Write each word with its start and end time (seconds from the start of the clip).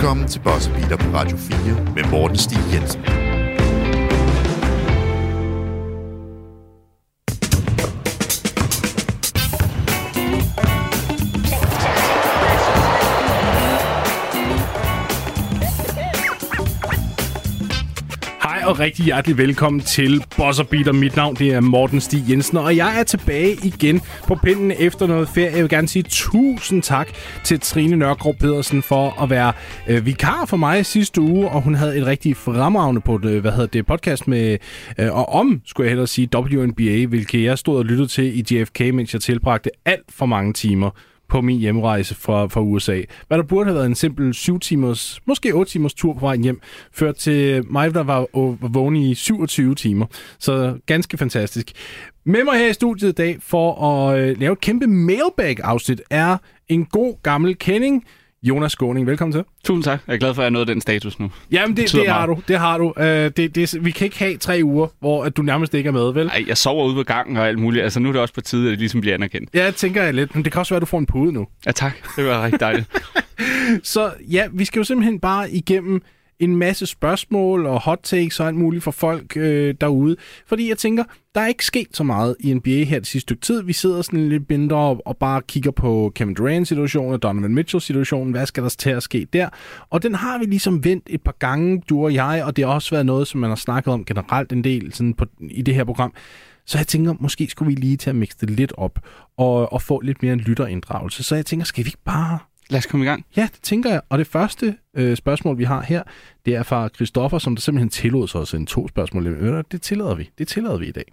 Velkommen 0.00 0.28
til 0.28 0.40
Boss 0.40 0.68
Beater 0.68 0.96
på 0.96 1.16
Radio 1.16 1.36
4 1.36 1.94
med 1.94 2.10
Morten 2.10 2.38
Stig 2.38 2.58
Jensen. 2.72 3.19
Rigtig 18.80 19.04
hjertelig 19.04 19.38
velkommen 19.38 19.80
til 19.80 20.24
Bosser 20.36 20.64
Beater. 20.64 20.92
Mit 20.92 21.16
navn 21.16 21.36
det 21.36 21.54
er 21.54 21.60
Morten 21.60 22.00
Stig 22.00 22.24
Jensen, 22.30 22.56
og 22.56 22.76
jeg 22.76 23.00
er 23.00 23.02
tilbage 23.02 23.56
igen 23.62 24.00
på 24.26 24.34
pinden 24.34 24.72
efter 24.78 25.06
noget 25.06 25.28
ferie. 25.28 25.52
Jeg 25.52 25.62
vil 25.62 25.68
gerne 25.68 25.88
sige 25.88 26.02
tusind 26.02 26.82
tak 26.82 27.08
til 27.44 27.60
Trine 27.60 27.96
Nørgaard 27.96 28.36
Pedersen 28.40 28.82
for 28.82 29.22
at 29.22 29.30
være 29.30 29.52
øh, 29.88 30.06
vikar 30.06 30.44
for 30.46 30.56
mig 30.56 30.86
sidste 30.86 31.20
uge, 31.20 31.48
og 31.48 31.62
hun 31.62 31.74
havde 31.74 31.98
et 31.98 32.06
rigtig 32.06 32.36
fremragende 32.36 33.00
på 33.00 33.18
det, 33.18 33.40
hvad 33.40 33.52
hedder 33.52 33.66
det, 33.66 33.86
podcast 33.86 34.28
med, 34.28 34.58
øh, 34.98 35.12
og 35.12 35.28
om, 35.28 35.60
skulle 35.66 35.84
jeg 35.84 35.90
hellere 35.90 36.06
sige, 36.06 36.28
WNBA, 36.34 37.06
hvilket 37.06 37.44
jeg 37.44 37.58
stod 37.58 37.78
og 37.78 37.84
lyttede 37.84 38.08
til 38.08 38.38
i 38.38 38.54
JFK, 38.54 38.80
mens 38.80 39.12
jeg 39.12 39.22
tilbragte 39.22 39.70
alt 39.84 40.06
for 40.08 40.26
mange 40.26 40.52
timer 40.52 40.90
på 41.30 41.40
min 41.40 41.58
hjemrejse 41.58 42.14
fra, 42.14 42.46
fra 42.46 42.60
USA. 42.60 43.02
Hvad 43.28 43.38
der 43.38 43.44
burde 43.44 43.64
have 43.64 43.74
været 43.74 43.86
en 43.86 43.94
simpel 43.94 44.34
7 44.34 44.60
timers, 44.60 45.20
måske 45.26 45.54
8 45.54 45.72
timers 45.72 45.94
tur 45.94 46.14
på 46.14 46.20
vejen 46.20 46.42
hjem, 46.42 46.60
ført 46.92 47.16
til 47.16 47.72
mig, 47.72 47.94
der 47.94 48.02
var, 48.02 48.26
var 48.60 48.68
vågen 48.68 48.96
i 48.96 49.14
27 49.14 49.74
timer. 49.74 50.06
Så 50.38 50.78
ganske 50.86 51.18
fantastisk. 51.18 51.72
Med 52.24 52.44
mig 52.44 52.58
her 52.58 52.68
i 52.68 52.72
studiet 52.72 53.08
i 53.08 53.12
dag 53.12 53.36
for 53.40 53.84
at 53.84 54.18
øh, 54.18 54.40
lave 54.40 54.52
et 54.52 54.60
kæmpe 54.60 54.86
mailbag-afsnit 54.86 56.02
er 56.10 56.36
en 56.68 56.84
god 56.84 57.22
gammel 57.22 57.56
kending, 57.56 58.04
Jonas 58.42 58.72
Skåning. 58.72 59.06
Velkommen 59.06 59.32
til. 59.32 59.44
Tusind 59.64 59.84
tak. 59.84 60.00
Jeg 60.06 60.14
er 60.14 60.18
glad 60.18 60.34
for, 60.34 60.42
at 60.42 60.44
jeg 60.44 60.50
nået 60.50 60.68
den 60.68 60.80
status 60.80 61.18
nu. 61.18 61.30
Jamen, 61.50 61.76
det, 61.76 61.84
betyder 61.84 62.02
det 62.02 62.12
har 62.12 62.26
du. 62.26 62.42
Det 62.48 62.58
har 62.58 62.78
du. 62.78 62.92
Uh, 62.96 63.04
det, 63.04 63.54
det, 63.54 63.84
vi 63.84 63.90
kan 63.90 64.04
ikke 64.04 64.18
have 64.18 64.36
tre 64.36 64.60
uger, 64.64 64.86
hvor 65.00 65.24
at 65.24 65.36
du 65.36 65.42
nærmest 65.42 65.74
ikke 65.74 65.88
er 65.88 65.92
med, 65.92 66.12
vel? 66.12 66.26
Ej, 66.26 66.44
jeg 66.46 66.56
sover 66.56 66.86
ude 66.86 66.94
på 66.94 67.02
gangen 67.02 67.36
og 67.36 67.48
alt 67.48 67.58
muligt. 67.58 67.84
Altså, 67.84 68.00
nu 68.00 68.08
er 68.08 68.12
det 68.12 68.20
også 68.22 68.34
på 68.34 68.40
tide, 68.40 68.66
at 68.66 68.70
det 68.70 68.78
ligesom 68.78 69.00
bliver 69.00 69.14
anerkendt. 69.14 69.50
Ja, 69.54 69.64
jeg 69.64 69.74
tænker 69.74 70.02
jeg 70.02 70.14
lidt, 70.14 70.34
men 70.34 70.44
det 70.44 70.52
kan 70.52 70.58
også 70.58 70.74
være, 70.74 70.76
at 70.76 70.80
du 70.80 70.86
får 70.86 70.98
en 70.98 71.06
pude 71.06 71.32
nu. 71.32 71.46
Ja, 71.66 71.72
tak. 71.72 71.92
Det 72.16 72.24
var 72.24 72.44
rigtig 72.44 72.60
dejligt. 72.60 72.88
Så 73.82 74.12
ja, 74.30 74.46
vi 74.52 74.64
skal 74.64 74.80
jo 74.80 74.84
simpelthen 74.84 75.20
bare 75.20 75.50
igennem 75.50 76.02
en 76.40 76.56
masse 76.56 76.86
spørgsmål 76.86 77.66
og 77.66 77.80
hot 77.80 78.00
takes 78.02 78.40
og 78.40 78.46
alt 78.46 78.56
muligt 78.56 78.84
for 78.84 78.90
folk 78.90 79.36
øh, 79.36 79.74
derude. 79.80 80.16
Fordi 80.46 80.68
jeg 80.68 80.78
tænker, 80.78 81.04
der 81.34 81.40
er 81.40 81.46
ikke 81.46 81.64
sket 81.64 81.88
så 81.92 82.04
meget 82.04 82.36
i 82.40 82.54
NBA 82.54 82.70
her 82.70 82.98
det 82.98 83.06
sidste 83.06 83.20
stykke 83.20 83.40
tid. 83.40 83.62
Vi 83.62 83.72
sidder 83.72 84.02
sådan 84.02 84.28
lidt 84.28 84.50
mindre 84.50 84.76
og, 84.76 85.02
og 85.06 85.16
bare 85.16 85.42
kigger 85.42 85.70
på 85.70 86.12
Kevin 86.14 86.34
Durant-situationen 86.34 87.12
og 87.12 87.22
Donovan 87.22 87.54
Mitchell-situationen. 87.54 88.32
Hvad 88.32 88.46
skal 88.46 88.62
der 88.62 88.68
til 88.68 88.90
at 88.90 89.02
ske 89.02 89.26
der? 89.32 89.48
Og 89.90 90.02
den 90.02 90.14
har 90.14 90.38
vi 90.38 90.44
ligesom 90.44 90.84
vendt 90.84 91.04
et 91.10 91.22
par 91.22 91.34
gange, 91.38 91.82
du 91.88 92.04
og 92.04 92.14
jeg, 92.14 92.42
og 92.44 92.56
det 92.56 92.64
har 92.64 92.74
også 92.74 92.90
været 92.90 93.06
noget, 93.06 93.28
som 93.28 93.40
man 93.40 93.50
har 93.50 93.56
snakket 93.56 93.92
om 93.92 94.04
generelt 94.04 94.52
en 94.52 94.64
del 94.64 94.92
sådan 94.92 95.14
på, 95.14 95.26
i 95.40 95.62
det 95.62 95.74
her 95.74 95.84
program. 95.84 96.12
Så 96.66 96.78
jeg 96.78 96.86
tænker, 96.86 97.14
måske 97.20 97.50
skulle 97.50 97.74
vi 97.74 97.80
lige 97.80 97.96
til 97.96 98.10
at 98.10 98.16
mixe 98.16 98.36
det 98.40 98.50
lidt 98.50 98.72
op 98.76 98.98
og, 99.36 99.72
og 99.72 99.82
få 99.82 100.00
lidt 100.00 100.22
mere 100.22 100.32
en 100.32 100.40
lytterinddragelse. 100.40 101.22
Så 101.22 101.34
jeg 101.34 101.46
tænker, 101.46 101.64
skal 101.64 101.84
vi 101.84 101.88
ikke 101.88 102.04
bare 102.04 102.38
Lad 102.72 102.78
os 102.78 102.86
komme 102.86 103.04
i 103.04 103.08
gang. 103.08 103.26
Ja, 103.36 103.42
det 103.42 103.62
tænker 103.62 103.90
jeg. 103.90 104.02
Og 104.10 104.18
det 104.18 104.26
første 104.26 104.66
øh, 104.94 105.16
spørgsmål, 105.16 105.58
vi 105.58 105.64
har 105.64 105.82
her, 105.82 106.02
det 106.44 106.56
er 106.56 106.62
fra 106.62 106.88
Christoffer, 106.88 107.38
som 107.38 107.54
der 107.56 107.60
simpelthen 107.60 107.88
tillod 107.88 108.28
sig 108.28 108.40
at 108.40 108.48
sende 108.48 108.66
to 108.66 108.88
spørgsmål. 108.88 109.24
Det 109.72 109.82
tillader 109.82 110.16
vi. 110.16 110.30
Det 110.38 110.48
tillader 110.48 110.78
vi 110.78 110.86
i 110.86 110.92
dag. 110.92 111.08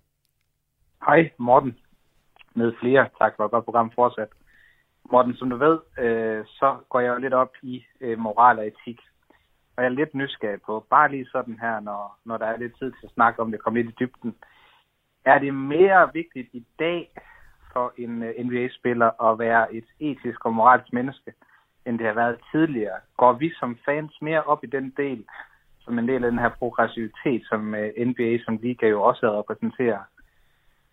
Hej, 1.08 1.32
Morten. 1.38 1.78
Med 2.56 2.74
flere. 2.80 3.10
Tak 3.18 3.34
for 3.36 3.46
et 3.46 3.52
godt 3.52 3.66
program 3.66 3.92
fortsat. 3.96 4.28
Morten, 5.12 5.36
som 5.36 5.50
du 5.50 5.58
ved, 5.58 5.78
øh, 6.00 6.46
så 6.46 6.78
går 6.90 7.00
jeg 7.00 7.10
jo 7.10 7.18
lidt 7.18 7.34
op 7.34 7.54
i 7.64 7.84
øh, 8.02 8.20
moral 8.20 8.60
og 8.60 8.68
etik. 8.68 9.00
Og 9.76 9.84
jeg 9.84 9.92
er 9.92 9.96
lidt 9.96 10.16
nysgerrig 10.16 10.62
på, 10.66 10.86
bare 10.90 11.12
lige 11.12 11.28
sådan 11.32 11.58
her, 11.62 11.80
når, 11.80 12.20
når 12.26 12.38
der 12.38 12.46
er 12.46 12.58
lidt 12.58 12.78
tid 12.80 12.92
til 12.92 13.06
at 13.06 13.14
snakke 13.14 13.42
om 13.42 13.52
det, 13.52 13.64
komme 13.64 13.82
lidt 13.82 13.92
i 13.92 13.96
dybden. 14.00 14.36
Er 15.26 15.40
det 15.40 15.54
mere 15.54 16.10
vigtigt 16.14 16.50
i 16.54 16.64
dag 16.80 17.12
for 17.74 17.94
en 17.98 18.24
øh, 18.24 18.46
NBA-spiller 18.46 19.10
at 19.32 19.40
være 19.40 19.74
et 19.74 19.86
etisk 20.00 20.46
og 20.46 20.54
moralsk 20.54 20.94
menneske, 20.94 21.34
end 21.88 22.00
det 22.00 22.08
har 22.08 22.14
været 22.14 22.38
tidligere? 22.52 23.00
Går 23.18 23.34
vi 23.34 23.52
som 23.60 23.78
fans 23.86 24.22
mere 24.22 24.44
op 24.44 24.64
i 24.64 24.68
den 24.68 24.94
del, 24.98 25.26
som 25.80 26.00
en 26.00 26.08
del 26.08 26.24
af 26.24 26.32
den 26.32 26.40
her 26.40 26.50
progressivitet, 26.50 27.42
som 27.50 27.76
øh, 27.76 28.08
NBA 28.08 28.38
som 28.46 28.58
liga 28.58 28.88
jo 28.88 29.02
også 29.02 29.40
repræsenterer? 29.40 30.00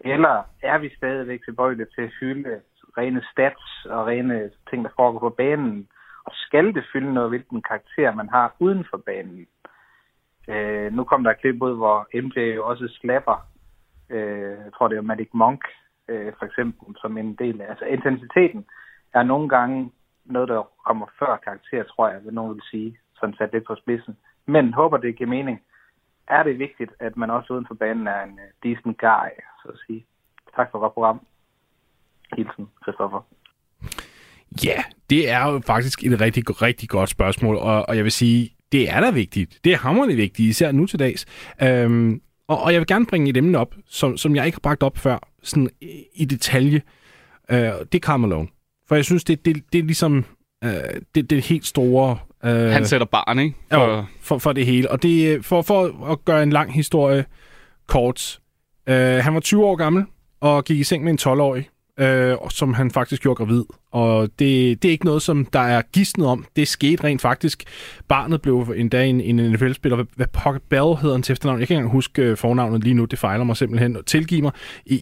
Eller 0.00 0.43
er 0.62 0.78
vi 0.78 0.97
stadigvæk 0.97 1.44
tilbøjelige 1.44 1.87
til 1.94 2.03
at 2.03 2.15
hylde 2.21 2.60
rene 2.99 3.22
stats 3.32 3.87
og 3.91 4.06
rene 4.06 4.50
ting, 4.71 4.84
der 4.84 4.91
foregår 4.97 5.19
på 5.19 5.31
banen? 5.31 5.88
Og 6.25 6.32
skal 6.34 6.75
det 6.75 6.84
fylde 6.93 7.15
noget, 7.15 7.31
hvilken 7.31 7.62
karakter 7.62 8.15
man 8.15 8.28
har 8.28 8.56
uden 8.59 8.84
for 8.91 8.97
banen? 9.06 9.47
Øh, 10.49 10.93
nu 10.93 11.05
kom 11.05 11.25
der 11.25 11.31
et 11.31 11.41
klip 11.41 11.62
ud, 11.62 11.76
hvor 11.76 12.09
MJ 12.15 12.38
jo 12.56 12.66
også 12.66 12.88
slapper, 13.00 13.47
øh, 14.11 14.59
jeg 14.65 14.72
tror 14.75 14.88
det 14.88 14.99
er 14.99 15.03
Magic 15.03 15.28
Monk, 15.32 15.65
øh, 16.09 16.32
for 16.38 16.47
eksempel, 16.47 16.97
som 17.00 17.19
en 17.19 17.34
del 17.34 17.61
af. 17.61 17.66
Altså 17.71 17.84
intensiteten 17.84 18.66
er 19.15 19.22
nogle 19.22 19.49
gange 19.49 19.91
noget, 20.24 20.48
der 20.48 20.62
kommer 20.86 21.06
før 21.18 21.36
karakter, 21.44 21.84
tror 21.84 22.08
jeg, 22.08 22.24
vil 22.24 22.34
nogen 22.34 22.54
vil 22.54 22.62
sige, 22.70 22.98
sådan 23.20 23.34
sat 23.38 23.52
lidt 23.52 23.66
på 23.66 23.74
spidsen. 23.74 24.16
Men 24.46 24.74
håber, 24.74 24.96
det 24.96 25.16
giver 25.16 25.30
mening. 25.30 25.60
Er 26.28 26.42
det 26.42 26.58
vigtigt, 26.58 26.90
at 27.00 27.16
man 27.16 27.30
også 27.30 27.52
uden 27.52 27.66
for 27.66 27.74
banen 27.74 28.06
er 28.06 28.22
en 28.22 28.38
øh, 28.38 28.70
decent 28.70 28.98
guy, 28.98 29.30
så 29.62 29.68
at 29.68 29.78
sige. 29.86 30.06
Tak 30.56 30.70
for 30.70 30.78
godt 30.78 30.94
program. 30.94 31.26
Hilsen, 32.36 32.68
Christoffer. 32.82 33.20
Ja, 34.64 34.82
det 35.10 35.30
er 35.30 35.52
jo 35.52 35.60
faktisk 35.66 36.04
et 36.04 36.20
rigtig, 36.20 36.62
rigtig 36.62 36.88
godt 36.88 37.08
spørgsmål, 37.08 37.56
og, 37.56 37.88
og 37.88 37.96
jeg 37.96 38.04
vil 38.04 38.12
sige, 38.12 38.56
det 38.72 38.90
er 38.90 39.00
da 39.00 39.10
vigtigt. 39.10 39.58
Det 39.64 39.72
er 39.72 39.76
hammerende 39.76 40.16
vigtigt, 40.16 40.48
især 40.48 40.72
nu 40.72 40.86
til 40.86 40.98
dags. 40.98 41.26
Øhm, 41.62 42.20
og, 42.48 42.62
og 42.62 42.72
jeg 42.72 42.80
vil 42.80 42.86
gerne 42.86 43.06
bringe 43.06 43.30
et 43.30 43.36
emne 43.36 43.58
op, 43.58 43.74
som, 43.86 44.16
som 44.16 44.36
jeg 44.36 44.46
ikke 44.46 44.56
har 44.56 44.60
bragt 44.60 44.82
op 44.82 44.98
før, 44.98 45.18
sådan 45.42 45.70
i, 45.80 46.04
i 46.14 46.24
detalje. 46.24 46.82
Øh, 47.50 47.58
det 47.58 47.94
er 47.94 48.00
Karl 48.02 48.48
for 48.88 48.94
jeg 48.94 49.04
synes, 49.04 49.24
det, 49.24 49.44
det, 49.44 49.62
det 49.72 49.78
er 49.78 49.82
ligesom 49.82 50.24
øh, 50.64 50.70
det, 51.14 51.30
det 51.30 51.42
helt 51.44 51.66
store... 51.66 52.18
Øh, 52.44 52.50
Han 52.70 52.86
sætter 52.86 53.06
barn, 53.06 53.38
ikke? 53.38 53.56
Jo, 53.72 54.04
for, 54.20 54.38
for 54.38 54.52
det 54.52 54.66
hele. 54.66 54.90
Og 54.90 55.02
det 55.02 55.32
er 55.32 55.42
for, 55.42 55.62
for 55.62 56.06
at 56.12 56.24
gøre 56.24 56.42
en 56.42 56.50
lang 56.50 56.74
historie 56.74 57.24
kort. 57.86 58.38
Uh, 58.90 58.94
han 58.96 59.34
var 59.34 59.40
20 59.40 59.64
år 59.64 59.76
gammel 59.76 60.04
og 60.40 60.64
gik 60.64 60.78
i 60.78 60.84
seng 60.84 61.04
med 61.04 61.12
en 61.12 61.18
12-årig, 61.22 61.68
uh, 62.00 62.49
som 62.50 62.75
han 62.75 62.91
faktisk 62.91 63.22
gjorde 63.22 63.37
gravid. 63.37 63.65
Og 63.93 64.28
det, 64.38 64.82
det 64.82 64.88
er 64.88 64.93
ikke 64.93 65.05
noget, 65.05 65.22
som 65.22 65.44
der 65.44 65.60
er 65.60 65.82
gidsnet 65.93 66.27
om. 66.27 66.47
Det 66.56 66.69
skete 66.69 67.05
rent 67.05 67.21
faktisk. 67.21 67.65
Barnet 68.09 68.43
blev 68.43 68.75
endda 68.77 69.05
en, 69.05 69.21
en 69.21 69.53
NFL-spiller. 69.53 69.97
Hvad, 69.97 70.06
hvad 70.16 70.27
Pocket 70.32 70.62
Bell 70.62 70.97
hedder 70.97 71.12
han 71.12 71.22
til 71.22 71.32
efternavn? 71.32 71.60
Jeg 71.60 71.69
kan 71.69 71.75
ikke 71.75 71.78
engang 71.78 71.93
huske 71.93 72.31
uh, 72.31 72.38
fornavnet 72.38 72.84
lige 72.84 72.94
nu. 72.94 73.05
Det 73.05 73.19
fejler 73.19 73.44
mig 73.44 73.56
simpelthen. 73.56 73.97
Tilgiv 74.06 74.43
mig. 74.43 74.53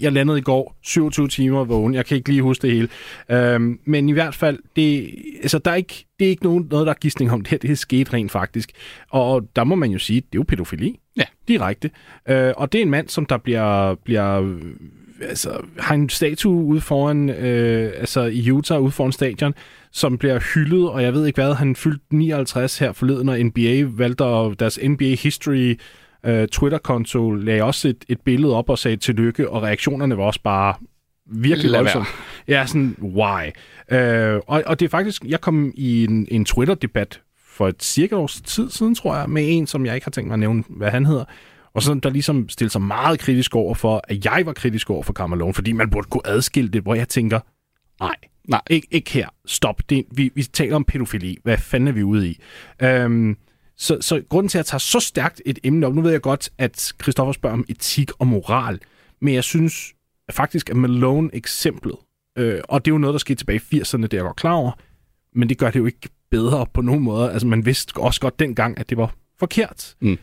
Jeg 0.01 0.13
landede 0.13 0.39
i 0.39 0.43
går 0.43 0.79
27 0.83 1.29
timer 1.29 1.65
vågen. 1.65 1.95
Jeg 1.95 2.07
kan 2.07 2.17
ikke 2.17 2.29
lige 2.29 2.43
huske 2.43 2.63
det 2.63 2.75
hele. 2.75 2.89
Uh, 3.57 3.77
men 3.85 4.09
i 4.09 4.13
hvert 4.13 4.35
fald, 4.35 4.59
det, 4.77 5.15
altså, 5.43 5.59
der 5.59 5.71
er 5.71 5.75
ikke, 5.75 6.07
det 6.19 6.25
er 6.25 6.31
ikke 6.31 6.45
nogen, 6.45 6.69
noget, 6.71 6.87
der 6.87 6.93
er 6.93 6.99
gidsning 7.01 7.33
om 7.33 7.41
det 7.43 7.51
her. 7.51 7.59
Det 7.59 7.71
er 7.71 7.75
sket 7.75 8.13
rent 8.13 8.33
faktisk. 8.33 8.73
Og 9.11 9.49
der 9.57 9.65
må 9.65 9.75
man 9.75 9.91
jo 9.91 9.99
sige, 9.99 10.21
det 10.21 10.27
er 10.27 10.39
jo 10.39 10.45
pædofili. 10.49 10.99
Ja. 11.17 11.25
Direkte. 11.49 11.91
Uh, 12.31 12.37
og 12.57 12.73
det 12.73 12.79
er 12.79 12.83
en 12.83 12.91
mand, 12.91 13.09
som 13.09 13.27
der 13.27 13.39
bliver, 13.39 13.95
bliver 13.95 14.59
altså, 15.23 15.61
har 15.79 15.95
en 15.95 16.09
statue 16.09 16.65
ude 16.65 16.81
foran, 16.81 17.29
øh, 17.29 17.93
altså 17.97 18.23
i 18.23 18.51
Utah, 18.51 18.81
ude 18.81 18.91
foran 18.91 19.13
stadion, 19.13 19.55
som 19.93 20.19
bliver 20.19 20.41
hyldet, 20.55 20.89
og 20.89 21.03
jeg 21.03 21.15
ved 21.15 21.27
ikke 21.27 21.43
hvad, 21.43 21.55
han 21.55 21.77
fyldte 21.77 22.05
59 22.11 22.79
her 22.79 22.93
forleden, 22.93 23.29
og 23.29 23.39
NBA 23.39 23.85
valgte 23.87 24.25
deres 24.59 24.79
NBA 24.89 25.15
History 25.15 25.79
øh, 26.27 26.49
Twitter-konto 26.49 27.31
lagde 27.31 27.63
også 27.63 27.89
et, 27.89 28.05
et 28.09 28.21
billede 28.21 28.57
op 28.57 28.71
og 28.71 28.79
sagde 28.79 28.97
tillykke, 28.97 29.51
og 29.51 29.63
reaktionerne 29.63 30.17
var 30.17 30.25
også 30.25 30.41
bare 30.45 30.75
virkelig 31.27 31.71
Lad 31.71 31.81
voldsomme. 31.81 32.07
Ja, 32.49 32.67
sådan, 32.67 32.97
why? 33.03 33.51
Øh, 33.91 34.41
og, 34.47 34.63
og 34.67 34.81
det 34.81 34.87
er 34.87 34.91
faktisk, 34.91 35.25
jeg 35.25 35.41
kom 35.41 35.73
i 35.75 36.05
en, 36.05 36.27
en 36.31 36.45
Twitter-debat 36.45 37.21
for 37.47 37.69
et 37.69 37.83
cirka 37.83 38.15
års 38.15 38.41
tid 38.41 38.71
siden, 38.71 38.95
tror 38.95 39.17
jeg, 39.17 39.31
med 39.31 39.45
en, 39.47 39.67
som 39.67 39.87
jeg 39.87 39.95
ikke 39.95 40.05
har 40.05 40.11
tænkt 40.11 40.29
mig 40.29 40.35
at 40.35 40.41
nævne, 40.41 40.65
hvad 40.69 40.91
han 40.91 41.07
hedder, 41.07 41.25
og 41.75 41.83
så 41.83 41.95
der 41.95 42.11
ligesom 42.11 42.49
stillede 42.49 42.73
sig 42.73 42.83
meget 42.83 43.19
kritisk 43.19 43.57
over 43.57 43.75
for, 43.75 44.01
at 44.09 44.25
jeg 44.25 44.43
var 44.47 44.53
kritisk 44.53 44.91
over 44.91 45.03
for 45.03 45.13
Carmelo, 45.13 45.53
fordi 45.53 45.73
man 45.73 45.91
burde 45.91 46.09
kunne 46.11 46.27
adskille 46.27 46.71
det, 46.71 46.83
hvor 46.83 46.95
jeg 46.95 47.09
tænker, 47.09 47.41
nej, 48.01 48.15
Nej. 48.49 48.61
ikke, 48.71 48.89
ikke 48.91 49.11
her, 49.11 49.29
stop, 49.47 49.83
det, 49.91 50.05
vi, 50.11 50.31
vi 50.35 50.43
taler 50.43 50.77
om 50.77 50.85
pædofili, 50.85 51.39
hvad 51.43 51.59
fanden 51.59 51.89
er 51.89 51.93
vi 51.93 52.03
ude 52.03 52.29
i? 52.29 52.41
Øhm, 52.83 53.37
så, 53.77 53.99
så 54.01 54.23
grunden 54.29 54.49
til, 54.49 54.59
at 54.59 54.61
jeg 54.61 54.67
tager 54.67 54.79
så 54.79 55.01
stærkt 55.01 55.43
et 55.47 55.59
emne 55.65 55.87
op, 55.87 55.95
nu 55.95 56.01
ved 56.03 56.11
jeg 56.11 56.21
godt, 56.21 56.51
at 56.59 56.93
Christoffer 57.03 57.33
spørger 57.33 57.55
om 57.55 57.65
etik 57.69 58.11
og 58.19 58.27
moral, 58.27 58.81
men 59.21 59.35
jeg 59.35 59.45
synes 59.45 59.93
faktisk, 60.31 60.71
at 60.71 60.77
Malone-eksemplet, 60.77 61.97
øh, 62.39 62.61
og 62.69 62.85
det 62.85 62.91
er 62.91 62.95
jo 62.95 62.99
noget, 62.99 63.15
der 63.15 63.19
skete 63.19 63.35
tilbage 63.37 63.61
i 63.71 63.81
80'erne, 63.81 64.03
det 64.03 64.15
er 64.15 64.19
jeg 64.19 64.25
godt 64.25 64.37
klar 64.37 64.53
over, 64.53 64.73
men 65.35 65.49
det 65.49 65.59
gør 65.59 65.71
det 65.71 65.79
jo 65.79 65.87
ikke 65.87 66.09
bedre 66.31 66.67
på 66.75 66.81
nogen 66.81 67.03
måde. 67.03 67.33
Altså, 67.33 67.47
man 67.47 67.67
vidste 67.67 67.97
også 67.97 68.21
godt 68.21 68.39
dengang, 68.39 68.79
at 68.79 68.91
det 68.91 68.99
var 68.99 69.15
forkert. 69.39 69.95
Mm. 70.01 70.19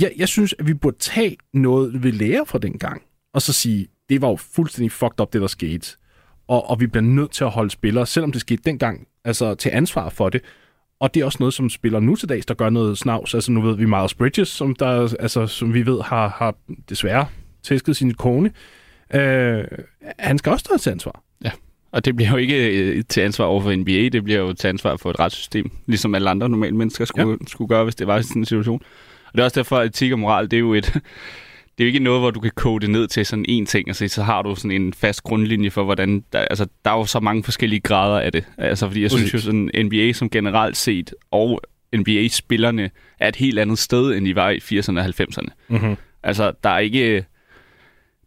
Jeg, 0.00 0.12
jeg 0.16 0.28
synes, 0.28 0.54
at 0.58 0.66
vi 0.66 0.74
burde 0.74 0.96
tage 0.98 1.36
noget, 1.54 2.02
vi 2.02 2.10
lærer 2.10 2.44
fra 2.44 2.58
dengang, 2.58 3.02
og 3.34 3.42
så 3.42 3.52
sige, 3.52 3.86
det 4.08 4.22
var 4.22 4.28
jo 4.28 4.36
fuldstændig 4.36 4.92
fucked 4.92 5.20
up, 5.20 5.32
det 5.32 5.40
der 5.40 5.46
skete. 5.46 5.96
Og, 6.48 6.70
og 6.70 6.80
vi 6.80 6.86
bliver 6.86 7.02
nødt 7.02 7.30
til 7.30 7.44
at 7.44 7.50
holde 7.50 7.70
spillere, 7.70 8.06
selvom 8.06 8.32
det 8.32 8.40
skete 8.40 8.62
dengang, 8.64 9.06
altså 9.24 9.54
til 9.54 9.70
ansvar 9.72 10.08
for 10.08 10.28
det. 10.28 10.40
og 11.00 11.14
det 11.14 11.20
er 11.20 11.24
også 11.24 11.36
noget, 11.40 11.54
som 11.54 11.70
spiller 11.70 12.00
nu 12.00 12.16
til 12.16 12.28
dags, 12.28 12.46
der 12.46 12.54
gør 12.54 12.70
noget 12.70 12.98
snavs. 12.98 13.34
Altså 13.34 13.52
nu 13.52 13.60
ved 13.60 13.76
vi 13.76 13.84
Miles 13.84 14.14
Bridges, 14.14 14.48
som, 14.48 14.74
der, 14.74 15.14
altså, 15.20 15.46
som 15.46 15.74
vi 15.74 15.86
ved 15.86 16.00
har, 16.02 16.28
har 16.28 16.54
desværre 16.88 17.26
tæsket 17.62 17.96
sin 17.96 18.14
kone. 18.14 18.50
Øh, 19.14 19.64
han 20.18 20.38
skal 20.38 20.52
også 20.52 20.64
stå 20.64 20.78
til 20.78 20.90
ansvar. 20.90 21.22
Ja, 21.44 21.50
og 21.92 22.04
det 22.04 22.16
bliver 22.16 22.30
jo 22.30 22.36
ikke 22.36 22.80
øh, 22.80 23.04
til 23.08 23.20
ansvar 23.20 23.44
over 23.44 23.60
for 23.60 23.76
NBA, 23.76 24.08
det 24.08 24.24
bliver 24.24 24.40
jo 24.40 24.52
til 24.52 24.68
ansvar 24.68 24.96
for 24.96 25.10
et 25.10 25.18
retssystem, 25.18 25.70
ligesom 25.86 26.14
alle 26.14 26.30
andre 26.30 26.48
normale 26.48 26.76
mennesker 26.76 27.04
skulle, 27.04 27.30
ja. 27.30 27.46
skulle 27.46 27.68
gøre, 27.68 27.84
hvis 27.84 27.94
det 27.94 28.06
var 28.06 28.18
i 28.18 28.22
sådan 28.22 28.42
en 28.42 28.46
situation. 28.46 28.82
Og 29.36 29.38
det 29.38 29.42
er 29.42 29.44
også 29.44 29.60
derfor, 29.60 29.76
at 29.78 29.86
etik 29.86 30.12
og 30.12 30.18
moral, 30.18 30.50
det 30.50 30.56
er 30.56 30.60
jo 30.60 30.74
et... 30.74 30.92
Det 31.78 31.84
er 31.84 31.86
jo 31.86 31.88
ikke 31.88 31.98
noget, 31.98 32.20
hvor 32.20 32.30
du 32.30 32.40
kan 32.40 32.50
kode 32.54 32.80
det 32.80 32.90
ned 32.90 33.08
til 33.08 33.26
sådan 33.26 33.44
en 33.48 33.66
ting, 33.66 33.88
altså 33.88 34.08
så 34.08 34.22
har 34.22 34.42
du 34.42 34.54
sådan 34.54 34.70
en 34.70 34.92
fast 34.92 35.22
grundlinje 35.22 35.70
for, 35.70 35.84
hvordan... 35.84 36.24
Der, 36.32 36.38
altså, 36.38 36.66
der 36.84 36.90
er 36.90 36.94
jo 36.94 37.04
så 37.04 37.20
mange 37.20 37.44
forskellige 37.44 37.80
grader 37.80 38.20
af 38.20 38.32
det. 38.32 38.44
Altså, 38.58 38.86
fordi 38.86 39.02
jeg 39.02 39.10
synes 39.10 39.34
jo, 39.34 39.38
sådan 39.38 39.70
NBA 39.84 40.12
som 40.12 40.30
generelt 40.30 40.76
set, 40.76 41.14
og 41.30 41.60
NBA-spillerne 41.96 42.90
er 43.18 43.28
et 43.28 43.36
helt 43.36 43.58
andet 43.58 43.78
sted, 43.78 44.14
end 44.14 44.26
de 44.26 44.34
var 44.34 44.50
i 44.50 44.56
80'erne 44.56 44.98
og 44.98 45.04
90'erne. 45.04 45.48
Mm-hmm. 45.68 45.96
Altså, 46.22 46.52
der 46.62 46.70
er 46.70 46.78
ikke 46.78 47.24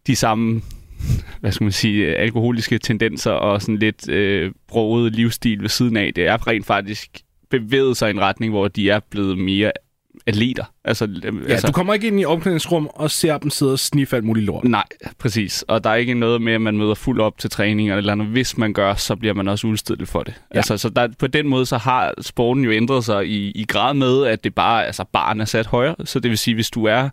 de 0.07 0.15
samme 0.15 0.61
hvad 1.41 1.51
skal 1.51 1.63
man 1.63 1.71
sige, 1.71 2.15
alkoholiske 2.15 2.77
tendenser 2.77 3.31
og 3.31 3.61
sådan 3.61 3.77
lidt 3.77 4.09
øh, 4.09 4.51
broget 4.67 5.15
livsstil 5.15 5.61
ved 5.61 5.69
siden 5.69 5.97
af. 5.97 6.11
Det 6.15 6.27
er 6.27 6.47
rent 6.47 6.65
faktisk 6.65 7.21
bevæget 7.49 7.97
sig 7.97 8.07
i 8.07 8.11
en 8.11 8.21
retning, 8.21 8.53
hvor 8.53 8.67
de 8.67 8.89
er 8.89 8.99
blevet 9.09 9.37
mere 9.37 9.71
atleter. 10.29 10.63
Altså, 10.83 11.07
Ja, 11.23 11.51
altså, 11.51 11.67
du 11.67 11.73
kommer 11.73 11.93
ikke 11.93 12.07
ind 12.07 12.19
i 12.19 12.25
omklædningsrum 12.25 12.89
og 12.93 13.11
ser 13.11 13.37
dem 13.37 13.49
sidde 13.49 13.71
og 13.73 13.79
sniffe 13.79 14.15
alt 14.15 14.25
muligt 14.25 14.45
lort. 14.45 14.63
Nej, 14.63 14.83
præcis. 15.19 15.65
Og 15.67 15.83
der 15.83 15.89
er 15.89 15.95
ikke 15.95 16.13
noget 16.13 16.41
med, 16.41 16.53
at 16.53 16.61
man 16.61 16.77
møder 16.77 16.95
fuld 16.95 17.21
op 17.21 17.37
til 17.37 17.49
træning 17.49 17.91
eller 17.91 18.15
noget. 18.15 18.31
Hvis 18.31 18.57
man 18.57 18.73
gør, 18.73 18.93
så 18.93 19.15
bliver 19.15 19.33
man 19.33 19.47
også 19.47 19.67
udstedet 19.67 20.07
for 20.07 20.23
det. 20.23 20.33
Ja. 20.53 20.57
Altså, 20.57 20.77
så 20.77 20.89
der, 20.89 21.07
på 21.19 21.27
den 21.27 21.47
måde, 21.47 21.65
så 21.65 21.77
har 21.77 22.13
sporten 22.21 22.63
jo 22.63 22.71
ændret 22.71 23.05
sig 23.05 23.27
i, 23.27 23.51
i 23.51 23.65
grad 23.65 23.93
med, 23.93 24.25
at 24.25 24.43
det 24.43 24.55
bare, 24.55 24.85
altså 24.85 25.05
barn 25.13 25.41
er 25.41 25.45
sat 25.45 25.65
højere. 25.65 25.95
Så 26.05 26.19
det 26.19 26.29
vil 26.29 26.37
sige, 26.37 26.55
hvis 26.55 26.69
du 26.69 26.85
er 26.85 27.09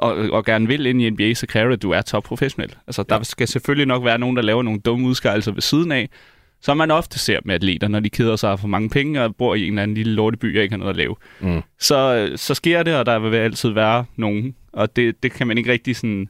og, 0.00 0.14
og 0.16 0.44
gerne 0.44 0.66
vil 0.66 0.86
ind 0.86 1.02
i 1.02 1.10
NBA, 1.10 1.34
så 1.34 1.46
kræver 1.46 1.68
det, 1.68 1.76
at 1.76 1.82
du 1.82 1.90
er 1.90 2.02
topprofessionel. 2.02 2.74
Altså, 2.86 3.02
der 3.02 3.22
skal 3.22 3.48
selvfølgelig 3.48 3.86
nok 3.86 4.04
være 4.04 4.18
nogen, 4.18 4.36
der 4.36 4.42
laver 4.42 4.62
nogle 4.62 4.80
dumme 4.80 5.06
udskejelser 5.06 5.52
ved 5.52 5.62
siden 5.62 5.92
af, 5.92 6.08
som 6.62 6.76
man 6.76 6.90
ofte 6.90 7.18
ser 7.18 7.40
med 7.44 7.54
atleter, 7.54 7.88
når 7.88 8.00
de 8.00 8.10
keder 8.10 8.36
sig 8.36 8.60
for 8.60 8.68
mange 8.68 8.90
penge 8.90 9.22
og 9.22 9.36
bor 9.36 9.54
i 9.54 9.62
en 9.62 9.72
eller 9.72 9.82
anden 9.82 9.94
lille 9.94 10.14
lorteby 10.14 10.56
og 10.56 10.62
ikke 10.62 10.72
har 10.72 10.78
noget 10.78 10.90
at 10.90 10.96
lave. 10.96 11.16
Mm. 11.40 11.62
Så, 11.78 12.30
så 12.36 12.54
sker 12.54 12.82
det, 12.82 12.96
og 12.96 13.06
der 13.06 13.18
vil 13.18 13.36
altid 13.36 13.70
være 13.70 14.04
nogen. 14.16 14.54
Og 14.72 14.96
det, 14.96 15.22
det 15.22 15.32
kan 15.32 15.46
man 15.46 15.58
ikke 15.58 15.72
rigtig 15.72 15.96
sådan, 15.96 16.28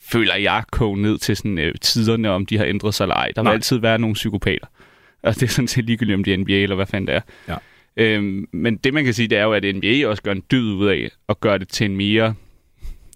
føler 0.00 0.36
jeg, 0.36 0.64
koge 0.72 1.02
ned 1.02 1.18
til 1.18 1.36
sådan, 1.36 1.58
øh, 1.58 1.74
tiderne, 1.80 2.30
om 2.30 2.46
de 2.46 2.58
har 2.58 2.64
ændret 2.64 2.94
sig 2.94 3.04
eller 3.04 3.14
ej. 3.14 3.32
Der 3.36 3.42
Nej. 3.42 3.52
vil 3.52 3.56
altid 3.56 3.78
være 3.78 3.98
nogle 3.98 4.14
psykopater. 4.14 4.66
Og 5.22 5.34
det 5.34 5.42
er 5.42 5.46
sådan 5.46 5.68
set 5.68 5.84
ligegyldigt, 5.84 6.16
om 6.16 6.24
det 6.24 6.34
er 6.34 6.38
NBA 6.38 6.52
eller 6.52 6.76
hvad 6.76 6.86
fanden 6.86 7.06
det 7.06 7.14
er. 7.14 7.20
Ja. 7.48 7.56
Øhm, 7.96 8.48
men 8.52 8.76
det, 8.76 8.94
man 8.94 9.04
kan 9.04 9.14
sige, 9.14 9.28
det 9.28 9.38
er 9.38 9.42
jo, 9.42 9.52
at 9.52 9.76
NBA 9.76 10.08
også 10.08 10.22
gør 10.22 10.32
en 10.32 10.42
dyd 10.50 10.72
ud 10.72 10.86
af 10.86 11.08
at 11.28 11.40
gøre 11.40 11.58
det 11.58 11.68
til 11.68 11.84
en 11.84 11.96
mere 11.96 12.34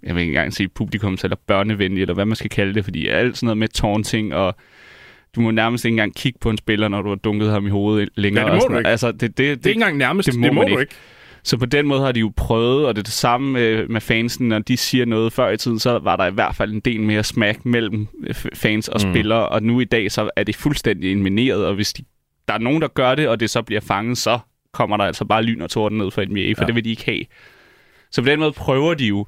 jeg 0.02 0.14
vil 0.14 0.20
ikke 0.20 0.30
engang 0.30 0.52
sige 0.52 0.68
publikums- 0.74 1.24
eller 1.24 1.36
børnevenlig, 1.46 2.00
eller 2.00 2.14
hvad 2.14 2.24
man 2.24 2.36
skal 2.36 2.50
kalde 2.50 2.74
det, 2.74 2.84
fordi 2.84 3.08
alt 3.08 3.36
sådan 3.36 3.46
noget 3.46 3.58
med 3.58 3.68
taunting, 3.68 4.34
og 4.34 4.56
du 5.36 5.40
må 5.40 5.50
nærmest 5.50 5.84
ikke 5.84 5.92
engang 5.92 6.14
kigge 6.14 6.38
på 6.38 6.50
en 6.50 6.56
spiller, 6.58 6.88
når 6.88 7.02
du 7.02 7.08
har 7.08 7.16
dunket 7.16 7.50
ham 7.50 7.66
i 7.66 7.70
hovedet 7.70 8.08
længere. 8.14 8.46
Ja, 8.48 8.54
det 8.54 8.62
må 8.62 8.72
du 8.74 8.78
ikke. 8.78 8.90
Altså, 8.90 9.12
det, 9.12 9.20
det, 9.20 9.36
Det 9.38 9.48
er 9.48 9.52
ikke 9.54 9.70
engang 9.70 9.96
nærmest. 9.96 10.26
det 10.26 10.32
Det 10.34 10.40
må 10.40 10.46
det 10.46 10.54
må 10.54 10.60
man 10.60 10.66
du 10.66 10.78
ikke. 10.78 10.80
ikke. 10.80 10.94
så 11.42 11.56
på 11.56 11.66
den 11.66 11.86
måde 11.86 12.00
har 12.00 12.12
de 12.12 12.20
jo 12.20 12.32
prøvet, 12.36 12.86
og 12.86 12.94
det 12.94 13.00
er 13.00 13.04
det 13.04 13.12
samme 13.12 13.52
med, 13.86 14.00
fansen, 14.00 14.48
når 14.48 14.58
de 14.58 14.76
siger 14.76 15.04
noget 15.04 15.32
før 15.32 15.50
i 15.50 15.56
tiden, 15.56 15.78
så 15.78 15.98
var 15.98 16.16
der 16.16 16.26
i 16.26 16.30
hvert 16.32 16.54
fald 16.56 16.72
en 16.72 16.80
del 16.80 17.00
mere 17.00 17.24
smack 17.24 17.64
mellem 17.64 18.06
øh, 18.26 18.34
fans 18.54 18.88
og 18.88 19.00
Mm. 19.04 19.12
spillere, 19.12 19.48
og 19.48 19.62
nu 19.62 19.80
i 19.80 19.84
dag, 19.84 20.12
så 20.12 20.30
er 20.36 20.44
det 20.44 20.56
fuldstændig 20.56 21.10
elimineret, 21.10 21.66
og 21.66 21.74
hvis 21.74 21.92
de, 21.92 22.02
der 22.48 22.54
er 22.54 22.58
nogen, 22.58 22.82
der 22.82 22.88
gør 22.88 23.14
det, 23.14 23.28
og 23.28 23.40
det 23.40 23.50
så 23.50 23.62
bliver 23.62 23.80
fanget, 23.80 24.18
så 24.18 24.38
kommer 24.72 24.96
der 24.96 25.04
altså 25.04 25.24
bare 25.24 25.42
lyn 25.42 25.60
og 25.60 25.70
torden 25.70 25.98
ned 25.98 26.10
for 26.10 26.22
NBA, 26.28 26.52
for 26.52 26.62
ja. 26.62 26.66
det 26.66 26.74
vil 26.74 26.84
de 26.84 26.90
ikke 26.90 27.04
have. 27.04 27.24
Så 28.10 28.22
på 28.22 28.28
den 28.28 28.38
måde 28.40 28.52
prøver 28.52 28.94
de 28.94 29.06
jo, 29.06 29.26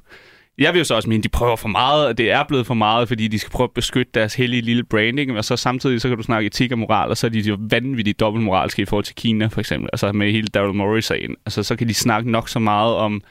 jeg 0.57 0.73
vil 0.73 0.79
jo 0.79 0.83
så 0.83 0.95
også 0.95 1.09
mene, 1.09 1.23
de 1.23 1.29
prøver 1.29 1.55
for 1.55 1.67
meget, 1.67 2.07
og 2.07 2.17
det 2.17 2.31
er 2.31 2.43
blevet 2.43 2.67
for 2.67 2.73
meget, 2.73 3.07
fordi 3.07 3.27
de 3.27 3.39
skal 3.39 3.51
prøve 3.51 3.65
at 3.65 3.71
beskytte 3.71 4.11
deres 4.13 4.35
hellige 4.35 4.61
lille 4.61 4.83
branding, 4.83 5.37
og 5.37 5.45
så 5.45 5.55
samtidig 5.55 6.01
så 6.01 6.07
kan 6.07 6.17
du 6.17 6.23
snakke 6.23 6.47
etik 6.47 6.71
og 6.71 6.79
moral, 6.79 7.09
og 7.09 7.17
så 7.17 7.27
er 7.27 7.31
de 7.31 7.39
jo 7.39 7.57
vanvittigt 7.59 8.19
dobbeltmoralske 8.19 8.81
i 8.81 8.85
forhold 8.85 9.05
til 9.05 9.15
Kina, 9.15 9.47
for 9.47 9.59
eksempel, 9.59 9.89
altså 9.93 10.11
med 10.11 10.31
hele 10.31 10.47
Daryl 10.47 10.73
Morey-sagen. 10.73 11.35
Altså 11.45 11.63
så 11.63 11.75
kan 11.75 11.87
de 11.87 11.93
snakke 11.93 12.31
nok 12.31 12.49
så 12.49 12.59
meget 12.59 12.95
om 12.95 13.21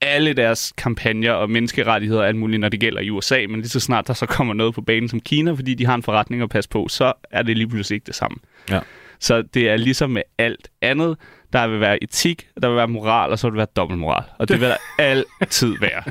alle 0.00 0.32
deres 0.32 0.72
kampagner 0.76 1.32
og 1.32 1.50
menneskerettigheder 1.50 2.20
og 2.20 2.28
alt 2.28 2.36
muligt, 2.36 2.60
når 2.60 2.68
det 2.68 2.80
gælder 2.80 3.00
i 3.00 3.10
USA, 3.10 3.46
men 3.48 3.56
lige 3.60 3.68
så 3.68 3.80
snart 3.80 4.06
der 4.06 4.14
så 4.14 4.26
kommer 4.26 4.54
noget 4.54 4.74
på 4.74 4.80
banen 4.80 5.08
som 5.08 5.20
Kina, 5.20 5.52
fordi 5.52 5.74
de 5.74 5.86
har 5.86 5.94
en 5.94 6.02
forretning 6.02 6.42
at 6.42 6.50
passe 6.50 6.70
på, 6.70 6.88
så 6.88 7.12
er 7.30 7.42
det 7.42 7.56
lige 7.56 7.68
pludselig 7.68 7.96
ikke 7.96 8.06
det 8.06 8.14
samme. 8.14 8.36
Ja. 8.70 8.80
Så 9.20 9.42
det 9.42 9.68
er 9.70 9.76
ligesom 9.76 10.10
med 10.10 10.22
alt 10.38 10.68
andet. 10.82 11.16
Der 11.52 11.66
vil 11.68 11.80
være 11.80 12.02
etik, 12.02 12.48
der 12.62 12.68
vil 12.68 12.76
være 12.76 12.88
moral, 12.88 13.30
og 13.30 13.38
så 13.38 13.46
vil 13.46 13.52
der 13.52 13.58
være 13.58 13.66
dobbeltmoral. 13.76 14.22
Og 14.38 14.48
det 14.48 14.60
vil 14.60 14.68
der 14.68 14.76
altid 15.02 15.74
være. 15.80 16.02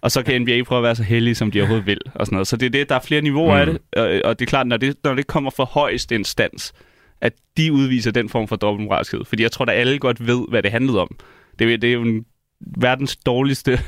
Og 0.00 0.10
så 0.10 0.22
kan 0.22 0.42
NBA 0.42 0.62
prøve 0.62 0.78
at 0.78 0.82
være 0.82 0.94
så 0.94 1.02
heldige, 1.02 1.34
som 1.34 1.50
de 1.50 1.60
overhovedet 1.60 1.86
vil. 1.86 2.00
Og 2.14 2.26
sådan 2.26 2.36
noget. 2.36 2.48
Så 2.48 2.56
det 2.56 2.66
er 2.66 2.70
det, 2.70 2.88
der 2.88 2.94
er 2.94 3.00
flere 3.00 3.20
niveauer 3.22 3.54
mm. 3.54 3.60
af 3.60 3.66
det. 3.66 3.78
Og, 3.96 4.30
og 4.30 4.38
det 4.38 4.44
er 4.44 4.48
klart, 4.48 4.66
når 4.66 4.76
det, 4.76 4.96
når 5.04 5.14
det 5.14 5.26
kommer 5.26 5.50
fra 5.50 5.64
højeste 5.64 6.14
instans, 6.14 6.72
at 7.20 7.32
de 7.56 7.72
udviser 7.72 8.10
den 8.10 8.28
form 8.28 8.48
for 8.48 8.56
dobbeltmoralskhed. 8.56 9.24
Fordi 9.24 9.42
jeg 9.42 9.52
tror, 9.52 9.64
at 9.64 9.70
alle 9.72 9.98
godt 9.98 10.26
ved, 10.26 10.48
hvad 10.48 10.62
det 10.62 10.70
handlede 10.70 11.00
om. 11.00 11.08
Det, 11.58 11.72
er- 11.72 11.78
det 11.78 11.88
er 11.88 11.92
jo 11.94 12.02
en, 12.02 12.24
verdens 12.78 13.16
dårligste 13.16 13.78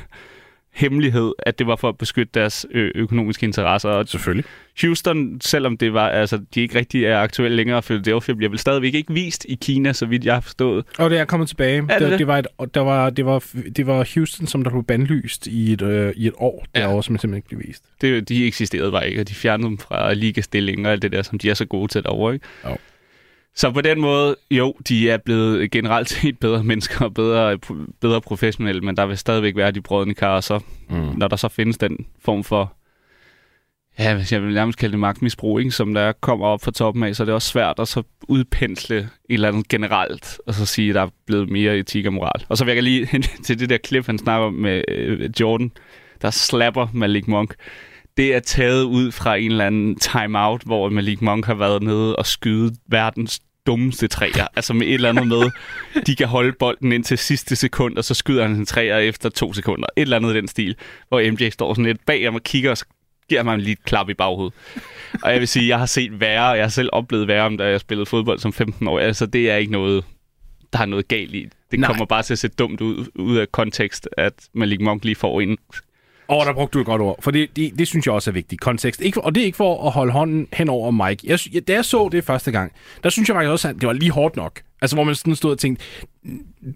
hemmelighed, 0.73 1.31
at 1.39 1.59
det 1.59 1.67
var 1.67 1.75
for 1.75 1.89
at 1.89 1.97
beskytte 1.97 2.31
deres 2.33 2.65
ø- 2.71 2.89
økonomiske 2.95 3.43
interesser. 3.45 3.89
Og 3.89 4.07
Selvfølgelig. 4.07 4.45
Houston, 4.81 5.41
selvom 5.41 5.77
det 5.77 5.93
var, 5.93 6.09
altså, 6.09 6.39
de 6.55 6.61
ikke 6.61 6.79
rigtig 6.79 7.05
er 7.05 7.19
aktuelle 7.19 7.57
længere, 7.57 7.77
og 7.77 7.83
Philadelphia 7.83 8.35
bliver 8.35 8.49
vel 8.49 8.59
stadigvæk 8.59 8.93
ikke 8.93 9.13
vist 9.13 9.45
i 9.49 9.57
Kina, 9.61 9.93
så 9.93 10.05
vidt 10.05 10.25
jeg 10.25 10.33
har 10.33 10.41
forstået. 10.41 10.85
Og 10.97 11.09
det 11.09 11.19
er 11.19 11.25
kommet 11.25 11.49
tilbage. 11.49 11.81
det 11.81 11.89
det, 11.99 12.09
det? 12.11 12.19
det, 12.19 12.27
var 12.27 12.37
et, 12.37 12.47
der 12.75 12.81
var, 12.81 13.09
det, 13.09 13.25
var, 13.25 13.43
det 13.75 13.87
var 13.87 14.07
Houston, 14.15 14.47
som 14.47 14.63
der 14.63 14.69
blev 14.71 14.83
bandlyst 14.83 15.47
i 15.47 15.73
et, 15.73 15.81
øh, 15.81 16.13
i 16.15 16.27
et 16.27 16.33
år, 16.37 16.65
Ja. 16.75 16.79
derovre, 16.79 17.03
som 17.03 17.17
simpelthen 17.17 17.37
ikke 17.37 17.47
blev 17.47 17.59
vist. 17.67 17.83
Det, 18.01 18.29
de 18.29 18.47
eksisterede 18.47 18.91
bare 18.91 19.09
ikke, 19.09 19.21
og 19.21 19.29
de 19.29 19.33
fjernede 19.33 19.67
dem 19.69 19.77
fra 19.77 20.13
ligastillinger 20.13 20.85
og 20.87 20.91
alt 20.91 21.01
det 21.01 21.11
der, 21.11 21.21
som 21.21 21.39
de 21.39 21.49
er 21.49 21.53
så 21.53 21.65
gode 21.65 21.87
til 21.91 22.03
derovre. 22.03 22.33
Ikke? 22.33 22.45
Jo. 22.69 22.77
Så 23.55 23.71
på 23.71 23.81
den 23.81 24.01
måde, 24.01 24.35
jo, 24.51 24.73
de 24.89 25.09
er 25.09 25.17
blevet 25.17 25.71
generelt 25.71 26.09
set 26.09 26.39
bedre 26.45 26.63
mennesker 26.63 27.05
og 27.05 27.13
bedre, 27.13 27.57
bedre 28.01 28.21
professionelle, 28.21 28.81
men 28.81 28.97
der 28.97 29.05
vil 29.05 29.17
stadigvæk 29.17 29.55
være 29.55 29.71
de 29.71 29.81
brødende 29.81 30.13
kar, 30.15 30.35
og 30.35 30.43
så, 30.43 30.59
Mm. 30.89 30.97
når 31.17 31.27
der 31.27 31.35
så 31.35 31.47
findes 31.47 31.77
den 31.77 31.97
form 32.25 32.43
for, 32.43 32.73
ja, 33.99 34.15
hvis 34.15 34.31
jeg 34.31 34.43
vil 34.43 34.53
nærmest 34.53 34.77
kalde 34.79 34.91
det 34.91 34.99
magtmisbrug, 34.99 35.59
ikke, 35.59 35.71
som 35.71 35.93
der 35.93 36.11
kommer 36.11 36.45
op 36.45 36.61
fra 36.63 36.71
toppen 36.71 37.03
af, 37.03 37.15
så 37.15 37.23
er 37.23 37.25
det 37.25 37.33
også 37.35 37.47
svært 37.49 37.79
at 37.79 37.87
så 37.87 38.03
udpensle 38.27 38.97
et 38.97 39.09
eller 39.29 39.47
andet 39.47 39.67
generelt, 39.67 40.39
og 40.47 40.53
så 40.53 40.65
sige, 40.65 40.89
at 40.89 40.95
der 40.95 41.01
er 41.01 41.09
blevet 41.25 41.49
mere 41.49 41.77
etik 41.77 42.05
og 42.05 42.13
moral. 42.13 42.45
Og 42.49 42.57
så 42.57 42.65
vil 42.65 42.73
jeg 42.73 42.83
lige 42.83 43.05
hen 43.05 43.21
til 43.45 43.59
det 43.59 43.69
der 43.69 43.77
klip, 43.77 44.05
han 44.05 44.17
snakker 44.17 44.47
om 44.47 44.53
med 44.53 44.83
øh, 44.87 45.29
Jordan, 45.39 45.71
der 46.21 46.29
slapper 46.29 46.87
Malik 46.93 47.27
Monk. 47.27 47.55
Det 48.17 48.35
er 48.35 48.39
taget 48.39 48.83
ud 48.83 49.11
fra 49.11 49.35
en 49.35 49.51
eller 49.51 49.65
anden 49.65 49.95
timeout, 49.95 50.61
hvor 50.65 50.89
Malik 50.89 51.21
Monk 51.21 51.45
har 51.45 51.53
været 51.53 51.83
nede 51.83 52.15
og 52.15 52.25
skyde 52.25 52.75
verdens 52.87 53.39
dummeste 53.67 54.07
træer. 54.07 54.47
Altså 54.55 54.73
med 54.73 54.87
et 54.87 54.93
eller 54.93 55.09
andet 55.09 55.27
med, 55.27 55.51
de 56.07 56.15
kan 56.15 56.27
holde 56.27 56.53
bolden 56.59 56.91
ind 56.91 57.03
til 57.03 57.17
sidste 57.17 57.55
sekund, 57.55 57.97
og 57.97 58.03
så 58.03 58.13
skyder 58.13 58.47
han 58.47 58.55
en 58.55 58.65
træer 58.65 58.97
efter 58.97 59.29
to 59.29 59.53
sekunder. 59.53 59.87
Et 59.97 60.01
eller 60.01 60.17
andet 60.17 60.33
i 60.33 60.37
den 60.37 60.47
stil, 60.47 60.75
hvor 61.07 61.31
MJ 61.31 61.49
står 61.49 61.73
sådan 61.73 61.85
lidt 61.85 62.05
bag 62.05 62.23
ham 62.23 62.35
og 62.35 62.43
kigger, 62.43 62.71
og 62.71 62.77
så 62.77 62.85
giver 63.29 63.43
man 63.43 63.61
lige 63.61 63.73
et 63.73 63.83
klap 63.83 64.09
i 64.09 64.13
baghovedet. 64.13 64.53
Og 65.23 65.31
jeg 65.31 65.39
vil 65.39 65.47
sige, 65.47 65.67
jeg 65.67 65.79
har 65.79 65.85
set 65.85 66.19
værre, 66.19 66.51
og 66.51 66.57
jeg 66.57 66.63
har 66.63 66.69
selv 66.69 66.89
oplevet 66.91 67.27
værre, 67.27 67.57
da 67.57 67.69
jeg 67.69 67.79
spillede 67.79 68.05
fodbold 68.05 68.39
som 68.39 68.53
15 68.53 68.87
år. 68.87 68.99
Altså 68.99 69.25
det 69.25 69.51
er 69.51 69.55
ikke 69.55 69.71
noget, 69.71 70.03
der 70.73 70.79
er 70.79 70.85
noget 70.85 71.07
galt 71.07 71.35
i. 71.35 71.47
Det. 71.71 71.79
Nej. 71.79 71.87
kommer 71.87 72.05
bare 72.05 72.23
til 72.23 72.33
at 72.33 72.39
se 72.39 72.47
dumt 72.47 72.81
ud, 72.81 73.05
ud 73.15 73.37
af 73.37 73.51
kontekst, 73.51 74.09
at 74.17 74.33
Malik 74.53 74.81
Monk 74.81 75.05
lige 75.05 75.15
får 75.15 75.41
en 75.41 75.57
Og 76.27 76.45
der 76.45 76.53
brugte 76.53 76.73
du 76.73 76.79
et 76.79 76.85
godt 76.85 77.01
ord, 77.01 77.21
for 77.23 77.31
det, 77.31 77.55
det, 77.55 77.71
det 77.79 77.87
synes 77.87 78.05
jeg 78.05 78.13
også 78.13 78.29
er 78.29 78.33
vigtigt. 78.33 78.61
Kontekst. 78.61 79.01
Ikke, 79.01 79.21
og 79.21 79.35
det 79.35 79.41
er 79.41 79.45
ikke 79.45 79.55
for 79.57 79.85
at 79.87 79.91
holde 79.91 80.11
hånden 80.11 80.47
hen 80.53 80.69
over 80.69 80.91
Mike. 80.91 81.23
Jeg, 81.27 81.39
jeg, 81.53 81.67
da 81.67 81.73
jeg 81.73 81.85
så 81.85 82.09
det 82.11 82.23
første 82.23 82.51
gang, 82.51 82.71
der 83.03 83.09
synes 83.09 83.29
jeg 83.29 83.35
faktisk 83.35 83.49
også, 83.51 83.67
at 83.69 83.75
det 83.75 83.87
var 83.87 83.93
lige 83.93 84.11
hårdt 84.11 84.35
nok. 84.35 84.61
Altså, 84.81 84.95
hvor 84.95 85.03
man 85.03 85.15
sådan 85.15 85.35
stod 85.35 85.51
og 85.51 85.59
tænkte, 85.59 85.85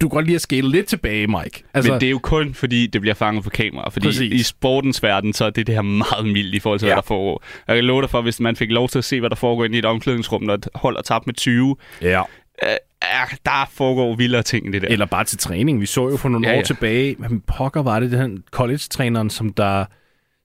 du 0.01 0.09
kan 0.09 0.09
godt 0.09 0.25
lige 0.25 0.35
at 0.35 0.41
scale 0.41 0.69
lidt 0.71 0.87
tilbage, 0.87 1.27
Mike. 1.27 1.63
Altså, 1.73 1.91
Men 1.91 2.01
det 2.01 2.07
er 2.07 2.11
jo 2.11 2.19
kun, 2.19 2.53
fordi 2.53 2.87
det 2.87 3.01
bliver 3.01 3.13
fanget 3.13 3.43
på 3.43 3.49
kamera. 3.49 3.89
Fordi 3.89 4.07
Præcis. 4.07 4.41
I 4.41 4.43
sportens 4.43 5.03
verden, 5.03 5.33
så 5.33 5.45
er 5.45 5.49
det 5.49 5.67
det 5.67 5.75
her 5.75 5.81
meget 5.81 6.25
mildt 6.25 6.55
i 6.55 6.59
forhold 6.59 6.79
til, 6.79 6.85
Ja. 6.85 6.89
hvad 6.93 7.01
der 7.01 7.07
foregår. 7.07 7.43
Jeg 7.67 7.75
kan 7.75 7.83
love 7.85 8.01
dig 8.01 8.09
for, 8.09 8.21
hvis 8.21 8.39
man 8.39 8.55
fik 8.55 8.71
lov 8.71 8.89
til 8.89 8.97
at 8.97 9.03
se, 9.05 9.19
hvad 9.19 9.29
der 9.29 9.35
foregår 9.35 9.65
inde 9.65 9.75
i 9.75 9.79
et 9.79 9.85
omklædningsrum, 9.85 10.43
når 10.43 10.53
et 10.53 10.67
hold 10.75 10.97
er 10.97 11.01
tabt 11.01 11.27
med 11.27 11.33
20, 11.33 11.75
ja. 12.01 12.21
Øh, 12.63 12.69
øh, 13.03 13.37
der 13.45 13.69
foregår 13.71 14.15
vildere 14.15 14.43
ting 14.43 14.73
det 14.73 14.81
der. 14.81 14.87
Eller 14.87 15.05
bare 15.05 15.23
til 15.23 15.37
træning. 15.37 15.81
Vi 15.81 15.85
så 15.85 16.09
jo 16.09 16.17
for 16.17 16.29
nogle 16.29 16.47
Ja, 16.47 16.53
år 16.53 16.57
ja. 16.57 16.63
tilbage, 16.63 17.15
men 17.19 17.41
pokker 17.41 17.83
var 17.83 17.99
det, 17.99 18.11
den 18.11 18.43
college-træneren, 18.51 19.29
som 19.29 19.53
der 19.53 19.85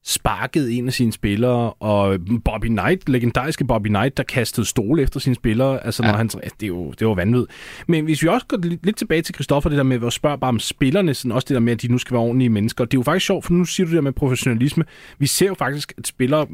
sparkede 0.05 0.73
en 0.73 0.87
af 0.87 0.93
sine 0.93 1.13
spillere, 1.13 1.73
og 1.73 2.19
Bobby 2.45 2.67
Knight, 2.67 3.09
legendariske 3.09 3.65
Bobby 3.65 3.87
Knight, 3.87 4.17
der 4.17 4.23
kastede 4.23 4.67
stole 4.67 5.03
efter 5.03 5.21
sine 5.21 5.35
spillere, 5.35 5.87
altså 5.87 6.03
ja. 6.03 6.11
når 6.11 6.17
han, 6.17 6.29
det, 6.29 6.63
er 6.63 6.67
jo, 6.67 6.93
det 6.99 7.07
var 7.07 7.15
vanvittigt. 7.15 7.53
Men 7.89 8.05
hvis 8.05 8.23
vi 8.23 8.29
også 8.29 8.47
går 8.47 8.59
lidt 8.83 8.97
tilbage 8.97 9.23
til 9.23 9.35
Christoffer, 9.35 9.71
det 9.71 9.77
der 9.77 9.83
med 9.83 10.07
at 10.07 10.13
spørge 10.13 10.39
bare 10.39 10.49
om 10.49 10.59
spillerne, 10.59 11.15
sådan 11.15 11.33
også 11.33 11.47
det 11.49 11.55
der 11.55 11.61
med, 11.61 11.73
at 11.73 11.83
de 11.83 11.89
nu 11.89 11.99
skal 11.99 12.15
være 12.15 12.23
ordentlige 12.23 12.49
mennesker, 12.49 12.85
det 12.85 12.95
er 12.95 12.99
jo 12.99 13.03
faktisk 13.03 13.27
sjovt, 13.27 13.45
for 13.45 13.53
nu 13.53 13.65
siger 13.65 13.87
du 13.87 13.91
det 13.91 13.97
der 13.97 14.03
med 14.03 14.13
professionalisme. 14.13 14.85
Vi 15.19 15.27
ser 15.27 15.47
jo 15.47 15.55
faktisk, 15.55 15.93
at 15.99 16.07
spillere 16.07 16.47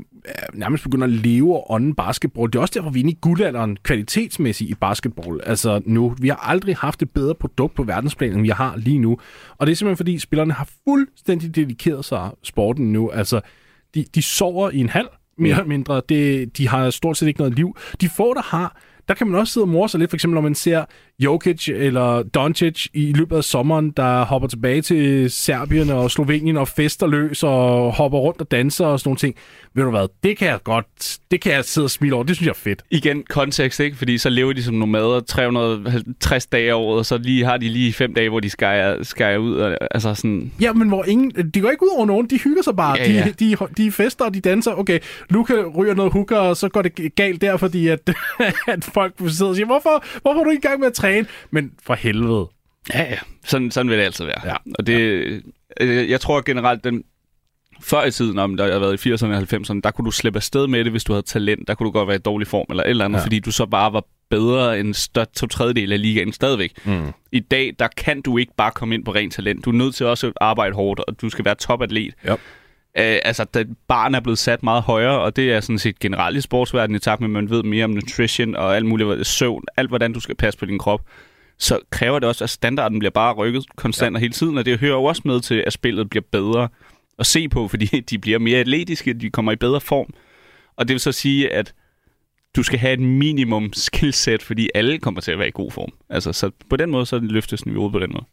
nærmest 0.55 0.85
begynder 0.85 1.07
at 1.07 1.13
leve 1.13 1.57
og 1.57 1.71
ånde 1.71 1.95
basketball. 1.95 2.53
Det 2.53 2.59
er 2.59 2.63
også 2.63 2.75
derfor, 2.77 2.91
vi 2.91 2.99
er 2.99 3.03
inde 3.03 3.13
i 3.13 3.19
guldalderen 3.21 3.77
kvalitetsmæssigt 3.83 4.71
i 4.71 4.75
basketball. 4.75 5.41
Altså 5.47 5.81
nu, 5.85 6.15
vi 6.21 6.29
har 6.29 6.37
aldrig 6.37 6.77
haft 6.77 7.03
et 7.03 7.11
bedre 7.11 7.35
produkt 7.35 7.75
på 7.75 7.83
verdensplan, 7.83 8.33
end 8.33 8.43
vi 8.43 8.49
har 8.49 8.77
lige 8.77 8.99
nu. 8.99 9.19
Og 9.59 9.67
det 9.67 9.73
er 9.73 9.77
simpelthen 9.77 9.97
fordi, 9.97 10.19
spillerne 10.19 10.53
har 10.53 10.69
fuldstændig 10.85 11.57
dedikeret 11.57 12.05
sig 12.05 12.31
sporten 12.43 12.93
nu. 12.93 13.11
Altså, 13.11 13.41
de, 13.95 14.05
de 14.15 14.23
sover 14.23 14.71
i 14.71 14.79
en 14.79 14.89
halv, 14.89 15.09
mere 15.39 15.53
eller 15.53 15.65
mindre. 15.65 16.03
Det, 16.09 16.57
de 16.57 16.69
har 16.69 16.91
stort 16.91 17.17
set 17.17 17.27
ikke 17.27 17.41
noget 17.41 17.55
liv. 17.55 17.77
De 18.01 18.09
få, 18.09 18.35
der 18.35 18.43
har, 18.43 18.77
der 19.09 19.15
kan 19.15 19.27
man 19.27 19.41
også 19.41 19.53
sidde 19.53 19.65
og 19.65 19.69
morse 19.69 19.91
sig 19.91 19.99
lidt, 19.99 20.11
for 20.11 20.17
eksempel 20.17 20.35
når 20.35 20.41
man 20.41 20.55
ser 20.55 20.85
Jokic 21.19 21.69
eller 21.69 22.23
Doncic 22.23 22.87
i 22.95 23.13
løbet 23.13 23.37
af 23.37 23.45
sommeren, 23.45 23.91
der 23.91 24.25
hopper 24.25 24.49
tilbage 24.49 24.83
til 24.83 25.31
Serbien 25.31 25.91
og 25.91 26.11
Slovenien 26.11 26.57
og 26.57 26.69
fester 26.69 27.07
løs 27.07 27.43
og 27.43 27.93
hopper 27.93 28.19
rundt 28.19 28.41
og 28.41 28.51
danser 28.51 28.87
og 28.87 29.01
sådan 29.01 29.09
nogle 29.09 29.19
ting. 29.19 29.35
Ved 29.75 29.85
du 29.85 29.91
hvad, 29.91 30.09
det 30.23 30.39
kan 30.39 30.49
jeg 30.49 30.59
godt, 30.65 31.19
det 31.31 31.41
kan 31.41 31.53
jeg 31.53 31.65
sidde 31.65 31.85
og 31.85 31.91
smile 31.91 32.15
over. 32.15 32.25
Det 32.25 32.37
synes 32.37 32.47
jeg 32.47 32.53
er 32.53 32.55
fedt. 32.55 32.83
Igen, 32.91 33.25
kontekst, 33.31 33.81
ikke? 33.81 33.97
Fordi 33.97 34.19
så 34.19 34.29
lever 34.29 34.53
de 34.53 34.63
som 34.63 34.75
nomader 34.75 35.21
360 35.21 36.47
dage 36.47 36.75
om 36.75 36.81
året, 36.81 36.99
og 36.99 37.07
så 37.07 37.19
lige, 37.19 37.45
har 37.45 37.57
de 37.57 37.69
lige 37.69 37.93
fem 37.93 38.15
dage, 38.15 38.29
hvor 38.29 38.41
de 38.41 38.51
skærer, 38.51 39.03
skærer 39.03 39.39
ud. 39.39 39.57
Og, 39.57 39.77
altså 39.91 40.15
sådan... 40.15 40.53
Ja, 40.61 40.73
men 40.73 40.89
hvor 40.89 41.05
ingen, 41.05 41.31
de 41.55 41.61
går 41.61 41.71
ikke 41.71 41.83
ud 41.83 41.97
over 41.97 42.07
nogen, 42.07 42.27
de 42.31 42.39
hygger 42.39 42.63
sig 42.63 42.77
bare. 42.77 42.97
Ja, 42.99 43.13
ja. 43.13 43.25
De, 43.39 43.57
de, 43.57 43.57
de 43.77 43.93
fester, 43.93 44.25
og 44.25 44.35
de 44.35 44.41
danser. 44.41 44.73
Okay, 44.73 44.99
Luca 45.31 45.55
ryger 45.77 45.95
noget 45.95 46.13
hooker, 46.13 46.37
og 46.37 46.57
så 46.57 46.69
går 46.69 46.83
det 46.83 47.15
galt 47.15 47.41
der, 47.41 47.57
fordi 47.57 47.89
at, 47.89 48.01
at 48.67 48.85
folk 48.85 49.15
sidder 49.19 49.49
og 49.49 49.57
siger, 49.57 49.67
hvorfor, 49.67 50.05
hvorfor 50.23 50.41
er 50.41 50.45
du 50.45 50.51
ikke 50.51 50.61
i 50.65 50.69
gang 50.69 50.81
med 50.81 50.87
at 50.87 50.95
træne? 50.95 51.06
Men 51.51 51.73
for 51.83 51.95
helvede. 51.95 52.49
Ja, 52.95 53.03
ja. 53.03 53.19
Sådan, 53.45 53.71
sådan 53.71 53.91
vil 53.91 53.99
det 53.99 54.05
altid 54.05 54.25
være. 54.25 54.41
Ja. 54.45 54.57
Og 54.79 54.87
det, 54.87 55.01
øh, 55.81 56.11
jeg 56.11 56.21
tror 56.21 56.41
generelt, 56.41 56.85
den, 56.85 57.05
før 57.81 58.05
i 58.05 58.11
tiden, 58.11 58.39
om 58.39 58.57
der 58.57 58.73
har 58.73 58.79
været 58.79 59.07
i 59.07 59.13
80'erne 59.13 59.27
og 59.27 59.39
90'erne, 59.39 59.81
der 59.85 59.91
kunne 59.91 60.05
du 60.05 60.11
slippe 60.11 60.37
afsted 60.37 60.67
med 60.67 60.85
det, 60.85 60.93
hvis 60.93 61.05
du 61.05 61.13
havde 61.13 61.27
talent. 61.27 61.69
Der 61.69 61.75
kunne 61.75 61.87
du 61.87 61.91
godt 61.91 62.09
være 62.09 62.17
i 62.17 62.21
dårlig 62.21 62.49
form 62.49 62.67
eller 62.71 62.83
et 62.83 62.91
eller 62.91 63.05
andet, 63.05 63.19
ja. 63.19 63.25
fordi 63.25 63.39
du 63.39 63.51
så 63.51 63.67
bare 63.67 63.93
var 63.93 64.05
bedre 64.31 64.81
end 64.81 64.95
større 64.95 65.27
to 65.37 65.47
tredjedel 65.47 65.93
af 65.93 66.03
ligaen 66.03 66.33
stadigvæk. 66.33 66.73
Mm. 66.85 67.13
I 67.33 67.41
dag, 67.41 67.75
der 67.79 67.89
kan 67.97 68.23
du 68.23 68.39
ikke 68.39 68.53
bare 68.57 68.71
komme 68.71 68.95
ind 68.95 69.05
på 69.05 69.15
rent 69.15 69.35
talent. 69.35 69.65
Du 69.65 69.71
er 69.71 69.75
nødt 69.75 69.95
til 69.95 70.07
også 70.07 70.27
at 70.27 70.33
arbejde 70.41 70.75
hårdt, 70.75 71.01
og 71.01 71.21
du 71.21 71.29
skal 71.29 71.45
være 71.45 71.55
topatlet. 71.55 72.15
Yep. 72.31 72.41
Uh, 72.99 73.03
altså, 73.03 73.45
den 73.55 73.77
barn 73.89 74.15
er 74.15 74.21
blevet 74.21 74.39
sat 74.39 74.63
meget 74.63 74.83
højere, 74.83 75.21
og 75.21 75.37
det 75.37 75.53
er 75.53 75.61
sådan 75.61 75.79
set 75.79 75.99
generelt 75.99 76.37
i 76.37 76.41
sportsverdenen 76.41 76.97
i 76.97 76.99
takt 76.99 77.21
med, 77.21 77.29
at 77.29 77.33
man 77.33 77.51
ved 77.51 77.63
mere 77.63 77.85
om 77.85 77.91
nutrition 77.91 78.57
og 78.57 78.77
alt 78.77 78.87
muligt 78.87 79.27
søvn, 79.27 79.65
alt 79.77 79.89
hvordan 79.89 80.13
du 80.13 80.21
skal 80.21 80.35
passe 80.35 80.59
på 80.59 80.67
din 80.67 80.79
krop 80.79 81.01
så 81.59 81.81
kræver 81.91 82.19
det 82.19 82.29
også, 82.29 82.45
at 82.45 82.51
standarden 82.51 82.99
bliver 82.99 83.11
bare 83.11 83.35
rykket 83.35 83.77
konstant 83.77 84.13
ja. 84.13 84.17
og 84.17 84.21
hele 84.21 84.33
tiden, 84.33 84.59
og 84.59 84.65
det 84.65 84.79
hører 84.79 84.93
jo 84.93 85.05
også 85.05 85.23
med 85.25 85.41
til, 85.41 85.65
at 85.67 85.73
spillet 85.73 86.11
bliver 86.11 86.25
bedre 86.33 86.69
at 87.19 87.27
se 87.27 87.49
på, 87.49 87.69
fordi 87.69 87.87
de 88.11 88.19
bliver 88.19 88.39
mere 88.39 88.59
atletiske, 88.59 89.13
de 89.13 89.31
kommer 89.31 89.53
i 89.53 89.57
bedre 89.57 89.81
form. 89.81 90.15
Og 90.77 90.89
det 90.89 90.95
vil 90.95 91.01
så 91.01 91.13
sige, 91.13 91.53
at 91.53 91.75
du 92.57 92.63
skal 92.63 92.79
have 92.79 92.93
et 92.93 93.01
minimum 93.01 93.73
skillset, 93.73 94.43
fordi 94.43 94.69
alle 94.75 94.99
kommer 94.99 95.21
til 95.21 95.33
at 95.33 95.39
være 95.39 95.49
i 95.49 95.53
god 95.55 95.71
form. 95.71 95.93
Altså, 96.09 96.33
så 96.33 96.51
på 96.71 96.77
den 96.77 96.91
måde, 96.91 97.07
så 97.07 97.19
løftes 97.19 97.67
niveauet 97.67 97.93
på 97.93 97.99
den 97.99 98.11
måde. 98.13 98.25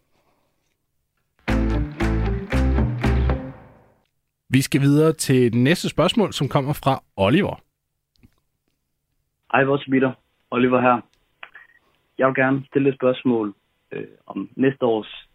Vi 4.54 4.62
skal 4.62 4.82
videre 4.82 5.14
til 5.14 5.54
det 5.54 5.62
næste 5.62 5.90
spørgsmål, 5.90 6.34
som 6.34 6.48
kommer 6.48 6.74
fra 6.84 7.04
Oliver. 7.18 7.56
Hej, 9.52 9.64
vores 9.64 9.86
Peter. 9.92 10.12
Oliver 10.52 10.82
her. 10.82 11.02
Jeg 12.18 12.28
vil 12.28 12.36
gerne 12.36 12.66
stille 12.70 12.90
et 12.90 12.96
spørgsmål 12.96 13.54
øh, 13.92 14.08
om 14.28 14.50
næste 14.56 14.86
års 14.86 15.28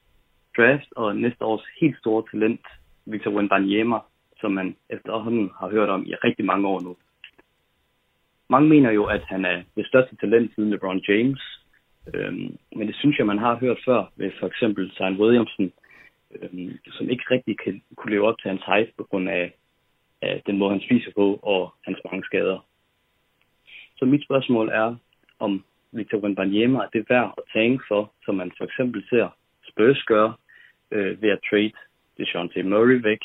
draft 0.57 0.89
og 0.97 1.17
næste 1.17 1.45
års 1.45 1.65
helt 1.81 1.99
store 1.99 2.23
talent, 2.31 2.67
Victor 3.07 3.31
Wembanyama, 3.31 3.99
som 4.41 4.51
man 4.53 4.77
efterhånden 4.91 5.51
har 5.61 5.69
hørt 5.71 5.89
om 5.89 6.07
i 6.07 6.15
rigtig 6.15 6.45
mange 6.45 6.69
år 6.69 6.81
nu. 6.81 6.97
Mange 8.49 8.69
mener 8.69 8.91
jo, 8.91 9.05
at 9.05 9.23
han 9.25 9.45
er 9.45 9.63
det 9.77 9.87
største 9.87 10.17
talent 10.17 10.55
siden 10.55 10.71
LeBron 10.71 11.03
James, 11.09 11.43
øhm, 12.15 12.57
men 12.77 12.87
det 12.89 12.97
synes 12.97 13.19
jeg, 13.19 13.27
man 13.27 13.39
har 13.39 13.55
hørt 13.57 13.79
før 13.85 14.13
ved 14.17 14.31
for 14.41 14.47
eksempel 14.47 14.93
Zion 14.97 15.21
Williamson, 15.21 15.73
øhm, 16.35 16.79
som 16.91 17.11
ikke 17.11 17.25
rigtig 17.31 17.59
kan, 17.59 17.83
kunne 17.97 18.13
leve 18.13 18.27
op 18.29 18.39
til 18.39 18.49
hans 18.49 18.63
hype 18.67 18.93
på 18.97 19.05
grund 19.05 19.29
af, 19.29 19.55
af 20.23 20.43
den 20.47 20.59
måde, 20.59 20.71
han 20.71 20.81
spiser 20.81 21.11
på 21.17 21.39
og 21.43 21.75
hans 21.85 21.99
mange 22.05 22.25
skader. 22.25 22.67
Så 23.97 24.05
mit 24.05 24.25
spørgsmål 24.25 24.69
er, 24.69 24.97
om 25.39 25.65
Victor 25.93 26.19
Wembanyama 26.19 26.79
er 26.79 26.89
det 26.93 27.11
værd 27.11 27.35
at 27.39 27.43
tænke 27.53 27.85
for, 27.89 28.13
som 28.25 28.35
man 28.35 28.53
for 28.59 28.65
eksempel 28.65 29.05
ser 29.11 29.29
Spurs 29.69 30.03
gøre 30.03 30.35
øh, 30.91 31.23
ved 31.23 31.31
at 31.31 31.41
trade 31.51 31.73
DeJounte 32.19 32.63
Murray 32.63 33.03
væk. 33.03 33.21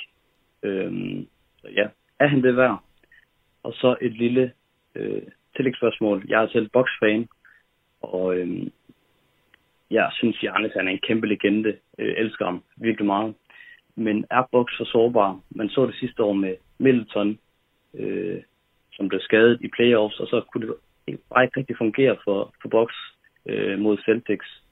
Øhm, 0.64 1.28
så 1.62 1.68
ja, 1.68 1.88
er 2.20 2.28
han 2.28 2.44
det 2.44 2.58
værd? 2.58 2.84
Og 3.64 3.74
så 3.74 3.96
et 4.02 4.14
lille 4.14 4.54
øh, 4.96 5.22
tillægsspørgsmål. 5.56 6.26
Jeg 6.28 6.44
er 6.44 6.48
selv 6.48 6.70
boksfan, 6.70 7.28
og 8.02 8.38
øh, 8.38 8.68
jeg 9.94 10.10
synes, 10.14 10.38
Giannis 10.38 10.74
han 10.74 10.88
er 10.88 10.92
en 10.92 11.06
kæmpe 11.08 11.28
legende. 11.28 11.78
Øh, 12.00 12.14
elsker 12.18 12.46
ham 12.46 12.64
virkelig 12.78 13.06
meget. 13.06 13.34
Men 13.96 14.26
er 14.30 14.44
boks 14.52 14.74
for 14.78 14.86
sårbar? 14.86 15.40
Man 15.50 15.70
så 15.70 15.86
det 15.86 15.96
sidste 15.96 16.24
år 16.24 16.34
med 16.34 16.56
Middleton, 16.78 17.40
øh, 17.94 18.42
som 18.94 19.10
blev 19.10 19.22
skadet 19.22 19.62
i 19.62 19.68
playoffs, 19.76 20.20
og 20.20 20.28
så 20.28 20.42
kunne 20.42 20.68
det 20.68 20.76
bare 21.30 21.44
ikke 21.44 21.60
rigtig 21.60 21.78
fungere 21.78 22.18
for, 22.24 22.54
for 22.62 22.70
boks 22.70 22.96
øh, 23.46 23.80
mod 23.80 23.98
Celtics. 24.06 24.64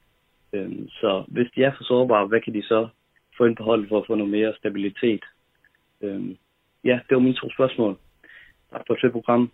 Øh, 0.53 0.71
så 0.89 1.23
hvis 1.27 1.51
de 1.55 1.63
er 1.63 1.71
for 1.77 1.83
sårbare, 1.83 2.27
hvad 2.27 2.41
kan 2.41 2.53
de 2.53 2.63
så 2.63 2.87
få 3.37 3.45
ind 3.45 3.55
på 3.55 3.63
holdet 3.63 3.89
for 3.89 3.99
at 3.99 4.07
få 4.07 4.15
noget 4.15 4.31
mere 4.31 4.53
stabilitet? 4.57 5.23
Øh, 6.01 6.35
ja, 6.83 6.99
det 7.09 7.15
var 7.15 7.19
mine 7.19 7.35
to 7.35 7.49
spørgsmål. 7.51 7.97
Tak 8.71 8.83
for 8.87 9.05
et 9.05 9.11
program. 9.11 9.51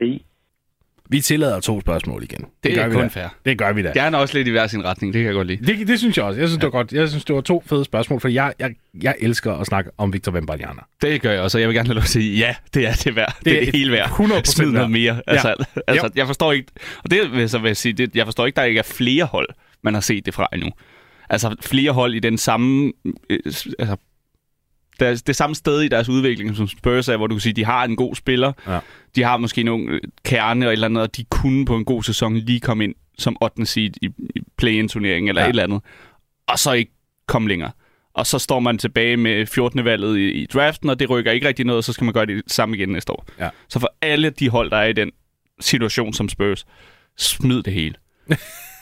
Hej 0.00 0.18
vi 1.10 1.20
tillader 1.20 1.60
to 1.60 1.80
spørgsmål 1.80 2.22
igen. 2.22 2.38
Det, 2.38 2.48
det 2.62 2.74
gør 2.74 2.84
er 2.84 2.88
vi 2.88 2.94
kun 2.94 3.02
da. 3.02 3.08
fair. 3.08 3.36
Det 3.44 3.58
gør 3.58 3.72
vi 3.72 3.82
da. 3.82 3.90
Gerne 3.94 4.18
også 4.18 4.38
lidt 4.38 4.48
i 4.48 4.50
hver 4.50 4.66
sin 4.66 4.84
retning, 4.84 5.12
det 5.12 5.20
kan 5.20 5.26
jeg 5.26 5.34
godt 5.34 5.46
lide. 5.46 5.66
Det, 5.66 5.88
det 5.88 5.98
synes 5.98 6.16
jeg 6.16 6.24
også. 6.24 6.40
Jeg 6.40 6.48
synes, 6.48 6.62
ja. 6.62 6.66
det 6.66 6.72
var 6.72 6.78
godt. 6.78 6.92
Jeg 6.92 7.08
synes, 7.08 7.24
det 7.24 7.34
var 7.34 7.40
to 7.40 7.62
fede 7.66 7.84
spørgsmål, 7.84 8.20
for 8.20 8.28
jeg, 8.28 8.52
jeg, 8.58 8.70
jeg 9.02 9.14
elsker 9.20 9.52
at 9.52 9.66
snakke 9.66 9.90
om 9.98 10.12
Victor 10.12 10.32
Wembanyama. 10.32 10.80
Det 11.02 11.22
gør 11.22 11.32
jeg 11.32 11.40
også, 11.40 11.58
og 11.58 11.60
jeg 11.60 11.68
vil 11.68 11.76
gerne 11.76 11.88
have 11.88 11.94
lov 11.94 12.02
at 12.02 12.08
sige, 12.08 12.38
ja, 12.38 12.54
det 12.74 12.88
er 12.88 12.92
det 12.92 13.16
værd. 13.16 13.36
Det, 13.38 13.44
det 13.44 13.56
er 13.56 13.64
det 13.64 13.74
hele 13.74 13.92
værd. 13.92 14.08
100% 14.08 14.44
Smid 14.44 14.70
noget 14.70 14.90
mere. 14.90 15.22
Altså, 15.26 15.48
ja. 15.48 15.80
altså, 15.86 16.10
jeg 16.14 16.26
forstår 16.26 16.52
ikke, 16.52 16.72
og 17.04 17.10
det 17.10 17.32
vil 17.32 17.48
så 17.48 17.58
vil 17.58 17.68
jeg 17.68 17.76
sige, 17.76 17.92
det, 17.92 18.16
jeg 18.16 18.26
forstår 18.26 18.46
ikke, 18.46 18.56
der 18.56 18.62
ikke 18.62 18.78
er 18.78 18.82
flere 18.82 19.24
hold, 19.24 19.48
man 19.82 19.94
har 19.94 20.00
set 20.00 20.26
det 20.26 20.34
fra 20.34 20.48
endnu. 20.52 20.70
Altså 21.30 21.56
flere 21.60 21.92
hold 21.92 22.14
i 22.14 22.18
den 22.18 22.38
samme 22.38 22.92
øh, 23.30 23.38
altså, 23.44 23.96
deres, 25.00 25.22
det 25.22 25.36
samme 25.36 25.54
sted 25.54 25.80
i 25.80 25.88
deres 25.88 26.08
udvikling, 26.08 26.56
som 26.56 26.68
Spurs 26.68 27.08
er, 27.08 27.16
hvor 27.16 27.26
du 27.26 27.34
kan 27.34 27.40
sige, 27.40 27.52
de 27.52 27.64
har 27.64 27.84
en 27.84 27.96
god 27.96 28.14
spiller. 28.14 28.52
Ja. 28.66 28.78
De 29.16 29.22
har 29.22 29.36
måske 29.36 29.62
nogle 29.62 29.92
øh, 29.92 30.00
kerne 30.24 30.66
og 30.66 30.68
et 30.68 30.72
eller 30.72 30.86
andet, 30.86 31.02
og 31.02 31.16
de 31.16 31.24
kunne 31.24 31.64
på 31.64 31.76
en 31.76 31.84
god 31.84 32.02
sæson 32.02 32.36
lige 32.36 32.60
komme 32.60 32.84
ind 32.84 32.94
som 33.18 33.36
8. 33.42 33.66
seed 33.66 33.90
i, 34.02 34.06
i 34.36 34.40
play-in-turneringen 34.58 35.28
eller 35.28 35.42
ja. 35.42 35.46
et 35.46 35.50
eller 35.50 35.62
andet. 35.62 35.82
Og 36.46 36.58
så 36.58 36.72
ikke 36.72 36.92
komme 37.26 37.48
længere. 37.48 37.70
Og 38.14 38.26
så 38.26 38.38
står 38.38 38.60
man 38.60 38.78
tilbage 38.78 39.16
med 39.16 39.46
14. 39.46 39.84
valget 39.84 40.18
i, 40.18 40.30
i 40.30 40.46
draften, 40.46 40.90
og 40.90 41.00
det 41.00 41.10
rykker 41.10 41.32
ikke 41.32 41.48
rigtig 41.48 41.66
noget, 41.66 41.76
og 41.76 41.84
så 41.84 41.92
skal 41.92 42.04
man 42.04 42.14
gøre 42.14 42.26
det 42.26 42.42
samme 42.46 42.76
igen 42.76 42.88
næste 42.88 43.12
år. 43.12 43.26
Ja. 43.38 43.48
Så 43.68 43.78
for 43.78 43.94
alle 44.02 44.30
de 44.30 44.48
hold, 44.48 44.70
der 44.70 44.76
er 44.76 44.86
i 44.86 44.92
den 44.92 45.10
situation 45.60 46.12
som 46.12 46.28
Spurs, 46.28 46.66
smid 47.16 47.62
det 47.62 47.72
hele. 47.72 47.94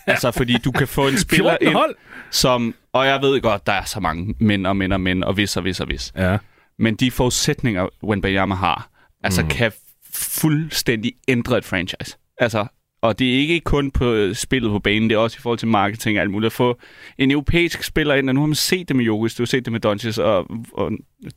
altså, 0.13 0.31
fordi 0.31 0.57
du 0.65 0.71
kan 0.71 0.89
få 0.89 1.09
en 1.09 1.19
spiller 1.29 1.57
ind, 1.61 1.73
hold. 1.73 1.95
som... 2.31 2.75
Og 2.93 3.07
jeg 3.07 3.23
ved 3.23 3.41
godt, 3.41 3.67
der 3.67 3.73
er 3.73 3.85
så 3.85 4.01
mange 4.01 4.35
mænd 4.41 4.67
og 4.67 4.77
mænd 4.77 4.93
og 4.93 5.01
mænd, 5.01 5.25
og 5.25 5.37
vis 5.37 5.57
og 5.57 5.65
vis 5.65 5.81
og 5.81 5.89
vis. 5.89 6.13
Ja. 6.17 6.39
Men 6.79 6.95
de 6.95 7.11
forudsætninger, 7.11 7.89
Wenbayama 8.05 8.55
har, 8.55 8.91
altså 9.25 9.43
mm. 9.43 9.49
kan 9.49 9.73
fuldstændig 10.13 11.13
ændre 11.29 11.59
et 11.59 11.65
franchise. 11.65 12.17
Altså, 12.39 12.67
og 13.03 13.19
det 13.19 13.35
er 13.35 13.39
ikke 13.39 13.61
kun 13.61 13.91
på 13.91 14.13
øh, 14.13 14.35
spillet 14.35 14.71
på 14.71 14.79
banen, 14.79 15.11
det 15.11 15.17
er 15.17 15.19
også 15.19 15.37
i 15.41 15.43
forhold 15.43 15.59
til 15.59 15.69
marketing 15.69 16.19
og 16.19 16.23
alt 16.23 16.31
muligt. 16.31 16.47
At 16.47 16.53
få 16.53 16.79
en 17.19 17.31
europæisk 17.31 17.83
spiller 17.83 18.15
ind, 18.15 18.29
og 18.29 18.35
nu 18.35 18.41
har 18.41 18.47
man 18.47 18.55
set 18.55 18.89
det 18.89 18.97
med 18.97 19.05
Jokis, 19.05 19.35
du 19.35 19.43
har 19.43 19.47
set 19.47 19.65
det 19.65 19.73
med 19.73 19.81
Doncic 19.81 20.19
og, 20.19 20.47
og 20.73 20.91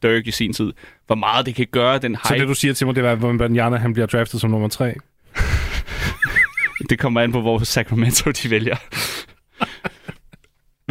Dirk 0.04 0.28
i 0.28 0.32
sin 0.32 0.54
tid, 0.54 0.74
hvor 1.08 1.16
meget 1.16 1.46
det 1.46 1.56
kan 1.56 1.68
gøre, 1.72 1.98
den 1.98 2.12
hype. 2.12 2.28
Så 2.28 2.36
det, 2.36 2.48
du 2.48 2.54
siger 2.54 2.74
til 2.74 2.88
mig, 2.88 2.96
det 2.96 3.06
er, 3.06 3.12
at 3.12 3.38
Banyana, 3.38 3.78
han 3.78 3.94
bliver 3.94 4.06
draftet 4.06 4.42
som 4.42 4.50
nummer 4.50 4.68
tre? 4.68 4.96
Det 6.90 7.00
kommer 7.00 7.22
an 7.22 7.32
på, 7.32 7.42
hvor 7.42 7.60
Sacramento 7.60 8.32
de 8.32 8.50
vælger. 8.50 8.76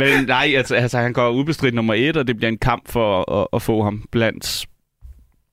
Men 0.00 0.24
nej, 0.26 0.52
altså, 0.56 0.74
altså 0.74 0.98
han 0.98 1.12
går 1.12 1.30
ubestridt 1.30 1.74
nummer 1.74 1.94
et, 1.94 2.16
og 2.16 2.26
det 2.26 2.36
bliver 2.36 2.48
en 2.48 2.58
kamp 2.58 2.88
for 2.88 3.32
at, 3.40 3.46
at 3.52 3.62
få 3.62 3.82
ham 3.82 4.04
blandt 4.10 4.66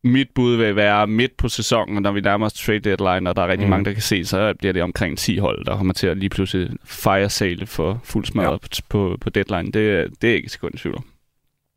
mit 0.04 0.28
bud 0.36 0.56
vil 0.56 0.76
være 0.76 1.08
midt 1.08 1.38
på 1.38 1.50
sæsonen, 1.50 2.04
når 2.04 2.12
vi 2.12 2.22
nærmer 2.22 2.46
os 2.46 2.54
trade 2.54 2.80
deadline, 2.80 3.30
og 3.30 3.36
der 3.36 3.42
er 3.42 3.48
rigtig 3.48 3.68
mm. 3.68 3.70
mange, 3.70 3.86
der 3.86 3.94
kan 3.94 4.02
se, 4.02 4.26
så 4.26 4.54
bliver 4.60 4.74
det 4.74 4.82
omkring 4.82 5.18
10 5.18 5.38
hold, 5.38 5.66
der 5.66 5.78
kommer 5.78 5.94
til 5.94 6.08
at 6.08 6.18
lige 6.18 6.30
pludselig 6.30 6.70
fire 6.84 7.30
sale 7.30 7.66
for 7.66 8.02
fuld 8.04 8.26
smadret 8.26 8.80
ja. 8.80 8.84
på, 8.90 9.18
på 9.22 9.30
deadline. 9.30 9.72
Det, 9.72 10.08
det 10.22 10.30
er 10.30 10.36
ikke 10.36 10.50
sekund 10.50 10.76
i 10.76 10.78
tvivl 10.78 11.04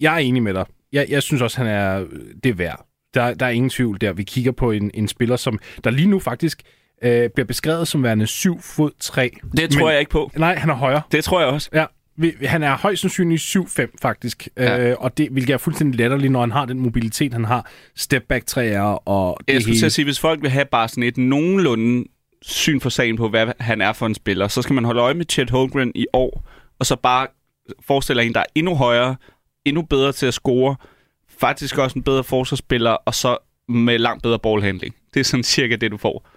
Jeg 0.01 0.15
er 0.15 0.19
enig 0.19 0.43
med 0.43 0.55
dig. 0.55 0.65
Jeg, 0.93 1.07
jeg 1.09 1.23
synes 1.23 1.43
også, 1.43 1.57
han 1.57 1.67
er 1.67 2.07
det 2.45 2.51
er 2.51 2.55
værd. 2.55 2.87
Der, 3.15 3.35
der 3.35 3.47
er 3.47 3.51
ingen 3.51 3.71
tvivl 3.71 4.01
der. 4.01 4.13
Vi 4.13 4.23
kigger 4.23 4.53
på 4.53 4.71
en, 4.71 4.91
en 4.95 5.09
spiller, 5.09 5.37
som 5.37 5.59
der 5.85 5.91
lige 5.91 6.09
nu 6.09 6.19
faktisk 6.19 6.63
øh, 7.05 7.31
bliver 7.35 7.47
beskrevet 7.47 7.89
som 7.89 8.03
værende 8.03 8.27
7 8.27 8.61
fod 8.61 8.91
3. 9.01 9.31
Det 9.57 9.71
tror 9.71 9.81
Men- 9.81 9.91
jeg 9.91 10.01
ikke 10.01 10.11
på. 10.11 10.31
Nej, 10.37 10.55
han 10.57 10.71
er 10.71 10.75
højere. 10.75 11.03
Det 11.13 11.25
tror 11.25 11.41
jeg 11.41 11.49
også. 11.49 11.71
Ja, 11.75 11.85
han 12.47 12.63
er 12.63 12.77
højst 12.77 13.01
sandsynligt 13.01 13.43
7-5 13.43 13.97
faktisk, 14.03 14.49
Ja. 14.57 14.89
øh, 14.91 14.97
og 14.99 15.19
det 15.19 15.29
hvilket 15.31 15.53
er 15.55 15.59
fuldstændig 15.59 16.01
latterligt, 16.01 16.33
når 16.33 16.41
han 16.41 16.51
har 16.51 16.65
den 16.65 16.79
mobilitet, 16.81 17.33
han 17.33 17.45
har. 17.45 17.71
Step 17.97 18.23
back 18.29 18.47
træer 18.47 18.81
og 18.83 19.39
det 19.49 19.55
Jeg 19.55 19.63
skulle 19.63 19.75
hele. 19.77 19.87
at 19.87 19.93
sige, 19.93 20.05
hvis 20.05 20.21
folk 20.21 20.43
vil 20.43 20.51
have 20.51 20.65
bare 20.65 20.89
sådan 20.89 21.03
et 21.03 21.17
nogenlunde 21.19 22.05
syn 22.43 22.81
for 22.81 22.91
sagen 22.91 23.17
på, 23.17 23.29
hvad 23.29 23.47
han 23.61 23.81
er 23.81 23.93
for 23.93 24.07
en 24.07 24.15
spiller, 24.15 24.49
så 24.49 24.63
skal 24.63 24.75
man 24.75 24.85
holde 24.85 25.01
øje 25.01 25.15
med 25.15 25.25
Chet 25.31 25.51
Holmgren 25.51 25.93
i 25.95 26.07
år, 26.13 26.45
og 26.79 26.87
så 26.87 26.97
bare 26.97 27.27
forestille 27.87 28.23
en, 28.25 28.33
der 28.35 28.41
er 28.41 28.45
endnu 28.55 28.75
højere, 28.75 29.17
endnu 29.65 29.83
bedre 29.83 30.13
til 30.13 30.27
at 30.27 30.35
score, 30.35 30.77
faktisk 31.41 31.79
også 31.79 31.99
en 31.99 32.03
bedre 32.03 32.25
forsvarsspiller, 32.25 32.91
og 32.91 33.15
så 33.15 33.37
med 33.69 33.99
langt 33.99 34.23
bedre 34.23 34.39
ballhandling. 34.39 34.95
Det 35.15 35.21
er 35.21 35.25
sådan 35.25 35.45
cirka 35.45 35.77
det, 35.77 35.91
du 35.91 35.97
får. 35.97 36.30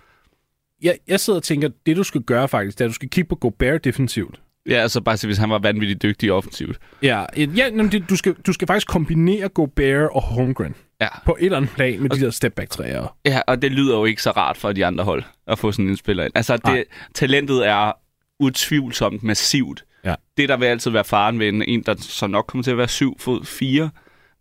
Jeg, 0.83 0.97
jeg 1.07 1.19
sidder 1.19 1.39
og 1.39 1.43
tænker, 1.43 1.69
det 1.85 1.97
du 1.97 2.03
skal 2.03 2.21
gøre 2.21 2.47
faktisk, 2.47 2.77
det 2.77 2.83
er, 2.83 2.85
at 2.85 2.89
du 2.89 2.93
skal 2.93 3.09
kigge 3.09 3.27
på 3.29 3.35
Gobert 3.35 3.83
defensivt. 3.83 4.41
Ja, 4.69 4.73
altså 4.75 5.01
bare 5.01 5.17
se, 5.17 5.27
hvis 5.27 5.37
han 5.37 5.49
var 5.49 5.59
vanvittigt 5.59 6.01
dygtig 6.03 6.31
offensivt. 6.31 6.79
Ja, 7.01 7.25
ja 7.37 7.45
jamen 7.55 7.91
det, 7.91 8.09
du, 8.09 8.15
skal, 8.15 8.33
du 8.33 8.53
skal 8.53 8.67
faktisk 8.67 8.87
kombinere 8.87 9.47
Gobert 9.49 10.09
og 10.11 10.21
Holmgren 10.21 10.75
Ja. 11.01 11.07
på 11.25 11.37
et 11.39 11.45
eller 11.45 11.57
andet 11.57 11.71
plan 11.71 11.99
med 12.01 12.09
de 12.09 12.19
der 12.19 12.29
step 12.29 12.53
back 12.53 12.69
træer. 12.69 13.17
Ja, 13.25 13.41
og 13.47 13.61
det 13.61 13.71
lyder 13.71 13.97
jo 13.97 14.05
ikke 14.05 14.21
så 14.21 14.31
rart 14.31 14.57
for 14.57 14.71
de 14.71 14.85
andre 14.85 15.03
hold 15.03 15.23
at 15.47 15.59
få 15.59 15.71
sådan 15.71 15.87
en 15.87 15.97
spiller 15.97 16.23
ind. 16.23 16.31
Altså, 16.35 16.59
Nej. 16.63 16.75
det, 16.75 16.83
talentet 17.13 17.67
er 17.67 17.91
utvivlsomt 18.39 19.23
massivt. 19.23 19.85
Ja. 20.05 20.15
Det, 20.37 20.49
der 20.49 20.57
vil 20.57 20.65
altid 20.65 20.91
være 20.91 21.03
faren 21.03 21.39
ved 21.39 21.49
en, 21.49 21.61
en, 21.61 21.81
der 21.81 21.95
så 21.99 22.27
nok 22.27 22.45
kommer 22.47 22.63
til 22.63 22.71
at 22.71 22.77
være 22.77 22.87
7 22.87 23.19
fod 23.19 23.45
4, 23.45 23.89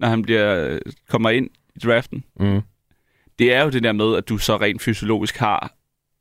når 0.00 0.08
han 0.08 0.22
bliver, 0.22 0.78
kommer 1.08 1.30
ind 1.30 1.50
i 1.76 1.78
draften, 1.78 2.24
Mm. 2.40 2.60
det 3.38 3.54
er 3.54 3.62
jo 3.64 3.70
det 3.70 3.82
der 3.82 3.92
med, 3.92 4.16
at 4.16 4.28
du 4.28 4.38
så 4.38 4.56
rent 4.56 4.82
fysiologisk 4.82 5.36
har 5.36 5.72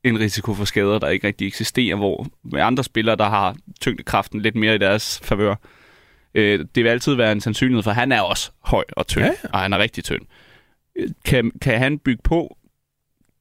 en 0.04 0.20
risiko 0.20 0.54
for 0.54 0.66
skader, 0.66 1.00
der 1.00 1.08
ikke 1.10 1.28
rigtig 1.28 1.48
eksisterer, 1.48 1.96
hvor 1.96 2.28
med 2.44 2.62
andre 2.62 2.84
spillere, 2.84 3.16
der 3.16 3.30
har 3.30 3.56
tyngdekraften 3.82 4.42
lidt 4.42 4.56
mere 4.56 4.76
i 4.76 4.78
deres 4.78 5.20
favør, 5.24 5.56
øh, 6.36 6.66
det 6.76 6.84
vil 6.84 6.90
altid 6.90 7.14
være 7.16 7.32
en 7.32 7.42
sandsynlighed, 7.42 7.84
for 7.84 7.92
han 7.92 8.12
er 8.12 8.22
også 8.22 8.52
høj 8.60 8.84
og 8.92 9.08
tynd, 9.08 9.26
Ja, 9.26 9.32
og 9.54 9.60
han 9.60 9.74
er 9.74 9.78
rigtig 9.78 10.04
tynd. 10.04 10.22
Øh, 10.96 11.10
Kan, 11.26 11.52
kan 11.62 11.78
han 11.80 11.98
bygge 12.00 12.22
på? 12.24 12.58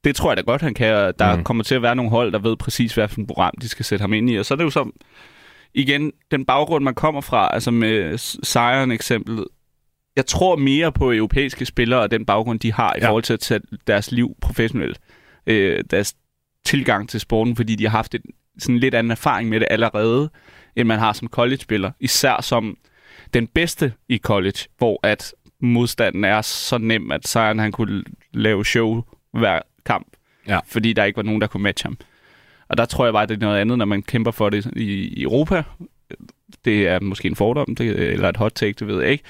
Det 0.03 0.15
tror 0.15 0.29
jeg 0.31 0.37
da 0.37 0.41
godt, 0.41 0.61
han 0.61 0.73
kan. 0.73 1.13
Der 1.19 1.31
Mm. 1.33 1.37
mm. 1.37 1.43
kommer 1.43 1.63
til 1.63 1.75
at 1.75 1.81
være 1.81 1.95
nogle 1.95 2.11
hold, 2.11 2.31
der 2.31 2.39
ved 2.39 2.55
præcis, 2.57 2.93
hvad 2.93 3.07
for 3.07 3.21
et 3.21 3.27
program 3.27 3.53
de 3.61 3.69
skal 3.69 3.85
sætte 3.85 4.03
ham 4.03 4.13
ind 4.13 4.29
i. 4.29 4.35
Og 4.35 4.45
så 4.45 4.53
er 4.53 4.55
det 4.55 4.63
jo 4.63 4.69
så, 4.69 4.91
igen, 5.73 6.11
den 6.31 6.45
baggrund, 6.45 6.83
man 6.83 6.95
kommer 6.95 7.21
fra, 7.21 7.53
altså 7.53 7.71
med 7.71 8.17
sejren 8.43 8.91
eksempel, 8.91 9.45
jeg 10.15 10.25
tror 10.25 10.55
mere 10.55 10.91
på 10.91 11.11
europæiske 11.11 11.65
spillere 11.65 11.99
og 12.01 12.11
den 12.11 12.25
baggrund, 12.25 12.59
de 12.59 12.73
har 12.73 12.93
i 12.95 12.99
ja. 12.99 13.07
forhold 13.07 13.23
til 13.23 13.33
at 13.33 13.39
tage 13.39 13.61
deres 13.87 14.11
liv 14.11 14.35
professionelt. 14.41 14.99
Øh, 15.47 15.83
deres 15.91 16.15
tilgang 16.65 17.09
til 17.09 17.19
sporten, 17.19 17.55
fordi 17.55 17.75
de 17.75 17.83
har 17.83 17.89
haft 17.91 18.15
et, 18.15 18.21
sådan 18.59 18.77
lidt 18.79 18.95
anden 18.95 19.11
erfaring 19.11 19.49
med 19.49 19.59
det 19.59 19.67
allerede, 19.71 20.29
end 20.75 20.87
man 20.87 20.99
har 20.99 21.13
som 21.13 21.27
college-spiller. 21.27 21.91
Især 21.99 22.41
som 22.41 22.77
den 23.33 23.47
bedste 23.47 23.93
i 24.09 24.17
college, 24.17 24.59
hvor 24.77 24.99
at 25.03 25.33
modstanden 25.59 26.23
er 26.23 26.41
så 26.41 26.77
nem, 26.77 27.11
at 27.11 27.27
sejren 27.27 27.59
han 27.59 27.71
kunne 27.71 28.03
lave 28.33 28.65
show 28.65 29.03
hver 29.33 29.59
kamp, 29.85 30.07
Ja. 30.47 30.59
fordi 30.67 30.93
der 30.93 31.03
ikke 31.03 31.17
var 31.17 31.23
nogen, 31.23 31.41
der 31.41 31.47
kunne 31.47 31.63
matche 31.63 31.87
ham. 31.87 31.97
Og 32.69 32.77
der 32.77 32.85
tror 32.85 33.05
jeg 33.05 33.13
bare, 33.13 33.23
at 33.23 33.29
det 33.29 33.35
er 33.35 33.39
noget 33.39 33.59
andet, 33.61 33.77
når 33.77 33.85
man 33.85 34.01
kæmper 34.03 34.31
for 34.31 34.49
det 34.49 34.65
i, 34.75 34.83
i 35.19 35.23
Europa. 35.23 35.63
Det 36.65 36.87
er 36.87 36.99
måske 36.99 37.27
en 37.27 37.35
fordom, 37.35 37.75
det, 37.75 37.99
eller 37.99 38.29
et 38.29 38.37
hot 38.37 38.51
take, 38.55 38.73
det 38.73 38.87
ved 38.87 39.01
jeg 39.01 39.11
ikke. 39.11 39.23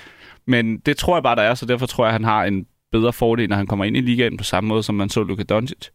Men 0.45 0.77
det 0.77 0.97
tror 0.97 1.15
jeg 1.15 1.23
bare, 1.23 1.35
der 1.35 1.41
er, 1.41 1.55
så 1.55 1.65
derfor 1.65 1.85
tror 1.85 2.03
jeg, 2.05 2.09
at 2.09 2.13
han 2.13 2.23
har 2.23 2.43
en 2.43 2.65
bedre 2.91 3.13
fordel, 3.13 3.49
når 3.49 3.55
han 3.55 3.67
kommer 3.67 3.85
ind 3.85 3.97
i 3.97 4.01
ligaen 4.01 4.37
på 4.37 4.43
samme 4.43 4.67
måde, 4.67 4.83
som 4.83 4.95
man 4.95 5.09
så 5.09 5.23
Luka 5.23 5.43
Doncic. 5.43 5.87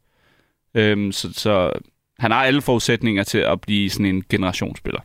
Øhm, 0.76 1.12
så, 1.12 1.32
så 1.32 1.72
han 2.18 2.30
har 2.30 2.44
alle 2.44 2.62
forudsætninger 2.62 3.22
til 3.22 3.38
at 3.38 3.60
blive 3.60 3.90
sådan 3.90 4.06
en 4.06 4.22
generationsspiller. 4.28 5.00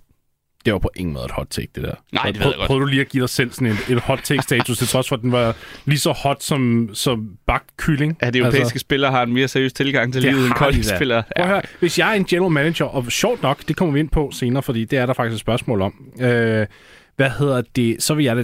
Det 0.66 0.74
var 0.74 0.80
på 0.80 0.90
ingen 0.96 1.14
måde 1.14 1.26
et 1.26 1.32
hot 1.32 1.48
take, 1.50 1.68
det 1.76 1.84
der. 1.84 1.96
Nej, 2.12 2.32
det 2.32 2.40
ved 2.40 2.48
jeg 2.48 2.56
godt. 2.58 2.68
Prøvede 2.68 2.82
du 2.82 2.88
lige 2.88 3.02
at 3.02 3.10
give 3.10 3.22
dig 3.22 3.30
selv 3.30 3.52
sådan 3.52 3.68
et, 3.68 3.90
et 3.90 4.00
hot 4.00 4.20
take-status, 4.24 4.78
til 4.78 4.88
trods 4.88 5.10
for, 5.10 5.16
at 5.16 5.22
den 5.22 5.32
var 5.32 5.56
lige 5.86 6.00
så 6.00 6.12
hot 6.12 6.44
som, 6.44 6.90
som 6.94 7.38
bagt 7.48 7.78
kylling? 7.78 8.18
At 8.20 8.34
de 8.34 8.40
europæiske 8.40 8.64
altså, 8.64 8.80
spillere 8.80 9.12
har 9.12 9.24
en 9.24 9.34
mere 9.34 9.48
seriøs 9.48 9.74
tilgang 9.74 10.14
til 10.14 10.22
livet 10.22 10.46
end 10.46 10.48
har 10.48 10.48
de 10.48 10.54
da. 10.54 10.66
college-spillere. 10.66 11.24
Prøv 11.36 11.46
at 11.46 11.50
høre, 11.50 11.62
hvis 11.80 12.00
jeg 12.00 12.12
er 12.12 12.14
en 12.14 12.26
general 12.26 12.52
manager, 12.52 12.86
og 12.86 13.12
sjovt 13.12 13.42
nok, 13.42 13.68
det 13.68 13.76
kommer 13.76 13.94
vi 13.94 14.00
ind 14.00 14.10
på 14.10 14.32
senere, 14.34 14.64
fordi 14.64 14.86
det 14.86 15.00
er 15.00 15.06
der 15.06 15.14
faktisk 15.14 15.34
et 15.34 15.40
spørgsmål 15.40 15.82
om. 15.82 15.94
Øh, 16.20 16.68
hvad 17.16 17.30
hedder 17.40 17.62
det? 17.76 18.04
Så 18.04 18.14
vil 18.14 18.26
jeg 18.26 18.36
da 18.36 18.44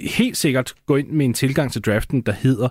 helt 0.00 0.36
sikkert 0.36 0.74
gå 0.86 0.96
ind 0.96 1.08
med 1.08 1.26
en 1.26 1.34
tilgang 1.34 1.72
til 1.72 1.82
draften, 1.82 2.20
der 2.20 2.32
hedder, 2.32 2.68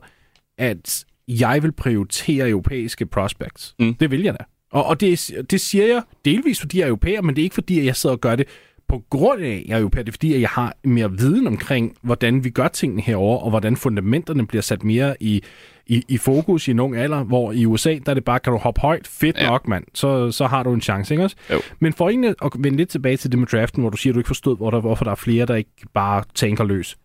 at 0.57 1.05
jeg 1.27 1.63
vil 1.63 1.71
prioritere 1.71 2.49
europæiske 2.49 3.05
prospects. 3.05 3.75
Mm. 3.79 3.93
Det 3.93 4.11
vil 4.11 4.21
jeg 4.21 4.33
da. 4.33 4.43
Og, 4.71 4.85
og 4.85 5.01
det, 5.01 5.31
det 5.51 5.61
siger 5.61 5.87
jeg 5.87 6.01
delvis, 6.25 6.59
fordi 6.59 6.77
jeg 6.77 6.83
er 6.83 6.87
europæer, 6.87 7.21
men 7.21 7.35
det 7.35 7.41
er 7.41 7.43
ikke 7.43 7.53
fordi, 7.53 7.79
at 7.79 7.85
jeg 7.85 7.95
sidder 7.95 8.15
og 8.15 8.21
gør 8.21 8.35
det 8.35 8.47
på 8.87 9.03
grund 9.09 9.41
af, 9.41 9.49
at 9.49 9.63
jeg 9.67 9.75
er 9.75 9.79
europæer. 9.79 10.03
Det 10.03 10.11
er 10.11 10.13
fordi, 10.13 10.33
at 10.33 10.41
jeg 10.41 10.49
har 10.49 10.75
mere 10.83 11.11
viden 11.11 11.47
omkring, 11.47 11.95
hvordan 12.01 12.43
vi 12.43 12.49
gør 12.49 12.67
tingene 12.67 13.01
herover 13.01 13.37
og 13.37 13.49
hvordan 13.49 13.77
fundamenterne 13.77 14.47
bliver 14.47 14.61
sat 14.61 14.83
mere 14.83 15.15
i, 15.19 15.43
i, 15.87 16.03
i 16.07 16.17
fokus 16.17 16.67
i 16.67 16.71
en 16.71 16.79
ung 16.79 16.95
alder, 16.95 17.23
hvor 17.23 17.51
i 17.51 17.65
USA, 17.65 17.97
der 18.05 18.09
er 18.09 18.13
det 18.13 18.23
bare, 18.23 18.39
kan 18.39 18.53
du 18.53 18.59
hoppe 18.59 18.81
højt, 18.81 19.07
fedt 19.07 19.37
ja. 19.37 19.43
Ja. 19.43 19.49
nok, 19.49 19.67
mand, 19.67 19.83
så, 19.93 20.31
så 20.31 20.47
har 20.47 20.63
du 20.63 20.73
en 20.73 20.81
chance, 20.81 21.13
ikke 21.13 21.23
også? 21.23 21.35
Jo. 21.51 21.59
Men 21.79 21.93
for 21.93 22.09
egentlig 22.09 22.35
at 22.45 22.51
vende 22.59 22.77
lidt 22.77 22.89
tilbage 22.89 23.17
til 23.17 23.31
det 23.31 23.39
med 23.39 23.47
draften, 23.47 23.81
hvor 23.81 23.89
du 23.89 23.97
siger, 23.97 24.11
at 24.11 24.15
du 24.15 24.19
ikke 24.19 24.27
forstod, 24.27 24.57
hvor 24.57 24.71
der, 24.71 24.79
hvorfor 24.79 25.03
der 25.03 25.11
er 25.11 25.15
flere, 25.15 25.45
der 25.45 25.55
ikke 25.55 25.71
bare 25.93 26.23
tænker 26.35 26.63
løs. 26.63 26.97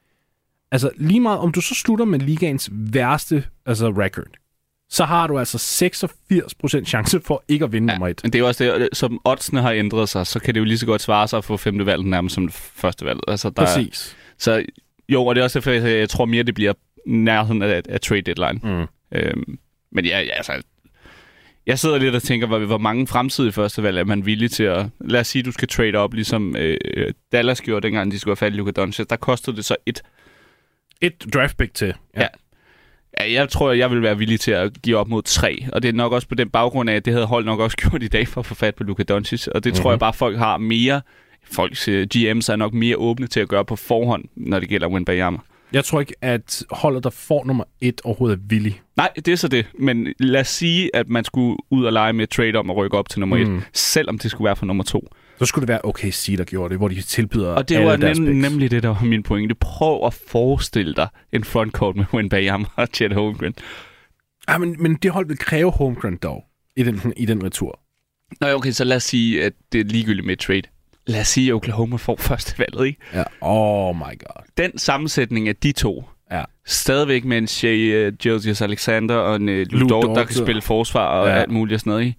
Altså 0.73 0.91
lige 0.97 1.21
meget, 1.21 1.39
om 1.39 1.53
du 1.53 1.61
så 1.61 1.75
slutter 1.75 2.05
med 2.05 2.19
ligaens 2.19 2.71
værste 2.73 3.45
altså 3.67 3.89
record, 3.91 4.27
så 4.91 5.05
har 5.05 5.27
du 5.27 5.39
altså 5.39 5.59
86% 6.81 6.85
chance 6.85 7.21
for 7.21 7.45
ikke 7.49 7.65
at 7.65 7.73
vinde 7.73 7.93
ja. 7.93 7.97
nummer 7.97 8.09
et. 8.09 8.21
Men 8.23 8.33
det 8.33 8.39
er 8.39 8.41
jo 8.41 8.47
også 8.47 8.65
det, 8.65 8.89
som 8.93 9.21
oddsene 9.25 9.61
har 9.63 9.73
ændret 9.73 10.09
sig, 10.09 10.27
så 10.27 10.41
kan 10.41 10.55
det 10.55 10.61
jo 10.61 10.65
lige 10.65 10.79
så 10.79 10.87
godt 10.87 11.03
svare 11.03 11.29
sig 11.29 11.37
at 11.37 11.45
få 11.45 11.57
femte 11.57 11.87
valg 11.87 12.05
nærmest 12.05 12.35
som 12.35 12.51
første 12.51 13.05
valg. 13.05 13.21
Altså, 13.29 13.51
der 13.51 13.63
er, 13.63 13.67
Præcis. 13.67 14.17
så 14.39 14.65
jo, 15.09 15.27
og 15.27 15.35
det 15.35 15.41
er 15.41 15.45
også 15.45 15.59
derfor, 15.59 15.71
jeg, 15.71 15.99
jeg 15.99 16.09
tror 16.09 16.25
mere, 16.25 16.43
det 16.43 16.55
bliver 16.55 16.73
nærheden 17.07 17.63
af, 17.63 17.83
af 17.89 18.01
trade 18.01 18.23
deadline. 18.23 18.61
Mm. 18.63 18.87
Øhm, 19.13 19.59
men 19.93 20.05
ja, 20.05 20.21
ja, 20.21 20.31
altså, 20.37 20.63
jeg 21.67 21.79
sidder 21.79 21.99
lidt 21.99 22.15
og 22.15 22.23
tænker, 22.23 22.47
hvor, 22.47 22.59
hvor 22.59 22.79
mange 22.79 23.07
fremtidige 23.07 23.53
første 23.53 23.83
valg 23.83 23.99
er 23.99 24.05
man 24.05 24.27
villig 24.27 24.51
til 24.51 24.63
at... 24.63 24.87
Lad 25.01 25.21
os 25.21 25.27
sige, 25.27 25.43
du 25.43 25.53
skal 25.53 25.69
trade 25.69 25.95
op, 25.95 26.15
ligesom 26.15 26.57
øh, 26.57 26.77
Dallas 27.33 27.61
gjorde, 27.61 27.87
dengang 27.87 28.13
de 28.13 28.19
skulle 28.19 28.33
have 28.33 28.47
fat 28.47 28.53
i 28.53 28.57
Luka 28.57 28.71
Doncic. 28.71 29.07
Der 29.07 29.17
kostede 29.17 29.57
det 29.57 29.65
så 29.65 29.77
et. 29.87 30.03
Et 31.01 31.27
draft 31.35 31.57
pick 31.57 31.75
til. 31.75 31.95
Ja. 32.17 32.27
Ja, 33.21 33.33
jeg 33.33 33.49
tror, 33.49 33.73
jeg 33.73 33.91
vil 33.91 34.03
være 34.03 34.19
villig 34.19 34.41
til 34.41 34.51
at 34.51 34.83
give 34.83 34.97
op 34.97 35.09
mod 35.09 35.23
tre. 35.23 35.67
Og 35.73 35.83
det 35.83 35.89
er 35.89 35.93
nok 35.93 36.13
også 36.13 36.29
på 36.29 36.35
den 36.35 36.51
baggrund 36.51 36.91
af, 36.91 36.95
at 36.95 37.05
det 37.05 37.13
havde 37.13 37.27
hold 37.27 37.45
nok 37.45 37.61
også 37.61 37.77
gjort 37.83 38.03
i 38.03 38.09
dag 38.09 38.29
for 38.29 38.41
at 38.41 38.47
få 38.47 38.55
fat 38.55 38.75
på 38.75 38.85
Luka 38.85 39.03
Doncic. 39.03 39.47
Og 39.47 39.65
det 39.65 39.73
mm-hmm. 39.73 39.83
tror 39.83 39.91
jeg 39.93 39.99
bare, 39.99 40.13
folk 40.13 40.39
har 40.39 40.57
mere... 40.57 41.01
Folks 41.51 41.89
uh, 41.89 41.95
GM's 41.95 42.53
er 42.53 42.57
nok 42.57 42.73
mere 42.75 42.97
åbne 42.97 43.27
til 43.27 43.41
at 43.41 43.49
gøre 43.49 43.65
på 43.65 43.77
forhånd, 43.77 44.25
når 44.37 44.61
det 44.61 44.69
gælder 44.69 44.89
Wembanyama. 44.89 45.39
Jeg 45.73 45.85
tror 45.85 46.01
ikke, 46.01 46.15
at 46.21 46.63
holdet, 46.71 47.05
der 47.05 47.11
får 47.11 47.45
nummer 47.45 47.65
et, 47.81 48.01
overhovedet 48.05 48.37
er 48.37 48.41
villig. 48.49 48.81
Nej, 48.97 49.11
det 49.17 49.29
er 49.29 49.37
så 49.37 49.49
det. 49.49 49.67
Men 49.79 50.09
lad 50.19 50.41
os 50.41 50.49
sige, 50.49 50.91
at 50.97 51.09
man 51.09 51.25
skulle 51.25 51.57
ud 51.71 51.85
og 51.85 51.93
lege 51.93 52.13
med 52.13 52.27
trade 52.27 52.55
om 52.57 52.71
at 52.71 52.77
rykke 52.77 52.99
op 52.99 53.09
til 53.09 53.21
nummer 53.21 53.37
Mm. 53.37 53.57
et, 53.57 53.63
selvom 53.73 54.19
det 54.19 54.31
skulle 54.31 54.47
være 54.47 54.57
for 54.57 54.67
nummer 54.67 54.85
to. 54.85 55.09
Så 55.39 55.47
skulle 55.47 55.63
det 55.63 55.69
være 55.69 55.81
OKC, 55.85 56.37
der 56.39 56.45
gjorde 56.45 56.71
det, 56.71 56.79
hvor 56.79 56.89
de 56.89 57.03
tilbyder 57.03 57.49
Og 57.49 57.69
det 57.69 57.85
var 57.85 57.97
nem, 57.97 58.23
nemlig 58.35 58.71
det, 58.71 58.83
der 58.83 58.89
var 58.89 59.05
min 59.05 59.23
pointe. 59.23 59.55
Prøv 59.55 60.07
at 60.07 60.15
forestille 60.15 60.95
dig 60.95 61.09
en 61.33 61.45
frontcourt 61.45 61.97
med 61.97 62.05
Wembanyama 62.15 62.65
og 62.77 62.89
Chet 62.95 63.13
Holmgren. 63.13 63.55
Ja, 64.49 64.59
men, 64.59 64.77
men 64.79 64.95
det 64.95 65.11
hold 65.11 65.27
vil 65.27 65.39
kræve 65.39 65.71
Holmgren 65.71 66.17
dog 66.17 66.45
i 66.77 66.83
den, 66.83 67.13
i 67.17 67.27
den 67.27 67.45
retur. 67.45 67.81
Nå, 68.41 68.49
okay, 68.53 68.71
så 68.71 68.85
lad 68.85 68.97
os 68.97 69.03
sige, 69.05 69.45
at 69.45 69.53
det 69.73 69.81
er 69.81 69.85
ligegyldigt 69.85 70.27
med 70.27 70.37
trade. 70.37 70.63
Lad 71.07 71.21
os 71.21 71.29
sige, 71.29 71.49
at 71.49 71.55
Oklahoma 71.55 71.97
får 71.97 72.17
første 72.29 72.59
valget, 72.59 72.87
ikke? 72.87 73.01
Ja. 73.15 73.23
Oh 73.41 73.97
my 73.97 74.01
god. 74.01 74.45
Den 74.57 74.79
sammensætning 74.79 75.49
af 75.49 75.57
de 75.57 75.73
to, 75.73 76.05
Ja. 76.33 76.43
stadigvæk 76.67 77.25
med 77.25 77.39
en 77.39 77.47
Shea 77.47 78.07
uh, 78.09 78.15
Gilgeous 78.15 78.61
Alexander 78.61 79.15
og 79.15 79.37
en 79.37 79.49
uh, 79.49 79.55
Lou 79.55 79.79
Lou 79.79 79.89
Dort, 79.89 80.17
der 80.17 80.25
kan 80.25 80.37
spille 80.37 80.63
forsvar 80.63 81.07
og 81.07 81.29
ja. 81.29 81.35
alt 81.35 81.51
muligt 81.51 81.75
og 81.75 81.81
sådan 81.81 81.91
noget, 81.91 82.05
ikke? 82.07 82.19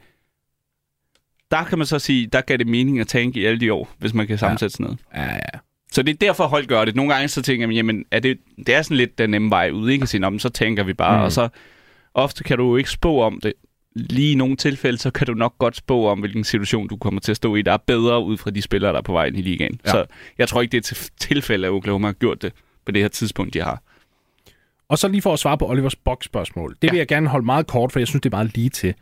Der 1.52 1.64
kan 1.64 1.78
man 1.78 1.88
så 1.88 2.00
sige, 2.00 2.28
der 2.28 2.42
gav 2.42 2.58
det 2.58 2.68
mening 2.68 3.00
at 3.00 3.08
tænke 3.08 3.40
i 3.40 3.46
alle 3.46 3.60
de 3.60 3.74
år, 3.74 3.90
hvis 3.98 4.14
man 4.14 4.28
kan 4.28 4.38
sammensætte 4.38 4.74
sådan 4.74 4.84
noget. 4.84 5.00
Ja, 5.16 5.34
ja. 5.34 5.60
Så 5.92 6.04
det 6.04 6.14
er 6.14 6.18
derfor, 6.18 6.48
hold 6.48 6.66
gør 6.66 6.86
det. 6.86 6.96
Nogle 6.96 7.14
gange 7.14 7.28
så 7.28 7.42
tænker 7.42 7.68
jeg, 7.68 7.76
jamen, 7.76 8.06
er 8.12 8.20
det, 8.20 8.38
det 8.58 8.76
er 8.76 8.82
sådan 8.82 8.98
lidt 8.98 9.18
den 9.18 9.30
nemme 9.30 9.50
vej 9.50 9.70
ud, 9.72 9.90
ikke? 9.90 10.08
Sige, 10.08 10.22
"Nå, 10.22 10.30
men 10.30 10.40
så 10.40 10.50
tænker 10.50 10.84
vi 10.84 10.94
bare, 10.94 11.18
Mm. 11.18 11.24
og 11.24 11.32
så 11.32 11.50
ofte 12.14 12.44
kan 12.44 12.58
du 12.58 12.70
jo 12.70 12.76
ikke 12.76 12.90
spå 12.90 13.22
om 13.22 13.40
det. 13.44 13.54
Lige 13.96 14.32
i 14.32 14.36
nogle 14.36 14.56
tilfælde, 14.56 14.98
så 14.98 15.12
kan 15.12 15.28
du 15.28 15.34
nok 15.34 15.58
godt 15.58 15.76
spå 15.76 16.08
om, 16.08 16.20
hvilken 16.20 16.44
situation 16.44 16.88
du 16.88 16.98
kommer 16.98 17.22
til 17.22 17.32
at 17.32 17.36
stå 17.36 17.56
i, 17.56 17.62
der 17.62 17.72
er 17.74 17.78
bedre 17.78 18.24
ud 18.24 18.38
fra 18.38 18.52
de 18.52 18.62
spillere, 18.62 18.92
der 18.92 18.98
er 18.98 19.02
på 19.02 19.12
vej 19.12 19.26
ind 19.26 19.38
i 19.38 19.42
ligaen. 19.42 19.80
Ja. 19.86 19.90
Ja. 19.98 20.04
Så 20.04 20.06
jeg 20.38 20.48
tror 20.48 20.62
ikke, 20.62 20.72
det 20.72 20.78
er 20.78 20.82
til 20.82 20.98
tilfælde, 21.20 21.68
at 21.68 21.74
Oklahoma 21.74 22.08
har 22.08 22.14
gjort 22.14 22.42
det 22.42 22.54
på 22.86 22.92
det 22.92 23.02
her 23.02 23.10
tidspunkt, 23.10 23.54
de 23.54 23.62
har. 23.62 23.82
Og 24.90 24.98
så 24.98 25.08
lige 25.08 25.22
for 25.22 25.34
at 25.34 25.40
svare 25.40 25.58
på 25.58 25.70
Olivers 25.70 25.96
boksspørgsmål. 25.96 26.72
Det 26.82 26.92
vil 26.92 26.98
Ja. 26.98 27.02
jeg 27.02 27.08
gerne 27.08 27.28
holde 27.30 27.46
meget 27.46 27.68
kort, 27.68 27.92
for 27.92 28.00
jeg 28.00 28.08
synes, 28.08 28.22
det 28.22 28.34
er 28.34 28.38
meget 28.38 28.56
lige 28.56 28.70
til. 28.70 28.94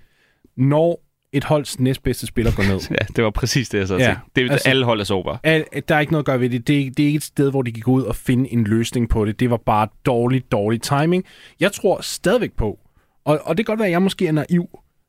Når 0.58 1.01
et 1.38 1.43
holds 1.43 1.80
næstbedste 1.80 2.28
spiller 2.28 2.52
går 2.56 2.63
ned. 2.63 2.80
Ja, 3.02 3.06
det 3.15 3.24
var 3.24 3.30
præcis 3.30 3.69
det, 3.69 3.78
jeg 3.80 3.88
så 3.88 3.95
Ja, 3.98 4.10
ja, 4.10 4.15
Det 4.36 4.45
er 4.45 4.52
altså- 4.52 4.69
alle 4.69 4.86
hold 4.86 5.00
er. 5.32 5.38
Al- 5.43 5.65
der 5.89 5.95
er 5.95 6.00
ikke 6.00 6.12
noget 6.12 6.21
at 6.21 6.26
gøre 6.26 6.39
ved 6.39 6.50
det. 6.50 6.67
det. 6.67 6.98
Det 6.98 7.04
er 7.04 7.08
ikke 7.08 7.17
et 7.17 7.24
sted, 7.24 7.50
hvor 7.52 7.62
de 7.62 7.71
gå 7.82 7.91
ud 7.91 8.04
og 8.04 8.15
finde 8.15 8.54
en 8.54 8.63
løsning 8.63 9.10
på 9.10 9.26
det. 9.26 9.39
Det 9.39 9.50
var 9.50 9.58
bare 9.58 9.88
dårlig, 10.06 10.52
dårlig 10.52 10.82
timing. 10.82 11.24
Jeg 11.60 11.71
tror 11.71 12.02
stadigvæk 12.02 12.52
på, 12.58 12.80
og, 13.26 13.39
og 13.43 13.58
det 13.58 13.65
kan 13.65 13.71
godt 13.71 13.80
være, 13.80 13.88
at 13.88 13.91
jeg 13.91 14.02
måske 14.02 14.28
er 14.28 14.32
naiv, 14.32 14.67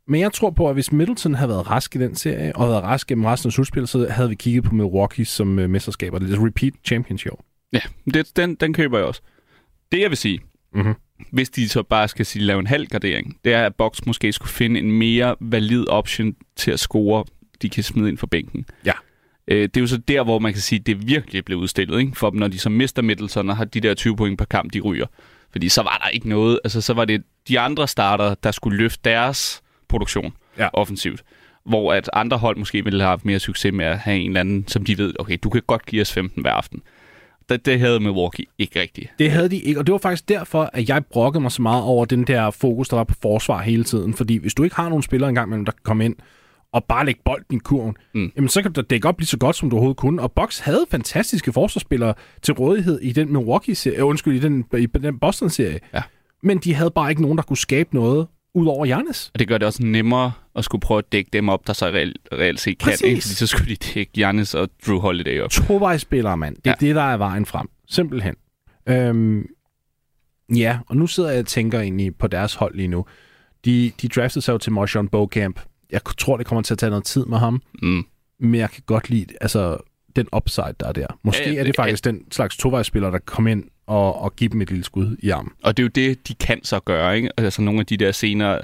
men 0.09 0.21
jeg 0.21 0.33
tror 0.33 0.51
på, 0.51 0.69
at 0.69 0.75
hvis 0.75 0.93
Middleton 0.93 1.35
havde 1.35 1.49
været 1.49 1.71
rask 1.71 1.97
i 1.97 1.99
den 1.99 2.15
serie, 2.15 2.57
og 2.57 2.69
været 2.69 2.83
rask 2.83 3.07
gennem 3.07 3.25
resten 3.25 3.49
af 3.49 3.53
slutspillet, 3.53 3.89
så 3.89 4.07
havde 4.11 4.29
vi 4.29 4.35
kigget 4.35 4.65
på 4.65 4.75
Milwaukee 4.75 5.25
som 5.25 5.59
uh, 5.59 5.71
mesterskaber. 5.71 6.19
Det 6.19 6.33
er 6.35 6.47
repeat 6.47 6.73
championship. 6.85 7.33
Ja, 7.73 7.81
det, 8.15 8.37
den, 8.37 8.55
den 8.55 8.73
køber 8.75 8.99
jeg 8.99 9.07
også. 9.07 9.21
Det 9.93 10.01
jeg 10.01 10.11
vil 10.11 10.17
sige, 10.19 10.41
Mhm. 10.75 10.95
Hvis 11.31 11.51
de 11.51 11.69
så 11.69 11.83
bare 11.83 12.09
skal 12.09 12.27
sige, 12.27 12.45
lave 12.45 12.61
en 12.61 12.67
halv 12.67 12.87
gradering, 12.87 13.37
det 13.45 13.53
er, 13.55 13.67
at 13.67 13.75
Box 13.75 13.99
måske 14.07 14.33
skulle 14.33 14.51
finde 14.53 14.81
en 14.81 14.93
mere 14.93 15.37
valid 15.41 15.89
option 15.89 16.35
til 16.57 16.71
at 16.71 16.81
score, 16.81 17.25
de 17.63 17.69
kan 17.69 17.83
smide 17.83 18.09
ind 18.09 18.19
for 18.19 18.27
bænken. 18.27 18.67
Ja. 18.87 18.93
Øh, 19.49 19.63
det 19.63 19.77
er 19.77 19.81
jo 19.81 19.87
så 19.87 19.97
der, 19.97 20.23
hvor 20.25 20.39
man 20.39 20.53
kan 20.53 20.63
sige, 20.63 20.79
at 20.81 20.87
det 20.87 21.07
virkelig 21.09 21.45
blev 21.45 21.59
udstillet 21.59 22.01
ikke? 22.01 22.13
for 22.17 22.31
dem, 22.31 22.39
når 22.41 22.49
de 22.49 22.59
så 22.59 22.69
mister 22.69 23.03
Middleton 23.03 23.51
og 23.51 23.57
har 23.57 23.65
de 23.65 23.81
der 23.81 23.95
20 23.95 24.17
point 24.17 24.39
per 24.39 24.45
kamp, 24.45 24.73
de 24.73 24.81
ryger. 24.81 25.07
Fordi 25.53 25.69
så 25.69 25.83
var 25.83 26.01
der 26.05 26.09
ikke 26.09 26.29
noget, 26.29 26.61
altså 26.65 26.81
så 26.81 26.93
var 26.95 27.05
det 27.05 27.23
de 27.49 27.61
andre 27.61 27.89
starter, 27.89 28.35
der 28.35 28.51
skulle 28.51 28.79
løfte 28.79 29.01
deres 29.05 29.63
produktion 29.89 30.33
Ja. 30.59 30.69
offensivt. 30.73 31.23
Hvor 31.65 31.93
at 31.93 32.11
andre 32.13 32.39
hold 32.39 32.57
måske 32.57 32.85
ville 32.85 33.01
have 33.01 33.09
haft 33.09 33.25
mere 33.25 33.39
succes 33.39 33.73
med 33.73 33.85
at 33.85 33.99
have 33.99 34.17
en 34.19 34.31
eller 34.31 34.41
anden, 34.41 34.69
som 34.69 34.85
de 34.85 34.99
ved, 34.99 35.15
okay, 35.19 35.39
du 35.43 35.51
kan 35.51 35.63
godt 35.67 35.87
give 35.87 36.03
os 36.03 36.13
15 36.13 36.43
hver 36.43 36.51
aften. 36.53 36.83
Det, 37.49 37.67
det 37.67 37.81
havde 37.81 38.01
Milwaukee 38.01 38.47
ikke 38.59 38.81
rigtigt. 38.81 39.11
Det 39.19 39.31
havde 39.31 39.49
de 39.49 39.57
ikke, 39.57 39.81
og 39.81 39.87
det 39.87 39.93
var 39.93 39.99
faktisk 39.99 40.29
derfor, 40.29 40.71
at 40.73 40.89
jeg 40.89 41.05
brokkede 41.07 41.43
mig 41.43 41.53
så 41.53 41.63
meget 41.63 41.85
over 41.85 42.05
den 42.05 42.25
der 42.25 42.51
fokus, 42.51 42.89
der 42.89 42.97
var 42.97 43.05
på 43.05 43.15
forsvar 43.23 43.63
hele 43.63 43.85
tiden. 43.85 44.15
Fordi 44.15 44.37
hvis 44.37 44.55
du 44.55 44.63
ikke 44.63 44.77
har 44.77 44.89
nogen 44.89 45.03
spillere 45.03 45.29
engang 45.29 45.49
mellem, 45.49 45.65
der 45.65 45.73
kan 45.73 45.81
komme 45.85 46.05
ind 46.05 46.17
og 46.73 46.85
bare 46.85 47.07
lægge 47.07 47.21
bolden 47.25 47.57
i 47.57 47.59
kurven, 47.59 47.97
mm. 48.15 48.33
Jamen 48.37 48.49
så 48.49 48.63
kan 48.63 48.73
du 48.73 48.81
dække 48.81 49.09
op 49.09 49.19
lige 49.19 49.27
så 49.27 49.39
godt, 49.39 49.57
som 49.57 49.71
du 49.71 49.77
overhovedet 49.77 49.97
kunne. 49.97 50.23
Og 50.23 50.33
Bucks 50.33 50.59
havde 50.59 50.87
fantastiske 50.91 51.53
forsvarsspillere 51.53 52.15
til 52.43 52.55
rådighed 52.55 53.01
i 53.01 53.13
den 53.13 53.33
Milwaukee-serie, 53.33 53.99
øh, 53.99 54.07
undskyld, 54.07 54.37
i 54.37 54.39
den, 54.39 54.65
i 54.79 54.87
den 54.87 55.19
Boston-serie. 55.19 55.79
Ja. 55.95 56.03
Men 56.43 56.59
de 56.59 56.75
havde 56.75 56.91
bare 56.91 57.11
ikke 57.11 57.23
nogen, 57.23 57.39
der 57.39 57.43
kunne 57.43 57.57
skabe 57.57 57.95
noget 57.95 58.27
ud 58.55 58.67
over 58.67 58.87
Giannis. 58.87 59.31
Og 59.35 59.39
det 59.39 59.49
gør 59.49 59.59
det 59.59 59.67
også 59.67 59.83
nemmere 59.83 60.33
at 60.57 60.65
skulle 60.65 60.81
prøve 60.81 60.99
at 60.99 61.13
dække 61.13 61.31
dem 61.33 61.49
op, 61.49 61.67
der 61.67 61.73
så 61.73 61.87
reelt, 61.87 62.19
reelt 62.33 62.61
set 62.61 62.79
kan. 62.79 62.87
Præcis. 62.91 63.03
Ikke? 63.03 63.23
Fordi 63.23 63.35
så 63.35 63.47
skulle 63.47 63.77
de 63.77 63.91
dække 63.95 64.13
Giannis 64.13 64.55
og 64.55 64.69
Drew 64.87 64.99
Holiday 64.99 65.41
op. 65.41 65.51
Tovejsspillere, 65.51 66.37
mand. 66.37 66.57
Det 66.57 66.67
er 66.67 66.71
ja. 66.71 66.75
Ja. 66.81 66.87
det, 66.87 66.95
der 66.97 67.03
er 67.03 67.17
vejen 67.17 67.47
frem. 67.47 67.69
Simpelthen. 67.89 68.35
Øhm, 68.89 69.47
ja, 70.57 70.79
og 70.87 70.97
nu 70.97 71.07
sidder 71.07 71.31
jeg 71.31 71.39
og 71.41 71.47
tænker 71.47 71.81
egentlig 71.81 72.17
på 72.17 72.27
deres 72.27 72.55
hold 72.55 72.75
lige 72.75 72.89
nu. 72.89 73.07
De, 73.65 73.93
de 74.03 74.09
draftede 74.09 74.45
sig 74.45 74.53
jo 74.53 74.59
til 74.59 74.73
Marshawn 74.73 75.09
Bocamp. 75.09 75.61
Jeg 75.93 76.01
tror, 76.19 76.37
det 76.37 76.47
kommer 76.47 76.63
til 76.63 76.75
at 76.75 76.79
tage 76.79 76.91
noget 76.91 77.05
tid 77.05 77.25
med 77.25 77.39
ham, 77.39 77.63
Mm. 77.83 78.05
men 78.41 78.55
jeg 78.55 78.71
kan 78.71 78.83
godt 78.87 79.11
lide 79.11 79.27
altså, 79.41 79.77
den 80.17 80.27
upside, 80.37 80.75
der 80.81 80.87
er 80.89 80.93
der. 80.93 81.07
Måske 81.23 81.53
Ja, 81.53 81.61
er 81.61 81.65
det 81.65 81.77
faktisk 81.77 82.05
den 82.05 82.33
slags 82.33 82.57
tovejsspiller, 82.57 83.11
der 83.11 83.19
kommer 83.19 83.51
ind 83.51 83.65
og, 83.87 84.21
og 84.23 84.37
giver 84.37 84.49
dem 84.49 84.61
et 84.61 84.69
lille 84.71 84.85
skud 84.85 85.17
i 85.19 85.31
armen. 85.31 85.53
Og 85.63 85.77
det 85.77 85.83
er 85.83 85.85
jo 85.85 85.91
det, 86.09 86.29
de 86.29 86.35
kan 86.35 86.65
så 86.65 86.81
gøre. 86.81 87.17
Ikke? 87.17 87.31
Altså 87.37 87.63
nogle 87.63 87.81
af 87.81 87.87
de 87.87 87.97
der 87.97 88.13
senere, 88.13 88.61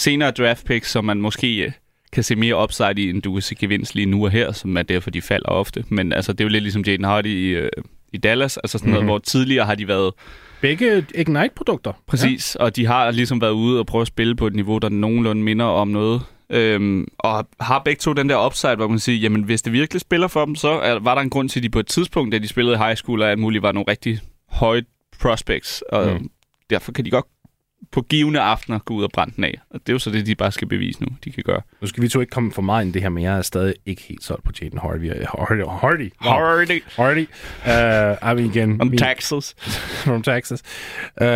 senere 0.00 0.30
draft 0.30 0.66
picks, 0.66 0.90
som 0.90 1.04
man 1.04 1.20
måske 1.20 1.64
øh, 1.64 1.72
kan 2.12 2.22
se 2.22 2.36
mere 2.36 2.62
upside 2.62 2.94
i, 2.96 3.10
end 3.10 3.22
du 3.22 3.32
kan 3.32 3.42
se 3.42 3.54
gevinst 3.54 3.94
lige 3.94 4.06
nu 4.06 4.24
og 4.24 4.30
her, 4.30 4.52
som 4.52 4.76
er 4.76 4.82
derfor, 4.82 5.10
de 5.10 5.22
falder 5.22 5.48
ofte. 5.48 5.84
Men 5.88 6.12
altså, 6.12 6.32
det 6.32 6.40
er 6.40 6.44
jo 6.44 6.48
lidt 6.48 6.62
ligesom 6.62 6.82
Jaden 6.82 7.04
Hardy 7.04 7.26
i, 7.26 7.48
øh, 7.48 7.70
i 8.12 8.18
Dallas, 8.18 8.56
altså 8.56 8.78
sådan 8.78 8.90
noget, 8.90 9.04
Mhm. 9.04 9.08
hvor 9.10 9.18
tidligere 9.18 9.66
har 9.66 9.74
de 9.74 9.88
været 9.88 10.12
Begge 10.60 11.06
Ignite-produkter. 11.14 11.92
Præcis, 12.06 12.56
ja. 12.60 12.64
og 12.64 12.76
de 12.76 12.86
har 12.86 13.10
ligesom 13.10 13.40
været 13.40 13.52
ude 13.52 13.78
og 13.78 13.86
prøve 13.86 14.02
at 14.02 14.08
spille 14.08 14.36
på 14.36 14.46
et 14.46 14.54
niveau, 14.54 14.78
der 14.78 14.88
nogenlunde 14.88 15.42
minder 15.42 15.64
om 15.64 15.88
noget. 15.88 16.22
Øhm, 16.50 17.08
og 17.18 17.48
har 17.60 17.78
begge 17.84 18.00
to 18.00 18.12
den 18.12 18.28
der 18.28 18.46
upside, 18.46 18.74
hvor 18.76 18.88
man 18.88 18.98
siger, 18.98 19.18
jamen 19.18 19.42
hvis 19.42 19.62
det 19.62 19.72
virkelig 19.72 20.00
spiller 20.00 20.28
for 20.28 20.44
dem, 20.44 20.54
så 20.56 20.68
er, 20.68 20.98
var 20.98 21.14
der 21.14 21.22
en 21.22 21.30
grund 21.30 21.48
til, 21.48 21.60
at 21.60 21.62
de 21.62 21.70
på 21.70 21.78
et 21.80 21.86
tidspunkt, 21.86 22.32
da 22.32 22.38
de 22.38 22.48
spillede 22.48 22.74
i 22.74 22.78
high 22.78 22.96
school, 22.96 23.22
og 23.22 23.30
alt 23.30 23.38
muligt, 23.38 23.62
var 23.62 23.72
nogle 23.72 23.84
rigtig 23.88 24.20
høje 24.50 24.82
prospects. 25.20 25.82
Og 25.92 26.12
mm. 26.20 26.30
derfor 26.70 26.92
kan 26.92 27.04
de 27.04 27.10
godt 27.10 27.26
på 27.92 28.02
givende 28.02 28.40
aftener 28.40 28.78
gå 28.78 28.94
ud 28.94 29.04
og 29.04 29.10
brænde 29.12 29.36
den 29.36 29.44
af. 29.44 29.60
Og 29.70 29.80
det 29.80 29.88
er 29.88 29.92
jo 29.92 29.98
så 29.98 30.10
det, 30.10 30.26
de 30.26 30.34
bare 30.34 30.52
skal 30.52 30.68
bevise 30.68 31.02
nu, 31.02 31.08
de 31.24 31.32
kan 31.32 31.42
gøre. 31.42 31.60
Nu 31.80 31.86
skal 31.86 32.02
vi 32.02 32.08
to 32.08 32.20
ikke 32.20 32.30
komme 32.30 32.52
for 32.52 32.62
meget 32.62 32.84
ind 32.84 32.94
det 32.94 33.02
her, 33.02 33.08
men 33.08 33.24
jeg 33.24 33.38
er 33.38 33.42
stadig 33.42 33.74
ikke 33.86 34.02
helt 34.02 34.24
solgt 34.24 34.44
på 34.44 34.52
Jaden 34.62 34.78
Hardy. 34.78 35.10
Hardy. 35.26 35.62
Hardy. 35.80 36.10
Hardy 36.20 36.82
Hardy. 36.96 37.26
Uh, 37.64 38.30
I 38.30 38.34
mean, 38.34 38.50
igen, 38.50 38.76
min- 38.78 38.98
Texas. 38.98 39.54
from 40.04 40.22
Texas. 40.22 40.62
Uh, 41.20 41.26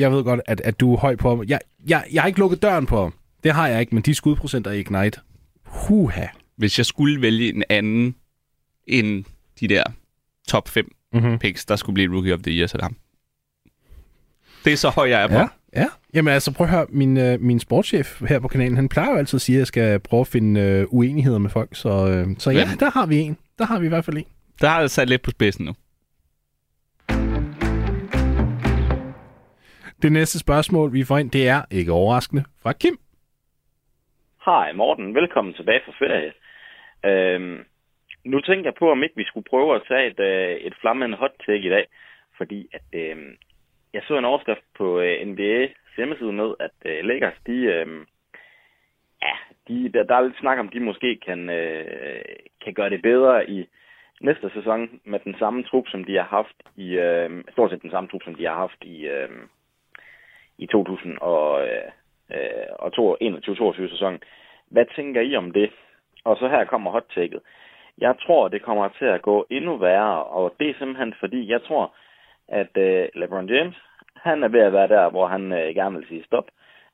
jeg 0.00 0.12
ved 0.12 0.24
godt, 0.24 0.40
at, 0.46 0.60
at 0.60 0.80
du 0.80 0.94
er 0.94 0.98
høj 0.98 1.16
på 1.16 1.28
ham. 1.28 1.44
Jeg, 1.48 1.60
jeg, 1.88 2.04
jeg 2.12 2.22
har 2.22 2.26
ikke 2.26 2.38
lukket 2.38 2.62
døren 2.62 2.86
på 2.86 3.02
ham. 3.02 3.14
Det 3.44 3.52
har 3.54 3.68
jeg 3.68 3.80
ikke, 3.80 3.94
men 3.94 4.02
de 4.02 4.14
skudprocenter 4.14 4.70
i 4.70 4.80
Ignite. 4.80 5.20
Huha. 5.64 6.26
Hvis 6.56 6.78
jeg 6.78 6.86
skulle 6.86 7.22
vælge 7.22 7.54
en 7.54 7.64
anden 7.68 8.14
end 8.86 9.24
de 9.60 9.68
der 9.68 9.82
top 10.48 10.68
5 10.68 10.92
Mm-hmm. 11.12 11.38
picks, 11.38 11.64
der 11.64 11.76
skulle 11.76 11.94
blive 11.94 12.14
Rookie 12.14 12.34
of 12.34 12.40
the 12.40 12.52
Year, 12.52 12.66
så 12.66 12.76
det 12.76 12.82
ham. 12.84 12.96
Det 14.64 14.72
er 14.72 14.76
så 14.76 14.88
høj, 14.90 15.08
jeg 15.08 15.22
er 15.22 15.26
på. 15.26 15.34
Ja, 15.34 15.46
ja. 15.76 15.86
Jamen 16.14 16.32
altså, 16.32 16.54
prøv 16.56 16.64
at 16.64 16.70
høre, 16.70 16.86
min, 16.88 17.16
øh, 17.18 17.40
min 17.40 17.60
sportschef 17.60 18.20
her 18.28 18.40
på 18.40 18.48
kanalen, 18.48 18.76
han 18.76 18.88
plejer 18.88 19.10
jo 19.10 19.16
altid 19.18 19.36
at 19.36 19.40
sige, 19.40 19.56
at 19.56 19.58
jeg 19.58 19.66
skal 19.66 20.00
prøve 20.00 20.20
at 20.20 20.26
finde 20.26 20.60
øh, 20.60 20.86
uenigheder 20.90 21.38
med 21.38 21.50
folk. 21.50 21.68
Så, 21.72 21.88
øh, 21.88 22.36
så 22.38 22.50
ja, 22.50 22.64
der 22.80 22.90
har 22.90 23.06
vi 23.06 23.16
en. 23.18 23.38
Der 23.58 23.66
har 23.66 23.80
vi 23.80 23.86
i 23.86 23.88
hvert 23.88 24.04
fald 24.04 24.16
en. 24.16 24.28
Der 24.60 24.68
har 24.68 24.80
jeg 24.80 24.90
sat 24.90 25.08
lidt 25.08 25.22
på 25.22 25.30
spidsen 25.30 25.64
nu. 25.64 25.72
Det 30.02 30.12
næste 30.12 30.38
spørgsmål, 30.38 30.92
vi 30.92 31.04
får 31.04 31.18
ind, 31.18 31.30
det 31.30 31.48
er, 31.48 31.62
ikke 31.70 31.92
overraskende, 31.92 32.44
fra 32.62 32.72
Kim. 32.72 32.96
Hej 34.44 34.72
Morten, 34.72 35.14
velkommen 35.14 35.54
tilbage 35.54 35.80
fra 35.84 35.92
ferie. 35.98 36.32
Øhm, 37.10 37.58
nu 38.24 38.40
tænker 38.40 38.64
jeg 38.64 38.74
på, 38.78 38.90
om 38.90 39.02
ikke 39.02 39.16
vi 39.16 39.24
skulle 39.24 39.50
prøve 39.50 39.74
at 39.76 39.82
tage 39.88 40.06
et, 40.10 40.20
øh, 40.20 40.56
et 40.56 40.74
flammende 40.80 41.16
hot 41.16 41.30
take 41.46 41.66
i 41.66 41.70
dag, 41.70 41.86
fordi 42.36 42.68
at, 42.72 42.82
øh, 42.92 43.16
jeg 43.94 44.02
så 44.06 44.18
en 44.18 44.24
overskrift 44.24 44.64
på 44.78 45.00
øh, 45.00 45.20
NBA's 45.20 45.80
hjemmeside 46.00 46.32
med, 46.32 46.54
at 46.60 46.76
øh, 46.84 47.04
Lakers, 47.04 47.38
de, 47.46 47.52
øh, 47.52 47.88
ja, 49.22 49.34
de, 49.68 49.90
der, 49.94 50.02
der 50.02 50.14
er 50.14 50.20
lidt 50.20 50.38
snak 50.38 50.58
om, 50.58 50.68
de 50.68 50.80
måske 50.80 51.16
kan, 51.26 51.50
øh, 51.50 52.24
kan 52.64 52.74
gøre 52.74 52.90
det 52.90 53.02
bedre 53.02 53.50
i 53.50 53.68
næste 54.20 54.50
sæson 54.54 55.00
med 55.04 55.18
den 55.24 55.34
samme 55.38 55.62
trup, 55.62 55.84
som 55.88 56.04
de 56.04 56.16
har 56.16 56.28
haft 56.38 56.56
i, 56.76 56.88
øh, 56.92 57.44
stort 57.52 57.70
set 57.70 57.82
den 57.82 57.90
samme 57.90 58.08
trup, 58.08 58.22
som 58.24 58.34
de 58.34 58.44
har 58.46 58.54
haft 58.54 58.84
i, 58.84 59.06
øh, 59.06 59.30
i 60.58 60.66
2000 60.66 61.18
og, 61.18 61.68
øh, 61.68 61.90
øh 62.34 62.66
og 62.78 63.18
21-22 63.22 63.90
sæson. 63.90 64.18
Hvad 64.70 64.84
tænker 64.96 65.20
I 65.20 65.36
om 65.36 65.50
det? 65.50 65.70
Og 66.24 66.36
så 66.36 66.48
her 66.48 66.64
kommer 66.64 66.90
hot 66.90 67.06
taket. 67.14 67.40
Jeg 67.98 68.14
tror, 68.22 68.48
det 68.48 68.62
kommer 68.62 68.88
til 68.88 69.04
at 69.04 69.22
gå 69.22 69.46
endnu 69.50 69.76
værre, 69.76 70.24
og 70.24 70.54
det 70.60 70.70
er 70.70 70.74
simpelthen 70.78 71.14
fordi, 71.20 71.50
jeg 71.50 71.62
tror, 71.62 71.94
at 72.50 72.76
øh, 72.76 73.08
LeBron 73.14 73.48
James, 73.48 73.76
han 74.16 74.42
er 74.42 74.48
ved 74.48 74.60
at 74.60 74.72
være 74.72 74.88
der, 74.88 75.10
hvor 75.10 75.26
han 75.26 75.52
øh, 75.52 75.74
gerne 75.74 75.96
vil 75.96 76.08
sige 76.08 76.24
stop. 76.24 76.46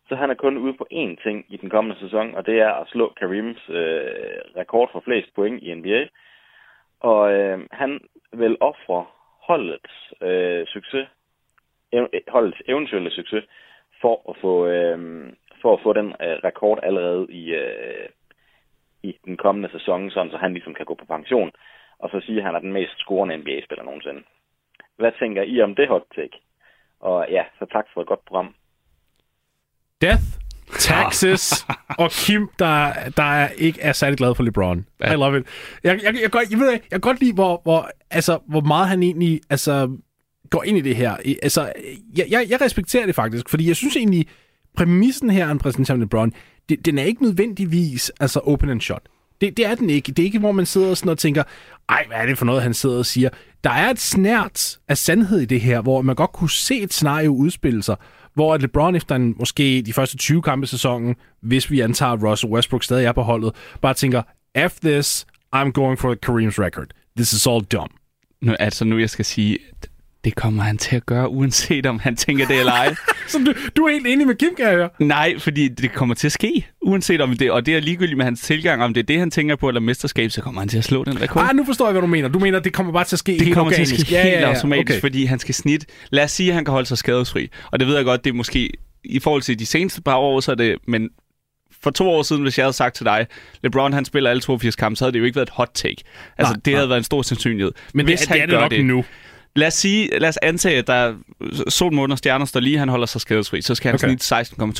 Så 0.08 0.14
han 0.16 0.30
er 0.30 0.34
kun 0.34 0.56
ude 0.58 0.74
på 0.74 0.86
én 0.92 1.22
ting 1.22 1.44
i 1.48 1.56
den 1.56 1.70
kommende 1.70 2.00
sæson, 2.00 2.34
og 2.34 2.46
det 2.46 2.60
er 2.60 2.72
at 2.72 2.88
slå 2.88 3.12
Karims 3.20 3.68
øh, 3.68 4.40
rekord 4.56 4.92
for 4.92 5.00
flest 5.00 5.34
point 5.34 5.62
i 5.62 5.74
NBA. 5.74 6.06
Og 7.00 7.32
øh, 7.32 7.58
han 7.72 8.00
vil 8.32 8.56
ofre 8.60 9.04
holdets 9.40 10.12
øh, 10.20 10.66
succes, 10.66 11.08
ev- 11.92 12.24
holdets 12.28 12.62
eventuelle 12.68 13.10
succes, 13.10 13.44
for 14.00 14.30
at 14.30 14.36
få, 14.40 14.66
øh, 14.66 14.98
for 15.62 15.72
at 15.72 15.80
få 15.82 15.92
den 15.92 16.08
øh, 16.08 16.36
rekord 16.44 16.78
allerede 16.82 17.26
i, 17.28 17.54
øh, 17.54 18.08
i 19.02 19.18
den 19.24 19.36
kommende 19.36 19.70
sæson, 19.72 20.10
sådan 20.10 20.30
så 20.30 20.36
han 20.36 20.52
ligesom 20.52 20.74
kan 20.74 20.86
gå 20.86 20.94
på 20.94 21.04
pension, 21.04 21.52
og 21.98 22.10
så 22.10 22.20
sige, 22.20 22.38
at 22.38 22.44
han 22.44 22.54
er 22.54 22.58
den 22.58 22.72
mest 22.72 22.98
scorende 22.98 23.36
NBA-spiller 23.36 23.84
nogensinde. 23.84 24.22
Hvad 24.98 25.12
tænker 25.20 25.42
I 25.42 25.60
om 25.62 25.74
det 25.74 25.88
hot 25.88 26.02
take? 26.14 26.36
Og 27.00 27.26
ja, 27.30 27.42
så 27.58 27.66
tak 27.72 27.84
for 27.94 28.00
et 28.00 28.06
godt 28.06 28.24
program. 28.28 28.54
Death, 30.00 30.22
Taxes 30.78 31.66
og 32.02 32.10
Kim, 32.10 32.48
der, 32.58 32.92
der 33.16 33.22
er 33.22 33.48
ikke 33.48 33.80
er 33.80 33.92
særlig 33.92 34.18
glad 34.18 34.34
for 34.34 34.42
LeBron. 34.42 34.86
Ja. 35.00 35.12
I 35.12 35.16
love 35.16 35.38
it. 35.38 35.46
Jeg, 35.84 36.00
jeg, 36.04 36.14
jeg, 36.22 36.30
godt, 36.30 36.50
jeg, 36.50 36.58
ved, 36.58 36.70
jeg 36.70 36.80
kan 36.90 37.00
godt 37.00 37.20
lide, 37.20 37.34
hvor, 37.34 37.60
hvor, 37.62 37.90
altså, 38.10 38.38
hvor 38.48 38.60
meget 38.60 38.88
han 38.88 39.02
egentlig 39.02 39.40
altså, 39.50 39.96
går 40.50 40.62
ind 40.62 40.78
i 40.78 40.80
det 40.80 40.96
her. 40.96 41.16
I- 41.24 41.38
Altså, 41.42 41.72
jeg, 42.16 42.26
jeg, 42.30 42.46
jeg 42.50 42.60
respekterer 42.60 43.06
det 43.06 43.14
faktisk, 43.14 43.48
fordi 43.48 43.68
jeg 43.68 43.76
synes 43.76 43.96
egentlig, 43.96 44.26
præmissen 44.76 45.30
her, 45.30 45.44
han 45.44 45.58
præsenterer 45.58 45.98
LeBron, 45.98 46.32
det, 46.68 46.86
den 46.86 46.98
er 46.98 47.02
ikke 47.02 47.22
nødvendigvis 47.22 48.10
altså 48.20 48.40
open 48.40 48.70
and 48.70 48.80
shot. 48.80 49.02
Det, 49.40 49.56
det 49.56 49.66
er 49.66 49.74
den 49.74 49.90
ikke. 49.90 50.12
Det 50.12 50.18
er 50.18 50.24
ikke, 50.24 50.38
hvor 50.38 50.52
man 50.52 50.66
sidder 50.66 50.94
sådan 50.94 51.10
og 51.10 51.18
tænker, 51.18 51.42
ej, 51.88 52.04
hvad 52.08 52.16
er 52.16 52.26
det 52.26 52.38
for 52.38 52.44
noget, 52.44 52.62
han 52.62 52.74
sidder 52.74 52.98
og 52.98 53.06
siger. 53.06 53.28
Der 53.64 53.70
er 53.70 53.90
et 53.90 54.00
snært 54.00 54.78
af 54.88 54.98
sandhed 54.98 55.40
i 55.40 55.44
det 55.44 55.60
her, 55.60 55.80
hvor 55.80 56.02
man 56.02 56.16
godt 56.16 56.32
kunne 56.32 56.50
se 56.50 56.80
et 56.80 56.92
scenario 56.92 57.30
udspille 57.30 57.82
sig, 57.82 57.96
hvor 58.34 58.54
at 58.54 58.62
LeBron 58.62 58.96
efter 58.96 59.14
en, 59.16 59.34
måske 59.38 59.82
de 59.86 59.92
første 59.92 60.16
20 60.16 60.42
kampe 60.42 60.64
i 60.64 60.66
sæsonen, 60.66 61.14
hvis 61.42 61.70
vi 61.70 61.80
antager, 61.80 62.12
at 62.12 62.22
Russell 62.22 62.52
Westbrook 62.52 62.84
stadig 62.84 63.04
er 63.06 63.12
på 63.12 63.22
holdet, 63.22 63.52
bare 63.80 63.94
tænker, 63.94 64.22
F 64.68 64.80
this, 64.80 65.26
I'm 65.56 65.70
going 65.70 65.98
for 65.98 66.14
Kareem's 66.26 66.64
record. 66.64 66.86
This 67.16 67.32
is 67.32 67.46
all 67.46 67.64
dumb. 67.64 67.90
Nu, 68.42 68.54
altså 68.58 68.84
nu 68.84 68.98
jeg 68.98 69.10
skal 69.10 69.24
sige, 69.24 69.58
det 70.26 70.34
kommer 70.34 70.62
han 70.62 70.78
til 70.78 70.96
at 70.96 71.06
gøre, 71.06 71.28
uanset 71.28 71.86
om 71.86 71.98
han 71.98 72.16
tænker 72.16 72.46
det 72.46 72.58
eller 72.58 72.72
ej. 72.72 72.94
Så 73.28 73.38
du, 73.38 73.54
du 73.76 73.84
er 73.84 73.92
helt 73.92 74.06
enig 74.06 74.26
med 74.26 74.34
Kim, 74.34 74.54
kan 74.56 74.66
jeg 74.66 74.74
høre? 74.74 74.88
Nej, 74.98 75.38
fordi 75.38 75.68
det 75.68 75.92
kommer 75.92 76.14
til 76.14 76.28
at 76.28 76.32
ske, 76.32 76.66
uanset 76.82 77.20
om 77.20 77.36
det, 77.36 77.50
og 77.50 77.66
det 77.66 77.76
er 77.76 77.80
ligegyldigt 77.80 78.16
med 78.16 78.24
hans 78.24 78.40
tilgang, 78.40 78.82
om 78.82 78.94
det 78.94 79.00
er 79.00 79.04
det, 79.04 79.18
han 79.18 79.30
tænker 79.30 79.56
på, 79.56 79.68
eller 79.68 79.80
mesterskab, 79.80 80.30
så 80.30 80.40
kommer 80.40 80.60
han 80.60 80.68
til 80.68 80.78
at 80.78 80.84
slå 80.84 81.04
den 81.04 81.22
rekord. 81.22 81.46
Ah, 81.48 81.56
nu 81.56 81.64
forstår 81.64 81.86
jeg, 81.86 81.92
hvad 81.92 82.02
du 82.02 82.06
mener. 82.06 82.28
Du 82.28 82.38
mener, 82.38 82.58
det 82.58 82.72
kommer 82.72 82.92
bare 82.92 83.04
til 83.04 83.16
at 83.16 83.18
ske 83.18 83.32
det 83.32 83.40
helt 83.40 83.54
kommer 83.54 83.72
organisk. 83.72 83.94
til 83.94 84.02
at 84.02 84.06
ske 84.06 84.30
helt 84.30 84.44
automatisk, 84.44 84.90
okay. 84.90 85.00
fordi 85.00 85.24
han 85.24 85.38
skal 85.38 85.54
snit. 85.54 85.86
Lad 86.10 86.24
os 86.24 86.30
sige, 86.30 86.48
at 86.48 86.54
han 86.54 86.64
kan 86.64 86.72
holde 86.72 86.86
sig 86.86 86.98
skadesfri. 86.98 87.50
Og 87.72 87.80
det 87.80 87.88
ved 87.88 87.96
jeg 87.96 88.04
godt, 88.04 88.24
det 88.24 88.30
er 88.30 88.34
måske 88.34 88.70
i 89.04 89.18
forhold 89.18 89.42
til 89.42 89.58
de 89.58 89.66
seneste 89.66 90.02
par 90.02 90.16
år, 90.16 90.40
så 90.40 90.50
er 90.50 90.56
det, 90.56 90.76
men 90.88 91.08
for 91.82 91.90
to 91.90 92.10
år 92.10 92.22
siden, 92.22 92.42
hvis 92.42 92.58
jeg 92.58 92.64
havde 92.64 92.76
sagt 92.76 92.94
til 92.94 93.06
dig, 93.06 93.26
LeBron 93.62 93.92
han 93.92 94.04
spiller 94.04 94.30
alle 94.30 94.40
82 94.40 94.76
kampe, 94.76 94.96
så 94.96 95.04
havde 95.04 95.12
det 95.12 95.18
jo 95.18 95.24
ikke 95.24 95.36
været 95.36 95.46
et 95.48 95.52
hot 95.54 95.70
take. 95.74 95.96
Altså, 96.38 96.54
Nej, 96.54 96.60
det 96.64 96.74
havde 96.74 96.86
nej. 96.86 96.88
været 96.88 96.98
en 96.98 97.04
stor 97.04 97.22
sandsynlighed. 97.22 97.72
Men 97.94 98.06
hvis 98.06 98.20
det, 98.20 98.28
han 98.28 98.36
det 98.36 98.42
er 98.42 98.46
det 98.46 98.54
gør 98.54 98.60
nok 98.60 98.70
det, 98.70 98.84
nu. 98.84 99.04
Lad 99.56 99.66
os, 99.66 99.74
sige, 99.74 100.18
lad 100.18 100.28
os 100.28 100.36
antage, 100.42 100.78
at 100.78 100.86
der 100.86 100.92
er 100.94 101.14
sol, 101.68 101.92
måne 101.94 102.14
og 102.14 102.18
stjerner 102.18 102.44
står 102.46 102.60
lige, 102.60 102.78
han 102.78 102.88
holder 102.88 103.06
sig 103.06 103.20
skadesfri, 103.20 103.62
så 103.62 103.74
skal 103.74 103.88
han 103.88 103.94
Okay. 103.94 104.08
snit 104.08 104.22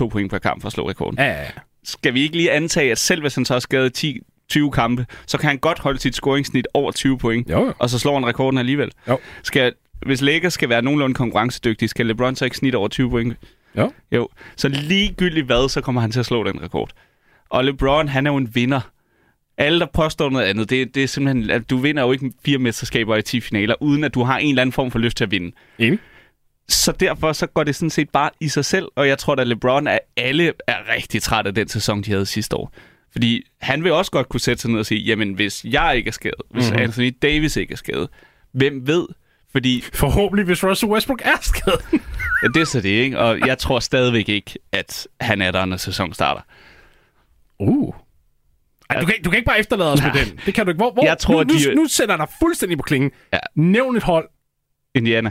16,2 0.03 0.09
point 0.09 0.31
per 0.31 0.39
kamp 0.39 0.61
for 0.63 0.67
at 0.67 0.73
slå 0.73 0.89
rekorden. 0.89 1.19
Ja, 1.19 1.25
ja, 1.25 1.41
ja. 1.43 1.49
Skal 1.85 2.15
vi 2.15 2.23
ikke 2.23 2.37
lige 2.37 2.53
antage, 2.53 2.91
at 2.91 2.99
selv 2.99 3.21
hvis 3.21 3.35
han 3.35 3.45
så 3.45 3.55
er 3.55 3.59
skadet 3.59 3.95
10 3.95 4.21
20 4.49 4.71
kampe, 4.71 5.07
så 5.27 5.39
kan 5.39 5.49
han 5.49 5.59
godt 5.59 5.79
holde 5.79 5.99
sit 6.01 6.15
scoringsnit 6.15 6.67
over 6.75 6.93
20 6.93 7.19
point, 7.19 7.51
Jo, 7.51 7.65
jo. 7.67 7.73
og 7.79 7.91
så 7.91 7.99
slår 7.99 8.15
han 8.15 8.27
rekorden 8.27 8.59
alligevel. 8.59 8.91
Jo. 9.09 9.19
Skal, 9.43 9.73
hvis 10.07 10.21
Lakers 10.23 10.53
skal 10.53 10.69
være 10.69 10.83
nogenlunde 10.83 11.15
konkurrencedygtig, 11.15 11.89
skal 11.91 12.07
LeBron 12.07 12.37
så 12.37 12.45
ikke 12.45 12.57
snit 12.57 12.75
over 12.75 12.89
20 12.89 13.11
point? 13.11 13.35
Jo. 13.77 13.93
Jo. 14.13 14.29
Så 14.57 14.69
ligegyldigt 14.69 15.47
hvad, 15.47 15.69
så 15.69 15.81
kommer 15.81 16.01
han 16.01 16.11
til 16.11 16.21
at 16.21 16.27
slå 16.27 16.45
den 16.45 16.63
rekord. 16.63 16.91
Og 17.51 17.65
LeBron, 17.65 18.09
han 18.09 18.27
er 18.27 18.31
jo 18.31 18.37
en 18.37 18.55
vinder. 18.55 18.81
Alle, 19.59 19.81
der 19.81 19.87
påstår 19.95 20.31
noget 20.31 20.45
andet, 20.47 20.71
det, 20.71 20.95
det 20.95 21.03
er 21.03 21.07
simpelthen, 21.09 21.51
at 21.51 21.71
du 21.71 21.77
vinder 21.77 22.03
jo 22.03 22.13
ikke 22.13 22.33
fire 22.45 22.59
mesterskaber 22.59 23.17
i 23.17 23.23
10 23.23 23.41
finaler, 23.41 23.75
uden 23.81 24.05
at 24.05 24.15
du 24.15 24.23
har 24.23 24.39
en 24.39 24.49
eller 24.49 24.63
anden 24.63 24.73
form 24.73 24.91
for 24.91 24.99
lyst 24.99 25.17
til 25.17 25.25
at 25.25 25.31
vinde. 25.31 25.53
Enig. 25.79 25.99
Så 26.69 26.93
derfor 26.93 27.33
så 27.33 27.47
går 27.47 27.65
det 27.65 27.75
sådan 27.75 27.91
set 27.91 28.11
bare 28.11 28.31
i 28.41 28.49
sig 28.49 28.65
selv, 28.65 28.89
og 28.97 29.09
jeg 29.09 29.19
tror, 29.19 29.35
at 29.35 29.47
LeBron 29.47 29.87
er 29.87 29.99
alle 30.17 30.53
er 30.67 30.77
rigtig 30.97 31.23
træt 31.23 31.47
af 31.47 31.55
den 31.55 31.69
sæson, 31.69 32.03
de 32.03 32.11
havde 32.11 32.27
sidste 32.27 32.57
år. 32.57 32.73
Fordi 33.13 33.43
han 33.61 33.85
vil 33.85 33.93
også 33.93 34.11
godt 34.11 34.29
kunne 34.29 34.41
sætte 34.41 34.63
sig 34.63 34.71
ned 34.71 34.79
og 34.79 34.87
sige, 34.87 35.01
jamen 35.01 35.33
hvis 35.35 35.65
jeg 35.65 35.95
ikke 35.97 36.09
er 36.09 36.13
skadet, 36.13 36.41
hvis 36.51 36.65
Mhm. 36.65 36.73
mm-hmm. 36.73 36.83
Anthony 36.83 37.17
Davis 37.23 37.57
ikke 37.57 37.73
er 37.73 37.77
skadet, 37.77 38.09
hvem 38.53 38.87
ved? 38.87 39.07
Fordi 39.53 39.85
Forhåbentlig, 39.93 40.45
hvis 40.47 40.65
Russell 40.65 40.93
Westbrook 40.93 41.21
er 41.25 41.37
skadet. 41.41 41.81
ja, 42.43 42.49
det 42.55 42.61
er 42.61 42.65
så 42.65 42.81
det, 42.81 42.89
ikke? 42.89 43.19
Og 43.19 43.39
jeg 43.47 43.59
tror 43.59 43.81
stadigvæk 43.81 44.29
ikke, 44.29 44.55
at 44.73 45.09
han 45.21 45.43
er 45.43 45.51
der, 45.51 45.65
når 45.65 45.77
sæsonen 45.77 46.15
starter. 46.15 46.41
Uh. 47.59 47.95
Ej, 48.91 49.01
du, 49.01 49.07
kan, 49.07 49.15
du 49.25 49.31
kan 49.31 49.37
ikke 49.37 49.47
bare 49.47 49.59
efterlade 49.59 49.93
os 49.93 50.03
med 50.03 50.11
Nej. 50.13 50.25
den. 50.25 50.41
Det 50.47 50.55
kan 50.55 50.67
du 50.67 50.71
ikke. 50.71 50.79
Hvor, 50.79 50.93
hvor, 50.93 51.05
Jeg 51.05 51.19
tror, 51.19 51.45
nu, 51.45 51.53
nu, 51.53 51.59
de- 51.71 51.75
nu 51.75 51.87
sætter 51.89 52.15
jeg 52.15 52.19
dig 52.19 52.29
fuldstændig 52.43 52.79
på 52.79 52.83
klingen. 52.83 53.11
Ja. 53.33 53.39
Nævn 53.57 53.97
et 53.97 54.03
hold. 54.03 54.29
Indiana, 54.95 55.31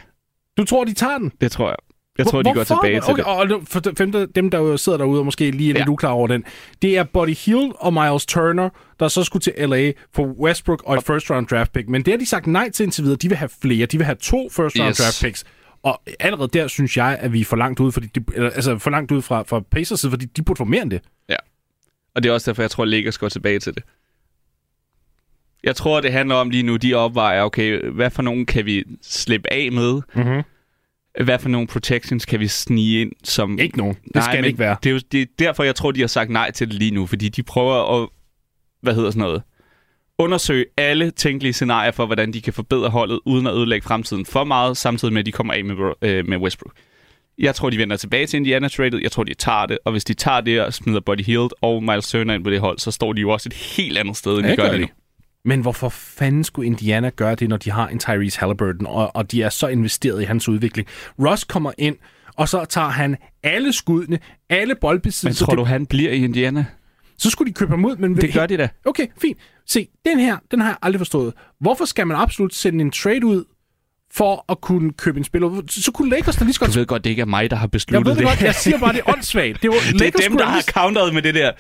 Du 0.58 0.64
tror, 0.66 0.84
de 0.84 0.94
tager 0.94 1.18
den? 1.18 1.32
det 1.42 1.52
tror 1.52 1.68
jeg. 1.70 1.76
Jeg 2.18 2.26
tror, 2.26 2.32
Hvor- 2.32 2.42
de 2.42 2.50
går 2.50 2.54
hvorfor? 2.54 2.82
tilbage 2.84 3.02
til 3.02 3.12
okay, 3.12 3.24
det. 3.24 3.26
Og 3.26 3.48
nu- 3.48 3.62
for 3.68 3.80
dem, 3.80 4.12
der, 4.12 4.26
dem, 4.26 4.50
der 4.50 4.58
jo 4.58 4.78
sidder 4.78 4.98
derude 4.98 5.20
og 5.20 5.26
måske 5.26 5.52
lige 5.52 5.70
er 5.70 5.74
lidt 5.74 5.86
Ja. 5.86 5.92
uklar 5.92 6.10
over 6.10 6.28
den. 6.28 6.44
Det 6.82 6.98
er 6.98 7.04
Buddy 7.04 7.36
Hield 7.46 7.72
og 7.80 7.94
Miles 7.94 8.26
Turner, 8.26 8.70
der 9.00 9.08
så 9.08 9.24
skulle 9.24 9.42
til 9.42 9.54
LA 9.70 9.92
for 10.16 10.24
Westbrook 10.26 10.84
og 10.86 10.96
et 10.98 11.04
first 11.04 11.32
round 11.32 11.48
draft 11.48 11.72
pick. 11.72 11.90
Men 11.90 12.02
det 12.06 12.14
har 12.14 12.18
de 12.18 12.26
sagt 12.26 12.48
nej 12.48 12.70
til 12.70 12.84
indtil 12.84 13.04
videre. 13.04 13.18
De 13.18 13.28
vil 13.30 13.38
have 13.38 13.50
flere. 13.62 13.86
De 13.86 13.98
vil 13.98 14.06
have 14.06 14.16
to 14.22 14.50
first 14.52 14.80
round 14.80 14.90
Yes. 14.90 14.98
draft 14.98 15.22
picks. 15.24 15.44
Og 15.84 16.02
allerede 16.20 16.48
der 16.54 16.68
synes 16.68 16.98
jeg, 16.98 17.18
at 17.22 17.34
vi 17.34 17.42
er 17.42 17.46
for 17.46 17.56
langt 17.56 17.80
ud, 17.80 17.92
fordi 17.92 18.08
de, 18.08 18.24
eller, 18.36 18.50
altså 18.50 18.78
for 18.78 18.90
langt 18.90 19.12
ud 19.12 19.22
fra, 19.22 19.42
fra 19.48 19.60
Pacers 19.72 20.00
side, 20.00 20.12
fordi 20.12 20.26
de 20.26 20.42
burde 20.44 20.58
få 20.58 20.64
mere 20.66 20.82
end 20.82 20.92
det. 20.92 21.02
Og 22.16 22.24
det 22.24 22.30
er 22.30 22.34
også 22.34 22.52
derfor, 22.52 22.64
jeg 22.64 22.72
tror, 22.72 22.84
at 22.84 22.90
Lakers 22.90 23.18
går 23.18 23.30
tilbage 23.30 23.60
til 23.60 23.76
det. 23.76 23.84
Jeg 25.64 25.76
tror, 25.76 26.02
det 26.02 26.12
handler 26.12 26.36
om 26.36 26.50
lige 26.50 26.64
nu, 26.64 26.76
de 26.76 26.94
opvejer, 26.94 27.44
okay, 27.44 27.86
hvad 27.90 28.10
for 28.10 28.22
nogen 28.22 28.46
kan 28.46 28.66
vi 28.66 28.84
slippe 29.02 29.54
af 29.54 29.72
med? 29.72 30.02
Mm-hmm. 30.16 30.44
Hvad 31.24 31.40
for 31.40 31.50
nogle 31.50 31.68
protections 31.68 32.26
kan 32.26 32.40
vi 32.40 32.48
snige 32.48 33.02
ind, 33.02 33.12
som... 33.24 33.60
Ikke 33.60 33.78
nogen. 33.78 33.98
Det 34.14 34.24
skal 34.24 34.36
men 34.36 34.44
det 34.44 34.48
ikke 34.48 34.60
være. 34.60 34.78
Det 34.84 34.90
er, 34.90 34.94
jo, 34.94 35.00
det 35.12 35.22
er 35.22 35.26
derfor, 35.40 35.64
jeg 35.64 35.76
tror, 35.76 35.92
de 35.92 36.00
har 36.00 36.08
sagt 36.08 36.30
nej 36.30 36.52
til 36.52 36.68
det 36.68 36.76
lige 36.76 36.92
nu, 36.92 37.06
fordi 37.06 37.30
de 37.30 37.44
prøver 37.44 38.02
at, 38.02 38.10
hvad 38.82 38.96
hedder 38.96 39.12
sådan 39.12 39.22
noget, 39.22 39.44
undersøge 40.18 40.66
alle 40.78 41.12
tænkelige 41.12 41.54
scenarier 41.54 41.92
for, 41.92 42.06
hvordan 42.06 42.34
de 42.34 42.42
kan 42.42 42.54
forbedre 42.54 42.90
holdet, 42.90 43.20
uden 43.26 43.48
at 43.48 43.54
ødelægge 43.54 43.88
fremtiden 43.88 44.26
for 44.26 44.44
meget, 44.44 44.78
samtidig 44.78 45.14
med, 45.14 45.20
at 45.20 45.26
de 45.26 45.32
kommer 45.32 45.54
af 45.54 45.64
med, 45.66 45.76
øh, 46.02 46.28
med 46.28 46.38
Westbrook. 46.38 46.74
Jeg 47.38 47.56
tror, 47.56 47.70
de 47.70 47.78
vender 47.78 47.98
tilbage 47.98 48.28
til 48.28 48.38
Indiana 48.38 48.68
Traded. 48.68 49.00
Jeg 49.02 49.12
tror, 49.12 49.24
de 49.24 49.34
tager 49.34 49.66
det. 49.66 49.78
Og 49.86 49.92
hvis 49.92 50.04
de 50.04 50.14
tager 50.14 50.42
det 50.42 50.62
og 50.62 50.74
smider 50.74 51.00
Buddy 51.00 51.22
Hield 51.26 51.50
og 51.62 51.84
Miles 51.84 52.10
Turner 52.10 52.34
ind 52.34 52.44
på 52.44 52.50
det 52.50 52.60
hold, 52.60 52.80
så 52.80 52.92
står 52.92 53.14
de 53.14 53.22
jo 53.22 53.30
også 53.30 53.50
et 53.50 53.54
helt 53.54 53.98
andet 53.98 54.18
sted, 54.18 54.38
end 54.38 54.46
Ja, 54.46 54.52
de 54.52 54.56
gør 54.56 54.64
det 54.64 54.74
de. 54.74 54.82
nu. 54.82 54.88
Men 55.46 55.62
hvorfor 55.62 55.90
fanden 55.90 56.44
skulle 56.44 56.66
Indiana 56.66 57.10
gøre 57.10 57.36
det, 57.36 57.50
når 57.50 57.58
de 57.58 57.72
har 57.72 57.88
en 57.88 58.00
Tyrese 58.00 58.40
Halliburton, 58.40 58.88
og, 58.88 59.16
og 59.16 59.32
de 59.32 59.42
er 59.42 59.50
så 59.50 59.68
investeret 59.68 60.22
i 60.22 60.26
hans 60.26 60.50
udvikling? 60.50 60.88
Ross 61.20 61.44
kommer 61.44 61.72
ind, 61.78 61.96
og 62.36 62.50
så 62.50 62.66
tager 62.66 62.90
han 62.90 63.18
alle 63.44 63.74
skuddene, 63.74 64.20
alle 64.50 64.74
Men 64.74 64.78
boldbesiddelser. 64.82 65.46
tror 65.46 65.56
du, 65.56 65.64
han 65.64 65.86
bliver 65.86 66.12
i 66.12 66.24
Indiana? 66.24 66.66
Så 67.18 67.30
skulle 67.30 67.50
de 67.50 67.54
købe 67.54 67.72
ham 67.72 67.86
ud, 67.86 67.96
men... 67.96 68.16
Det 68.16 68.34
gør 68.34 68.46
de 68.46 68.58
da. 68.58 68.70
Okay, 68.86 69.08
fint. 69.22 69.38
Se, 69.68 69.88
den 70.06 70.20
her, 70.20 70.38
den 70.52 70.60
har 70.62 70.68
jeg 70.68 70.78
aldrig 70.82 71.00
forstået. 71.00 71.34
Hvorfor 71.60 71.86
skal 71.86 72.08
man 72.08 72.18
absolut 72.18 72.54
sende 72.56 72.82
en 72.82 72.92
trade 72.92 73.26
ud 73.26 73.44
for 74.18 74.46
at 74.50 74.62
kunne 74.62 74.94
købe 74.94 75.18
en 75.18 75.24
spiller? 75.24 75.62
Så 75.70 75.92
kunne 75.92 76.10
Lakers 76.10 76.36
da 76.36 76.44
lige 76.44 76.54
så 76.54 76.60
Du 76.60 76.66
godt... 76.66 76.76
ved 76.78 76.86
godt, 76.86 77.04
det 77.04 77.10
ikke 77.10 77.22
er 77.22 77.26
mig, 77.26 77.50
der 77.50 77.56
har 77.56 77.64
Jeg 77.66 77.72
besluttet 77.72 78.06
ved 78.08 78.16
det 78.16 78.26
godt, 78.26 78.42
jeg 78.42 78.56
siger 78.56 78.78
bare, 78.80 78.94
det 78.94 79.02
er 79.06 79.10
åndssvagt. 79.14 79.62
Det, 79.62 79.70
var, 79.70 79.76
det 80.00 80.02
er 80.16 80.28
dem, 80.30 80.38
der 80.38 80.46
har 80.46 80.62
counteret 80.62 81.14
med 81.14 81.22
det 81.22 81.36
der. 81.36 81.52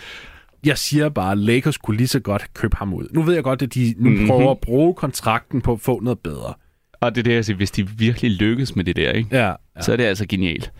Jeg 0.65 0.77
siger 0.77 1.09
bare, 1.09 1.35
Lakers 1.35 1.77
kunne 1.77 1.97
lige 1.97 2.07
så 2.07 2.19
godt 2.19 2.53
købe 2.53 2.75
ham 2.77 2.93
ud. 2.93 3.07
Nu 3.11 3.21
ved 3.21 3.33
jeg 3.33 3.43
godt, 3.43 3.61
at 3.61 3.73
de 3.73 3.95
nu 3.97 4.09
Mhm. 4.09 4.11
mm-hmm. 4.13 4.27
prøver 4.27 4.51
at 4.51 4.59
bruge 4.59 4.93
kontrakten 4.93 5.61
på 5.61 5.73
at 5.73 5.79
få 5.81 5.99
noget 5.99 6.19
bedre. 6.19 6.53
Og 7.01 7.15
det 7.15 7.21
er 7.21 7.23
det, 7.23 7.33
jeg 7.33 7.45
siger, 7.45 7.57
hvis 7.57 7.71
de 7.71 7.89
virkelig 7.89 8.31
lykkes 8.31 8.75
med 8.75 8.83
det 8.83 8.95
der, 8.95 9.11
ikke? 9.11 9.29
Ja, 9.31 9.47
ja. 9.47 9.81
så 9.81 9.91
er 9.91 9.95
det 9.97 10.03
altså 10.03 10.25
genialt. 10.29 10.71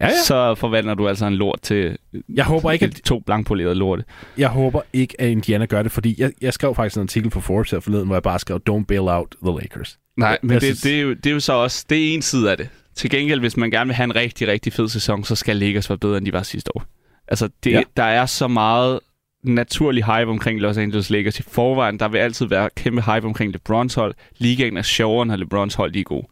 Ja, 0.00 0.06
ja. 0.06 0.12
Så 0.26 0.54
forvandler 0.54 0.94
du 0.94 1.08
altså 1.08 1.26
en 1.26 1.34
lort 1.34 1.58
til 1.62 1.96
Jeg 2.34 2.44
håber 2.44 2.70
ikke, 2.70 2.84
at 2.84 3.00
to 3.04 3.18
blankpolerede 3.18 3.74
lorte. 3.74 4.04
Jeg 4.38 4.48
håber 4.48 4.80
ikke, 4.92 5.20
at 5.20 5.28
Indiana 5.28 5.64
gør 5.66 5.82
det, 5.82 5.92
fordi 5.92 6.14
jeg, 6.18 6.32
jeg 6.40 6.52
skrev 6.52 6.74
faktisk 6.74 6.96
en 6.96 7.02
artikel 7.02 7.30
på 7.30 7.40
Forbes 7.40 7.70
her 7.70 7.80
forleden, 7.80 8.06
hvor 8.06 8.14
jeg 8.14 8.22
bare 8.22 8.38
skrev, 8.38 8.60
don't 8.70 8.84
bail 8.84 9.00
out 9.00 9.34
the 9.46 9.58
Lakers. 9.62 9.98
Nej, 10.16 10.38
men 10.42 10.50
jeg 10.50 10.60
det, 10.60 10.66
synes- 10.66 10.80
det, 10.80 10.96
er 10.96 11.00
jo, 11.00 11.14
det 11.14 11.26
er 11.26 11.30
jo 11.30 11.40
så 11.40 11.52
også, 11.52 11.84
det 11.90 12.10
er 12.10 12.14
en 12.14 12.22
side 12.22 12.50
af 12.50 12.56
det. 12.56 12.68
Til 12.96 13.10
gengæld, 13.10 13.40
hvis 13.40 13.56
man 13.56 13.70
gerne 13.70 13.88
vil 13.88 13.94
have 13.94 14.04
en 14.04 14.16
rigtig, 14.16 14.48
rigtig 14.48 14.72
fed 14.72 14.88
sæson, 14.88 15.24
så 15.24 15.34
skal 15.34 15.56
Lakers 15.56 15.90
være 15.90 15.98
bedre, 15.98 16.16
end 16.18 16.26
de 16.26 16.32
var 16.32 16.42
sidste 16.42 16.76
år. 16.76 16.84
Altså, 17.28 17.48
det, 17.64 17.70
Ja. 17.70 17.76
ja. 17.78 17.82
der 17.96 18.02
er 18.04 18.26
så 18.26 18.48
meget 18.48 19.00
naturlig 19.44 20.04
hype 20.04 20.30
omkring 20.30 20.60
Los 20.60 20.76
Angeles 20.76 21.10
Lakers 21.10 21.38
i 21.40 21.42
forvejen. 21.42 21.98
Der 21.98 22.08
vil 22.08 22.18
altid 22.18 22.46
være 22.46 22.70
kæmpe 22.76 23.02
hype 23.02 23.26
omkring 23.26 23.52
LeBrons 23.52 23.94
hold. 23.94 24.14
Ligaen 24.38 24.76
er 24.76 24.82
sjovere, 24.82 25.26
når 25.26 25.36
LeBrons 25.36 25.74
hold 25.74 25.92
de 25.92 26.00
er 26.00 26.04
gode. 26.04 26.26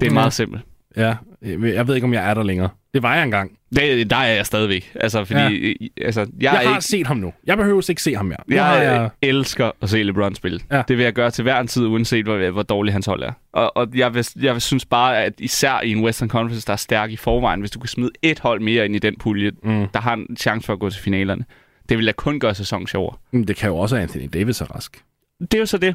Det 0.00 0.02
er 0.02 0.10
Ja. 0.10 0.14
meget 0.14 0.32
simpelt. 0.32 0.62
Ja, 0.96 1.14
jeg 1.42 1.88
ved 1.88 1.94
ikke, 1.94 2.04
om 2.04 2.14
jeg 2.14 2.30
er 2.30 2.34
der 2.34 2.42
længere. 2.42 2.68
Det 2.94 3.02
var 3.02 3.14
jeg 3.14 3.24
engang. 3.24 3.58
Det, 3.76 4.10
der 4.10 4.16
er 4.16 4.34
jeg 4.34 4.46
stadigvæk. 4.46 4.92
Altså, 4.94 5.24
fordi, 5.24 5.40
ja. 5.40 6.04
altså, 6.04 6.20
jeg, 6.20 6.28
Jeg, 6.40 6.52
jeg 6.52 6.60
har 6.70 6.76
ikke, 6.76 6.84
set 6.84 7.06
ham 7.06 7.16
nu. 7.16 7.32
Jeg 7.46 7.56
behøver 7.56 7.90
ikke 7.90 8.02
se 8.02 8.14
ham 8.14 8.26
mere. 8.26 8.36
Jeg, 8.48 8.64
har 8.64 8.76
jeg 8.76 9.10
elsker 9.22 9.70
at 9.82 9.90
se 9.90 10.02
LeBron 10.02 10.34
spille. 10.34 10.60
Ja. 10.70 10.82
Det 10.88 10.96
vil 10.96 11.04
jeg 11.04 11.12
gøre 11.12 11.30
til 11.30 11.42
hver 11.42 11.60
en 11.60 11.66
tid, 11.66 11.86
uanset 11.86 12.24
hvor, 12.24 12.50
hvor 12.50 12.62
dårlig 12.62 12.92
hans 12.94 13.06
hold 13.06 13.22
er. 13.22 13.32
Og, 13.52 13.76
og 13.76 13.88
jeg, 13.94 14.14
vil, 14.14 14.26
jeg 14.42 14.52
vil 14.54 14.60
synes 14.62 14.84
bare, 14.84 15.24
at 15.24 15.32
især 15.38 15.80
i 15.80 15.90
en 15.92 16.04
Western 16.04 16.28
Conference, 16.28 16.66
der 16.66 16.72
er 16.72 16.76
stærk 16.76 17.10
i 17.10 17.16
forvejen, 17.16 17.60
hvis 17.60 17.70
du 17.70 17.78
kan 17.78 17.88
smide 17.88 18.10
et 18.22 18.38
hold 18.38 18.60
mere 18.60 18.84
ind 18.84 18.96
i 18.96 18.98
den 18.98 19.16
pulje, 19.18 19.50
Mm. 19.62 19.86
der 19.94 20.00
har 20.00 20.14
en 20.14 20.36
chance 20.36 20.66
for 20.66 20.72
at 20.72 20.78
gå 20.78 20.90
til 20.90 21.02
finalerne. 21.02 21.44
Det 21.88 21.98
vil 21.98 22.06
da 22.06 22.12
kun 22.12 22.40
gøre 22.40 22.54
sæsonen 22.54 22.86
sjovere. 22.86 23.16
Men 23.30 23.48
Det 23.48 23.56
kan 23.56 23.68
jo 23.68 23.76
også 23.76 23.96
Anthony 23.96 24.28
Davis 24.32 24.60
er 24.60 24.74
rask. 24.74 25.02
Det 25.40 25.54
er 25.54 25.58
jo 25.58 25.66
så 25.66 25.78
det. 25.78 25.94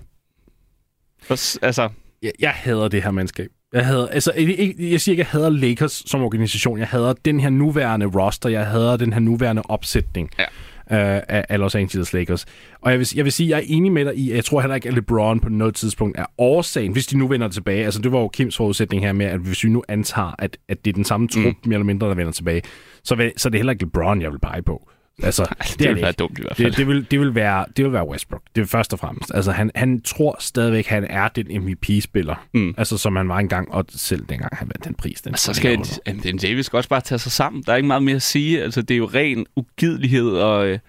Og, 1.29 1.37
altså, 1.61 1.89
Jeg, 2.21 2.31
jeg 2.39 2.51
hader 2.51 2.87
det 2.87 3.03
her 3.03 3.11
mandskab. 3.11 3.49
Jeg 3.73 3.85
hader, 3.85 4.07
altså, 4.07 4.31
jeg 4.79 5.01
siger 5.01 5.13
ikke, 5.13 5.19
jeg 5.19 5.27
hader 5.27 5.49
Lakers 5.49 6.03
som 6.05 6.21
organisation. 6.21 6.79
Jeg 6.79 6.87
hader 6.87 7.13
den 7.25 7.39
her 7.39 7.49
nuværende 7.49 8.05
roster. 8.05 8.49
Jeg 8.49 8.65
hader 8.67 8.97
den 8.97 9.13
her 9.13 9.19
nuværende 9.19 9.61
opsætning 9.69 10.29
Ja. 10.39 11.17
øh, 11.17 11.21
af, 11.49 11.59
Los 11.59 11.75
Angeles 11.75 12.13
Lakers. 12.13 12.45
Og 12.81 12.91
jeg 12.91 12.99
vil, 12.99 13.07
jeg 13.15 13.23
vil 13.25 13.31
sige, 13.31 13.49
jeg 13.49 13.57
er 13.57 13.63
enig 13.67 13.91
med 13.91 14.05
dig 14.05 14.15
i, 14.15 14.29
at 14.31 14.35
jeg 14.35 14.45
tror 14.45 14.61
heller 14.61 14.75
ikke, 14.75 14.87
at 14.87 14.93
LeBron 14.95 15.39
på 15.39 15.49
noget 15.49 15.75
tidspunkt 15.75 16.17
er 16.19 16.25
årsagen, 16.37 16.91
hvis 16.91 17.07
de 17.07 17.17
nu 17.17 17.27
vender 17.27 17.47
tilbage. 17.47 17.85
Altså, 17.85 18.01
det 18.01 18.11
var 18.11 18.19
jo 18.19 18.27
Kims 18.27 18.57
forudsætning 18.57 19.03
her 19.05 19.13
med, 19.13 19.25
at 19.25 19.39
hvis 19.39 19.63
vi 19.63 19.69
nu 19.69 19.83
antager, 19.87 20.35
at, 20.39 20.57
at 20.69 20.85
det 20.85 20.91
er 20.91 20.95
den 20.95 21.05
samme 21.05 21.27
trup, 21.27 21.43
mm. 21.43 21.53
mere 21.65 21.75
eller 21.75 21.85
mindre, 21.85 22.07
der 22.07 22.13
vender 22.15 22.31
tilbage, 22.31 22.61
så, 23.03 23.15
vil, 23.15 23.31
så 23.37 23.49
er 23.49 23.51
det 23.51 23.59
heller 23.59 23.73
ikke 23.73 23.85
LeBron, 23.85 24.21
jeg 24.21 24.31
vil 24.31 24.39
pege 24.39 24.61
på. 24.61 24.89
Altså, 25.23 25.43
det, 25.43 25.71
er 25.71 25.75
det 25.77 25.87
vil 25.87 25.95
det 25.95 26.03
være 26.03 26.11
dumt 26.11 26.39
i 26.39 26.41
hvert 26.41 26.57
fald. 26.57 26.67
Det, 26.67 26.77
det, 26.77 26.87
vil, 26.87 27.11
det, 27.11 27.19
vil 27.19 27.35
være, 27.35 27.65
det 27.77 27.85
vil 27.85 27.93
være 27.93 28.07
Westbrook. 28.07 28.41
Det 28.55 28.61
er 28.61 28.65
først 28.65 28.93
og 28.93 28.99
fremmest. 28.99 29.31
Altså, 29.33 29.51
han, 29.51 29.71
han 29.75 30.01
tror 30.01 30.37
stadigvæk, 30.39 30.87
han 30.87 31.05
er 31.09 31.27
den 31.27 31.63
MVP-spiller. 31.63 32.47
Mm. 32.53 32.73
Altså, 32.77 32.97
som 32.97 33.15
han 33.15 33.29
var 33.29 33.39
engang, 33.39 33.71
og 33.71 33.85
selv 33.89 34.25
dengang 34.29 34.55
han 34.55 34.67
vandt 34.67 34.85
den 34.85 34.93
pris. 34.93 35.21
Den 35.21 35.33
Og 35.33 35.39
så 35.39 35.51
den 35.63 35.85
skal. 35.85 36.01
Anthony 36.05 36.39
Davis 36.41 36.67
også 36.67 36.89
bare 36.89 37.01
tage 37.01 37.19
sig 37.19 37.31
sammen. 37.31 37.63
Der 37.65 37.71
er 37.71 37.75
ikke 37.75 37.87
meget 37.87 38.03
mere 38.03 38.15
at 38.15 38.21
sige. 38.21 38.63
Altså, 38.63 38.81
det 38.81 38.93
er 38.93 38.97
jo 38.97 39.09
ren 39.13 39.45
ugidelighed, 39.55 40.29
og 40.29 40.67
øh, 40.67 40.79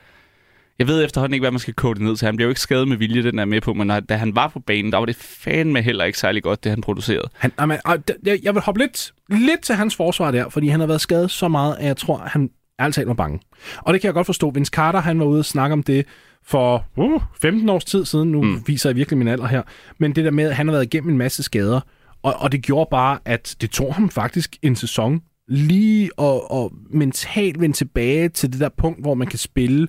jeg 0.79 0.87
ved 0.87 1.05
efterhånden 1.05 1.35
ikke, 1.35 1.43
hvad 1.43 1.51
man 1.51 1.61
skal 1.61 1.75
kode 1.75 1.95
det 1.95 2.03
ned 2.03 2.17
til. 2.17 2.27
Han 2.27 2.37
bliver 2.37 2.47
jo 2.47 2.51
ikke 2.51 2.61
skadet 2.61 2.89
med 2.89 2.97
vilje, 2.97 3.23
den 3.23 3.39
er 3.39 3.45
med 3.45 3.61
på, 3.61 3.75
men 3.75 3.87
når, 3.87 4.01
da 4.01 4.17
han 4.17 4.37
var 4.37 4.49
på 4.49 4.61
banen, 4.61 4.93
der 4.93 4.99
var 4.99 5.07
det 5.07 5.17
fandme 5.17 5.83
heller 5.83 6.05
ikke 6.05 6.19
særlig 6.19 6.43
godt, 6.43 6.65
det 6.65 6.71
han 6.71 6.81
producerede. 6.81 7.29
Han, 7.35 7.53
amen, 7.57 7.79
jeg, 8.25 8.55
vil 8.55 8.63
hoppe 8.63 8.81
lidt, 8.81 9.13
lidt 9.29 9.61
til 9.63 9.75
hans 9.75 9.97
forsvar 9.97 10.31
der, 10.31 10.49
fordi 10.49 10.69
han 10.69 10.81
har 10.81 10.87
været 10.87 11.01
skadet 11.01 11.31
så 11.31 11.49
meget, 11.49 11.77
at 11.79 11.87
jeg 11.87 11.97
tror, 11.97 12.17
han 12.27 12.51
ærligt 12.81 12.95
talt 12.95 13.09
var 13.09 13.15
bange. 13.15 13.41
Og 13.79 13.93
det 13.93 14.01
kan 14.01 14.09
jeg 14.09 14.15
godt 14.15 14.27
forstå. 14.27 14.51
Vince 14.51 14.71
Carter, 14.71 15.01
han 15.01 15.19
var 15.19 15.25
ude 15.25 15.39
og 15.39 15.45
snakke 15.45 15.73
om 15.73 15.83
det 15.83 16.07
for 16.47 16.87
uh, 16.97 17.23
15 17.41 17.69
års 17.69 17.85
tid 17.85 18.05
siden. 18.05 18.33
Nu 18.33 18.43
mm. 18.43 18.63
viser 18.67 18.89
jeg 18.91 18.97
virkelig 18.97 19.19
min 19.19 19.29
alder 19.29 19.47
her. 19.47 19.63
Men 19.99 20.15
det 20.15 20.25
der 20.25 20.31
med, 20.31 20.45
at 20.45 20.57
han 20.57 20.67
har 20.67 20.73
været 20.73 20.85
igennem 20.85 21.11
en 21.11 21.19
masse 21.19 21.43
skader, 21.43 21.81
Og, 22.23 22.35
og 22.39 22.53
det 22.53 22.63
gjorde 22.63 22.89
bare, 22.91 23.19
at 23.25 23.57
det 23.61 23.71
tog 23.71 23.95
ham 23.95 24.11
faktisk 24.11 24.57
en 24.63 24.77
sæson 24.77 25.21
lige 25.49 26.11
og, 26.19 26.51
og 26.51 26.73
mentalt 26.91 27.61
vende 27.61 27.77
tilbage 27.77 28.29
til 28.29 28.53
det 28.53 28.61
der 28.61 28.69
punkt, 28.69 29.01
hvor 29.01 29.15
man 29.15 29.27
kan 29.27 29.39
spille 29.39 29.89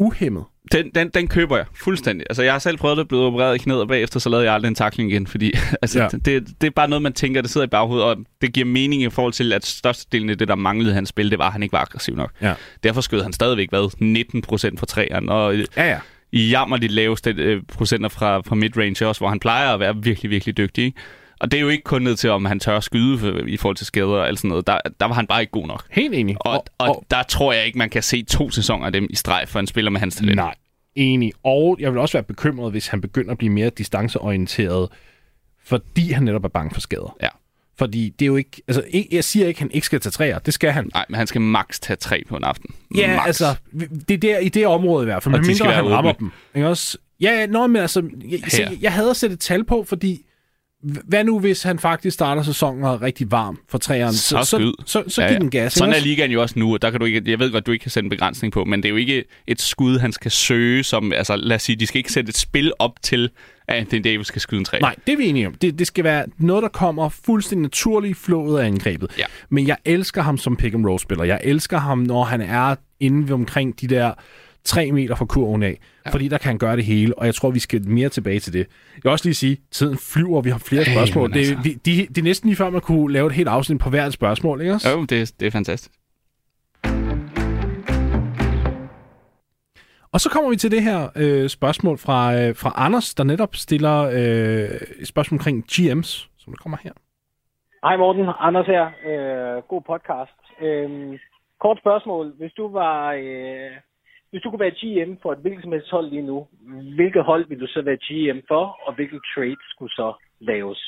uhemmet. 0.00 0.44
Den, 0.72 0.90
den, 0.94 1.08
den 1.08 1.28
køber 1.28 1.56
jeg 1.56 1.66
fuldstændig. 1.74 2.26
Altså, 2.30 2.42
jeg 2.42 2.52
har 2.52 2.58
selv 2.58 2.76
prøvet 2.76 2.96
det, 2.98 3.08
blevet 3.08 3.24
opereret 3.26 3.54
i 3.54 3.58
knæet, 3.58 3.80
og 3.80 3.88
bagefter 3.88 4.20
så 4.20 4.28
lavede 4.28 4.46
jeg 4.46 4.54
aldrig 4.54 4.68
en 4.68 4.74
takling 4.74 5.10
igen, 5.12 5.26
fordi 5.26 5.52
altså, 5.82 6.00
Ja. 6.02 6.08
det, 6.08 6.46
det 6.60 6.66
er 6.66 6.70
bare 6.70 6.88
noget, 6.88 7.02
man 7.02 7.12
tænker, 7.12 7.40
det 7.42 7.50
sidder 7.50 7.66
i 7.66 7.70
baghovedet, 7.70 8.06
og 8.06 8.16
det 8.40 8.52
giver 8.52 8.66
mening 8.66 9.02
i 9.02 9.10
forhold 9.10 9.32
til, 9.32 9.52
at 9.52 9.66
størstedelen 9.66 10.30
af 10.30 10.38
det, 10.38 10.48
der 10.48 10.54
manglede 10.54 10.94
hans 10.94 11.08
spil, 11.08 11.30
det 11.30 11.38
var, 11.38 11.46
at 11.46 11.52
han 11.52 11.62
ikke 11.62 11.72
var 11.72 11.80
aggressiv 11.80 12.16
nok. 12.16 12.30
Ja. 12.42 12.54
Derfor 12.82 13.00
skød 13.00 13.22
han 13.22 13.32
stadigvæk, 13.32 13.68
hvad, 13.70 13.90
19 14.00 14.42
procent 14.42 14.78
fra 14.78 14.86
træerne, 14.86 15.32
og 15.32 15.54
Ja, 15.76 15.88
ja. 15.90 15.98
i 16.32 16.48
jammer 16.50 16.76
de 16.76 16.88
laveste 16.88 17.34
øh, 17.38 17.62
procenter 17.72 18.08
fra, 18.08 18.38
fra 18.40 18.54
midrange 18.54 19.06
også, 19.06 19.20
hvor 19.20 19.28
han 19.28 19.40
plejer 19.40 19.74
at 19.74 19.80
være 19.80 19.96
virkelig, 19.96 20.30
virkelig 20.30 20.56
dygtig. 20.56 20.84
Ikke? 20.84 20.98
Og 21.40 21.50
det 21.50 21.56
er 21.56 21.60
jo 21.60 21.68
ikke 21.68 21.84
kun 21.84 22.02
ned 22.02 22.16
til, 22.16 22.30
om 22.30 22.44
han 22.44 22.60
tør 22.60 22.76
at 22.76 22.84
skyde 22.84 23.18
for, 23.18 23.46
i 23.46 23.56
forhold 23.56 23.76
til 23.76 23.86
skader 23.86 24.06
og 24.06 24.28
alt 24.28 24.38
sådan 24.38 24.48
noget. 24.48 24.66
Der, 24.66 24.78
der 25.00 25.06
var 25.06 25.14
han 25.14 25.26
bare 25.26 25.40
ikke 25.40 25.50
god 25.50 25.66
nok. 25.66 25.84
Helt 25.90 26.14
enig. 26.14 26.36
Og, 26.40 26.52
og, 26.52 26.64
og 26.78 27.04
der 27.10 27.22
tror 27.22 27.52
jeg 27.52 27.66
ikke, 27.66 27.78
man 27.78 27.90
kan 27.90 28.02
se 28.02 28.22
to 28.22 28.50
sæsoner 28.50 28.86
af 28.86 28.92
dem 28.92 29.06
i 29.10 29.16
streg 29.16 29.44
for 29.48 29.60
en 29.60 29.66
spiller 29.66 29.90
med 29.90 30.00
hans 30.00 30.16
talent. 30.16 30.36
Nej, 30.36 30.54
enig. 30.94 31.32
Og 31.44 31.76
jeg 31.80 31.92
vil 31.92 32.00
også 32.00 32.12
være 32.12 32.22
bekymret, 32.22 32.70
hvis 32.70 32.88
han 32.88 33.00
begynder 33.00 33.32
at 33.32 33.38
blive 33.38 33.52
mere 33.52 33.70
distanceorienteret, 33.70 34.88
fordi 35.64 36.12
han 36.12 36.22
netop 36.22 36.44
er 36.44 36.48
bange 36.48 36.74
for 36.74 36.80
skader. 36.80 37.16
Ja. 37.22 37.28
Fordi 37.78 38.08
det 38.18 38.24
er 38.24 38.26
jo 38.26 38.36
ikke... 38.36 38.62
Altså, 38.68 38.82
jeg 39.12 39.24
siger 39.24 39.46
ikke, 39.46 39.58
at 39.58 39.60
han 39.60 39.70
ikke 39.70 39.86
skal 39.86 40.00
tage 40.00 40.10
træer. 40.10 40.38
Det 40.38 40.54
skal 40.54 40.70
han. 40.70 40.90
Nej, 40.94 41.04
men 41.08 41.18
han 41.18 41.26
skal 41.26 41.40
maks 41.40 41.80
tage 41.80 41.96
tre 41.96 42.22
på 42.28 42.36
en 42.36 42.44
aften. 42.44 42.74
Ja, 42.96 43.16
Max. 43.16 43.26
altså, 43.26 43.44
det 44.08 44.14
er 44.14 44.18
der, 44.18 44.38
i 44.38 44.48
det 44.48 44.66
område 44.66 45.04
i 45.04 45.06
hvert 45.06 45.22
fald. 45.22 45.34
Og 45.34 45.40
Men 45.40 45.46
mindre 45.46 45.72
han 45.72 45.88
rammer 45.90 46.12
dem. 46.12 46.30
Ikke 46.54 46.68
også? 46.68 46.98
Ja, 47.20 47.46
nå, 47.46 47.66
men 47.66 47.82
altså, 47.82 48.10
jeg, 48.28 48.40
se, 48.48 48.78
jeg 48.80 48.92
havde 48.92 49.10
at 49.10 49.16
sætte 49.16 49.34
et 49.34 49.40
tal 49.40 49.64
på, 49.64 49.84
fordi 49.88 50.24
hvad 50.82 51.24
nu, 51.24 51.38
hvis 51.38 51.62
han 51.62 51.78
faktisk 51.78 52.14
starter 52.14 52.42
sæsonen 52.42 52.84
og 52.84 52.94
er 52.94 53.02
rigtig 53.02 53.30
varm 53.30 53.58
for 53.68 53.78
træeren? 53.78 54.12
Så 54.12 54.38
så, 54.42 54.44
så, 54.44 54.72
så, 54.86 55.04
så 55.08 55.28
giv 55.28 55.38
den 55.38 55.50
gas. 55.50 55.72
Sådan 55.72 55.94
er 55.94 56.00
ligaen 56.00 56.30
jo 56.30 56.42
også 56.42 56.58
nu, 56.58 56.72
og 56.72 56.82
der 56.82 56.90
kan 56.90 57.00
du 57.00 57.06
ikke, 57.06 57.22
jeg 57.26 57.38
ved 57.38 57.52
godt, 57.52 57.66
du 57.66 57.72
ikke 57.72 57.82
kan 57.82 57.90
sætte 57.90 58.06
en 58.06 58.10
begrænsning 58.10 58.52
på, 58.52 58.64
men 58.64 58.82
det 58.82 58.88
er 58.88 58.90
jo 58.90 58.96
ikke 58.96 59.24
et 59.46 59.60
skud, 59.60 59.98
han 59.98 60.12
skal 60.12 60.30
søge, 60.30 60.84
som, 60.84 61.12
altså 61.12 61.36
lad 61.36 61.56
os 61.56 61.62
sige, 61.62 61.76
de 61.76 61.86
skal 61.86 61.98
ikke 61.98 62.12
sætte 62.12 62.30
et 62.30 62.36
spil 62.36 62.72
op 62.78 63.02
til, 63.02 63.30
at 63.68 63.76
Anthony 63.76 64.00
Davis 64.04 64.26
skal 64.26 64.40
skyde 64.40 64.58
en 64.58 64.64
træ. 64.64 64.78
Nej, 64.78 64.94
det 65.06 65.12
er 65.12 65.16
vi 65.16 65.26
enige 65.26 65.46
om. 65.46 65.54
Det, 65.54 65.78
det 65.78 65.86
skal 65.86 66.04
være 66.04 66.26
noget, 66.38 66.62
der 66.62 66.68
kommer 66.68 67.08
fuldstændig 67.08 67.62
naturligt 67.62 68.10
i 68.10 68.14
flowet 68.14 68.60
af 68.60 68.66
angrebet. 68.66 69.10
Ja. 69.18 69.24
Men 69.48 69.66
jeg 69.66 69.76
elsker 69.84 70.22
ham 70.22 70.38
som 70.38 70.56
pick 70.56 70.74
and 70.74 70.86
roll 70.86 71.00
spiller. 71.00 71.24
Jeg 71.24 71.40
elsker 71.44 71.78
ham, 71.78 71.98
når 71.98 72.24
han 72.24 72.40
er 72.40 72.74
inde 73.00 73.32
omkring 73.32 73.80
de 73.80 73.86
der 73.86 74.12
3 74.64 74.92
meter 74.92 75.14
fra 75.14 75.24
kurven 75.24 75.62
af. 75.62 75.78
Ja. 76.06 76.10
Fordi 76.10 76.28
der 76.28 76.38
kan 76.38 76.48
han 76.48 76.58
gøre 76.58 76.76
det 76.76 76.84
hele, 76.84 77.18
og 77.18 77.26
jeg 77.26 77.34
tror, 77.34 77.50
vi 77.50 77.58
skal 77.58 77.88
mere 77.88 78.08
tilbage 78.08 78.40
til 78.40 78.52
det. 78.52 78.58
Jeg 78.58 79.00
vil 79.02 79.12
også 79.12 79.24
lige 79.24 79.34
sige, 79.34 79.58
tiden 79.70 79.98
flyver, 79.98 80.40
vi 80.40 80.50
har 80.50 80.58
flere 80.58 80.84
Hey, 80.84 80.92
spørgsmål. 80.92 81.28
men 81.28 81.38
Det, 81.38 81.40
altså. 81.40 81.56
vi, 81.62 81.72
de, 81.74 82.06
det 82.06 82.18
er 82.18 82.22
næsten 82.22 82.48
lige 82.48 82.56
før, 82.56 82.70
man 82.70 82.80
kunne 82.80 83.12
lave 83.12 83.26
et 83.26 83.32
helt 83.32 83.48
afsnit 83.48 83.78
på 83.80 83.90
hvert 83.90 84.12
spørgsmål, 84.12 84.60
ikke 84.60 84.72
også? 84.74 84.90
Jo, 84.90 85.04
det, 85.04 85.32
det 85.40 85.46
er 85.46 85.50
fantastisk. 85.50 85.92
Og 90.12 90.20
så 90.20 90.30
kommer 90.30 90.50
vi 90.50 90.56
til 90.56 90.70
det 90.70 90.82
her 90.82 91.08
øh, 91.16 91.48
spørgsmål 91.48 91.98
fra, 91.98 92.34
øh, 92.40 92.56
fra 92.56 92.72
Anders, 92.76 93.14
der 93.14 93.24
netop 93.24 93.54
stiller 93.56 93.98
øh, 94.02 94.70
et 95.00 95.08
spørgsmål 95.08 95.38
omkring 95.38 95.64
GM's, 95.72 96.28
som 96.38 96.52
der 96.52 96.58
kommer 96.62 96.78
her. 96.82 96.92
Hej 97.84 97.96
Morten, 97.96 98.26
Anders 98.40 98.66
her. 98.66 98.84
Øh, 99.10 99.62
god 99.68 99.82
podcast. 99.86 100.38
Øh, 100.62 101.18
kort 101.60 101.78
spørgsmål. 101.78 102.32
Hvis 102.38 102.52
du 102.52 102.72
var, 102.72 103.12
øh, 103.12 103.70
hvis 104.30 104.42
du 104.42 104.50
kunne 104.50 104.66
være 104.66 104.78
GM 104.80 105.12
for 105.22 105.32
et 105.32 105.38
hvilket 105.38 105.62
som 105.62 105.72
helst 105.72 105.90
hold 105.90 106.10
lige 106.10 106.22
nu, 106.22 106.46
hvilket 106.98 107.24
hold 107.24 107.48
vil 107.48 107.60
du 107.60 107.66
så 107.66 107.82
være 107.82 108.04
GM 108.06 108.40
for, 108.48 108.64
og 108.86 108.94
hvilke 108.94 109.20
trades 109.34 109.64
skulle 109.74 109.92
så 109.92 110.12
laves? 110.40 110.80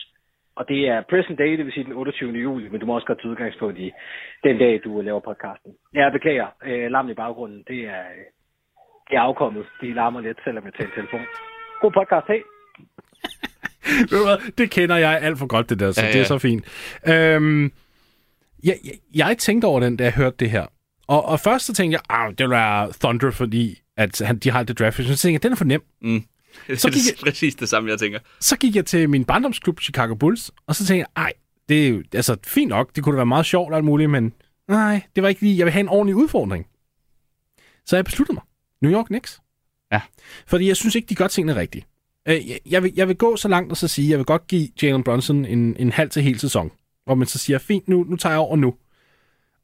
Og 0.57 0.69
det 0.69 0.89
er 0.89 1.03
present 1.11 1.39
day, 1.39 1.57
det 1.59 1.65
vil 1.65 1.73
sige 1.73 1.85
den 1.85 1.93
28. 1.93 2.33
juli, 2.33 2.69
men 2.69 2.81
du 2.81 2.87
må 2.87 2.95
også 2.95 3.07
godt 3.07 3.21
tage 3.21 3.31
udgangspunkt 3.31 3.79
i 3.79 3.91
den 4.45 4.59
dag, 4.59 4.81
du 4.85 5.01
laver 5.01 5.21
podcasten. 5.21 5.73
Jeg 5.95 6.13
beklager, 6.13 6.49
øh, 6.65 6.91
larmen 6.91 7.13
i 7.13 7.15
baggrunden, 7.15 7.65
det 7.69 7.81
er, 7.81 8.05
øh, 8.17 8.25
det 9.09 9.17
er 9.17 9.21
afkommet. 9.21 9.67
De 9.81 9.95
larmer 9.95 10.21
lidt, 10.21 10.39
selvom 10.45 10.65
jeg 10.65 10.75
tager 10.75 10.89
en 10.89 10.95
telefon. 10.95 11.27
God 11.81 11.93
podcast, 11.93 12.27
hvad, 14.11 14.53
det 14.59 14.71
kender 14.71 14.97
jeg 14.97 15.19
alt 15.23 15.39
for 15.39 15.47
godt, 15.47 15.71
det 15.71 15.81
der, 15.81 15.93
så 15.93 16.01
ja, 16.01 16.07
Ja, 16.07 16.09
ja. 16.09 16.13
det 16.13 16.21
er 16.21 16.35
ja. 16.35 16.35
så 16.35 16.39
fint. 16.39 16.63
Øhm, 17.13 17.65
jeg, 18.65 18.77
jeg, 18.85 18.97
jeg 19.15 19.39
tænkte 19.39 19.67
over 19.67 19.81
den, 19.81 19.97
da 19.97 20.05
jeg 20.05 20.15
hørte 20.15 20.37
det 20.37 20.51
her. 20.51 20.67
Og, 21.13 21.25
og 21.25 21.41
først 21.41 21.67
så 21.67 21.73
tænkte 21.75 21.99
jeg, 22.11 22.29
det 22.39 22.45
vil 22.45 22.51
være 22.51 22.93
Thunder, 23.01 23.31
fordi 23.31 23.79
at 23.97 24.19
han, 24.25 24.39
de 24.39 24.51
har 24.51 24.63
det 24.63 24.79
draft. 24.79 24.97
Så 24.97 25.03
tænkte 25.05 25.29
jeg, 25.33 25.43
den 25.43 25.53
er 25.53 25.57
for 25.57 25.65
nem. 25.65 25.83
Mm. 26.03 26.25
Så 26.69 26.77
Så 26.77 26.89
det 26.89 26.95
gik 26.97 27.13
er 27.13 27.25
præcis 27.25 27.55
det 27.55 27.69
samme, 27.69 27.91
jeg 27.91 27.99
tænker. 27.99 28.19
Så 28.41 28.57
gik 28.57 28.77
jeg 28.77 28.87
til 28.87 29.11
min 29.11 29.25
barndomsklub, 29.25 29.81
Chicago 29.81 30.15
Bulls, 30.15 30.51
og 30.67 30.75
så 30.77 30.87
tænkte 30.87 30.99
jeg, 31.17 31.23
ej, 31.25 31.33
det 31.69 31.85
er 31.85 31.89
jo 31.89 32.03
altså, 32.15 32.37
fint 32.47 32.69
nok, 32.69 32.97
det 32.97 33.05
kunne 33.05 33.13
da 33.13 33.17
være 33.17 33.27
meget 33.27 33.47
sjovt 33.47 33.71
og 33.71 33.77
alt 33.77 33.85
muligt, 33.85 34.11
men 34.11 34.33
nej, 34.69 35.03
det 35.15 35.23
var 35.23 35.29
ikke 35.29 35.41
lige, 35.41 35.59
jeg 35.59 35.65
vil 35.67 35.73
have 35.73 35.81
en 35.81 35.89
ordentlig 35.89 36.17
udfordring. 36.17 36.67
Så 37.87 37.97
jeg 37.97 38.05
besluttede 38.05 38.35
mig. 38.35 38.43
New 38.83 38.93
York 38.93 39.07
Knicks. 39.07 39.41
Ja. 39.93 40.01
Fordi 40.47 40.69
jeg 40.69 40.77
synes 40.77 40.95
ikke, 40.95 41.07
de 41.07 41.15
gør 41.15 41.27
tingene 41.29 41.61
rigtigt. 41.61 41.87
Øh, 42.29 42.49
jeg- 42.51 42.59
Jeg 42.67 42.83
vil, 42.83 42.93
jeg 42.97 43.09
vil 43.09 43.17
gå 43.17 43.37
så 43.37 43.49
langt 43.49 43.71
og 43.71 43.77
så 43.77 43.89
sige, 43.89 44.11
jeg 44.11 44.19
vil 44.19 44.27
godt 44.27 44.47
give 44.47 44.69
Jalen 44.83 45.03
Brunson 45.05 45.45
en, 45.45 45.77
en 45.79 45.93
halv 45.93 46.11
til 46.11 46.23
hel 46.23 46.39
sæson. 46.39 46.71
Hvor 47.05 47.15
man 47.15 47.27
så 47.27 47.39
siger, 47.39 47.59
fint, 47.59 47.89
nu, 47.89 48.05
nu 48.05 48.17
tager 48.17 48.33
jeg 48.33 48.41
over 48.41 48.57
nu. 48.57 48.75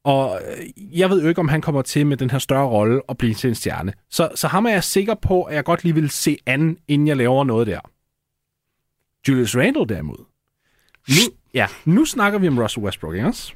Og 0.04 0.40
øh, 0.48 0.98
jeg 0.98 1.10
ved 1.10 1.22
jo 1.22 1.28
ikke, 1.28 1.40
om 1.40 1.48
han 1.48 1.60
kommer 1.60 1.82
til 1.82 2.06
med 2.06 2.16
den 2.16 2.30
her 2.30 2.38
større 2.38 2.68
rolle 2.68 3.02
og 3.02 3.18
blive 3.18 3.34
til 3.34 3.48
en 3.48 3.54
stjerne. 3.54 3.92
Så, 4.10 4.28
så 4.34 4.48
ham 4.48 4.66
er 4.66 4.70
jeg 4.70 4.84
sikker 4.84 5.14
på, 5.14 5.42
at 5.42 5.54
jeg 5.54 5.64
godt 5.64 5.84
lige 5.84 5.94
vil 5.94 6.10
se 6.10 6.36
an, 6.46 6.78
inden 6.88 7.08
jeg 7.08 7.16
laver 7.16 7.44
noget 7.44 7.66
der. 7.66 7.80
Julius 9.28 9.56
Randle 9.56 9.86
derimod. 9.86 10.24
Nu, 11.08 11.34
ja, 11.54 11.66
nu 11.84 12.04
snakker 12.04 12.38
vi 12.38 12.48
om 12.48 12.58
Russell 12.58 12.84
Westbrook, 12.84 13.14
ikke 13.14 13.26
også? 13.26 13.52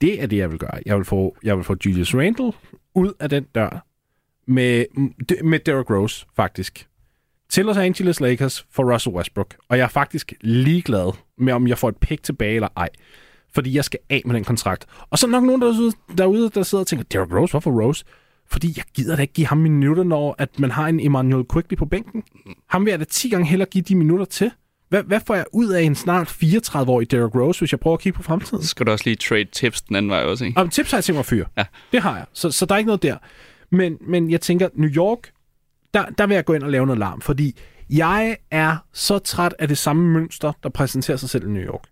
Det 0.00 0.22
er 0.22 0.26
det, 0.26 0.36
jeg 0.36 0.50
vil 0.50 0.58
gøre. 0.58 0.78
Jeg 0.86 0.96
vil 0.96 1.04
få, 1.04 1.36
jeg 1.42 1.56
vil 1.56 1.64
få 1.64 1.76
Julius 1.86 2.14
Randle 2.14 2.52
ud 2.94 3.12
af 3.20 3.28
den 3.28 3.44
dør 3.44 3.86
med, 4.46 4.84
med 5.44 5.58
Derrick 5.58 5.90
Rose, 5.90 6.26
faktisk. 6.36 6.88
Til 7.48 7.64
Los 7.64 7.76
Angeles 7.76 8.20
Lakers 8.20 8.66
for 8.70 8.92
Russell 8.92 9.16
Westbrook. 9.16 9.56
Og 9.68 9.78
jeg 9.78 9.84
er 9.84 9.88
faktisk 9.88 10.32
ligeglad 10.40 11.12
med, 11.38 11.52
om 11.52 11.68
jeg 11.68 11.78
får 11.78 11.88
et 11.88 11.96
pick 11.96 12.22
tilbage 12.22 12.54
eller 12.54 12.68
ej. 12.76 12.88
Fordi 13.54 13.76
jeg 13.76 13.84
skal 13.84 14.00
af 14.10 14.22
med 14.26 14.34
den 14.34 14.44
kontrakt. 14.44 14.86
Og 15.10 15.18
så 15.18 15.26
er 15.26 15.30
nok 15.30 15.44
nogen 15.44 15.62
derude, 15.62 15.92
derude 16.18 16.50
der 16.50 16.62
sidder 16.62 16.82
og 16.82 16.86
tænker, 16.86 17.04
Derrick 17.04 17.34
Rose, 17.34 17.50
hvorfor 17.52 17.82
Rose? 17.82 18.04
Fordi 18.46 18.72
jeg 18.76 18.84
gider 18.94 19.16
da 19.16 19.22
ikke 19.22 19.34
give 19.34 19.46
ham 19.46 19.58
minutter, 19.58 20.04
når 20.04 20.34
at 20.38 20.58
man 20.58 20.70
har 20.70 20.88
en 20.88 21.00
Emmanuel 21.00 21.44
Quickly 21.52 21.76
på 21.76 21.86
bænken. 21.86 22.22
Ham 22.68 22.84
vil 22.84 22.90
jeg 22.90 23.00
da 23.00 23.04
10 23.04 23.28
gange 23.28 23.46
hellere 23.46 23.68
give 23.68 23.84
de 23.84 23.94
minutter 23.94 24.24
til. 24.24 24.50
Hvad, 24.88 25.02
hvad 25.02 25.20
får 25.26 25.34
jeg 25.34 25.44
ud 25.52 25.68
af 25.68 25.82
en 25.82 25.94
snart 25.94 26.28
34-årig 26.28 27.10
Derrick 27.10 27.34
Rose, 27.34 27.60
hvis 27.60 27.72
jeg 27.72 27.80
prøver 27.80 27.96
at 27.96 28.00
kigge 28.00 28.16
på 28.16 28.22
fremtiden? 28.22 28.62
Så 28.62 28.68
skal 28.68 28.86
du 28.86 28.90
også 28.90 29.04
lige 29.06 29.16
trade 29.16 29.44
tips 29.44 29.82
den 29.82 29.96
anden 29.96 30.10
vej 30.10 30.22
også, 30.22 30.44
ikke? 30.44 30.60
Og 30.60 30.72
tips 30.72 30.90
har 30.90 30.98
jeg 30.98 31.04
tænkt 31.04 31.16
mig 31.16 31.20
at 31.20 31.26
fyre. 31.26 31.46
Ja. 31.56 31.64
Det 31.92 32.02
har 32.02 32.16
jeg. 32.16 32.26
Så, 32.32 32.50
så 32.50 32.66
der 32.66 32.74
er 32.74 32.78
ikke 32.78 32.86
noget 32.86 33.02
der. 33.02 33.16
Men, 33.70 33.98
men 34.00 34.30
jeg 34.30 34.40
tænker, 34.40 34.68
New 34.74 34.90
York, 34.90 35.30
der, 35.94 36.04
der 36.18 36.26
vil 36.26 36.34
jeg 36.34 36.44
gå 36.44 36.52
ind 36.52 36.62
og 36.62 36.70
lave 36.70 36.86
noget 36.86 36.98
larm, 36.98 37.20
fordi 37.20 37.58
jeg 37.90 38.36
er 38.50 38.76
så 38.92 39.18
træt 39.18 39.54
af 39.58 39.68
det 39.68 39.78
samme 39.78 40.12
mønster, 40.12 40.52
der 40.62 40.68
præsenterer 40.68 41.16
sig 41.16 41.30
selv 41.30 41.46
i 41.46 41.50
New 41.50 41.62
York. 41.62 41.82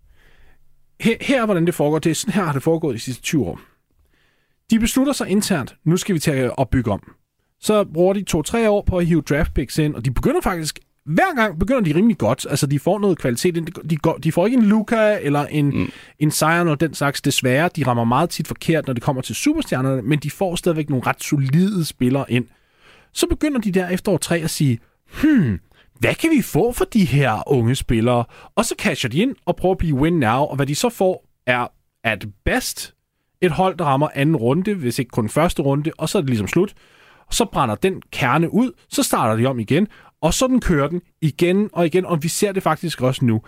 Her, 1.03 1.17
her 1.21 1.45
hvordan 1.45 1.67
det 1.67 1.75
foregår, 1.75 1.99
det 1.99 2.11
er 2.11 2.15
sådan 2.15 2.35
her 2.35 2.45
har 2.45 2.53
det 2.53 2.63
foregået 2.63 2.95
de 2.95 3.01
sidste 3.01 3.23
20 3.23 3.45
år. 3.45 3.61
De 4.71 4.79
beslutter 4.79 5.13
sig 5.13 5.29
internt, 5.29 5.77
nu 5.85 5.97
skal 5.97 6.15
vi 6.15 6.19
til 6.19 6.31
at 6.31 6.51
opbygge 6.57 6.91
om. 6.91 7.13
Så 7.61 7.85
bruger 7.85 8.13
de 8.13 8.23
to-tre 8.23 8.71
år 8.71 8.83
på 8.83 8.99
at 8.99 9.07
hive 9.07 9.21
draft 9.21 9.55
picks 9.55 9.79
ind, 9.79 9.95
og 9.95 10.05
de 10.05 10.11
begynder 10.11 10.41
faktisk, 10.41 10.79
hver 11.05 11.35
gang 11.37 11.59
begynder 11.59 11.81
de 11.81 11.95
rimelig 11.95 12.19
godt. 12.19 12.47
Altså, 12.51 12.67
de 12.67 12.79
får 12.79 12.99
noget 12.99 13.19
kvalitet 13.19 13.57
ind. 13.57 13.67
De, 13.67 13.97
går, 13.97 14.17
de 14.17 14.33
får 14.33 14.47
ikke 14.47 14.59
en 14.59 14.65
Luca 14.65 15.19
eller 15.23 15.47
en, 15.47 15.67
mm. 15.67 15.91
en 16.19 16.31
Zion 16.31 16.69
og 16.69 16.81
den 16.81 16.95
slags. 16.95 17.21
Desværre, 17.21 17.71
de 17.77 17.87
rammer 17.87 18.05
meget 18.05 18.31
tit 18.31 18.49
forkert, 18.49 18.87
når 18.87 18.95
det 18.95 19.03
kommer 19.03 19.23
til 19.23 19.35
superstjernerne, 19.35 20.03
men 20.03 20.19
de 20.19 20.31
får 20.31 20.57
stadigvæk 20.57 20.91
nogle 20.91 21.07
ret 21.07 21.23
solide 21.23 21.85
spillere 21.85 22.25
ind. 22.29 22.47
Så 23.13 23.27
begynder 23.27 23.61
de 23.61 23.73
der 23.73 23.89
efter 23.89 24.13
år 24.13 24.17
tre 24.17 24.39
at 24.39 24.51
sige, 24.51 24.79
hmm, 25.23 25.61
hvad 26.03 26.15
kan 26.15 26.31
vi 26.31 26.43
få 26.43 26.73
for 26.73 26.85
de 26.85 27.05
her 27.05 27.43
unge 27.47 27.75
spillere? 27.75 28.25
Og 28.57 28.65
så 28.65 28.75
casher 28.79 29.11
de 29.11 29.19
ind 29.19 29.37
og 29.47 29.57
prøver 29.57 29.75
at 29.75 29.79
blive 29.79 29.95
win 29.95 30.13
now, 30.13 30.39
og 30.41 30.57
hvad 30.57 30.67
de 30.67 30.75
så 30.75 30.89
får 30.89 31.27
er 31.47 31.67
at 32.05 32.25
best 32.45 32.95
et 33.41 33.51
hold, 33.51 33.77
der 33.77 33.85
rammer 33.85 34.09
anden 34.15 34.37
runde, 34.37 34.75
hvis 34.75 34.99
ikke 34.99 35.09
kun 35.09 35.29
første 35.29 35.63
runde, 35.63 35.91
og 35.99 36.09
så 36.09 36.19
er 36.19 36.23
det 36.23 36.31
ligesom 36.31 36.49
slut. 36.49 36.75
Og 37.27 37.35
så 37.35 37.45
brænder 37.45 37.75
den 37.75 38.03
kerne 38.13 38.55
ud, 38.55 38.73
så 38.89 39.03
starter 39.03 39.37
de 39.37 39.47
om 39.47 39.59
igen, 39.59 39.89
og 40.21 40.35
sådan 40.35 40.61
kører 40.61 40.89
den 40.89 41.01
igen 41.21 41.71
og 41.73 41.87
igen, 41.87 42.07
og 42.07 42.23
vi 42.23 42.29
ser 42.29 42.53
det 42.53 42.63
faktisk 42.63 43.01
også 43.01 43.25
nu. 43.25 43.43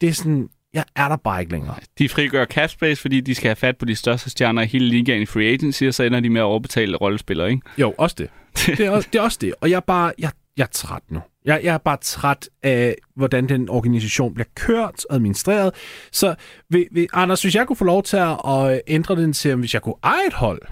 Det 0.00 0.08
er 0.08 0.12
sådan, 0.12 0.48
jeg 0.74 0.84
er 0.96 1.08
der 1.08 1.16
bare 1.16 1.40
ikke 1.40 1.52
længere. 1.52 1.74
De 1.98 2.08
frigør 2.08 2.44
cap 2.44 2.70
space, 2.70 3.02
fordi 3.02 3.20
de 3.20 3.34
skal 3.34 3.48
have 3.48 3.56
fat 3.56 3.78
på 3.78 3.84
de 3.84 3.94
største 3.94 4.30
stjerner 4.30 4.62
i 4.62 4.66
hele 4.66 4.88
ligaen 4.88 5.22
i 5.22 5.26
free 5.26 5.52
agency, 5.52 5.84
og 5.84 5.94
så 5.94 6.02
ender 6.02 6.20
de 6.20 6.30
med 6.30 6.40
at 6.40 6.44
overbetale 6.44 6.96
rollespillere, 6.96 7.50
ikke? 7.50 7.62
Jo, 7.78 7.94
også 7.98 8.16
det. 8.18 8.30
Det 8.78 8.86
er 8.86 8.90
også 8.90 9.08
det. 9.12 9.18
Er 9.18 9.22
også 9.22 9.38
det. 9.40 9.54
Og 9.60 9.70
jeg 9.70 9.76
er 9.76 9.80
bare, 9.80 10.12
jeg, 10.18 10.30
jeg 10.58 10.64
er 10.64 10.68
træt 10.72 11.02
nu. 11.10 11.20
Jeg, 11.44 11.60
jeg 11.64 11.74
er 11.74 11.78
bare 11.78 11.96
træt 12.02 12.48
af, 12.62 12.94
hvordan 13.16 13.48
den 13.48 13.68
organisation 13.68 14.34
bliver 14.34 14.46
kørt 14.54 15.04
og 15.10 15.14
administreret. 15.14 15.74
Så 16.12 16.34
ved, 16.70 16.84
ved, 16.92 17.06
Anders, 17.12 17.42
hvis 17.42 17.54
jeg 17.54 17.66
kunne 17.66 17.76
få 17.76 17.84
lov 17.84 18.02
til 18.02 18.16
at 18.16 18.80
ændre 18.86 19.16
den 19.16 19.32
til, 19.32 19.54
hvis 19.56 19.74
jeg 19.74 19.82
kunne 19.82 19.94
eje 20.02 20.26
et 20.26 20.32
hold, 20.34 20.62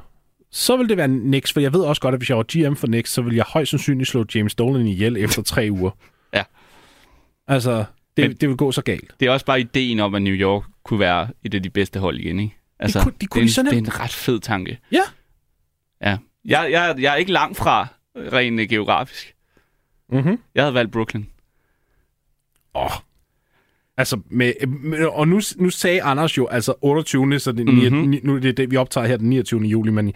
så 0.50 0.76
vil 0.76 0.88
det 0.88 0.96
være 0.96 1.08
Knicks, 1.08 1.52
for 1.52 1.60
jeg 1.60 1.72
ved 1.72 1.80
også 1.80 2.02
godt, 2.02 2.14
at 2.14 2.20
hvis 2.20 2.28
jeg 2.30 2.36
var 2.36 2.44
GM 2.70 2.74
for 2.74 2.86
Knicks, 2.86 3.10
så 3.12 3.22
vil 3.22 3.34
jeg 3.34 3.44
højst 3.48 3.70
sandsynligt 3.70 4.08
slå 4.10 4.24
James 4.34 4.54
Dolan 4.54 4.86
ihjel 4.86 5.16
efter 5.16 5.42
tre 5.42 5.68
uger. 5.70 5.90
Ja. 6.34 6.42
Altså, 7.48 7.84
Det, 8.16 8.28
Men- 8.28 8.36
det 8.36 8.48
vil 8.48 8.56
gå 8.56 8.72
så 8.72 8.82
galt. 8.82 9.14
Det 9.20 9.26
er 9.28 9.30
også 9.32 9.46
bare 9.46 9.60
ideen 9.60 10.00
om, 10.00 10.14
at 10.14 10.22
New 10.22 10.34
York 10.34 10.62
kunne 10.84 11.00
være 11.00 11.28
et 11.44 11.54
af 11.54 11.62
de 11.62 11.70
bedste 11.70 12.00
hold 12.00 12.18
igen, 12.18 12.40
ikke? 12.40 12.56
Altså, 12.78 13.02
kunne- 13.02 13.14
de 13.20 13.26
kunne 13.26 13.46
det, 13.46 13.56
de 13.56 13.60
er 13.60 13.64
en, 13.64 13.70
det 13.70 13.88
er 13.88 13.92
en 13.92 14.00
ret 14.00 14.12
fed 14.12 14.40
tanke. 14.40 14.78
Ja. 14.92 15.02
Ja. 16.02 16.16
Jeg, 16.44 16.68
jeg, 16.70 16.94
jeg 16.98 17.12
er 17.12 17.16
ikke 17.16 17.32
langt 17.32 17.56
fra 17.58 17.86
rent 18.16 18.68
geografisk. 18.68 19.34
Mm-hmm. 20.12 20.38
Jeg 20.54 20.62
havde 20.64 20.74
valgt 20.74 20.92
Brooklyn. 20.92 21.24
Åh. 22.74 22.90
Altså, 23.96 24.20
med, 24.30 24.52
med, 24.66 25.04
og 25.06 25.28
nu, 25.28 25.40
nu 25.56 25.70
sagde 25.70 26.02
Anders 26.02 26.36
jo, 26.38 26.46
altså 26.46 26.74
28. 26.80 27.38
Så 27.38 27.52
det, 27.52 27.66
Mhm. 27.66 27.74
mm-hmm. 27.74 28.20
nu 28.22 28.36
er 28.36 28.40
det 28.40 28.56
det, 28.56 28.70
vi 28.70 28.76
optager 28.76 29.06
her 29.06 29.16
den 29.16 29.28
29. 29.28 29.60
juli, 29.62 29.90
men 29.90 30.12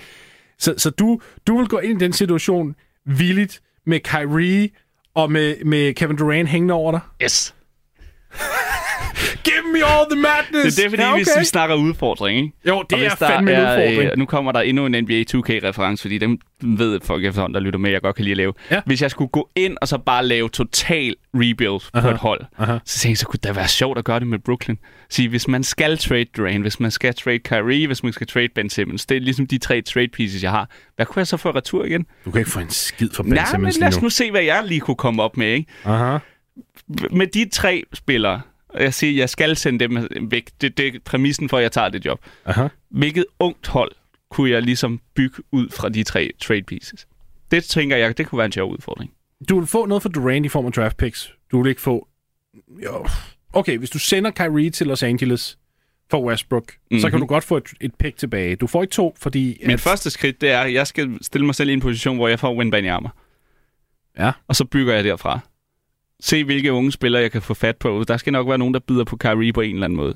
så, 0.59 0.75
så 0.77 0.91
du, 0.91 1.21
du 1.47 1.59
vil 1.59 1.69
gå 1.69 1.79
ind 1.79 2.03
i 2.03 2.05
den 2.05 2.13
situation 2.13 2.75
villigt 3.05 3.63
med 3.87 4.01
Kyrie 4.01 4.71
og 5.15 5.33
med, 5.33 5.65
med 5.65 5.95
Kevin 5.95 6.17
Durant 6.17 6.49
hængende 6.49 6.75
over 6.75 6.93
dig? 6.93 7.01
Yes. 7.23 7.55
Give 9.45 9.73
me 9.73 9.79
all 9.85 10.07
the 10.11 10.21
madness! 10.21 10.77
Det 10.77 10.85
er 10.85 10.89
det, 10.89 10.91
fordi 10.91 11.03
ja, 11.03 11.13
okay. 11.13 11.25
hvis 11.25 11.29
vi 11.39 11.45
snakker 11.45 11.77
udfordring, 11.77 12.39
ikke? 12.39 12.53
Jo, 12.69 12.85
det 12.91 13.07
er 13.07 13.15
fandme 13.17 13.53
en 13.53 13.61
udfordring. 13.61 14.11
Øh, 14.11 14.19
nu 14.19 14.27
kommer 14.27 14.53
der 14.53 14.61
endnu 14.61 14.87
en 14.87 14.93
NBA 14.93 15.25
2K-reference, 15.35 16.03
fordi 16.03 16.19
dem 16.19 16.39
ved 16.63 17.01
folk 17.05 17.25
efterhånden, 17.25 17.55
der 17.55 17.61
lytter 17.61 17.79
med, 17.79 17.91
jeg 17.91 18.01
godt 18.01 18.17
kan 18.17 18.25
lide 18.25 18.33
at 18.33 18.37
lave. 18.37 18.53
Ja. 18.71 18.81
Hvis 18.87 19.03
jeg 19.03 19.11
skulle 19.11 19.29
gå 19.29 19.51
ind 19.57 19.77
og 19.81 19.89
så 19.89 19.99
bare 19.99 20.27
lave 20.27 20.49
total 20.49 21.15
rebuild 21.35 21.91
Aha. 21.95 22.07
på 22.07 22.11
et 22.11 22.17
hold, 22.17 22.41
Aha. 22.59 22.79
så 22.85 22.99
tænkte 22.99 23.11
jeg, 23.11 23.19
så 23.19 23.27
kunne 23.27 23.39
det 23.43 23.57
være 23.57 23.69
sjovt 23.69 23.99
at 23.99 24.05
gøre 24.05 24.21
det 24.21 24.27
med 24.27 24.39
Brooklyn. 24.39 24.77
Sige, 25.11 25.29
hvis 25.29 25.49
man 25.49 25.65
skal 25.65 25.99
trade 25.99 26.25
Durant, 26.25 26.63
hvis 26.63 26.81
man 26.81 26.91
skal 26.91 27.15
trade 27.15 27.39
Kyrie, 27.39 27.87
hvis 27.87 28.03
man 28.03 28.13
skal 28.13 28.27
trade 28.27 28.49
Ben 28.55 28.71
Simmons, 28.71 29.07
det 29.07 29.17
er 29.17 29.21
ligesom 29.21 29.47
de 29.47 29.59
tre 29.59 29.83
trade 29.83 30.09
pieces, 30.09 30.43
jeg 30.43 30.51
har. 30.51 30.71
Hvad 30.97 31.07
kunne 31.07 31.21
jeg 31.21 31.27
så 31.27 31.37
få 31.37 31.51
retur 31.51 31.85
igen? 31.85 32.07
Du 32.25 32.31
kan 32.31 32.39
ikke 32.39 32.51
få 32.51 32.61
en 32.61 32.71
skid 32.71 33.11
for 33.15 33.23
Ben 33.23 33.33
Nej, 33.33 33.43
men 33.43 33.51
Simmons 33.51 33.79
lad 33.79 33.89
lige 33.89 33.97
os 33.97 34.03
nu 34.03 34.09
se, 34.09 34.31
hvad 34.31 34.43
jeg 34.43 34.63
lige 34.67 34.81
kunne 34.81 34.95
komme 34.97 35.23
op 35.23 35.37
med, 35.37 35.47
ikke? 35.47 35.71
Aha. 35.85 36.19
med 37.11 37.27
de 37.27 37.49
tre 37.49 37.85
spillere, 37.93 38.41
og 38.75 38.83
jeg 38.83 38.95
siger, 38.95 39.17
jeg 39.17 39.31
skal 39.31 39.57
sende 39.57 39.79
dem 39.89 40.09
væk. 40.31 40.51
Det, 40.61 40.77
det 40.79 40.95
er 40.95 40.99
præmissen 41.05 41.49
for, 41.49 41.57
at 41.57 41.63
jeg 41.63 41.73
tager 41.73 41.89
det 41.89 42.05
job. 42.07 42.21
Aha. 42.45 42.69
Hvilket 42.91 43.25
ungt 43.39 43.67
hold 43.67 43.93
kunne 44.31 44.51
jeg 44.51 44.63
ligesom 44.63 45.01
bygge 45.15 45.43
ud 45.53 45.69
fra 45.69 45.89
de 45.89 46.03
tre 46.03 46.31
trade 46.43 46.63
pieces? 46.63 47.07
Det 47.51 47.65
tænker 47.65 47.97
jeg, 47.97 48.19
det 48.19 48.27
kunne 48.27 48.37
være 48.39 48.47
en 48.47 48.53
sjov 48.53 48.73
udfordring. 48.73 49.13
Du 49.49 49.59
vil 49.59 49.67
få 49.67 49.87
noget 49.87 50.03
for 50.03 50.09
Durant 50.09 50.47
i 50.47 50.49
form 50.49 50.67
af 50.67 50.73
draft 50.73 50.97
picks. 50.97 51.33
Du 51.53 51.63
vil 51.63 51.69
ikke 51.71 51.81
få... 51.81 52.09
Jo. 52.85 53.07
Okay, 53.53 53.79
hvis 53.79 53.91
du 53.91 53.99
sender 53.99 54.31
Kyrie 54.31 54.71
til 54.71 54.87
Los 54.87 55.03
Angeles 55.03 55.59
for 56.11 56.25
Westbrook, 56.25 56.73
mm-hmm. 56.73 57.01
så 57.01 57.11
kan 57.11 57.17
Mhm. 57.19 57.21
du 57.23 57.27
godt 57.27 57.45
få 57.45 57.57
et, 57.57 57.69
et 57.81 57.95
pick 57.95 58.17
tilbage. 58.17 58.57
Du 58.57 58.67
får 58.67 58.83
ikke 58.83 58.93
to, 58.93 59.17
fordi... 59.19 59.61
Mit 59.67 59.81
første 59.81 60.11
skridt, 60.11 60.41
det 60.41 60.51
er, 60.51 60.61
at 60.61 60.73
jeg 60.73 60.87
skal 60.87 61.19
stille 61.23 61.47
mig 61.47 61.55
selv 61.55 61.71
i 61.71 61.73
en 61.73 61.81
position, 61.81 62.17
hvor 62.17 62.29
jeg 62.29 62.41
får 62.41 62.55
Wembanyama. 62.57 63.09
Ja. 64.19 64.33
Og 64.49 64.57
så 64.57 64.65
bygger 64.65 64.95
jeg 64.95 65.05
derfra. 65.05 65.41
Se, 66.21 66.45
hvilke 66.45 66.73
unge 66.73 66.93
spillere 66.93 67.23
jeg 67.23 67.33
kan 67.33 67.43
få 67.43 67.55
fat 67.55 67.77
på. 67.77 68.05
Der 68.09 68.17
skal 68.17 68.33
nok 68.33 68.49
være 68.49 68.59
nogen, 68.59 68.75
der 68.75 68.81
bider 68.81 69.05
på 69.05 69.17
Kyrie 69.17 69.53
på 69.53 69.61
en 69.61 69.75
eller 69.75 69.85
anden 69.85 69.97
måde. 69.97 70.15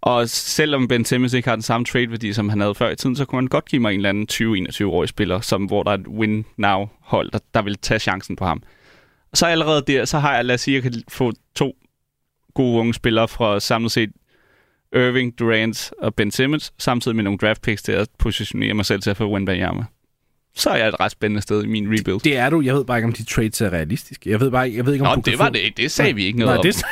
Og 0.00 0.28
selvom 0.28 0.88
Ben 0.88 1.04
Simmons 1.04 1.32
ikke 1.32 1.48
har 1.48 1.56
den 1.56 1.62
samme 1.62 1.84
trade-værdi, 1.84 2.32
som 2.32 2.48
han 2.48 2.60
havde 2.60 2.74
før 2.74 2.90
i 2.90 2.96
tiden, 2.96 3.16
så 3.16 3.24
kunne 3.24 3.36
man 3.36 3.46
godt 3.46 3.68
give 3.68 3.82
mig 3.82 3.94
en 3.94 4.00
eller 4.00 4.08
anden 4.08 4.26
20-21-årig 4.32 5.08
spiller, 5.08 5.40
som, 5.40 5.64
hvor 5.64 5.82
der 5.82 5.90
er 5.90 5.94
et 5.94 6.08
win-now-hold, 6.08 7.30
der, 7.30 7.38
der 7.54 7.62
vil 7.62 7.78
tage 7.78 7.98
chancen 7.98 8.36
på 8.36 8.44
ham. 8.44 8.62
Og 9.30 9.36
så 9.36 9.46
allerede 9.46 9.82
der, 9.86 10.04
så 10.04 10.18
har 10.18 10.34
jeg, 10.34 10.44
lad 10.44 10.54
os 10.54 10.60
sige, 10.60 10.74
jeg 10.74 10.82
kan 10.82 11.02
få 11.08 11.32
to 11.54 11.76
gode 12.54 12.80
unge 12.80 12.94
spillere 12.94 13.28
fra 13.28 13.60
samlet 13.60 13.92
set 13.92 14.10
Irving, 14.94 15.38
Durant 15.38 15.92
og 15.98 16.14
Ben 16.14 16.30
Simmons, 16.30 16.72
samtidig 16.78 17.16
med 17.16 17.24
nogle 17.24 17.38
draft 17.38 17.62
picks 17.62 17.82
til 17.82 17.92
at 17.92 18.08
positionere 18.18 18.74
mig 18.74 18.86
selv 18.86 19.02
til 19.02 19.10
at 19.10 19.16
få 19.16 19.32
Wembanyama. 19.32 19.84
Så 20.58 20.70
er 20.70 20.76
jeg 20.76 20.88
et 20.88 21.00
ret 21.00 21.10
spændende 21.12 21.42
sted 21.42 21.64
i 21.64 21.66
min 21.66 21.86
rebuild. 21.98 22.20
Det 22.20 22.36
er 22.36 22.50
du. 22.50 22.60
Jeg 22.60 22.74
ved 22.74 22.84
bare 22.84 22.98
ikke, 22.98 23.06
om 23.06 23.12
de 23.12 23.24
trades 23.24 23.60
er 23.60 23.70
realistiske. 23.72 24.30
Jeg 24.30 24.40
ved 24.40 24.50
bare 24.50 24.66
ikke, 24.66 24.78
jeg 24.78 24.86
ved 24.86 24.92
ikke 24.92 25.04
om 25.06 25.16
Nå, 25.18 25.22
du 25.22 25.30
det 25.30 25.38
var 25.38 25.44
få... 25.46 25.52
det 25.52 25.58
ikke. 25.58 25.82
Det 25.82 25.90
sagde 25.90 26.14
vi 26.14 26.24
ikke 26.24 26.38
noget 26.38 26.50
Nej, 26.50 26.56
om. 26.58 26.62
det, 26.62 26.82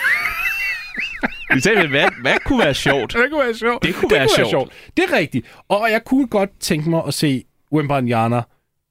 Vi 1.55 1.61
sagde, 1.61 1.89
hvad, 1.89 2.09
hvad 2.21 2.37
kunne 2.47 2.65
være 2.65 2.75
sjovt? 2.75 3.13
det 3.23 3.31
kunne 3.31 3.45
være 3.45 3.55
sjovt. 3.55 3.83
Det 3.83 3.95
kunne 3.95 4.11
være 4.11 4.29
sjovt. 4.51 4.73
Det 4.97 5.05
er 5.11 5.17
rigtigt. 5.17 5.47
Og 5.69 5.89
jeg 5.91 6.05
kunne 6.05 6.27
godt 6.27 6.51
tænke 6.61 6.91
mig 6.91 7.03
at 7.07 7.15
se 7.15 7.45
Wembanyama 7.73 8.43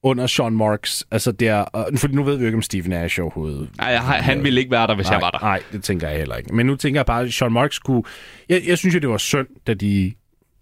under 0.03 0.27
Sean 0.27 0.53
Marks. 0.53 1.05
Altså 1.11 1.31
der... 1.31 1.65
For 1.97 2.07
nu 2.07 2.23
ved 2.23 2.35
vi 2.35 2.41
jo 2.41 2.45
ikke, 2.45 2.55
om 2.55 2.61
Steve 2.61 2.87
Nash 2.87 3.21
overhovedet... 3.21 3.69
Nej, 3.77 3.95
han 3.95 4.23
han 4.23 4.43
ville 4.43 4.59
ikke 4.59 4.71
være 4.71 4.87
der, 4.87 4.95
hvis 4.95 5.05
nej, 5.05 5.13
jeg 5.13 5.21
var 5.21 5.31
der. 5.31 5.39
Nej, 5.39 5.61
det 5.71 5.83
tænker 5.83 6.09
jeg 6.09 6.17
heller 6.17 6.35
ikke. 6.35 6.55
Men 6.55 6.65
nu 6.65 6.75
tænker 6.75 6.99
jeg 6.99 7.05
bare, 7.05 7.21
at 7.23 7.33
Sean 7.33 7.51
Marks 7.51 7.79
kunne... 7.79 8.03
Jeg, 8.49 8.61
jeg 8.67 8.77
synes 8.77 8.95
jo, 8.95 8.99
det 8.99 9.09
var 9.09 9.17
synd, 9.17 9.47
da 9.67 9.73
de 9.73 10.13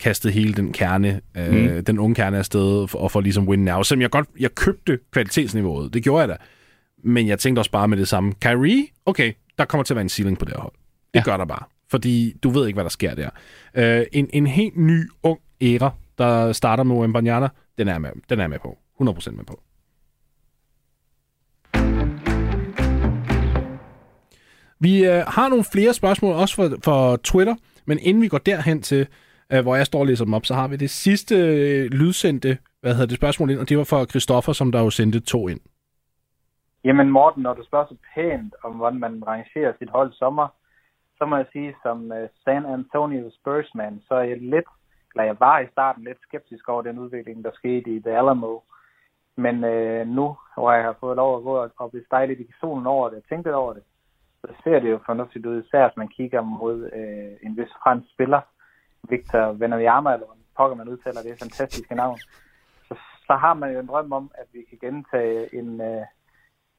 kastede 0.04 0.34
hele 0.34 0.54
den 0.54 0.74
kerne, 0.74 1.22
øh, 1.38 1.76
Mm. 1.78 1.86
den 1.86 2.00
unge 2.00 2.16
kerne 2.16 2.38
afsted, 2.38 2.88
for, 2.88 3.00
og 3.00 3.12
for 3.12 3.22
ligesom 3.22 3.48
win 3.48 3.66
now. 3.66 3.82
Selvom 3.84 4.02
jeg 4.02 4.10
godt, 4.10 4.28
jeg 4.40 4.56
købte 4.56 5.00
kvalitetsniveauet. 5.12 5.94
Det 5.94 6.04
gjorde 6.04 6.20
jeg 6.22 6.30
da. 6.30 6.36
Men 7.04 7.28
jeg 7.28 7.40
tænkte 7.40 7.60
også 7.60 7.72
bare 7.72 7.88
med 7.88 7.98
det 7.98 8.08
samme. 8.08 8.34
Kyrie, 8.42 8.86
okay, 9.06 9.34
der 9.58 9.66
kommer 9.66 9.84
til 9.84 9.94
at 9.94 9.96
være 9.96 10.02
en 10.02 10.10
ceiling 10.10 10.38
på 10.40 10.46
det 10.46 10.54
her 10.54 10.62
hold. 10.62 10.74
Det 11.14 11.20
Ja. 11.20 11.24
gør 11.24 11.38
der 11.38 11.46
bare. 11.46 11.64
Fordi 11.92 12.34
du 12.44 12.50
ved 12.50 12.68
ikke, 12.68 12.76
hvad 12.78 12.84
der 12.84 12.90
sker 12.90 13.16
der. 13.16 13.30
Øh, 13.76 14.06
en, 14.12 14.30
en 14.34 14.48
helt 14.48 14.78
ny, 14.78 15.10
ung 15.24 15.40
æra, 15.62 15.92
der 16.18 16.54
starter 16.54 16.84
med 16.84 16.96
Wembanyama, 16.96 17.50
den 17.78 17.88
er 17.88 17.98
med, 18.00 18.10
den 18.30 18.40
er 18.40 18.48
med 18.48 18.60
på. 18.60 18.78
100% 19.02 19.32
med 19.32 19.44
på. 19.46 19.60
Vi 24.80 25.06
øh, 25.06 25.24
har 25.28 25.50
nogle 25.50 25.64
flere 25.64 25.94
spørgsmål, 25.94 26.36
også 26.36 26.56
for, 26.56 26.78
for 26.84 27.16
Twitter, 27.16 27.56
men 27.86 28.00
inden 28.02 28.24
vi 28.24 28.28
går 28.28 28.38
derhen 28.38 28.82
til, 28.82 29.08
øh, 29.52 29.62
hvor 29.62 29.76
jeg 29.76 29.86
står 29.86 30.00
og 30.00 30.06
læser 30.06 30.26
dem 30.26 30.34
op, 30.34 30.46
så 30.46 30.54
har 30.54 30.68
vi 30.68 30.76
det 30.76 30.90
sidste 30.90 31.36
øh, 31.36 31.92
lydsendte 31.92 32.58
hvad 32.84 32.94
hedder 32.94 33.12
det, 33.12 33.22
spørgsmål 33.22 33.50
ind, 33.50 33.60
og 33.60 33.70
det 33.70 33.78
var 33.78 33.88
fra 33.92 34.06
Christoffer, 34.06 34.54
som 34.54 34.72
der 34.72 34.80
jo 34.80 34.90
sendte 34.90 35.20
to 35.20 35.48
ind. 35.48 35.60
Jamen 36.84 37.10
Morten, 37.10 37.44
når 37.44 37.54
du 37.54 37.64
spørger 37.66 37.86
så 37.86 37.98
pænt 38.14 38.56
om, 38.64 38.72
hvordan 38.72 39.00
man 39.00 39.24
rangerer 39.28 39.74
sit 39.80 39.90
hold 39.90 40.12
sommer, 40.14 40.48
så 41.18 41.26
må 41.26 41.36
jeg 41.38 41.46
sige, 41.52 41.76
som 41.84 42.12
uh, 42.12 42.18
San 42.44 42.66
Antonio 42.66 43.32
Spursman, 43.38 44.02
så 44.08 44.14
er 44.14 44.24
jeg 44.24 44.38
lidt, 44.42 44.70
eller 45.12 45.24
jeg 45.24 45.36
var 45.40 45.60
i 45.60 45.72
starten 45.72 46.04
lidt 46.04 46.22
skeptisk 46.22 46.70
over 46.70 46.82
den 46.82 47.00
udvikling, 47.00 47.44
der 47.44 47.52
skete 47.54 47.96
i 47.96 48.00
The 48.00 48.18
Alamo. 48.18 48.60
Men 49.36 49.64
øh, 49.64 50.08
nu, 50.08 50.38
hvor 50.56 50.72
jeg 50.72 50.84
har 50.84 50.96
fået 51.00 51.16
lov 51.16 51.38
at 51.38 51.44
gå 51.44 51.70
og, 51.78 51.92
blive 51.92 52.06
stejlet 52.06 52.40
i 52.40 52.48
solen 52.60 52.88
over 52.88 53.10
det, 53.10 53.18
og 53.18 53.24
tænke 53.30 53.48
lidt 53.48 53.56
over 53.56 53.74
det, 53.74 53.84
så 54.42 54.48
ser 54.64 54.80
det 54.80 54.92
jo 54.92 55.00
fornuftigt 55.06 55.46
ud, 55.46 55.64
især 55.64 55.88
hvis 55.88 55.98
man 55.98 56.08
kigger 56.18 56.42
mod 56.42 56.78
øh, 57.00 57.48
en 57.48 57.58
vis 57.58 57.74
fransk 57.84 58.08
spiller, 58.14 58.42
Victor 59.10 59.52
Venayama, 59.52 60.14
eller 60.14 60.26
hvordan 60.26 60.44
pokker 60.58 60.76
man 60.76 60.90
udtaler 60.90 61.22
det 61.22 61.40
fantastiske 61.40 61.96
navn. 61.96 62.20
Så, 62.88 62.96
så 63.28 63.34
har 63.34 63.54
man 63.54 63.74
jo 63.74 63.80
en 63.80 63.88
drøm 63.88 64.12
om, 64.12 64.32
at 64.36 64.48
vi 64.54 64.64
kan 64.70 64.78
gentage 64.82 65.56
en, 65.56 65.82
øh, 65.82 66.06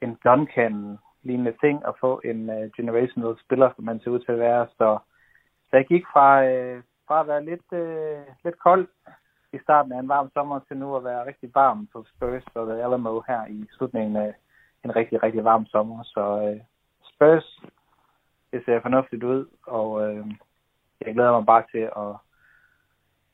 en 0.01 0.19
Duncan 0.25 0.99
lignende 1.23 1.55
ting 1.61 1.87
og 1.87 1.97
få 2.01 2.21
en 2.25 2.51
øh, 2.51 2.71
generational 2.77 3.35
spiller, 3.45 3.71
som 3.77 3.85
man 3.85 4.01
ser 4.01 4.11
ud 4.11 4.19
til 4.19 4.33
at 4.33 4.39
være. 4.39 4.67
Så, 4.79 4.99
så 5.71 5.77
jeg 5.77 5.87
gik 5.87 6.05
fra, 6.13 6.45
øh, 6.45 6.83
fra 7.09 7.21
at 7.21 7.27
være 7.27 7.45
lidt, 7.45 7.73
øh, 7.73 8.23
lidt 8.45 8.59
kold 8.59 8.89
i 9.53 9.59
starten 9.63 9.93
af 9.93 9.99
en 9.99 10.09
varm 10.09 10.31
sommer 10.35 10.61
til 10.69 10.77
nu 10.77 10.97
at 10.97 11.05
være 11.05 11.27
rigtig 11.27 11.51
varm 11.55 11.89
på 11.93 12.05
Spurs 12.15 12.45
og 12.55 12.67
The 12.67 12.85
Alamo 12.85 13.21
her 13.29 13.47
i 13.47 13.69
slutningen 13.77 14.17
af 14.17 14.35
en 14.85 14.97
rigtig, 14.97 15.23
rigtig 15.23 15.45
varm 15.45 15.67
sommer. 15.67 16.03
Så 16.03 16.25
øh, 16.47 16.61
Spurs, 17.15 17.61
det 18.53 18.63
ser 18.65 18.81
fornuftigt 18.81 19.25
ud, 19.25 19.47
og 19.67 19.89
øh, 20.09 20.27
jeg 21.01 21.15
glæder 21.15 21.33
mig 21.33 21.47
bare 21.47 21.65
til 21.73 21.79
at 21.79 22.11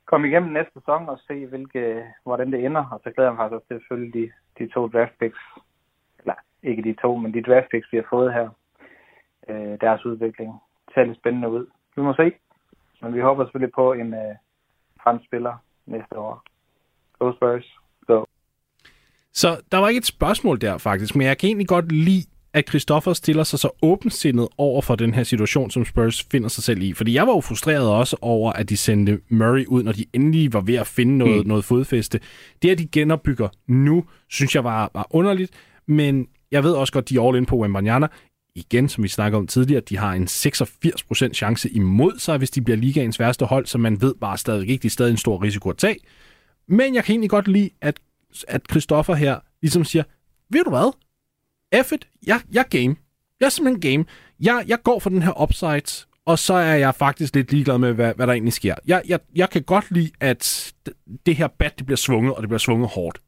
komme 0.05 0.29
igennem 0.29 0.53
næste 0.53 0.73
sæson 0.75 1.09
og 1.09 1.19
se, 1.27 1.47
hvilke, 1.47 2.05
hvordan 2.25 2.53
det 2.53 2.65
ender. 2.65 2.85
Og 2.93 3.01
så 3.05 3.11
glæder 3.11 3.31
jeg 3.31 3.37
mig 3.37 3.51
faktisk 3.51 3.69
til 3.69 3.75
at 3.75 3.89
følge 3.89 4.13
de, 4.13 4.31
de 4.59 4.73
to 4.75 4.89
draft 4.89 5.19
picks 5.21 5.43
eller 6.19 6.35
ikke 6.63 6.83
de 6.83 6.95
to, 7.03 7.17
men 7.17 7.35
de 7.35 7.43
draft 7.43 7.69
picks, 7.71 7.93
vi 7.93 7.97
har 7.97 8.07
fået 8.11 8.33
her, 8.33 8.49
øh, 9.49 9.81
deres 9.81 10.05
udvikling 10.05 10.51
ser 10.95 11.05
lidt 11.05 11.19
spændende 11.19 11.49
ud. 11.49 11.67
Vi 11.97 12.03
må 12.03 12.13
se, 12.15 12.33
men 13.03 13.15
vi 13.15 13.21
håber 13.21 13.45
selvfølgelig 13.45 13.75
på 13.75 13.93
en 13.93 14.15
øh, 14.15 14.35
fransk 15.03 15.27
spiller 15.27 15.55
næste 15.87 16.19
år. 16.19 16.43
Go 17.19 17.33
Spurs. 17.37 17.79
Go. 18.07 18.25
Så 19.33 19.49
der 19.73 19.79
var 19.79 19.89
ikke 19.89 19.99
et 19.99 20.15
spørgsmål 20.17 20.61
der 20.61 20.79
faktisk, 20.79 21.17
men 21.17 21.27
jeg 21.27 21.39
kan 21.39 21.47
egentlig 21.47 21.69
godt 21.69 21.93
lide, 21.93 22.27
at 22.55 22.69
Christoffer 22.69 23.13
stiller 23.13 23.45
sig 23.45 23.59
så 23.59 23.71
åbensindet 23.83 24.49
over 24.59 24.83
for 24.83 24.95
den 24.95 25.15
her 25.15 25.23
situation, 25.23 25.71
som 25.71 25.85
Spurs 25.85 26.27
finder 26.31 26.49
sig 26.49 26.65
selv 26.65 26.83
i. 26.83 26.93
Fordi 26.93 27.15
jeg 27.15 27.27
var 27.27 27.33
jo 27.33 27.41
frustreret 27.41 27.89
også 27.89 28.17
over, 28.21 28.53
at 28.53 28.69
de 28.69 28.77
sendte 28.77 29.21
Murray 29.29 29.67
ud, 29.67 29.83
når 29.83 29.93
de 29.93 30.05
endelig 30.13 30.53
var 30.53 30.61
ved 30.61 30.75
at 30.75 30.87
finde 30.87 31.19
noget, 31.19 31.45
mm. 31.45 31.49
noget 31.49 31.65
fodfæste. 31.65 32.21
Det, 32.63 32.71
at 32.71 32.79
de 32.79 32.87
genopbygger 32.87 33.49
nu, 33.67 34.05
synes 34.29 34.55
jeg 34.55 34.65
var, 34.65 34.91
var 34.95 35.07
underligt, 35.11 35.53
men 35.89 36.27
jeg 36.53 36.65
ved 36.65 36.73
også 36.73 36.93
godt, 36.93 37.09
de 37.09 37.17
er 37.17 37.29
all 37.29 37.37
in 37.37 37.47
på 37.47 37.57
Wembanyama. 37.57 38.07
Igen, 38.55 38.89
som 38.89 39.05
vi 39.05 39.09
snakker 39.09 39.39
om 39.39 39.47
tidligere, 39.47 39.83
de 39.89 39.97
har 39.97 40.13
en 40.13 40.25
86% 40.25 41.33
chance 41.33 41.71
imod 41.71 42.19
sig, 42.19 42.39
hvis 42.39 42.51
de 42.51 42.63
bliver 42.63 42.77
ligaens 42.77 43.21
værste 43.21 43.45
hold, 43.45 43.67
så 43.67 43.79
man 43.79 44.01
ved 44.01 44.15
bare 44.21 44.39
stadig 44.39 44.69
ikke, 44.69 44.83
de 44.83 44.87
er 44.87 44.91
stadig 44.91 45.11
en 45.11 45.17
stor 45.17 45.43
risiko 45.43 45.71
at 45.71 45.77
tage. 45.77 45.97
Men 46.69 46.95
jeg 46.95 47.05
kan 47.05 47.13
egentlig 47.13 47.31
godt 47.31 47.49
lide, 47.49 47.71
at, 47.81 48.01
at 48.49 48.63
Christoffer 48.71 49.15
her 49.15 49.39
ligesom 49.63 49.85
siger, 49.85 50.03
ved 50.51 50.65
du 50.65 50.71
hvad? 50.71 50.93
F 51.75 51.93
it, 51.93 52.09
jeg, 52.27 52.41
jeg 52.53 52.65
game. 52.71 52.97
Jeg 53.41 53.47
er 53.47 53.51
simpelthen 53.51 53.93
game. 53.93 54.05
Jeg, 54.41 54.65
jeg 54.67 54.83
går 54.83 54.99
for 54.99 55.11
den 55.11 55.23
her 55.23 55.43
upside, 55.43 56.07
og 56.25 56.39
så 56.39 56.55
er 56.55 56.75
jeg 56.75 56.95
faktisk 56.95 57.35
lidt 57.35 57.53
ligeglad 57.53 57.79
med, 57.79 57.93
hvad, 57.93 58.13
hvad 58.17 58.27
der 58.27 58.33
egentlig 58.33 58.53
sker. 58.53 58.75
Jeg, 58.87 59.03
jeg, 59.09 59.21
jeg 59.35 59.51
kan 59.51 59.63
godt 59.63 59.85
lide, 59.91 60.11
at 60.21 60.73
det 61.27 61.37
her 61.37 61.47
bat, 61.47 61.79
det 61.79 61.87
bliver 61.87 61.97
svunget, 61.97 62.35
og 62.35 62.43
det 62.43 62.49
bliver 62.49 62.59
svunget 62.59 62.89
hårdt. 62.89 63.19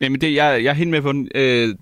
Jamen, 0.00 0.20
det, 0.20 0.34
jeg, 0.34 0.64
jeg 0.64 0.70
er 0.70 0.74
helt 0.74 0.90
med 0.90 1.02
på 1.02 1.12
den. 1.12 1.28
Øh, 1.34 1.74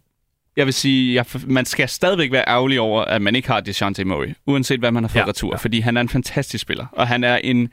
jeg 0.56 0.66
vil 0.66 0.74
sige, 0.74 1.14
jeg, 1.14 1.26
man 1.46 1.64
skal 1.64 1.88
stadigvæk 1.88 2.32
være 2.32 2.44
ærgerlig 2.48 2.80
over, 2.80 3.02
at 3.04 3.22
man 3.22 3.36
ikke 3.36 3.48
har 3.48 3.60
DeJounte 3.60 4.04
Murray, 4.04 4.34
uanset 4.46 4.78
hvad 4.78 4.92
man 4.92 5.02
har 5.02 5.08
fået 5.08 5.20
Ja, 5.20 5.20
ja, 5.20 5.28
retur, 5.28 5.48
ja. 5.48 5.52
ja. 5.52 5.56
fordi 5.56 5.80
han 5.80 5.96
er 5.96 6.00
en 6.00 6.08
fantastisk 6.08 6.62
spiller, 6.62 6.86
og 6.92 7.08
han 7.08 7.24
er 7.24 7.36
en 7.36 7.68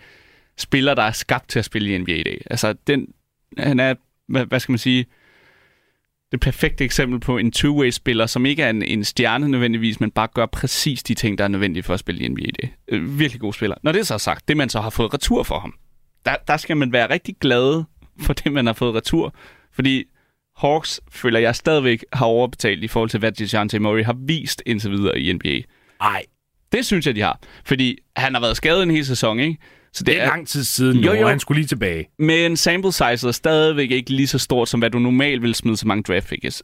spiller, 0.58 0.94
der 0.94 1.04
er 1.04 1.12
skabt 1.12 1.50
til 1.50 1.60
at 1.60 1.66
spille 1.66 1.96
i 1.96 1.98
NBA 1.98 2.12
i 2.12 2.24
dag. 2.24 2.42
Altså, 2.50 2.74
den, 2.88 3.08
han 3.58 3.80
er, 3.80 3.94
hvad, 4.28 4.46
hvad 4.46 4.60
skal 4.60 4.72
man 4.72 4.80
sige, 4.80 5.06
det 6.32 6.40
perfekte 6.40 6.84
eksempel 6.84 7.20
på 7.20 7.38
en 7.38 7.52
two-way-spiller, 7.52 8.26
som 8.26 8.46
ikke 8.46 8.64
er 8.64 8.70
en, 8.70 8.82
en 8.82 9.04
stjerne 9.04 9.48
nødvendigvis, 9.48 10.00
men 10.00 10.12
bare 10.12 10.28
gør 10.28 10.46
præcis 10.46 11.04
de 11.04 11.14
ting, 11.14 11.38
der 11.38 11.44
er 11.44 11.48
nødvendige 11.48 11.84
for 11.84 11.94
at 11.94 12.00
spille 12.00 12.22
i 12.22 12.28
NBA 12.28 12.46
dag. 12.62 12.76
Øh, 12.88 13.20
virkelig 13.20 13.42
god 13.42 13.54
spiller. 13.54 13.76
Når 13.84 13.92
det 13.92 14.00
er 14.00 14.04
så 14.04 14.18
sagt, 14.18 14.48
det 14.48 14.58
man 14.58 14.70
så 14.70 14.82
har 14.82 14.90
fået 14.90 15.14
retur 15.14 15.44
for 15.44 15.60
ham, 15.60 15.74
der, 16.26 16.36
der 16.48 16.58
skal 16.58 16.78
man 16.78 16.94
være 16.94 17.10
rigtig 17.10 17.36
glad 17.42 17.84
for 18.20 18.34
det, 18.34 18.54
man 18.54 18.66
har 18.66 18.74
fået 18.74 18.96
retur, 18.96 19.36
fordi 19.74 20.04
Hawks 20.58 21.02
føler 21.12 21.40
jeg 21.40 21.56
stadigvæk 21.56 22.04
har 22.14 22.26
overbetalt 22.26 22.84
i 22.84 22.88
forhold 22.88 23.10
til, 23.10 23.20
hvad 23.20 23.32
DeJounte 23.32 23.80
Murray 23.80 24.04
har 24.04 24.16
vist 24.20 24.64
indtil 24.66 24.92
videre 24.92 25.20
i 25.20 25.34
NBA. 25.34 25.62
Ej, 26.02 26.24
Det 26.72 26.86
synes 26.86 27.08
jeg, 27.08 27.16
de 27.16 27.22
har. 27.22 27.40
Fordi 27.66 27.98
han 28.16 28.34
har 28.34 28.42
været 28.42 28.58
skadet 28.58 28.84
en 28.84 28.92
hel 28.92 29.06
sæson, 29.06 29.40
ikke? 29.40 29.58
Så 29.94 30.04
det 30.04 30.22
er 30.22 30.26
lang 30.26 30.48
tid 30.48 30.64
siden, 30.64 30.98
Jo, 30.98 31.14
jo, 31.14 31.28
han 31.28 31.40
skulle 31.40 31.60
lige 31.60 31.68
tilbage. 31.68 32.10
Men 32.20 32.58
sample 32.58 32.92
size 32.92 33.28
er 33.28 33.32
stadigvæk 33.32 33.92
ikke 33.92 34.10
lige 34.10 34.28
så 34.28 34.40
stort, 34.40 34.70
som 34.70 34.80
hvad 34.80 34.90
du 34.90 35.00
normalt 35.00 35.42
vil 35.42 35.56
smide 35.56 35.78
så 35.78 35.88
mange 35.88 36.04
draft 36.04 36.28
picks, 36.28 36.64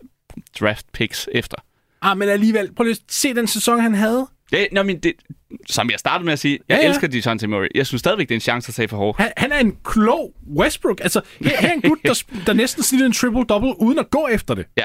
draft 0.60 0.86
picks 0.94 1.30
efter. 1.32 1.58
Ah, 2.02 2.18
men 2.18 2.30
alligevel, 2.30 2.74
prøv 2.74 2.84
lige 2.84 2.92
at 2.92 3.14
se 3.14 3.34
den 3.34 3.48
sæson, 3.48 3.80
han 3.80 3.94
havde. 3.96 4.28
Det, 4.52 4.68
nå, 4.72 4.84
men 4.84 5.00
det, 5.00 5.14
som 5.70 5.90
jeg 5.90 6.00
startede 6.00 6.26
med 6.26 6.34
at 6.34 6.40
sige, 6.40 6.60
jeg 6.70 6.78
Ja, 6.78 6.82
ja, 6.84 6.90
elsker 6.90 7.08
DeJounte 7.08 7.48
Murray. 7.48 7.68
Jeg 7.76 7.88
synes 7.88 8.00
stadigvæk, 8.00 8.30
det 8.30 8.34
er 8.34 8.38
en 8.38 8.42
chance 8.42 8.70
at 8.70 8.76
tage 8.76 8.88
for 8.88 8.98
hårdt. 8.98 9.20
Han, 9.20 9.32
han 9.38 9.52
er 9.52 9.60
en 9.60 9.78
klog 9.84 10.34
Westbrook. 10.58 11.00
Altså, 11.02 11.22
her, 11.42 11.58
her 11.60 11.70
er 11.70 11.74
en 11.74 11.82
gut, 11.82 11.98
der, 12.06 12.24
der 12.46 12.54
næsten 12.54 12.84
snitter 12.84 13.06
en 13.06 13.14
triple-double, 13.14 13.76
uden 13.80 14.00
at 14.00 14.10
gå 14.10 14.28
efter 14.32 14.54
det. 14.54 14.66
Ja. 14.78 14.84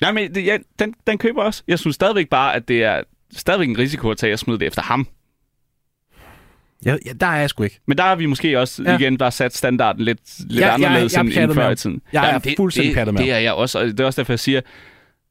Nej, 0.00 0.12
men 0.12 0.34
det, 0.34 0.44
ja, 0.46 0.58
den, 0.78 0.94
den 1.06 1.18
køber 1.18 1.40
jeg 1.42 1.46
også. 1.46 1.62
Jeg 1.68 1.78
synes 1.78 1.94
stadigvæk 1.94 2.28
bare, 2.28 2.54
at 2.54 2.68
det 2.68 2.82
er 2.84 3.02
stadigvæk 3.36 3.68
en 3.68 3.78
risiko 3.78 4.10
at 4.10 4.16
tage 4.18 4.32
at 4.32 4.38
smide 4.38 4.58
det 4.58 4.66
efter 4.66 4.82
ham. 4.82 5.06
Ja, 6.84 6.96
ja 7.06 7.12
der 7.20 7.26
er 7.26 7.36
jeg 7.36 7.50
sgu 7.50 7.62
ikke. 7.62 7.80
Men 7.86 7.98
der 7.98 8.04
har 8.04 8.16
vi 8.16 8.26
måske 8.26 8.60
også 8.60 8.82
Ja. 8.82 8.90
ja. 8.90 8.98
igen 8.98 9.18
bare 9.18 9.30
sat 9.30 9.56
standarden 9.56 10.02
lidt, 10.04 10.20
lidt 10.38 10.60
Ja, 10.60 10.66
jeg- 10.66 10.74
anderledes 10.74 11.12
jeg 11.12 11.18
er 11.18 11.22
end, 11.22 11.32
end 11.32 11.54
før 11.54 11.70
i 11.70 11.76
tiden. 11.76 12.00
Jeg 12.12 12.22
er 12.22 12.26
Jamen, 12.26 12.40
det, 12.40 12.54
fuldstændig 12.56 12.96
det, 12.96 13.14
med 13.14 13.22
Det 13.22 13.32
er 13.32 13.38
jeg 13.38 13.52
også, 13.52 13.78
og 13.78 13.86
det 13.86 14.00
er 14.00 14.04
også 14.04 14.20
derfor, 14.20 14.32
jeg 14.32 14.40
siger, 14.40 14.60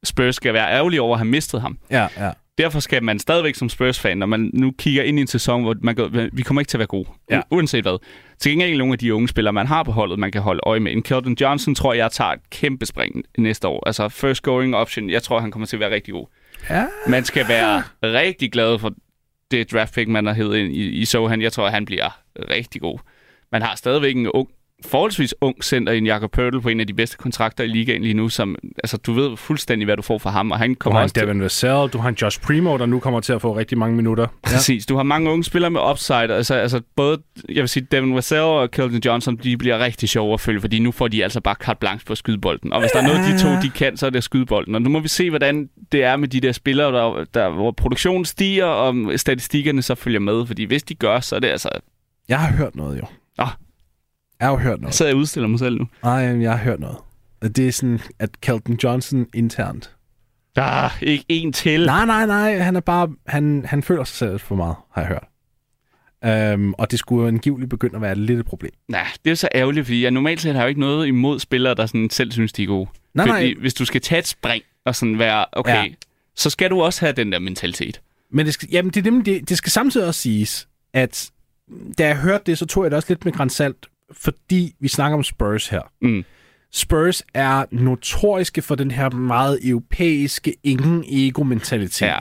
Spurs 0.04 0.36
skal 0.36 0.54
være 0.54 0.72
ærgerlig 0.72 1.02
over 1.02 1.14
at 1.16 1.20
have 1.20 1.28
mistet 1.28 1.62
ham. 1.62 1.78
Ja, 1.92 2.08
ja. 2.18 2.32
Derfor 2.58 2.80
skal 2.80 3.04
man 3.04 3.20
stadigvæk 3.20 3.56
som 3.56 3.70
Spurs-fan, 3.70 4.18
når 4.18 4.26
man 4.26 4.52
nu 4.54 4.72
kigger 4.80 5.04
ind 5.04 5.18
i 5.20 5.22
en 5.22 5.28
sæson, 5.28 5.64
hvor 5.64 5.76
man 5.82 5.96
går, 5.96 6.08
vi 6.34 6.42
kommer 6.42 6.62
ikke 6.62 6.70
til 6.70 6.78
at 6.78 6.80
være 6.80 6.88
gode, 6.88 7.10
Ja. 7.30 7.36
ja. 7.36 7.42
uanset 7.52 7.84
hvad. 7.84 7.98
Til 8.40 8.52
gengæld 8.52 8.74
er 8.74 8.78
nogle 8.78 8.94
af 8.94 9.00
de 9.00 9.14
unge 9.14 9.28
spillere, 9.28 9.54
man 9.54 9.68
har 9.68 9.84
på 9.84 9.92
holdet, 9.92 10.20
man 10.20 10.32
kan 10.32 10.42
holde 10.42 10.60
øje 10.64 10.80
med. 10.80 10.92
En 10.92 11.02
Keldon 11.04 11.38
Johnson 11.42 11.76
tror 11.76 11.94
jeg 11.94 12.12
tager 12.12 12.32
et 12.32 12.40
kæmpe 12.50 12.86
spring 12.86 13.24
næste 13.38 13.68
år. 13.68 13.84
Altså 13.88 14.10
first 14.10 14.38
scoring 14.38 14.76
option, 14.76 15.10
jeg 15.10 15.24
tror, 15.24 15.40
han 15.40 15.52
kommer 15.52 15.66
til 15.66 15.76
at 15.76 15.80
være 15.80 15.92
rigtig 15.92 16.14
god. 16.14 16.26
Ja. 16.70 16.86
Man 17.08 17.26
skal 17.26 17.48
være 17.48 17.84
rigtig 18.04 18.52
glad 18.52 18.80
for 18.80 18.92
det 19.52 19.72
draft 19.72 19.94
pick, 19.94 20.08
man 20.08 20.26
har 20.26 20.34
hævet 20.34 20.58
ind 20.58 20.76
i, 20.76 20.90
i 20.90 21.06
Sohan. 21.06 21.42
Jeg 21.42 21.54
tror, 21.54 21.70
han 21.70 21.86
bliver 21.86 22.22
rigtig 22.50 22.82
god. 22.82 23.00
Man 23.52 23.62
har 23.62 23.76
stadigvæk 23.76 24.16
en 24.16 24.28
ung, 24.28 24.50
forholdsvis 24.86 25.34
ung 25.42 25.64
center 25.64 25.94
i 25.94 25.98
en 25.98 26.06
Jakob 26.06 26.32
Pørtel 26.32 26.62
på 26.62 26.70
en 26.70 26.80
af 26.80 26.88
de 26.88 26.94
bedste 26.94 27.18
kontrakter 27.18 27.64
i 27.64 27.68
ligaen 27.68 28.02
lige 28.02 28.14
nu, 28.14 28.30
som, 28.30 28.56
altså, 28.84 28.98
du 28.98 29.14
ved 29.14 29.38
fuldstændig, 29.38 29.86
hvad 29.86 29.98
du 29.98 30.02
får 30.02 30.18
fra 30.18 30.30
ham, 30.30 30.52
og 30.52 30.58
han 30.58 30.70
Du 30.70 30.76
kommer 30.80 31.00
har 31.00 31.04
en 31.04 31.06
også 31.06 31.14
til, 31.14 31.24
Devin 31.24 31.42
Vassell, 31.42 31.90
du 31.94 31.98
har 31.98 32.10
en 32.10 32.16
Josh 32.22 32.42
Primo, 32.42 32.78
der 32.78 32.86
nu 32.86 33.00
kommer 33.00 33.20
til 33.20 33.34
at 33.34 33.42
få 33.42 33.58
rigtig 33.58 33.78
mange 33.78 33.96
minutter. 33.96 34.28
Præcis. 34.44 34.86
Du 34.86 34.96
har 34.96 35.04
mange 35.04 35.32
unge 35.32 35.44
spillere 35.44 35.72
med 35.72 35.82
upside. 35.92 36.18
Altså, 36.34 36.54
altså 36.54 36.82
både, 36.96 37.18
jeg 37.50 37.62
vil 37.62 37.70
sige, 37.70 37.88
Devin 37.92 38.16
Vassell 38.16 38.42
og 38.42 38.72
Keldon 38.72 39.02
Johnson, 39.06 39.38
de 39.38 39.58
bliver 39.58 39.80
rigtig 39.80 40.10
sjove 40.10 40.34
at 40.34 40.40
følge, 40.40 40.62
fordi 40.62 40.80
nu 40.80 40.92
får 40.92 41.08
de 41.08 41.24
altså 41.24 41.42
bare 41.42 41.56
carte 41.56 41.80
blanche 41.80 42.06
på 42.06 42.12
at 42.12 42.18
skyde 42.18 42.38
bolden. 42.38 42.74
Og 42.74 42.80
hvis 42.80 42.92
der 42.92 43.00
er 43.00 43.08
noget, 43.08 43.20
de 43.20 43.44
to 43.44 43.62
de 43.62 43.70
kan, 43.70 43.98
så 43.98 44.06
er 44.06 44.10
det 44.10 44.18
at 44.18 44.24
skyde 44.24 44.46
bolden. 44.46 44.76
Og 44.76 44.82
nu 44.82 44.90
må 44.90 45.00
vi 45.00 45.08
se, 45.08 45.30
hvordan 45.30 45.70
det 45.92 46.04
er 46.04 46.16
med 46.16 46.28
de 46.28 46.42
der 46.42 46.52
spillere, 46.52 46.92
der, 46.92 47.26
der, 47.34 47.50
hvor 47.50 47.72
produktionen 47.72 48.26
stiger, 48.26 48.66
og 48.66 48.96
statistikkerne 49.16 49.82
så 49.82 49.96
følger 49.96 50.20
med. 50.20 50.46
Fordi 50.46 50.64
hvis 50.64 50.84
de 50.84 50.96
gør, 50.96 51.20
så 51.20 51.36
er 51.36 51.40
det 51.40 51.48
altså... 51.48 51.70
Jeg 52.30 52.40
har 52.40 52.52
hørt 52.52 52.76
noget, 52.76 52.98
jo. 52.98 53.06
Nå. 53.38 53.46
Jeg 54.40 54.48
har 54.48 54.52
jo 54.52 54.58
hørt 54.58 54.82
noget. 54.82 54.96
Så 54.96 55.06
jeg 55.06 55.16
udstiller 55.16 55.48
mig 55.48 55.60
selv 55.60 55.78
nu. 55.78 55.88
Nej, 56.04 56.14
jeg 56.14 56.52
har 56.52 56.58
hørt 56.58 56.80
noget. 56.80 56.98
Det 57.42 57.68
er 57.68 57.72
sådan, 57.72 58.00
at 58.20 58.42
Kelton 58.42 58.78
Johnson 58.84 59.28
internt. 59.34 59.96
Der 60.56 60.64
er 60.64 60.90
ikke 61.02 61.26
en 61.30 61.54
til. 61.54 61.86
Nej, 61.86 62.06
nej, 62.06 62.26
nej. 62.26 62.58
Han 62.58 62.76
er 62.76 62.80
bare... 62.80 63.10
Han, 63.28 63.66
han 63.66 63.84
føler 63.84 64.04
sig 64.04 64.16
selv 64.16 64.40
for 64.40 64.56
meget, 64.56 64.76
har 64.92 65.02
jeg 65.02 65.08
hørt. 65.08 65.24
Um, 66.54 66.76
og 66.78 66.92
det 66.92 67.00
skulle 67.00 67.22
jo 67.22 67.28
angiveligt 67.28 67.70
begynde 67.70 67.96
at 67.96 68.02
være 68.02 68.16
lidt 68.16 68.40
et 68.40 68.46
problem. 68.46 68.72
Nej, 68.88 69.08
det 69.26 69.32
er 69.32 69.36
så 69.36 69.48
ærgerligt, 69.56 69.86
fordi 69.86 70.04
jeg 70.04 70.12
normalt 70.12 70.42
set 70.42 70.56
har 70.56 70.62
jo 70.62 70.68
ikke 70.68 70.80
noget 70.80 71.08
imod 71.08 71.40
spillere, 71.40 71.74
der 71.74 71.86
sådan 71.86 72.10
selv 72.10 72.32
synes, 72.32 72.54
de 72.54 72.64
er 72.64 72.68
gode. 72.68 72.90
Nej, 73.14 73.28
fordi 73.28 73.54
nej. 73.54 73.60
hvis 73.60 73.74
du 73.74 73.86
skal 73.86 74.02
tage 74.02 74.20
et 74.20 74.28
spring 74.28 74.64
og 74.86 74.96
sådan 74.96 75.20
være, 75.20 75.46
okay, 75.52 75.86
ja. 75.86 75.94
så 76.36 76.50
skal 76.50 76.70
du 76.70 76.82
også 76.82 77.06
have 77.06 77.14
den 77.14 77.32
der 77.32 77.40
mentalitet. 77.40 78.02
Men 78.32 78.46
det 78.46 78.54
skal, 78.54 78.70
jamen, 78.72 78.92
det, 78.92 79.08
er 79.08 79.12
nemlig 79.12 79.26
det, 79.26 79.50
det 79.50 79.58
skal 79.58 79.72
samtidig 79.72 80.08
også 80.08 80.22
siges, 80.22 80.68
at 80.94 81.30
da 81.98 82.08
jeg 82.08 82.18
hørte 82.18 82.44
det, 82.46 82.58
så 82.58 82.66
tog 82.66 82.84
jeg 82.84 82.92
det 82.92 82.96
også 82.96 83.10
lidt 83.10 83.26
med 83.26 83.34
grænsalt, 83.34 83.86
fordi 84.12 84.76
vi 84.80 84.88
snakker 84.88 85.18
om 85.18 85.24
Spurs 85.24 85.68
her. 85.68 85.82
Mm. 86.02 86.26
Spurs 86.72 87.24
er 87.34 87.66
notoriske 87.72 88.62
for 88.62 88.76
den 88.76 88.92
her 88.92 89.10
meget 89.10 89.60
europæiske 89.70 90.56
ingen 90.64 91.04
ego-mentalitet. 91.08 92.08
Ja. 92.08 92.20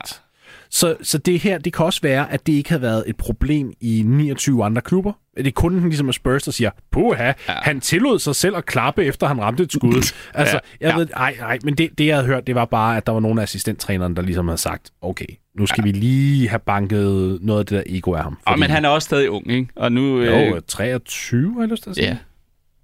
Så, 0.71 0.97
så 1.03 1.19
det 1.19 1.39
her, 1.39 1.59
det 1.59 1.73
kan 1.73 1.85
også 1.85 2.01
være, 2.03 2.33
at 2.33 2.47
det 2.47 2.53
ikke 2.53 2.69
havde 2.69 2.83
været 2.83 3.05
et 3.07 3.17
problem 3.17 3.73
i 3.81 4.03
29 4.07 4.65
andre 4.65 4.83
klubber. 4.83 5.13
Det 5.37 5.47
er 5.47 5.51
kun 5.51 5.89
ligesom 5.89 6.13
Spurs, 6.13 6.43
der 6.43 6.53
siger, 6.53 6.71
puha, 6.93 7.25
ja. 7.25 7.33
han 7.49 7.81
tillod 7.81 8.19
sig 8.19 8.35
selv 8.37 8.57
at 8.57 8.67
klappe, 8.67 9.05
efter 9.05 9.27
han 9.27 9.41
ramte 9.41 9.63
et 9.63 9.73
skud. 9.73 9.93
altså, 10.35 10.61
Ja. 10.81 10.89
jeg 10.89 10.97
ved, 10.97 11.09
ej, 11.17 11.37
ej, 11.41 11.59
men 11.65 11.75
det, 11.75 11.91
det, 11.99 12.07
jeg 12.07 12.17
havde 12.17 12.27
hørt, 12.27 12.47
det 12.47 12.55
var 12.55 12.65
bare, 12.65 12.97
at 12.97 13.07
der 13.07 13.13
var 13.13 13.21
nogle 13.21 13.41
af 13.41 13.43
assistenttrænerne, 13.43 14.15
der 14.17 14.23
ligesom 14.23 14.49
havde 14.49 14.59
sagt, 14.61 14.91
okay, 15.03 15.27
nu 15.59 15.67
skal 15.67 15.83
ja. 15.87 15.93
vi 15.93 15.99
lige 15.99 16.49
have 16.49 16.59
banket 16.59 17.39
noget 17.43 17.61
af 17.61 17.67
det 17.67 17.77
der 17.77 17.97
ego 17.97 18.13
af 18.15 18.23
ham. 18.23 18.39
Og, 18.47 18.59
men 18.59 18.71
han 18.71 18.85
er 18.85 18.89
også 18.89 19.07
stadig 19.07 19.31
ung, 19.31 19.51
ikke? 19.51 19.69
Og 19.77 19.93
nu... 19.93 20.23
Jo, 20.23 20.33
Øh, 20.33 20.53
øh, 20.57 20.61
23, 20.69 21.53
har 21.55 21.61
jeg 21.61 21.69
lyst 21.69 21.83
til 21.83 21.91
at 21.91 21.97
sige. 21.97 22.09
ja, 22.09 22.17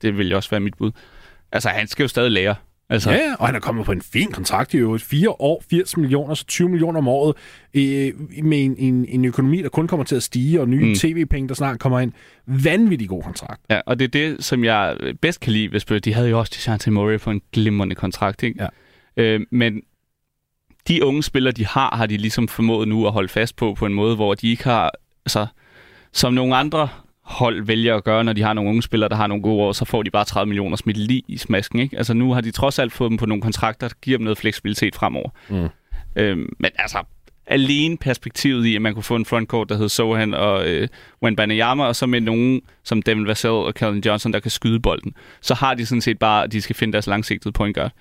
det 0.02 0.18
vil 0.18 0.34
også 0.34 0.50
være 0.50 0.60
mit 0.60 0.74
bud. 0.78 0.90
Altså, 1.52 1.68
han 1.68 1.86
skal 1.88 2.02
jo 2.04 2.08
stadig 2.08 2.30
lære. 2.30 2.54
Altså, 2.92 3.10
Ja, 3.10 3.34
og 3.38 3.46
han 3.46 3.54
er 3.54 3.60
kommet 3.60 3.86
på 3.86 3.92
en 3.92 4.02
fin 4.02 4.32
kontrakt 4.32 4.74
i 4.74 4.76
øvrigt. 4.76 5.02
Fire 5.02 5.30
år, 5.30 5.64
80 5.70 5.96
millioner, 5.96 6.34
så 6.34 6.44
20 6.46 6.68
millioner 6.68 6.98
om 6.98 7.08
året, 7.08 7.36
øh, 7.74 8.12
med 8.44 8.64
en, 8.64 8.76
en, 8.78 9.06
en 9.08 9.24
økonomi, 9.24 9.62
der 9.62 9.68
kun 9.68 9.86
kommer 9.86 10.04
til 10.04 10.16
at 10.16 10.22
stige, 10.22 10.60
og 10.60 10.68
nye 10.68 10.82
mm. 10.84 10.88
Mm. 10.88 10.94
tv-penge, 10.94 11.48
der 11.48 11.54
snart 11.54 11.78
kommer 11.78 12.00
ind. 12.00 12.12
Vanvittig 12.46 13.08
god 13.08 13.22
kontrakt. 13.22 13.60
ja, 13.70 13.80
og 13.86 13.98
det 13.98 14.04
er 14.04 14.08
det, 14.08 14.44
som 14.44 14.64
jeg 14.64 14.96
bedst 15.22 15.40
kan 15.40 15.52
lide 15.52 15.72
ved 15.72 15.80
Spurs. 15.80 16.02
De 16.02 16.14
havde 16.14 16.28
jo 16.28 16.38
også 16.38 16.52
DeJounte 16.56 16.90
Murray 16.90 17.18
på 17.18 17.30
en 17.30 17.40
glimrende 17.52 17.94
kontrakt, 17.94 18.42
ikke? 18.42 18.62
Ja. 19.16 19.22
Øh, 19.22 19.40
men 19.50 19.80
de 20.88 21.04
unge 21.04 21.22
spillere, 21.22 21.52
de 21.52 21.66
har, 21.66 21.96
har 21.96 22.06
de 22.06 22.16
ligesom 22.16 22.48
formået 22.48 22.88
nu 22.88 23.06
at 23.06 23.12
holde 23.12 23.28
fast 23.28 23.56
på, 23.56 23.74
på 23.74 23.86
en 23.86 23.94
måde, 23.94 24.14
hvor 24.14 24.34
de 24.34 24.50
ikke 24.50 24.64
har... 24.64 24.90
Altså, 25.26 25.46
som 26.12 26.34
nogle 26.34 26.56
andre 26.56 26.88
hold 27.22 27.62
vælger 27.62 27.96
at 27.96 28.04
gøre, 28.04 28.24
når 28.24 28.32
de 28.32 28.42
har 28.42 28.52
nogle 28.52 28.70
unge 28.70 28.82
spillere, 28.82 29.08
der 29.08 29.16
har 29.16 29.26
nogle 29.26 29.42
gode 29.42 29.62
år, 29.62 29.72
så 29.72 29.84
får 29.84 30.02
de 30.02 30.10
bare 30.10 30.24
30 30.24 30.48
millioner 30.48 30.76
smidt 30.76 30.96
lige 30.96 31.22
i 31.28 31.36
smasken. 31.36 31.78
Ikke? 31.78 31.96
Altså 31.96 32.14
nu 32.14 32.32
har 32.32 32.40
de 32.40 32.50
trods 32.50 32.78
alt 32.78 32.92
fået 32.92 33.10
dem 33.10 33.18
på 33.18 33.26
nogle 33.26 33.42
kontrakter, 33.42 33.88
der 33.88 33.94
giver 34.02 34.18
dem 34.18 34.24
noget 34.24 34.38
fleksibilitet 34.38 34.94
fremover. 34.94 35.30
Mm. 35.48 35.68
Øhm, 36.16 36.52
men 36.58 36.70
altså, 36.78 36.98
alene 37.46 37.96
perspektivet 37.96 38.66
i, 38.66 38.76
at 38.76 38.82
man 38.82 38.94
kunne 38.94 39.02
få 39.02 39.16
en 39.16 39.26
frontcourt, 39.26 39.68
der 39.68 39.76
hed 39.76 39.88
Sohan 39.88 40.34
og 40.34 40.68
øh, 40.68 40.88
Wembanyama, 41.22 41.84
og 41.84 41.96
så 41.96 42.06
med 42.06 42.20
nogen 42.20 42.60
som 42.82 43.02
Devin 43.02 43.26
Vassell 43.26 43.52
og 43.52 43.72
Calvin 43.72 44.02
Johnson, 44.06 44.32
der 44.32 44.40
kan 44.40 44.50
skyde 44.50 44.80
bolden, 44.80 45.14
så 45.40 45.54
har 45.54 45.74
de 45.74 45.86
sådan 45.86 46.02
set 46.02 46.18
bare, 46.18 46.44
at 46.44 46.52
de 46.52 46.62
skal 46.62 46.76
finde 46.76 46.92
deres 46.92 47.06
langsigtede 47.06 47.52
point 47.52 47.76
guard. 47.76 47.92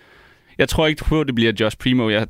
Jeg 0.57 0.69
tror 0.69 0.87
ikke 0.87 1.03
på, 1.03 1.21
at 1.21 1.27
det 1.27 1.35
bliver 1.35 1.53
Josh 1.59 1.77
Primo. 1.77 2.09
Jeg 2.09 2.27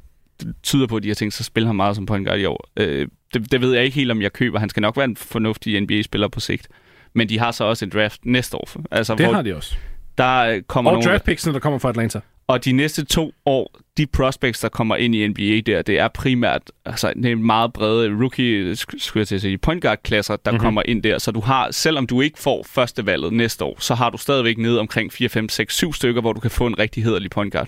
tyder 0.63 0.87
på, 0.87 0.95
at 0.95 1.03
de 1.03 1.07
har 1.07 1.15
tænkt 1.15 1.33
sig 1.33 1.41
at 1.41 1.45
spille 1.45 1.67
ham 1.67 1.75
meget 1.75 1.95
som 1.95 2.05
point 2.05 2.27
guard 2.27 2.39
i 2.39 2.45
år. 2.45 2.69
Øh, 2.77 3.07
det, 3.33 3.51
det 3.51 3.61
ved 3.61 3.73
jeg 3.73 3.83
ikke 3.83 3.95
helt, 3.95 4.11
om 4.11 4.21
jeg 4.21 4.33
køber. 4.33 4.59
Han 4.59 4.69
skal 4.69 4.81
nok 4.81 4.97
være 4.97 5.05
en 5.05 5.15
fornuftig 5.15 5.81
NBA-spiller 5.81 6.27
på 6.27 6.39
sigt. 6.39 6.67
Men 7.13 7.29
de 7.29 7.39
har 7.39 7.51
så 7.51 7.63
også 7.63 7.85
en 7.85 7.91
draft 7.91 8.25
næste 8.25 8.57
år. 8.57 8.69
Altså, 8.91 9.15
Det 9.15 9.25
hvor 9.25 9.33
har 9.33 9.41
de 9.41 9.55
også. 9.55 9.75
der 10.17 10.61
kommer 10.67 10.91
Og 10.91 10.95
nogle... 10.97 11.09
draftpicksene, 11.09 11.53
der 11.53 11.59
kommer 11.59 11.79
fra 11.79 11.89
Atlanta. 11.89 12.19
Og 12.47 12.65
de 12.65 12.71
næste 12.71 13.05
to 13.05 13.31
år, 13.45 13.79
de 13.97 14.05
prospects, 14.07 14.59
der 14.59 14.69
kommer 14.69 14.95
ind 14.95 15.15
i 15.15 15.27
NBA 15.27 15.71
der, 15.71 15.81
det 15.81 15.99
er 15.99 16.07
primært 16.07 16.61
altså, 16.85 17.13
det 17.23 17.31
er 17.31 17.35
meget 17.35 17.73
brede 17.73 18.09
rookie, 18.21 18.71
sk- 18.71 18.97
skulle 18.97 19.21
jeg 19.21 19.27
til 19.27 19.35
at 19.35 19.41
sige, 19.41 19.57
point 19.57 19.81
guard-klasser, 19.81 20.35
der 20.35 20.51
Mhm. 20.51 20.55
mm-hmm. 20.55 20.65
kommer 20.65 20.81
ind 20.85 21.03
der. 21.03 21.17
Så 21.17 21.31
du 21.31 21.39
har, 21.39 21.71
selvom 21.71 22.07
du 22.07 22.21
ikke 22.21 22.39
får 22.39 22.65
første 22.69 23.05
valget 23.05 23.33
næste 23.33 23.65
år, 23.65 23.75
så 23.79 23.95
har 23.95 24.09
du 24.09 24.17
stadigvæk 24.17 24.57
nede 24.57 24.79
omkring 24.79 25.13
4, 25.13 25.29
5, 25.29 25.49
6, 25.49 25.75
7 25.75 25.93
stykker, 25.93 26.21
hvor 26.21 26.33
du 26.33 26.39
kan 26.39 26.51
få 26.51 26.67
en 26.67 26.79
rigtig 26.79 27.03
hederlig 27.03 27.29
point 27.31 27.53
guard. 27.53 27.67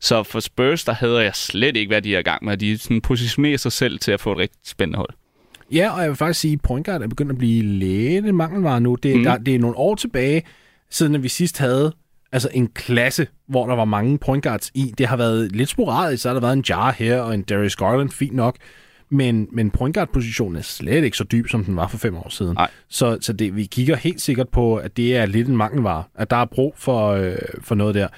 Så 0.00 0.22
for 0.22 0.40
Spurs, 0.40 0.84
der 0.84 0.92
havde 0.94 1.22
jeg 1.22 1.34
slet 1.34 1.76
ikke, 1.76 1.88
hvad 1.90 2.02
de 2.02 2.14
er 2.14 2.18
i 2.18 2.22
gang 2.22 2.44
med. 2.44 2.56
De 2.56 2.78
sådan 2.78 3.00
positionerer 3.00 3.56
sig 3.56 3.72
selv 3.72 3.98
til 3.98 4.12
at 4.12 4.20
få 4.20 4.32
et 4.32 4.38
rigtig 4.38 4.58
spændende 4.64 4.96
hold. 4.96 5.10
Ja, 5.72 5.90
og 5.90 6.00
jeg 6.00 6.08
vil 6.08 6.16
faktisk 6.16 6.40
sige, 6.40 6.52
at 6.52 6.60
point 6.62 6.86
guard 6.86 7.02
er 7.02 7.08
begyndt 7.08 7.32
at 7.32 7.38
blive 7.38 7.62
lidt 7.62 8.34
mangelvare 8.34 8.80
nu. 8.80 8.94
Det, 8.94 9.16
mm. 9.16 9.22
Der, 9.22 9.38
det 9.38 9.54
er 9.54 9.58
nogle 9.58 9.76
år 9.76 9.94
tilbage, 9.94 10.42
siden 10.90 11.22
vi 11.22 11.28
sidst 11.28 11.58
havde 11.58 11.92
altså 12.32 12.48
en 12.52 12.68
klasse, 12.68 13.26
hvor 13.48 13.66
der 13.66 13.74
var 13.74 13.84
mange 13.84 14.18
point 14.18 14.44
guards 14.44 14.70
i. 14.74 14.94
Det 14.98 15.06
har 15.06 15.16
været 15.16 15.52
lidt 15.52 15.68
sporadisk, 15.68 16.22
så 16.22 16.28
har 16.28 16.34
der 16.34 16.40
været 16.40 16.52
en 16.52 16.64
Jar 16.68 16.92
her 16.92 17.20
og 17.20 17.34
en 17.34 17.42
Darius 17.42 17.76
Garland, 17.76 18.10
fint 18.10 18.34
nok. 18.34 18.56
Men, 19.10 19.48
men 19.52 19.70
point 19.70 19.94
guard-positionen 19.94 20.56
er 20.56 20.62
slet 20.62 21.04
ikke 21.04 21.16
så 21.16 21.24
dyb, 21.24 21.48
som 21.48 21.64
den 21.64 21.76
var 21.76 21.88
for 21.88 21.98
fem 21.98 22.16
år 22.16 22.28
siden. 22.28 22.54
Nej. 22.54 22.70
Så, 22.88 23.18
så 23.20 23.32
det, 23.32 23.56
vi 23.56 23.64
kigger 23.64 23.96
helt 23.96 24.20
sikkert 24.20 24.48
på, 24.48 24.76
at 24.76 24.96
det 24.96 25.16
er 25.16 25.26
lidt 25.26 25.48
en 25.48 25.56
mangelvare. 25.56 26.04
At 26.14 26.30
der 26.30 26.36
er 26.36 26.44
brug 26.44 26.74
for, 26.76 27.08
øh, 27.08 27.36
for 27.60 27.74
noget 27.74 27.94
der. 27.94 28.08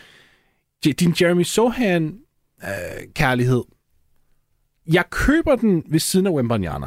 Din 0.84 1.14
Jeremy 1.20 1.42
Sohan, 1.42 2.18
øh, 2.62 3.07
kærlighed. 3.14 3.62
Jeg 4.92 5.05
køber 5.11 5.57
den 5.57 5.82
ved 5.90 6.01
siden 6.01 6.26
af 6.26 6.30
Wembanyama. 6.30 6.86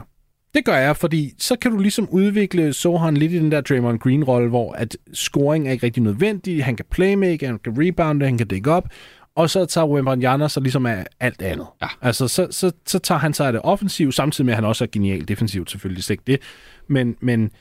Det 0.53 0.65
gør 0.65 0.77
jeg, 0.77 0.97
fordi 0.97 1.33
så 1.37 1.55
kan 1.55 1.71
du 1.71 1.77
ligesom 1.77 2.09
udvikle 2.09 2.73
Sohan 2.73 3.17
lidt 3.17 3.31
i 3.31 3.39
den 3.39 3.51
der 3.51 3.61
Draymond 3.61 3.99
Green-rolle, 3.99 4.49
hvor 4.49 4.73
at 4.73 4.97
scoring 5.13 5.67
er 5.67 5.71
ikke 5.71 5.85
rigtig 5.85 6.03
nødvendig. 6.03 6.65
Han 6.65 6.75
kan 6.75 6.85
playmake, 6.91 7.45
han 7.45 7.59
kan 7.59 7.73
rebounde, 7.77 8.25
han 8.25 8.37
kan 8.37 8.47
dække 8.47 8.71
op. 8.71 8.89
Og 9.35 9.49
så 9.49 9.65
tager 9.65 9.87
Wembanyama 9.87 10.47
så 10.47 10.59
ligesom 10.59 10.85
af 10.85 11.05
alt 11.19 11.41
andet. 11.41 11.67
Ja. 11.81 11.87
Altså, 12.01 12.27
så, 12.27 12.47
så, 12.51 12.71
så 12.85 12.99
tager 12.99 13.19
han 13.19 13.33
sig 13.33 13.47
af 13.47 13.53
det 13.53 13.61
offensivt, 13.61 14.15
samtidig 14.15 14.45
med, 14.45 14.53
at 14.53 14.55
han 14.55 14.65
også 14.65 14.83
er 14.83 14.87
genial 14.91 15.27
defensivt, 15.27 15.71
selvfølgelig 15.71 16.03
slet 16.03 16.13
ikke 16.13 16.23
det. 16.27 16.41
Men, 16.87 17.15
men 17.21 17.51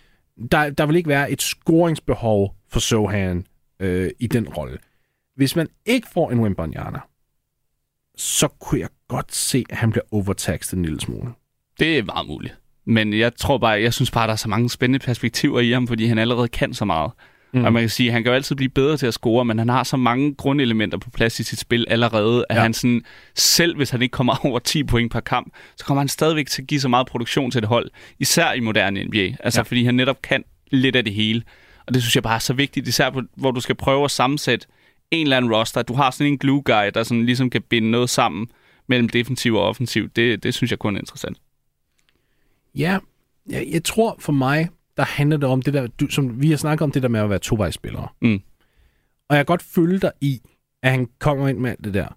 der, 0.53 0.71
der 0.71 0.87
vil 0.87 0.97
ikke 0.97 1.09
være 1.09 1.31
et 1.31 1.43
scoringsbehov 1.43 2.55
for 2.69 2.81
Sohan 2.81 3.45
øh, 3.81 4.11
i 4.19 4.27
den 4.27 4.49
rolle. 4.49 4.79
Hvis 5.37 5.57
man 5.57 5.69
ikke 5.87 6.09
får 6.13 6.31
en 6.31 6.41
Wembanyama, 6.41 6.99
så 8.17 8.49
kunne 8.49 8.81
jeg 8.81 8.89
godt 9.09 9.35
se, 9.35 9.65
at 9.71 9.77
han 9.77 9.91
bliver 9.91 10.05
overtaxed 10.13 10.79
en 10.79 10.85
lille 10.85 11.01
smule. 11.01 11.33
Det 11.79 11.99
er 11.99 12.05
meget 12.05 12.29
muligt. 12.29 12.59
Men 12.89 13.13
jeg 13.19 13.37
tror 13.37 13.59
bare, 13.59 13.83
jeg 13.83 13.95
synes 13.95 14.11
bare, 14.11 14.27
der 14.27 14.33
er 14.33 14.37
så 14.37 14.49
mange 14.49 14.71
spændende 14.71 15.05
perspektiver 15.05 15.61
i 15.61 15.71
ham, 15.71 15.89
fordi 15.89 16.07
han 16.07 16.19
allerede 16.19 16.49
kan 16.49 16.75
så 16.75 16.85
meget. 16.85 17.11
Mm. 17.53 17.65
Og 17.65 17.73
man 17.73 17.83
kan 17.83 17.91
sige, 17.91 18.07
at 18.09 18.13
han 18.13 18.23
kan 18.23 18.31
jo 18.31 18.35
altid 18.35 18.57
blive 18.57 18.69
bedre 18.69 18.97
til 18.97 19.07
at 19.07 19.15
score, 19.15 19.45
men 19.45 19.59
han 19.59 19.69
har 19.69 19.83
så 19.85 19.97
mange 19.97 20.35
grundelementer 20.35 20.99
på 20.99 21.11
plads 21.11 21.41
i 21.41 21.43
sit 21.43 21.59
spil 21.59 21.85
allerede, 21.89 22.45
at 22.49 22.57
Ja. 22.57 22.61
han 22.63 22.75
sådan, 22.75 23.03
selv 23.35 23.77
hvis 23.77 23.91
han 23.91 24.03
ikke 24.03 24.13
kommer 24.13 24.37
over 24.47 24.59
10 24.59 24.85
point 24.85 25.13
per 25.13 25.21
kamp, 25.21 25.53
så 25.77 25.85
kommer 25.85 26.01
han 26.01 26.09
stadigvæk 26.09 26.47
til 26.47 26.63
at 26.63 26.69
give 26.69 26.81
så 26.81 26.89
meget 26.89 27.07
produktion 27.07 27.51
til 27.51 27.61
det 27.61 27.69
hold, 27.69 27.91
især 28.19 28.53
i 28.53 28.61
moderne 28.61 29.05
NBA. 29.05 29.37
Altså 29.45 29.61
ja. 29.61 29.63
fordi 29.63 29.85
han 29.85 29.95
netop 29.95 30.23
kan 30.23 30.45
lidt 30.71 30.97
af 30.97 31.05
det 31.05 31.15
hele. 31.15 31.43
Og 31.87 31.95
det 31.95 32.03
synes 32.03 32.15
jeg 32.15 32.23
bare 32.23 32.35
er 32.35 32.39
så 32.39 32.53
vigtigt, 32.53 32.89
især 32.89 33.11
på, 33.11 33.23
hvor 33.37 33.51
du 33.51 33.61
skal 33.61 33.75
prøve 33.75 34.05
at 34.05 34.11
sammensætte 34.11 34.67
en 35.11 35.23
eller 35.27 35.37
anden 35.37 35.53
roster. 35.55 35.83
Du 35.83 35.95
har 35.95 36.11
sådan 36.11 36.33
en 36.33 36.39
glue 36.39 36.63
guy, 36.63 36.91
der 36.95 37.03
sådan 37.03 37.27
ligesom 37.27 37.51
kan 37.51 37.63
binde 37.63 37.91
noget 37.91 38.11
sammen 38.11 38.47
mellem 38.87 39.09
defensiv 39.09 39.55
og 39.55 39.63
offensiv. 39.63 40.09
Det, 40.09 40.43
det 40.43 40.55
synes 40.55 40.71
jeg 40.71 40.79
kun 40.79 40.97
er 40.97 41.01
interessant. 41.01 41.39
Ja, 42.79 42.99
jeg, 43.51 43.69
jeg 43.71 43.85
tror 43.85 44.17
for 44.19 44.33
mig, 44.33 44.69
der 44.97 45.05
handler 45.05 45.37
det 45.37 45.49
om 45.49 45.63
det 45.63 45.75
der, 45.75 45.87
du, 45.87 46.07
som 46.07 46.43
vi 46.43 46.51
har 46.51 46.57
snakket 46.57 46.83
om 46.83 46.93
det 46.93 47.03
der 47.03 47.09
med 47.09 47.21
at 47.21 47.31
være 47.31 47.39
tovejsspillere. 47.39 48.09
Mm. 48.23 48.41
Og 49.29 49.37
jeg 49.37 49.39
kan 49.39 49.45
godt 49.45 49.63
følge 49.63 49.99
dig 49.99 50.13
i, 50.21 50.41
at 50.83 50.91
han 50.91 51.09
kommer 51.19 51.49
ind 51.49 51.59
med 51.59 51.71
alt 51.71 51.85
det 51.85 51.95
der. 51.95 52.09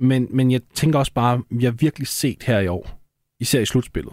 Men, 0.00 0.28
men 0.30 0.50
jeg 0.50 0.60
tænker 0.74 0.98
også 0.98 1.12
bare, 1.12 1.42
vi 1.50 1.64
har 1.64 1.72
virkelig 1.72 2.08
set 2.08 2.42
her 2.42 2.58
i 2.58 2.66
år, 2.66 3.00
især 3.40 3.60
i 3.60 3.66
slutspillet, 3.66 4.12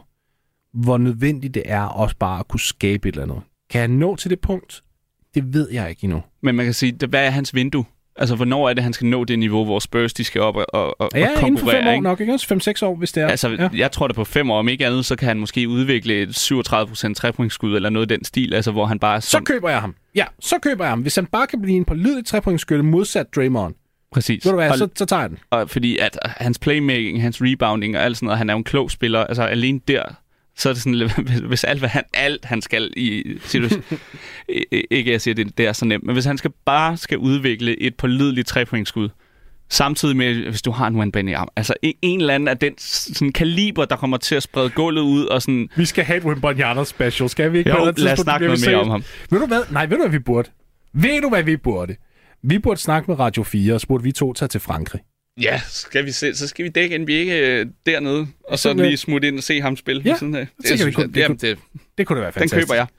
hvor 0.73 0.97
nødvendigt 0.97 1.53
det 1.53 1.63
er 1.65 1.81
også 1.83 2.15
bare 2.19 2.39
at 2.39 2.47
kunne 2.47 2.59
skabe 2.59 3.09
et 3.09 3.13
eller 3.13 3.23
andet. 3.23 3.41
Kan 3.69 3.81
han 3.81 3.89
nå 3.89 4.15
til 4.15 4.29
det 4.29 4.39
punkt? 4.39 4.83
Det 5.35 5.53
ved 5.53 5.71
jeg 5.71 5.89
ikke 5.89 6.03
endnu. 6.03 6.23
Men 6.41 6.55
man 6.55 6.65
kan 6.65 6.73
sige, 6.73 7.07
hvad 7.07 7.25
er 7.25 7.29
hans 7.29 7.55
vindue? 7.55 7.85
Altså, 8.19 8.35
hvornår 8.35 8.69
er 8.69 8.73
det, 8.73 8.83
han 8.83 8.93
skal 8.93 9.07
nå 9.07 9.23
det 9.23 9.39
niveau, 9.39 9.65
hvor 9.65 9.79
Spurs 9.79 10.13
de 10.13 10.23
skal 10.23 10.41
op 10.41 10.55
og, 10.55 10.65
og, 10.73 11.01
og 11.01 11.09
Ja, 11.15 11.19
inden 11.19 11.35
for 11.35 11.41
konkurrere? 11.47 11.79
fem 11.79 11.87
år 11.87 11.91
ikke? 11.91 12.03
nok, 12.03 12.19
ikke 12.21 12.33
også? 12.33 12.47
Fem-seks 12.47 12.81
år, 12.83 12.95
hvis 12.95 13.11
det 13.11 13.23
er. 13.23 13.27
Altså, 13.27 13.49
ja. 13.49 13.55
ja. 13.63 13.69
jeg 13.73 13.91
tror, 13.91 14.07
det 14.07 14.15
på 14.15 14.23
fem 14.23 14.51
år, 14.51 14.59
om 14.59 14.67
ikke 14.69 14.85
andet, 14.85 15.05
så 15.05 15.15
kan 15.15 15.27
han 15.27 15.39
måske 15.39 15.69
udvikle 15.69 16.13
et 16.21 16.29
37% 16.51 17.13
trepointsskud 17.13 17.75
eller 17.75 17.89
noget 17.89 18.11
i 18.11 18.15
den 18.15 18.23
stil, 18.23 18.53
altså, 18.53 18.71
hvor 18.71 18.85
han 18.85 18.99
bare 18.99 19.15
er 19.15 19.19
Så 19.19 19.39
køber 19.45 19.69
jeg 19.69 19.81
ham. 19.81 19.95
Ja, 20.15 20.25
så 20.39 20.55
køber 20.61 20.83
jeg 20.83 20.91
ham. 20.91 21.01
Hvis 21.01 21.15
han 21.15 21.25
bare 21.25 21.47
kan 21.47 21.61
blive 21.61 21.77
en 21.77 21.85
pålidelig 21.85 22.25
trepointskytte 22.25 22.83
modsat 22.83 23.25
Draymond, 23.35 23.75
Præcis. 24.11 24.45
ved 24.45 24.51
du 24.51 24.57
hvad, 24.57 24.69
og, 24.71 24.77
så, 24.77 24.87
så 24.95 25.05
tager 25.05 25.19
jeg 25.21 25.29
den. 25.29 25.37
og, 25.49 25.69
fordi 25.69 25.97
at 25.97 26.17
hans 26.23 26.59
playmaking, 26.59 27.21
hans 27.21 27.37
rebounding 27.41 27.97
og 27.97 28.03
alt 28.03 28.17
sådan 28.17 28.25
noget, 28.25 28.37
han 28.37 28.49
er 28.49 28.53
jo 28.53 28.57
en 28.57 28.63
klog 28.63 28.91
spiller, 28.91 29.23
altså 29.23 29.43
alene 29.43 29.79
der, 29.87 30.03
så 30.57 30.69
er 30.69 30.73
det 30.73 30.81
sådan, 30.81 30.95
lidt- 31.01 31.45
hvis, 31.47 31.63
alt, 31.63 31.79
hvad 31.79 31.89
han, 31.89 32.03
alt 32.13 32.45
han 32.45 32.61
skal 32.61 32.93
i 32.97 33.37
situation, 33.45 33.83
ikke 34.91 35.11
jeg 35.11 35.21
siger, 35.21 35.35
det, 35.35 35.57
det 35.57 35.67
er 35.67 35.73
så 35.73 35.85
nemt, 35.85 36.03
men 36.03 36.13
hvis 36.13 36.25
han 36.25 36.37
skal 36.37 36.51
bare 36.65 36.97
skal 36.97 37.17
udvikle 37.17 37.81
et 37.81 37.95
pålideligt 37.95 38.47
trepointsskud, 38.47 39.09
samtidig 39.69 40.17
med, 40.17 40.35
hvis 40.49 40.61
du 40.61 40.71
har 40.71 40.87
en 40.87 40.95
Wembanyama, 40.95 41.45
altså 41.55 41.73
en, 41.81 41.93
en 42.01 42.19
eller 42.21 42.33
anden 42.33 42.47
af 42.47 42.57
den 42.57 42.73
sådan, 42.77 43.31
kaliber, 43.31 43.85
der 43.85 43.95
kommer 43.95 44.17
til 44.17 44.35
at 44.35 44.43
sprede 44.43 44.69
gulvet 44.69 45.01
ud, 45.01 45.25
og 45.25 45.41
sådan, 45.41 45.69
Vi 45.75 45.85
skal 45.85 46.03
have 46.03 46.17
et 46.17 46.23
Wembanyama 46.23 46.83
special, 46.83 47.29
skal 47.29 47.53
vi 47.53 47.57
ikke? 47.57 47.69
jo, 47.69 47.93
lad 47.97 48.13
os 48.13 48.19
snakke 48.19 48.45
noget 48.45 48.59
mere 48.59 48.65
seriøst. 48.65 48.81
om 48.83 48.89
ham. 48.89 49.03
Ved 49.31 49.39
du 49.39 49.45
hvad? 49.45 49.61
Nej, 49.71 49.85
ved 49.85 49.97
du 49.97 50.03
hvad 50.03 50.11
vi 50.11 50.19
burde? 50.19 50.49
Ved 50.93 51.21
du 51.21 51.29
hvad 51.29 51.43
vi 51.43 51.57
burde? 51.57 51.95
Vi 52.43 52.59
burde 52.59 52.79
snakke 52.79 53.11
med 53.11 53.19
Radio 53.19 53.43
4, 53.43 53.73
og 53.73 53.81
burde 53.87 54.03
vi 54.03 54.11
to 54.11 54.33
tage 54.33 54.49
til 54.49 54.59
Frankrig. 54.59 55.01
Ja, 55.41 55.61
skal 55.67 56.05
vi 56.05 56.11
se, 56.11 56.35
så 56.35 56.47
skal 56.47 56.65
vi 56.65 56.69
dække 56.69 56.97
NBA 56.97 57.39
øh, 57.39 57.65
dernede, 57.85 58.27
og 58.47 58.59
så 58.59 58.63
Sådan, 58.63 58.85
lige 58.85 58.97
smutte 58.97 59.27
ind 59.27 59.37
og 59.37 59.43
se 59.43 59.61
ham 59.61 59.75
spille. 59.75 60.01
Ja, 60.05 60.17
siden 60.17 60.35
af. 60.35 60.47
det 60.57 60.65
tænker 60.65 60.85
vi 60.85 60.91
kunne- 60.91 61.07
det 61.07 61.17
jamen, 61.17 61.37
det, 61.37 61.59
Det 61.97 62.07
kunne 62.07 62.15
da 62.17 62.21
være 62.21 62.31
den 62.31 62.33
fantastisk. 62.39 62.67
køber 62.67 62.75
jeg. 62.75 62.87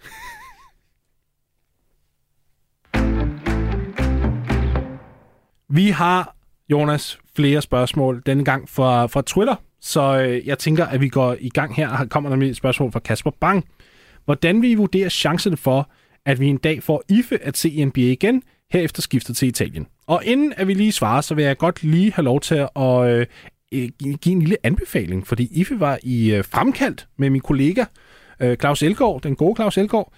Vi 5.71 5.89
har, 5.89 6.37
Jonas, 6.71 7.19
flere 7.37 7.63
spørgsmål, 7.63 8.23
denne 8.27 8.45
gang 8.45 8.69
fra, 8.69 9.07
fra 9.07 9.23
Twitter. 9.27 9.55
Så 9.81 10.19
øh, 10.21 10.47
jeg 10.47 10.59
tænker, 10.59 10.87
at 10.87 11.01
vi 11.01 11.09
går 11.09 11.37
i 11.41 11.49
gang 11.49 11.75
her. 11.77 11.97
Her 11.97 12.07
kommer 12.07 12.31
nemlig 12.31 12.51
et 12.51 12.57
spørgsmål 12.57 12.93
fra 12.93 13.01
Kasper 13.01 13.31
Bang. 13.41 13.65
Hvordan 14.25 14.63
vil 14.63 14.71
I 14.71 14.75
vurdere 14.75 15.11
chancerne 15.11 15.57
for, 15.57 15.91
at 16.27 16.41
vi 16.41 16.47
en 16.47 16.57
dag 16.59 16.83
får 16.83 17.03
IFE 17.09 17.39
at 17.43 17.57
se 17.57 17.85
NBA 17.85 18.01
igen, 18.01 18.43
herefter 18.73 19.03
skifter 19.03 19.35
til 19.35 19.49
Italien? 19.49 19.87
Og 20.09 20.23
inden 20.25 20.53
at 20.57 20.69
vi 20.69 20.75
lige 20.75 20.93
svarer, 20.93 21.21
så 21.21 21.35
vil 21.35 21.45
jeg 21.45 21.59
godt 21.59 21.83
lige 21.83 22.13
have 22.13 22.25
lov 22.25 22.41
til 22.41 22.55
at 22.77 23.09
øh, 23.11 23.27
øh, 23.73 23.89
give 23.99 24.33
en 24.33 24.39
lille 24.41 24.57
anbefaling, 24.63 25.27
fordi 25.27 25.49
IFE 25.53 25.81
var 25.81 25.99
i 26.03 26.35
øh, 26.35 26.45
fremkaldt 26.45 27.09
med 27.17 27.31
min 27.31 27.41
kollega 27.41 27.85
øh, 28.41 28.57
Claus 28.57 28.83
Elgaard, 28.83 29.21
den 29.23 29.37
gode 29.37 29.57
Claus 29.57 29.79
Elgaard, 29.79 30.13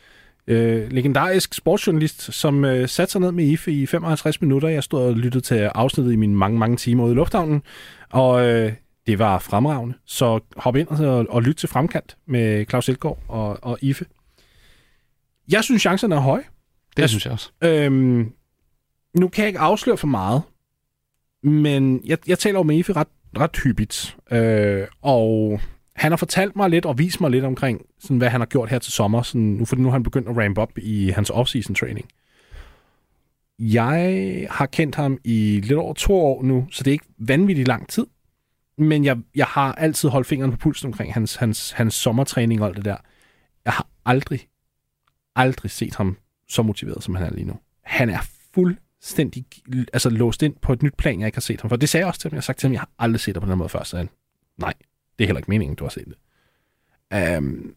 øh, 0.46 0.92
legendarisk 0.92 1.54
sportsjournalist, 1.54 2.32
som 2.34 2.64
øh, 2.64 2.88
satte 2.88 3.12
sig 3.12 3.20
ned 3.20 3.32
med 3.32 3.44
IFE 3.44 3.72
i 3.72 3.86
55 3.86 4.40
minutter. 4.40 4.68
Jeg 4.68 4.82
stod 4.82 5.02
og 5.02 5.14
lyttede 5.16 5.44
til 5.44 5.54
afsnittet 5.54 6.12
i 6.12 6.16
mine 6.16 6.34
mange, 6.34 6.58
mange 6.58 6.76
timer 6.76 7.04
ude 7.04 7.12
i 7.12 7.16
lufthavnen, 7.16 7.62
og 8.10 8.46
øh, 8.46 8.72
det 9.06 9.18
var 9.18 9.38
fremragende. 9.38 9.94
Så 10.06 10.40
hop 10.56 10.76
ind 10.76 10.88
og, 10.88 11.26
og 11.28 11.42
lyt 11.42 11.54
til 11.56 11.68
fremkant 11.68 12.16
med 12.26 12.66
Claus 12.66 12.88
Elgaard 12.88 13.18
og, 13.28 13.58
og 13.62 13.78
IFE. 13.82 14.04
Jeg 15.52 15.64
synes, 15.64 15.82
chancerne 15.82 16.14
er 16.14 16.20
høje. 16.20 16.42
Det 16.96 17.02
Jeg- 17.02 17.08
synes 17.08 17.24
jeg 17.24 17.32
også. 17.32 17.50
Øhm, 17.64 18.32
nu 19.18 19.28
kan 19.28 19.42
jeg 19.42 19.48
ikke 19.48 19.58
afsløre 19.58 19.96
for 19.96 20.06
meget, 20.06 20.42
men 21.42 22.00
jeg, 22.04 22.18
jeg 22.26 22.38
taler 22.38 22.58
jo 22.58 22.62
med 22.62 22.76
Ife 22.76 22.92
ret, 22.92 23.08
ret 23.38 23.56
hyppigt, 23.56 24.16
øh, 24.30 24.86
og 25.02 25.60
han 25.96 26.12
har 26.12 26.16
fortalt 26.16 26.56
mig 26.56 26.70
lidt 26.70 26.86
og 26.86 26.98
vist 26.98 27.20
mig 27.20 27.30
lidt 27.30 27.44
omkring, 27.44 27.86
sådan, 27.98 28.18
hvad 28.18 28.28
han 28.28 28.40
har 28.40 28.46
gjort 28.46 28.70
her 28.70 28.78
til 28.78 28.92
sommer, 28.92 29.22
sådan, 29.22 29.40
nu, 29.40 29.64
fordi 29.64 29.82
nu 29.82 29.88
har 29.88 29.92
han 29.92 30.02
begyndt 30.02 30.28
at 30.28 30.36
ramp 30.36 30.58
op 30.58 30.78
i 30.78 31.08
hans 31.08 31.30
off-season 31.30 31.74
training. 31.74 32.08
Jeg 33.58 34.46
har 34.50 34.66
kendt 34.66 34.94
ham 34.94 35.18
i 35.24 35.60
lidt 35.62 35.78
over 35.78 35.94
to 35.94 36.14
år 36.14 36.42
nu, 36.42 36.66
så 36.70 36.82
det 36.82 36.90
er 36.90 36.92
ikke 36.92 37.08
vanvittigt 37.18 37.68
lang 37.68 37.88
tid, 37.88 38.06
men 38.78 39.04
jeg, 39.04 39.18
jeg 39.34 39.46
har 39.46 39.72
altid 39.72 40.08
holdt 40.08 40.26
fingeren 40.26 40.50
på 40.50 40.56
pulsen 40.56 40.86
omkring 40.86 41.14
hans, 41.14 41.36
hans, 41.36 41.70
hans 41.70 41.94
sommertræning 41.94 42.62
og 42.62 42.68
alt 42.68 42.76
det 42.76 42.84
der. 42.84 42.96
Jeg 43.64 43.72
har 43.72 43.86
aldrig, 44.04 44.48
aldrig 45.36 45.70
set 45.70 45.94
ham 45.94 46.16
så 46.48 46.62
motiveret, 46.62 47.02
som 47.02 47.14
han 47.14 47.26
er 47.26 47.30
lige 47.30 47.46
nu. 47.46 47.54
Han 47.84 48.10
er 48.10 48.20
fuldstændig 49.02 49.44
altså, 49.92 50.10
låst 50.10 50.42
ind 50.42 50.56
på 50.62 50.72
et 50.72 50.82
nyt 50.82 50.94
plan, 50.98 51.20
jeg 51.20 51.26
ikke 51.26 51.36
har 51.36 51.40
set 51.40 51.60
ham 51.60 51.68
for. 51.68 51.76
Det 51.76 51.88
sagde 51.88 52.02
jeg 52.02 52.08
også 52.08 52.20
til 52.20 52.30
ham. 52.30 52.34
Jeg 52.34 52.36
har 52.40 52.42
sagt 52.42 52.58
til 52.58 52.66
ham, 52.66 52.72
jeg 52.72 52.80
har 52.80 52.88
aldrig 52.98 53.20
set 53.20 53.34
dig 53.34 53.42
på 53.42 53.48
den 53.50 53.58
måde 53.58 53.68
før. 53.68 53.82
Så 53.82 53.96
han, 53.96 54.08
nej, 54.58 54.72
det 55.18 55.24
er 55.24 55.28
heller 55.28 55.38
ikke 55.38 55.50
meningen, 55.50 55.76
du 55.76 55.84
har 55.84 55.88
set 55.90 56.04
det. 56.06 57.36
Um, 57.38 57.74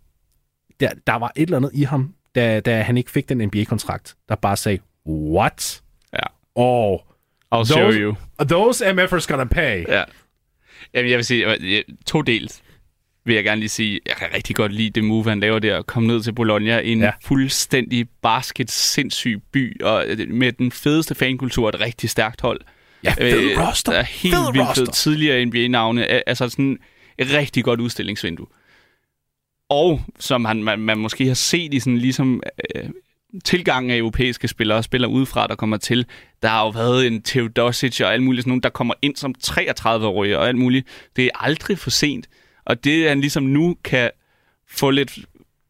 der, 0.79 0.89
der 1.07 1.13
var 1.13 1.31
et 1.35 1.41
eller 1.43 1.57
andet 1.57 1.71
i 1.73 1.83
ham, 1.83 2.13
da, 2.35 2.59
da 2.59 2.81
han 2.81 2.97
ikke 2.97 3.11
fik 3.11 3.29
den 3.29 3.37
NBA-kontrakt, 3.37 4.15
der 4.29 4.35
bare 4.35 4.57
sagde, 4.57 4.79
what? 5.07 5.83
Ja. 6.13 6.19
Oh, 6.55 6.99
I'll 7.55 7.65
show 7.65 7.91
Those- 7.91 7.99
you. 7.99 8.15
those 8.39 8.85
MF'ers 8.91 9.27
gonna 9.27 9.43
pay. 9.43 9.85
Ja. 9.87 10.03
Jamen, 10.93 11.11
jeg 11.11 11.17
vil 11.17 11.25
sige, 11.25 11.83
to 12.05 12.21
delt 12.21 12.63
vil 13.25 13.35
jeg 13.35 13.43
gerne 13.43 13.59
lige 13.59 13.69
sige, 13.69 13.99
jeg 14.05 14.15
kan 14.15 14.27
rigtig 14.35 14.55
godt 14.55 14.71
lide 14.73 14.89
det 14.89 15.03
move, 15.03 15.23
han 15.29 15.39
laver 15.39 15.59
der, 15.59 15.77
at 15.77 15.85
komme 15.85 16.07
ned 16.07 16.23
til 16.23 16.33
Bologna, 16.33 16.79
en 16.83 16.99
Ja. 17.01 17.11
fuldstændig 17.23 18.09
basket 18.21 18.71
sindssyg 18.71 19.41
by, 19.51 19.81
og 19.81 20.05
øh, 20.07 20.29
med 20.29 20.51
den 20.51 20.71
fedeste 20.71 21.15
fankultur, 21.15 21.69
et 21.69 21.79
rigtig 21.79 22.09
stærkt 22.09 22.41
hold. 22.41 22.61
Ja, 23.03 23.11
fed 23.13 23.57
roster. 23.57 23.91
Der 23.91 23.99
er 23.99 24.03
helt 24.03 24.35
Fed 24.35 24.51
vildt 24.53 24.69
roster. 24.69 24.85
tidligere 24.85 25.45
NBA-navne, 25.45 26.05
al- 26.05 26.23
altså 26.27 26.49
sådan 26.49 26.77
et 27.17 27.33
rigtig 27.33 27.63
godt 27.63 27.79
udstillingsvindue. 27.79 28.45
Og 29.69 30.01
som 30.19 30.45
han, 30.45 30.63
man, 30.63 30.79
man 30.79 30.97
måske 30.97 31.27
har 31.27 31.33
set 31.33 31.73
i 31.73 31.79
sådan 31.79 31.97
ligesom 31.97 32.43
øh, 32.75 32.89
tilgangen 33.45 33.91
af 33.91 33.97
europæiske 33.97 34.47
spillere 34.47 34.77
og 34.77 34.83
spillere 34.83 35.11
udefra, 35.11 35.47
der 35.47 35.55
kommer 35.55 35.77
til. 35.77 36.05
Der 36.41 36.47
har 36.49 36.63
jo 36.63 36.69
været 36.69 37.07
en 37.07 37.21
Teodosic 37.21 38.01
og 38.01 38.13
alt 38.13 38.23
muligt 38.23 38.43
sådan 38.43 38.49
nogen, 38.49 38.63
der 38.63 38.69
kommer 38.69 38.93
ind 39.01 39.15
som 39.15 39.35
33-årige 39.47 40.39
og 40.39 40.47
alt 40.47 40.57
muligt. 40.57 40.87
Det 41.15 41.25
er 41.25 41.29
aldrig 41.39 41.79
for 41.79 41.89
sent. 41.89 42.27
Og 42.65 42.83
det, 42.83 43.09
han 43.09 43.21
ligesom 43.21 43.43
nu 43.43 43.75
kan 43.83 44.11
få 44.67 44.89
lidt, 44.89 45.19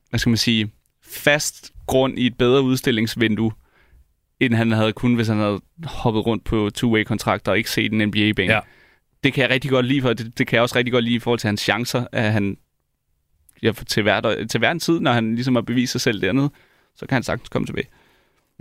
hvad 0.09 0.19
skal 0.19 0.29
man 0.29 0.37
sige, 0.37 0.71
fast 1.01 1.73
grund 1.87 2.19
i 2.19 2.27
et 2.27 2.37
bedre 2.37 2.61
udstillingsvindue, 2.61 3.51
end 4.39 4.53
han 4.53 4.71
havde 4.71 4.93
kun, 4.93 5.15
hvis 5.15 5.27
han 5.27 5.37
havde 5.37 5.61
hoppet 5.83 6.25
rundt 6.25 6.43
på 6.43 6.69
two-way-kontrakter 6.77 7.51
og 7.51 7.57
ikke 7.57 7.69
set 7.71 7.91
en 7.93 8.07
NBA-bane. 8.07 8.53
Ja. 8.53 8.59
Det 9.23 9.33
kan 9.33 9.41
jeg 9.41 9.49
rigtig 9.49 9.71
godt 9.71 9.85
lide, 9.85 10.01
for 10.01 10.13
det, 10.13 10.37
det 10.37 10.47
kan 10.47 10.55
jeg 10.55 10.61
også 10.61 10.75
rigtig 10.75 10.91
godt 10.91 11.03
lide 11.03 11.15
i 11.15 11.19
forhold 11.19 11.39
til 11.39 11.47
hans 11.47 11.61
chancer, 11.61 12.05
at 12.11 12.33
han 12.33 12.57
ja, 13.63 13.71
til, 13.71 14.03
hver, 14.03 14.45
til 14.49 14.57
hver 14.57 14.71
en 14.71 14.79
tid, 14.79 14.99
når 14.99 15.11
han 15.11 15.35
ligesom 15.35 15.55
har 15.55 15.61
bevist 15.61 15.91
sig 15.91 16.01
selv 16.01 16.21
dernede, 16.21 16.49
så 16.95 17.05
kan 17.05 17.15
han 17.15 17.23
sagtens 17.23 17.49
komme 17.49 17.65
tilbage. 17.65 17.87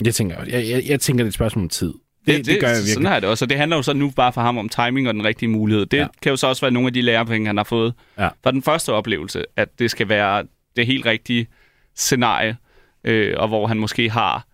Jeg 0.05 0.15
tænker, 0.15 0.45
jeg, 0.45 0.69
jeg, 0.69 0.83
jeg 0.87 1.01
tænker, 1.01 1.25
det 1.25 1.27
er 1.27 1.31
et 1.31 1.35
spørgsmål 1.35 1.63
om 1.63 1.69
tid. 1.69 1.95
Det, 2.27 2.37
det, 2.37 2.47
det 2.47 2.61
gør 2.61 2.67
jeg 2.69 2.77
virkelig. 2.77 2.93
Sådan 2.95 3.13
jeg 3.13 3.23
det 3.23 3.31
også, 3.31 3.45
og 3.45 3.49
det 3.51 3.59
handler 3.59 3.77
jo 3.77 3.83
så 3.83 3.93
nu 3.93 4.11
bare 4.11 4.33
for 4.33 4.41
ham 4.41 4.59
om 4.59 4.69
timing 4.69 5.09
og 5.09 5.15
den 5.15 5.25
rigtige 5.25 5.49
mulighed. 5.49 5.87
Det 5.87 5.97
Ja. 5.99 6.07
kan 6.23 6.31
jo 6.31 6.37
så 6.37 6.47
også 6.47 6.61
være 6.63 6.71
nogle 6.71 6.87
af 6.87 6.93
de 6.93 7.03
lærepenge, 7.03 7.47
han 7.47 7.57
har 7.57 7.65
fået 7.65 7.95
Ja. 8.19 8.29
fra 8.45 8.51
den 8.53 8.63
første 8.63 8.93
oplevelse, 8.93 9.45
at 9.57 9.69
det 9.79 9.91
skal 9.91 10.09
være 10.09 10.45
det 10.77 10.87
helt 10.87 11.07
rigtige 11.07 11.47
scenarie, 11.97 12.57
øh, 13.05 13.35
og 13.37 13.49
hvor 13.49 13.67
han 13.67 13.79
måske 13.79 14.11
har 14.11 14.47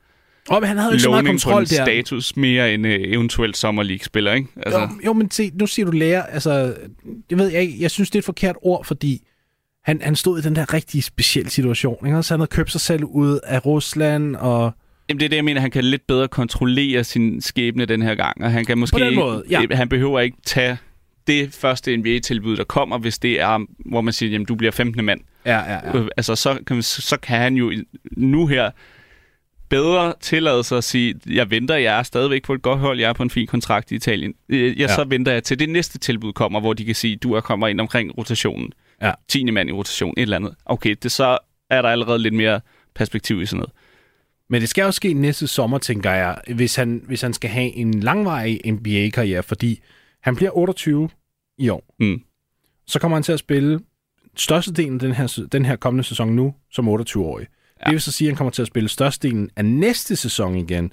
Og 0.48 0.60
men 0.60 0.68
han 0.68 0.76
havde 0.76 0.90
jo 0.90 0.94
ikke 0.94 1.02
så 1.02 1.10
meget 1.10 1.26
kontrol 1.26 1.60
der. 1.60 1.66
status 1.84 2.36
mere 2.36 2.74
end 2.74 2.86
øh, 2.86 3.00
eventuelt 3.04 3.56
Summer 3.56 3.82
League-spiller, 3.82 4.32
ikke? 4.32 4.48
Altså, 4.56 4.80
Jo, 4.80 4.88
jo, 5.06 5.12
men 5.12 5.30
se, 5.30 5.50
nu 5.54 5.66
siger 5.66 5.86
du 5.86 5.92
lærer, 5.92 6.22
altså, 6.22 6.74
jeg 7.30 7.38
ved 7.38 7.48
jeg 7.48 7.62
ikke, 7.62 7.74
jeg 7.80 7.90
synes, 7.90 8.10
det 8.10 8.16
er 8.16 8.20
et 8.20 8.24
forkert 8.24 8.56
ord, 8.62 8.84
fordi 8.84 9.22
han, 9.84 10.00
han 10.02 10.16
stod 10.16 10.38
i 10.38 10.42
den 10.42 10.56
der 10.56 10.74
rigtig 10.74 11.04
specielle 11.04 11.50
situation, 11.50 12.06
ikke? 12.06 12.22
Så 12.22 12.34
han 12.34 12.40
havde 12.40 12.48
købt 12.50 12.72
sig 12.72 12.80
selv 12.80 13.04
ud 13.04 13.40
af 13.44 13.66
Rusland, 13.66 14.36
og 14.36 14.72
Jamen, 15.08 15.18
det 15.20 15.24
er 15.24 15.28
det, 15.28 15.36
jeg 15.36 15.44
mener. 15.44 15.60
Han 15.60 15.70
kan 15.70 15.84
lidt 15.84 16.06
bedre 16.06 16.28
kontrollere 16.28 17.04
sin 17.04 17.40
skæbne 17.40 17.84
den 17.86 18.02
her 18.02 18.14
gang, 18.14 18.44
og 18.44 18.50
han 18.50 18.64
kan 18.64 18.78
måske... 18.78 18.98
den 18.98 19.14
måde, 19.14 19.42
ja. 19.50 19.60
ikke- 19.60 19.76
Han 19.76 19.88
behøver 19.88 20.20
ikke 20.20 20.36
tage 20.44 20.78
det 21.26 21.52
første 21.54 21.96
NBA-tilbud, 21.96 22.56
der 22.56 22.64
kommer, 22.64 22.98
hvis 22.98 23.18
det 23.18 23.40
er, 23.40 23.64
hvor 23.90 24.00
man 24.00 24.12
siger, 24.12 24.30
jamen, 24.30 24.46
du 24.46 24.54
bliver 24.54 24.70
15. 24.70 25.04
mand. 25.04 25.20
ja, 25.46 25.58
ja, 25.58 25.88
ja. 25.88 25.98
Øh, 25.98 26.08
Altså, 26.16 26.36
så 26.36 26.58
kan, 26.66 26.82
så 26.82 27.16
kan 27.22 27.38
han 27.40 27.54
jo 27.54 27.72
nu 28.16 28.46
her 28.46 28.70
bedre 29.68 30.14
tillade 30.20 30.64
sig 30.64 30.78
at 30.78 30.84
sige, 30.84 31.14
jeg 31.26 31.50
venter, 31.50 31.76
jeg 31.76 31.98
er 31.98 32.02
stadigvæk 32.02 32.44
på 32.44 32.54
et 32.54 32.62
godt 32.62 32.78
hold, 32.80 33.00
jeg 33.00 33.08
er 33.08 33.12
på 33.12 33.22
en 33.22 33.30
fin 33.30 33.46
kontrakt 33.46 33.92
i 33.92 33.94
Italien. 33.94 34.34
Øh, 34.48 34.68
Jeg, 34.68 34.76
ja. 34.76 34.94
Så 34.94 35.04
venter 35.04 35.32
jeg 35.32 35.44
til 35.44 35.58
det 35.58 35.68
næste 35.68 35.98
tilbud 35.98 36.32
kommer, 36.32 36.60
hvor 36.60 36.72
de 36.72 36.84
kan 36.84 36.94
sige, 36.94 37.16
du 37.16 37.32
er 37.32 37.40
kommer 37.40 37.68
ind 37.68 37.80
omkring 37.80 38.18
rotationen. 38.18 38.72
Ja. 39.02 39.12
10. 39.28 39.50
mand 39.50 39.68
i 39.68 39.72
rotation, 39.72 40.14
et 40.16 40.22
eller 40.22 40.36
andet. 40.36 40.54
Okay, 40.66 40.94
det 41.02 41.12
så 41.12 41.38
er 41.70 41.82
der 41.82 41.88
allerede 41.88 42.18
lidt 42.18 42.34
mere 42.34 42.60
perspektiv 42.94 43.42
i 43.42 43.46
sådan 43.46 43.58
noget. 43.58 43.72
Men 44.50 44.60
det 44.60 44.68
skal 44.68 44.82
jo 44.82 44.90
ske 44.90 45.14
næste 45.14 45.46
sommer, 45.46 45.78
tænker 45.78 46.10
jeg, 46.10 46.40
hvis 46.54 46.76
han, 46.76 47.02
hvis 47.06 47.22
han 47.22 47.32
skal 47.32 47.50
have 47.50 47.76
en 47.76 48.00
langvarig 48.00 48.60
NBA-karriere, 48.72 49.42
fordi 49.42 49.80
han 50.20 50.36
bliver 50.36 50.56
28 50.56 51.08
i 51.58 51.68
år. 51.68 51.94
Mm. 52.00 52.22
Så 52.86 53.00
kommer 53.00 53.16
han 53.16 53.22
til 53.22 53.32
at 53.32 53.38
spille 53.38 53.80
størstedelen 54.36 54.94
af 54.94 55.00
den 55.00 55.12
her, 55.12 55.46
den 55.52 55.64
her 55.64 55.76
kommende 55.76 56.04
sæson 56.04 56.28
nu, 56.28 56.54
som 56.70 56.88
28-årig. 56.88 57.46
Ja. 57.80 57.84
Det 57.84 57.92
vil 57.92 58.00
så 58.00 58.12
sige, 58.12 58.28
at 58.28 58.32
han 58.32 58.36
kommer 58.36 58.50
til 58.50 58.62
at 58.62 58.68
spille 58.68 58.88
størstedelen 58.88 59.50
af 59.56 59.64
næste 59.64 60.16
sæson 60.16 60.54
igen, 60.56 60.92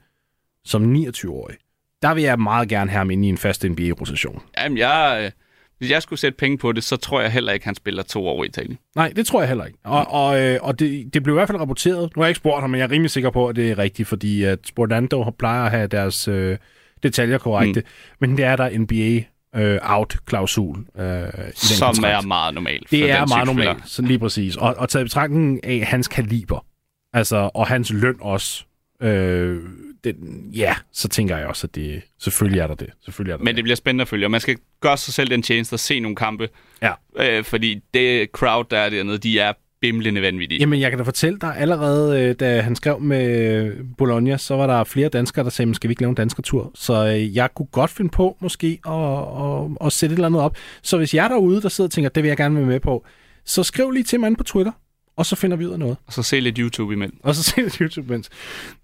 som 0.65 0.95
29-årig. 0.95 1.55
Der 2.01 2.13
vil 2.13 2.23
jeg 2.23 2.39
meget 2.39 2.69
gerne 2.69 2.91
have 2.91 2.97
ham 2.97 3.11
inde 3.11 3.27
i 3.27 3.29
en 3.29 3.37
fast 3.37 3.63
NBA-rotation. 3.63 4.41
Jamen, 4.57 4.77
jeg, 4.77 5.21
øh, 5.25 5.31
hvis 5.77 5.89
jeg 5.91 6.01
skulle 6.01 6.19
sætte 6.19 6.37
penge 6.37 6.57
på 6.57 6.71
det, 6.71 6.83
så 6.83 6.97
tror 6.97 7.21
jeg 7.21 7.31
heller 7.31 7.51
ikke, 7.53 7.65
han 7.65 7.75
spiller 7.75 8.03
to 8.03 8.27
år 8.27 8.43
i 8.43 8.47
Italien. 8.47 8.77
Nej, 8.95 9.13
det 9.15 9.27
tror 9.27 9.41
jeg 9.41 9.47
heller 9.47 9.65
ikke. 9.65 9.77
Og, 9.83 10.07
og, 10.11 10.41
øh, 10.41 10.59
og 10.61 10.79
det, 10.79 11.13
det 11.13 11.23
blev 11.23 11.33
i 11.33 11.37
hvert 11.37 11.47
fald 11.47 11.59
rapporteret. 11.59 12.15
Nu 12.15 12.21
har 12.21 12.25
jeg 12.25 12.29
ikke 12.29 12.37
spurgt 12.37 12.61
ham, 12.61 12.69
men 12.69 12.79
jeg 12.79 12.85
er 12.85 12.91
rimelig 12.91 13.11
sikker 13.11 13.29
på, 13.29 13.47
at 13.47 13.55
det 13.55 13.71
er 13.71 13.77
rigtigt, 13.77 14.07
fordi 14.07 14.43
at 14.43 14.59
Sportando 14.65 15.31
plejer 15.39 15.63
at 15.63 15.71
have 15.71 15.87
deres 15.87 16.27
øh, 16.27 16.57
detaljer 17.03 17.37
korrekte. 17.37 17.79
Mm. 17.81 17.87
Men 18.19 18.37
det 18.37 18.45
er 18.45 18.55
der 18.55 18.77
NBA 18.77 19.23
øh, 19.61 19.79
out-klausul 19.83 20.77
øh, 20.99 21.05
i 21.05 21.21
den 21.21 21.53
Som 21.55 21.87
kontrakt. 21.95 22.23
er 22.23 22.27
meget 22.27 22.53
normalt. 22.53 22.91
Det 22.91 23.11
er 23.11 23.25
meget 23.27 23.45
normalt, 23.47 23.89
så 23.89 24.01
lige 24.01 24.19
præcis. 24.19 24.55
Og, 24.55 24.75
og 24.77 24.89
taget 24.89 25.05
betragtning 25.05 25.65
af 25.65 25.85
hans 25.85 26.07
kaliber, 26.07 26.65
altså, 27.13 27.49
og 27.53 27.67
hans 27.67 27.93
løn 27.93 28.15
også, 28.21 28.65
øh, 29.01 29.61
den, 30.03 30.49
ja, 30.55 30.75
så 30.91 31.07
tænker 31.07 31.37
jeg 31.37 31.47
også, 31.47 31.67
at 31.67 31.75
det 31.75 32.01
selvfølgelig 32.19 32.59
er 32.59 32.67
der 32.67 32.75
det. 32.75 32.89
Selvfølgelig 33.05 33.33
er 33.33 33.37
der 33.37 33.43
Men 33.43 33.55
det 33.55 33.63
bliver 33.63 33.75
spændende 33.75 34.01
at 34.01 34.07
følge, 34.07 34.25
og 34.25 34.31
man 34.31 34.41
skal 34.41 34.57
gøre 34.81 34.97
sig 34.97 35.13
selv 35.13 35.29
den 35.29 35.41
tjeneste 35.41 35.73
at 35.73 35.79
se 35.79 35.99
nogle 35.99 36.15
kampe. 36.15 36.49
Ja. 36.81 36.91
Øh, 37.19 37.43
fordi 37.43 37.81
det 37.93 38.29
crowd, 38.31 38.65
der 38.71 38.77
er 38.77 38.89
dernede, 38.89 39.17
de 39.17 39.39
er 39.39 39.53
bimlende 39.81 40.21
vanvittige. 40.21 40.59
Jamen, 40.59 40.79
jeg 40.79 40.91
kan 40.91 40.97
da 40.97 41.03
fortælle 41.03 41.39
dig, 41.39 41.57
allerede 41.57 42.21
øh, 42.21 42.35
da 42.35 42.61
han 42.61 42.75
skrev 42.75 42.99
med 42.99 43.71
Bologna, 43.97 44.37
så 44.37 44.55
var 44.55 44.67
der 44.67 44.83
flere 44.83 45.09
danskere, 45.09 45.43
der 45.43 45.49
sagde, 45.49 45.67
"Men 45.67 45.73
skal 45.75 45.87
vi 45.87 45.91
ikke 45.91 46.01
lave 46.01 46.09
en 46.09 46.15
danskertur? 46.15 46.71
Så 46.75 47.07
øh, 47.07 47.35
jeg 47.35 47.49
kunne 47.55 47.67
godt 47.71 47.91
finde 47.91 48.09
på, 48.11 48.37
måske, 48.41 48.79
at, 48.87 48.93
at, 48.93 49.85
at 49.87 49.93
sætte 49.93 50.13
et 50.13 50.17
eller 50.17 50.27
andet 50.27 50.41
op. 50.41 50.57
Så 50.81 50.97
hvis 50.97 51.13
jeg 51.13 51.23
er 51.25 51.29
derude, 51.29 51.61
der 51.61 51.69
sidder 51.69 51.87
og 51.87 51.91
tænker, 51.91 52.09
det 52.09 52.23
vil 52.23 52.27
jeg 52.27 52.37
gerne 52.37 52.55
være 52.55 52.65
med 52.65 52.79
på, 52.79 53.05
så 53.45 53.63
skriv 53.63 53.91
lige 53.91 54.03
til 54.03 54.19
mig 54.19 54.27
inde 54.27 54.37
på 54.37 54.43
Twitter, 54.43 54.71
og 55.17 55.25
så 55.25 55.35
finder 55.35 55.57
vi 55.57 55.65
ud 55.65 55.71
af 55.71 55.79
noget. 55.79 55.97
Og 56.07 56.13
så 56.13 56.23
se 56.23 56.39
lidt 56.39 56.57
YouTube 56.57 56.93
imellem. 56.93 57.17
Og 57.23 57.35
så 57.35 57.43
se 57.43 57.61
det 57.65 57.75
YouTube 57.75 58.13
mens. 58.13 58.29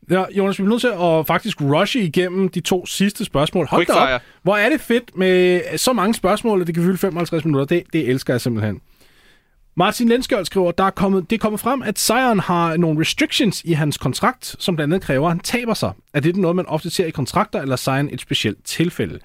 Ja, 0.10 0.24
Jonas, 0.32 0.60
vi 0.60 0.64
er 0.64 0.68
nødt 0.68 0.82
til 0.82 0.88
at 0.88 1.28
faktisk 1.28 1.62
rushe 1.62 2.02
igennem 2.02 2.50
de 2.50 2.60
to 2.60 2.86
sidste 2.86 3.26
spørgsmål. 3.26 3.68
Hold 3.70 3.86
da 3.86 3.94
op. 3.94 4.22
Hvor 4.44 4.56
er 4.56 4.70
det 4.70 4.82
fedt 4.82 5.18
med 5.18 5.62
så 5.78 5.94
mange 5.94 6.14
spørgsmål, 6.14 6.62
at 6.62 6.68
det 6.68 6.76
kan 6.76 6.84
fylde 6.84 6.98
55 6.98 7.46
minutter. 7.46 7.66
Det, 7.66 7.84
det 7.94 8.10
elsker 8.10 8.34
jeg 8.34 8.42
simpelthen. 8.42 8.82
Martin 9.76 10.10
Lenskjold 10.10 10.46
skriver, 10.46 10.72
der 10.72 10.84
er 10.84 10.90
kommet, 10.90 11.30
det 11.30 11.36
er 11.36 11.40
kommet 11.40 11.60
frem, 11.60 11.82
at 11.82 12.00
Sion 12.00 12.40
har 12.40 12.78
nogle 12.78 13.02
restrictions 13.02 13.62
i 13.66 13.74
hans 13.74 13.98
kontrakt, 13.98 14.56
som 14.60 14.76
blandt 14.76 14.94
andet 14.94 15.06
kræver, 15.06 15.28
at 15.28 15.32
han 15.32 15.40
taber 15.40 15.74
sig. 15.74 15.92
Er 16.14 16.20
det 16.20 16.36
noget, 16.36 16.56
man 16.56 16.66
ofte 16.66 16.90
ser 16.90 17.06
i 17.06 17.12
kontrakter, 17.12 17.62
eller 17.62 17.74
er 17.74 17.78
Sion 17.78 18.10
et 18.12 18.22
specielt 18.22 18.66
tilfælde? 18.66 19.20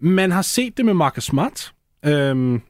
Man 0.00 0.30
har 0.30 0.42
set 0.42 0.76
det 0.76 0.84
med 0.84 0.94
Marcus 0.94 1.24
Smart. 1.24 1.72
Øhm, 2.04 2.60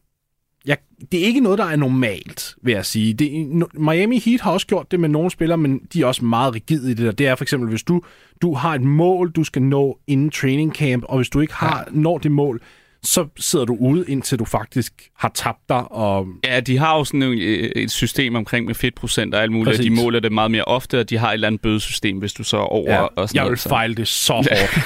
det 1.13 1.21
er 1.21 1.25
ikke 1.25 1.41
noget, 1.41 1.59
der 1.59 1.65
er 1.65 1.77
normalt, 1.77 2.55
vil 2.63 2.73
jeg 2.73 2.87
sige. 2.87 3.15
Det, 3.15 3.47
Miami 3.75 4.19
Heat 4.19 4.41
har 4.41 4.53
også 4.53 4.67
gjort 4.67 4.91
det 4.91 5.01
med 5.01 5.09
nogle 5.09 5.31
spillere, 5.31 5.59
men 5.59 5.81
de 5.93 6.03
er 6.03 6.07
også 6.07 6.25
meget 6.25 6.55
rigide 6.55 6.91
i 6.91 6.95
det 6.95 7.05
der. 7.07 7.13
Det 7.13 7.27
er 7.27 7.35
for 7.35 7.45
eksempel, 7.45 7.69
hvis 7.69 7.83
du, 7.83 8.03
du 8.43 8.55
har 8.55 8.75
et 8.75 8.83
mål, 8.83 9.31
du 9.31 9.45
skal 9.45 9.63
nå 9.63 9.99
inden 10.07 10.31
training 10.31 10.75
camp, 10.75 11.05
og 11.09 11.17
hvis 11.17 11.29
du 11.29 11.41
ikke 11.41 11.55
har 11.55 11.85
ja. 11.87 12.01
når 12.01 12.19
det 12.19 12.33
mål, 12.33 12.61
så 13.03 13.27
sidder 13.37 13.65
du 13.65 13.77
ude, 13.81 14.05
indtil 14.09 14.39
du 14.39 14.45
faktisk 14.45 14.93
har 15.17 15.31
tabt 15.35 15.69
dig. 15.69 15.93
Og, 15.93 16.27
Ja, 16.45 16.61
de 16.61 16.79
har 16.79 16.97
jo 16.97 17.05
sådan 17.05 17.23
et, 17.23 17.73
et 17.77 17.91
system 17.91 18.35
omkring 18.35 18.67
med 18.67 18.75
fedtprocent 18.75 19.35
og 19.35 19.43
alt 19.43 19.53
muligt, 19.53 19.69
og 19.69 19.85
de 19.85 19.91
Præcis. 19.91 20.05
måler 20.05 20.21
det 20.21 20.33
meget 20.33 20.51
mere 20.51 20.65
ofte, 20.65 21.01
og 21.01 21.11
de 21.11 21.19
har 21.19 21.29
et 21.29 21.35
eller 21.35 21.47
andet 21.47 21.61
bødesystem, 21.61 22.19
hvis 22.19 22.33
du 22.33 22.45
så 22.45 22.57
er 22.57 22.61
over 22.61 22.93
ja, 22.93 23.03
og 23.03 23.29
sådan 23.29 23.43
jeg 23.43 23.51
vil 23.51 23.59
fejle 23.59 23.95
det 23.95 24.09
så 24.09 24.33
hårdt. 24.33 24.79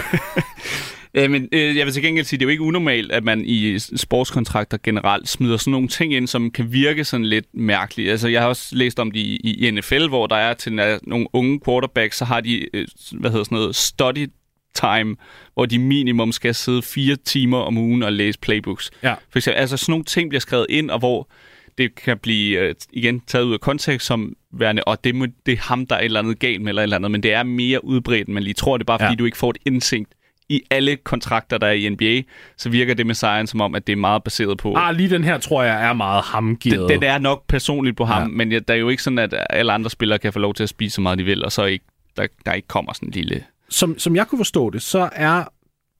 Ja, 1.14 1.28
men 1.28 1.48
øh, 1.52 1.76
jeg 1.76 1.86
vil 1.86 1.94
til 1.94 2.02
gengæld 2.02 2.24
sige, 2.26 2.38
det 2.38 2.42
er 2.44 2.46
jo 2.46 2.50
ikke 2.50 2.62
unormalt, 2.62 3.12
at 3.12 3.24
man 3.24 3.44
i 3.46 3.78
sportskontrakter 3.78 4.78
generelt 4.82 5.28
smider 5.28 5.56
sådan 5.56 5.70
nogle 5.70 5.88
ting 5.88 6.14
ind, 6.14 6.26
som 6.26 6.50
kan 6.50 6.72
virke 6.72 7.04
sådan 7.04 7.26
lidt 7.26 7.46
mærkeligt. 7.54 8.10
Altså, 8.10 8.28
jeg 8.28 8.40
har 8.40 8.48
også 8.48 8.76
læst 8.76 8.98
om 9.00 9.10
det 9.10 9.20
i, 9.20 9.66
i 9.66 9.70
NFL, 9.70 10.06
hvor 10.08 10.26
der 10.26 10.36
er 10.36 10.54
til 10.54 10.78
øh, 10.78 10.98
nogle 11.02 11.26
unge 11.32 11.60
quarterbacks, 11.64 12.16
så 12.16 12.24
har 12.24 12.40
de, 12.40 12.76
øh, 12.76 12.86
hvad 13.12 13.30
hedder 13.30 13.44
sådan 13.44 13.56
noget, 13.58 13.76
study 13.76 14.26
time, 14.74 15.16
hvor 15.54 15.66
de 15.66 15.78
minimum 15.78 16.32
skal 16.32 16.54
sidde 16.54 16.82
fire 16.82 17.16
timer 17.16 17.58
om 17.58 17.78
ugen 17.78 18.02
og 18.02 18.12
læse 18.12 18.38
playbooks. 18.38 18.90
Ja. 19.02 19.12
For 19.30 19.38
eksempel, 19.38 19.60
altså 19.60 19.76
sådan 19.76 19.92
nogle 19.92 20.04
ting 20.04 20.28
bliver 20.28 20.40
skrevet 20.40 20.66
ind, 20.68 20.90
og 20.90 20.98
hvor 20.98 21.30
det 21.78 21.94
kan 21.94 22.18
blive 22.18 22.58
øh, 22.58 22.74
igen 22.92 23.20
taget 23.20 23.44
ud 23.44 23.52
af 23.52 23.60
kontekst 23.60 24.06
som 24.06 24.32
værende, 24.52 24.84
og 24.84 25.04
det, 25.04 25.14
må, 25.14 25.26
det 25.46 25.52
er 25.52 25.56
ham, 25.58 25.86
der 25.86 25.96
er 25.96 26.00
et 26.00 26.04
eller 26.04 26.20
andet 26.20 26.38
galt 26.38 26.60
med, 26.62 26.68
eller 26.68 26.82
et 26.82 26.84
eller 26.84 26.96
andet, 26.96 27.10
men 27.10 27.22
det 27.22 27.32
er 27.32 27.42
mere 27.42 27.84
udbredt, 27.84 28.26
end 28.28 28.34
man 28.34 28.42
lige 28.42 28.54
tror. 28.54 28.76
Det 28.76 28.84
er 28.84 28.86
bare, 28.86 28.98
fordi 28.98 29.12
Ja. 29.12 29.16
du 29.16 29.24
ikke 29.24 29.36
får 29.36 29.50
et 29.50 29.58
indsigt 29.66 30.10
i 30.50 30.62
alle 30.70 30.96
kontrakter, 30.96 31.58
der 31.58 31.66
er 31.66 31.72
i 31.72 31.88
NBA, 31.88 32.22
så 32.56 32.68
virker 32.70 32.94
det 32.94 33.06
med 33.06 33.14
sejren 33.14 33.46
som 33.46 33.60
om, 33.60 33.74
at 33.74 33.86
det 33.86 33.92
er 33.92 33.96
meget 33.96 34.24
baseret 34.24 34.58
på... 34.58 34.74
ah, 34.76 34.94
lige 34.96 35.10
den 35.10 35.24
her, 35.24 35.38
tror 35.38 35.62
jeg, 35.62 35.88
er 35.88 35.92
meget 35.92 36.24
hamgivet. 36.24 36.88
den, 36.88 37.00
den 37.00 37.02
er 37.02 37.18
nok 37.18 37.44
personligt 37.48 37.96
på 37.96 38.04
ham, 38.04 38.22
Ja. 38.22 38.28
men 38.28 38.50
der 38.50 38.60
er 38.74 38.74
jo 38.78 38.88
ikke 38.88 39.02
sådan, 39.02 39.18
at 39.18 39.34
alle 39.50 39.72
andre 39.72 39.90
spillere 39.90 40.18
kan 40.18 40.32
få 40.32 40.38
lov 40.38 40.54
til 40.54 40.62
at 40.62 40.68
spise 40.68 40.94
så 40.94 41.00
meget, 41.00 41.18
de 41.18 41.24
vil, 41.24 41.44
og 41.44 41.52
så 41.52 41.64
ikke, 41.64 41.84
der, 42.16 42.26
der 42.46 42.52
ikke 42.52 42.68
kommer 42.68 42.92
sådan 42.92 43.08
en 43.08 43.12
lille... 43.12 43.44
som, 43.68 43.98
som 43.98 44.16
jeg 44.16 44.26
kunne 44.28 44.38
forstå 44.38 44.70
det, 44.70 44.82
så 44.82 45.08
er 45.12 45.44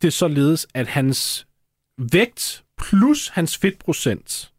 det 0.03 0.13
således, 0.13 0.67
at 0.75 0.87
hans 0.89 1.47
vægt 2.13 2.63
plus 2.83 3.29
hans 3.29 3.57
fedtprocent 3.59 4.51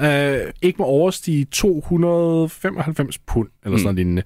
øh, 0.00 0.36
ikke 0.62 0.76
må 0.78 0.84
overstige 0.84 1.44
295 1.44 3.18
pund, 3.18 3.48
eller 3.64 3.78
sådan 3.78 3.84
noget 3.84 3.96
lignende. 3.96 4.22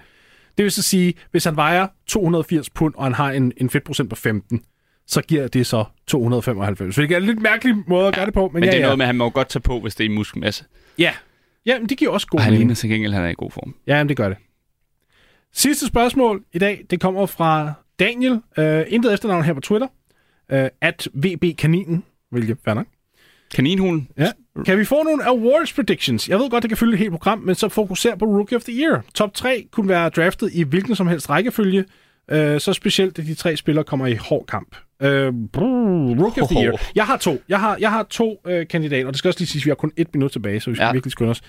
Det 0.59 0.63
vil 0.65 0.73
så 0.73 0.83
sige, 0.83 1.15
hvis 1.31 1.45
han 1.45 1.57
vejer 1.57 1.87
280 2.07 2.71
pund, 2.71 2.95
og 2.97 3.05
han 3.05 3.15
har 3.15 3.31
en, 3.31 3.53
en 3.57 3.71
fedtprocent 3.71 4.11
på 4.11 4.17
15, 4.17 4.63
så 5.09 5.23
giver 5.23 5.49
det 5.49 5.67
så 5.67 5.85
295. 6.07 6.95
Så 6.95 7.03
det 7.03 7.11
er 7.11 7.17
en 7.17 7.23
lidt 7.23 7.43
mærkelig 7.43 7.77
måde 7.87 8.09
at 8.09 8.15
gøre 8.15 8.27
det 8.27 8.35
på, 8.35 8.49
men, 8.49 8.53
Men 8.53 8.65
ja, 8.65 8.71
det 8.71 8.75
er 8.77 8.81
ja. 8.81 8.85
noget 8.87 8.99
med, 8.99 9.05
at 9.05 9.07
han 9.09 9.17
må 9.17 9.31
godt 9.31 9.49
tage 9.49 9.61
på, 9.63 9.81
hvis 9.81 9.95
det 9.95 10.07
er 10.07 10.09
i 10.09 10.13
muskelmasse. 10.13 10.65
Ja. 10.99 11.13
ja, 11.67 11.79
men 11.79 11.89
det 11.89 11.99
giver 11.99 12.11
også 12.11 12.27
god 12.27 12.39
Og 12.39 12.45
han 12.45 12.51
mening. 12.53 12.61
ligner 12.61 12.75
til 12.75 12.91
gengæld, 12.91 13.13
han 13.13 13.25
er 13.25 13.29
i 13.29 13.35
god 13.39 13.51
form. 13.51 13.75
Ja, 13.87 13.99
men 13.99 14.09
det 14.09 14.17
gør 14.17 14.29
det. 14.29 14.39
Sidste 15.53 15.87
spørgsmål 15.87 16.45
i 16.53 16.59
dag, 16.59 16.85
det 16.91 17.01
kommer 17.01 17.27
fra 17.27 17.73
Daniel. 17.99 18.33
Uh, 18.33 18.93
intet 18.93 19.13
efternavn 19.13 19.45
her 19.45 19.53
på 19.55 19.61
Twitter. 19.61 19.87
Uh, 20.53 20.59
at 20.81 21.09
VB 21.15 21.57
Kaninen, 21.59 22.05
hvilket 22.31 22.57
fair 22.65 22.75
nok. 22.75 22.87
Kaninhulen? 23.55 24.09
Ja. 24.19 24.33
Kan 24.65 24.79
vi 24.79 24.85
få 24.85 25.03
nogle 25.03 25.25
awards 25.29 25.73
predictions? 25.73 26.29
Jeg 26.29 26.39
ved 26.39 26.51
godt, 26.51 26.63
det 26.63 26.71
kan 26.71 26.77
fylde 26.77 26.93
et 26.93 26.99
helt 26.99 27.11
program, 27.11 27.39
men 27.39 27.55
så 27.55 27.69
fokuser 27.69 28.17
på 28.17 28.25
Rookie 28.25 28.57
of 28.57 28.63
the 28.63 28.73
Year. 28.73 29.05
Top 29.15 29.35
3 29.35 29.67
kunne 29.71 29.89
være 29.89 30.09
draftet 30.09 30.51
i 30.53 30.63
hvilken 30.63 30.95
som 30.97 31.07
helst 31.07 31.31
rækkefølge. 31.31 31.85
Uh, 32.33 32.37
så 32.59 32.73
specielt, 32.73 33.19
at 33.19 33.27
de 33.27 33.35
tre 33.35 33.57
spillere 33.57 33.85
kommer 33.85 34.07
i 34.07 34.15
hård 34.15 34.47
kamp. 34.47 34.77
Brrr, 35.53 36.21
Rookie 36.23 36.43
of 36.43 36.49
the 36.49 36.65
Year. 36.65 36.81
Jeg 36.95 37.07
har 37.07 37.17
to. 37.17 37.43
Jeg 37.49 37.61
har, 37.61 37.77
jeg 37.81 37.91
har 37.91 38.03
to 38.03 38.41
uh, 38.45 38.67
kandidater, 38.71 39.07
og 39.07 39.13
det 39.13 39.19
skal 39.19 39.29
også 39.29 39.41
lige 39.41 39.49
sige, 39.49 39.61
at 39.61 39.65
vi 39.65 39.71
har 39.71 39.75
kun 39.75 39.93
et 39.97 40.15
minut 40.15 40.31
tilbage, 40.33 40.61
så 40.61 40.71
vi 40.71 40.77
skal 40.77 40.85
ja. 40.85 40.93
Virkelig 40.93 41.13
skynde 41.13 41.31
os. 41.31 41.43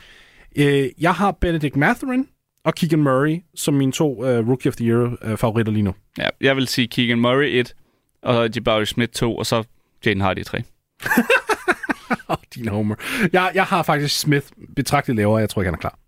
Uh, 0.59 0.63
jeg 1.03 1.13
har 1.13 1.31
Benedict 1.31 1.75
Mathurin 1.75 2.27
og 2.63 2.75
Keegan 2.75 2.99
Murray 2.99 3.37
som 3.55 3.73
mine 3.73 3.91
to 3.91 4.11
uh, 4.11 4.49
Rookie 4.49 4.69
of 4.69 4.75
the 4.75 4.85
Year 4.85 5.31
uh, 5.31 5.37
favoritter 5.37 5.71
lige 5.71 5.83
nu. 5.83 5.93
Ja, 6.17 6.27
jeg 6.41 6.55
vil 6.55 6.67
sige 6.67 6.87
Keegan 6.87 7.19
Murray 7.19 7.59
1, 7.59 7.75
og 8.21 8.49
Jabari 8.55 8.85
Smith 8.85 9.11
2, 9.11 9.37
og 9.37 9.45
så 9.45 9.63
Jaden 10.05 10.21
Hardy 10.21 10.43
3. 10.43 10.63
Din 12.55 12.67
homer. 12.67 12.95
Jeg, 13.33 13.51
jeg 13.55 13.63
har 13.63 13.83
faktisk 13.83 14.19
Smith 14.19 14.47
betragtet 14.75 15.15
lavere, 15.15 15.37
jeg 15.37 15.49
tror 15.49 15.61
ikke, 15.61 15.67
han 15.67 15.73
er 15.73 15.79
klar. 15.79 15.99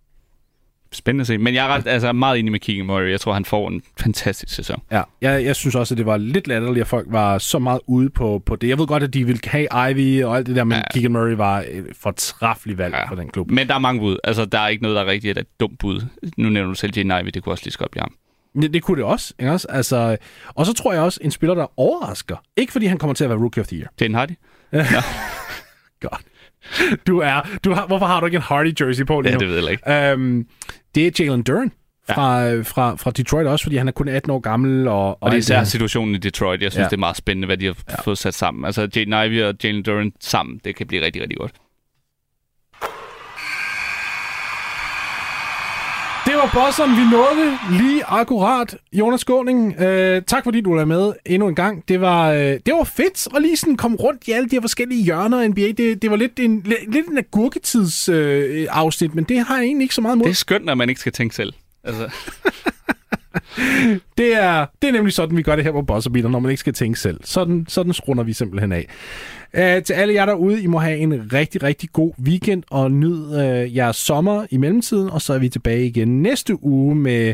Spændende 0.93 1.21
at 1.21 1.27
se. 1.27 1.37
Men 1.37 1.53
jeg 1.53 1.65
er 1.65 1.69
ret, 1.69 1.87
altså, 1.87 2.13
meget 2.13 2.39
enig 2.39 2.51
med 2.51 2.59
Keegan 2.59 2.85
Murray. 2.85 3.11
Jeg 3.11 3.19
tror, 3.19 3.33
han 3.33 3.45
får 3.45 3.67
en 3.67 3.81
fantastisk 3.99 4.55
sæson. 4.55 4.81
Ja, 4.91 5.01
jeg, 5.21 5.45
jeg 5.45 5.55
synes 5.55 5.75
også, 5.75 5.93
at 5.93 5.97
det 5.97 6.05
var 6.05 6.17
lidt 6.17 6.47
latterligt, 6.47 6.81
at 6.81 6.87
folk 6.87 7.07
var 7.09 7.37
så 7.37 7.59
meget 7.59 7.79
ude 7.87 8.09
på, 8.09 8.43
på 8.45 8.55
det. 8.55 8.67
Jeg 8.67 8.79
ved 8.79 8.87
godt, 8.87 9.03
at 9.03 9.13
de 9.13 9.25
ville 9.25 9.41
have 9.43 9.91
Ivy 9.91 10.23
og 10.23 10.37
alt 10.37 10.47
det 10.47 10.55
der, 10.55 10.63
men 10.63 10.77
ja. 10.77 10.83
Keegan 10.93 11.11
Murray 11.11 11.35
var 11.35 11.65
et 11.67 11.85
fortræffeligt 12.01 12.77
valg 12.77 12.93
ja. 12.93 13.09
for 13.09 13.15
den 13.15 13.29
klub. 13.29 13.51
Men 13.51 13.67
der 13.67 13.75
er 13.75 13.79
mange 13.79 13.99
bud. 13.99 14.17
Altså, 14.23 14.45
der 14.45 14.59
er 14.59 14.67
ikke 14.67 14.83
noget, 14.83 14.95
der 14.95 15.01
er 15.01 15.07
rigtigt 15.07 15.37
et 15.37 15.47
dumt 15.59 15.79
bud. 15.79 16.01
Nu 16.37 16.49
nævner 16.49 16.69
du 16.69 16.75
selv 16.75 16.93
Jane 16.95 17.19
Ivy, 17.21 17.27
det 17.33 17.43
kunne 17.43 17.53
også 17.53 17.63
lige 17.63 17.73
så 17.73 17.79
godt 17.79 17.91
blive 17.91 18.01
ham. 18.01 18.13
Det, 18.61 18.73
det 18.73 18.83
kunne 18.83 18.97
det 18.97 19.05
også, 19.05 19.33
ikke 19.39 19.51
også? 19.51 19.67
Altså, 19.69 20.17
og 20.47 20.65
så 20.65 20.73
tror 20.73 20.93
jeg 20.93 21.01
også, 21.01 21.19
en 21.23 21.31
spiller, 21.31 21.55
der 21.55 21.79
overrasker. 21.79 22.35
Ikke 22.57 22.71
fordi 22.71 22.85
han 22.85 22.97
kommer 22.97 23.13
til 23.13 23.23
at 23.23 23.29
være 23.29 23.39
Rookie 23.39 23.61
of 23.61 23.67
the 23.67 23.77
Year. 23.77 23.87
Jane 24.01 24.17
Hardy? 24.17 24.31
ja. 24.73 24.85
Godt. 26.09 26.21
Du 27.07 27.19
er, 27.19 27.41
du 27.63 27.73
har, 27.73 27.87
hvorfor 27.87 28.05
har 28.05 28.19
du 28.19 28.25
ikke 28.25 28.35
en 28.35 28.41
Hardy 28.41 28.73
jersey 28.81 29.05
på 29.05 29.21
lige 29.21 29.31
Ja, 29.31 29.37
det 29.37 29.47
ved 29.47 29.63
jeg 29.63 29.71
ikke. 29.71 30.13
Um, 30.13 30.47
det 30.95 31.07
er 31.07 31.23
Jalen 31.25 31.43
Duren 31.43 31.71
fra, 32.09 32.43
ja. 32.43 32.61
fra, 32.61 32.95
fra 32.95 33.11
Detroit 33.11 33.47
også, 33.47 33.63
fordi 33.63 33.77
han 33.77 33.87
er 33.87 33.91
kun 33.91 34.07
18 34.07 34.31
år 34.31 34.39
gammel. 34.39 34.87
Og, 34.87 35.07
og, 35.07 35.17
og 35.23 35.31
det 35.31 35.35
er 35.35 35.39
især 35.39 35.63
situationen 35.63 36.15
i 36.15 36.17
Detroit. 36.17 36.61
Jeg 36.61 36.71
synes, 36.71 36.83
ja. 36.83 36.89
det 36.89 36.93
er 36.93 36.99
meget 36.99 37.17
spændende, 37.17 37.45
hvad 37.45 37.57
de 37.57 37.65
har 37.65 37.75
ja. 37.89 38.01
fået 38.01 38.17
sat 38.17 38.33
sammen. 38.33 38.65
Altså, 38.65 38.81
Jaden 38.95 39.13
Ivey 39.13 39.43
og 39.43 39.55
Jalen 39.63 39.83
Duren 39.83 40.13
sammen, 40.19 40.59
det 40.63 40.75
kan 40.75 40.87
blive 40.87 41.05
rigtig, 41.05 41.21
rigtig 41.21 41.37
godt. 41.37 41.51
Det 46.25 46.33
var 46.33 46.49
bosseren, 46.53 46.91
vi 46.91 47.03
nåede 47.11 47.57
lige 47.83 48.03
akkurat. 48.05 48.75
Jonas 48.93 49.21
Skåning, 49.21 49.81
øh, 49.81 50.21
tak 50.27 50.43
fordi 50.43 50.61
du 50.61 50.73
er 50.73 50.85
med 50.85 51.13
endnu 51.25 51.47
en 51.47 51.55
gang. 51.55 51.83
Det 51.87 52.01
var, 52.01 52.31
øh, 52.31 52.39
det 52.39 52.73
var 52.73 52.83
fedt 52.83 53.27
at 53.35 53.41
lige 53.41 53.57
sådan 53.57 53.77
komme 53.77 53.97
rundt 53.97 54.27
i 54.27 54.31
alle 54.31 54.49
de 54.49 54.55
her 54.55 54.61
forskellige 54.61 55.03
hjørner 55.03 55.41
af 55.41 55.49
NBA. 55.49 55.61
Det, 55.61 56.01
det 56.01 56.11
var 56.11 56.17
lidt 56.17 56.39
en, 56.39 56.65
lidt 56.87 57.07
en 57.07 57.17
agurketids 57.17 58.09
øh, 58.09 58.67
afsnit, 58.69 59.15
men 59.15 59.23
det 59.23 59.45
har 59.45 59.55
jeg 59.55 59.65
egentlig 59.65 59.85
ikke 59.85 59.95
så 59.95 60.01
meget 60.01 60.17
mod. 60.17 60.25
Det 60.25 60.31
er 60.31 60.35
skønt, 60.35 60.69
at 60.69 60.77
man 60.77 60.89
ikke 60.89 61.01
skal 61.01 61.11
tænke 61.11 61.35
selv. 61.35 61.53
Altså. 61.83 62.09
det, 64.17 64.43
er, 64.43 64.65
det 64.81 64.87
er 64.87 64.91
nemlig 64.91 65.13
sådan, 65.13 65.37
vi 65.37 65.41
gør 65.41 65.55
det 65.55 65.65
her 65.65 65.71
på 65.71 65.81
Bosserbeater, 65.81 66.29
når 66.29 66.39
man 66.39 66.51
ikke 66.51 66.59
skal 66.59 66.73
tænke 66.73 66.99
selv. 66.99 67.19
Sådan, 67.23 67.65
sådan 67.69 67.91
runder 67.91 68.23
vi 68.23 68.33
simpelthen 68.33 68.71
af. 68.71 68.87
Uh, 69.57 69.83
til 69.83 69.93
alle 69.93 70.13
jer 70.13 70.25
derude, 70.25 70.61
I 70.63 70.67
må 70.67 70.79
have 70.79 70.97
en 70.97 71.33
rigtig, 71.33 71.63
rigtig 71.63 71.89
god 71.93 72.13
weekend 72.23 72.63
og 72.69 72.91
nyd 72.91 73.15
uh, 73.15 73.75
jeres 73.75 73.95
sommer 73.95 74.45
i 74.49 74.57
mellemtiden, 74.57 75.09
og 75.09 75.21
så 75.21 75.33
er 75.33 75.37
vi 75.37 75.49
tilbage 75.49 75.85
igen 75.85 76.21
næste 76.21 76.63
uge 76.63 76.95
med 76.95 77.33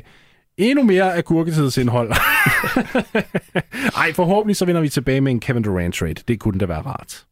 endnu 0.57 0.83
mere 0.83 1.15
agurketidsindhold. 1.15 2.09
Ej, 4.01 4.13
forhåbentlig 4.13 4.55
så 4.55 4.65
vender 4.65 4.81
vi 4.81 4.89
tilbage 4.89 5.21
med 5.21 5.31
en 5.31 5.39
Kevin 5.39 5.63
Durant 5.63 5.95
trade. 5.95 6.13
Det 6.27 6.39
kunne 6.39 6.59
da 6.59 6.65
være 6.65 6.81
rart. 6.81 7.26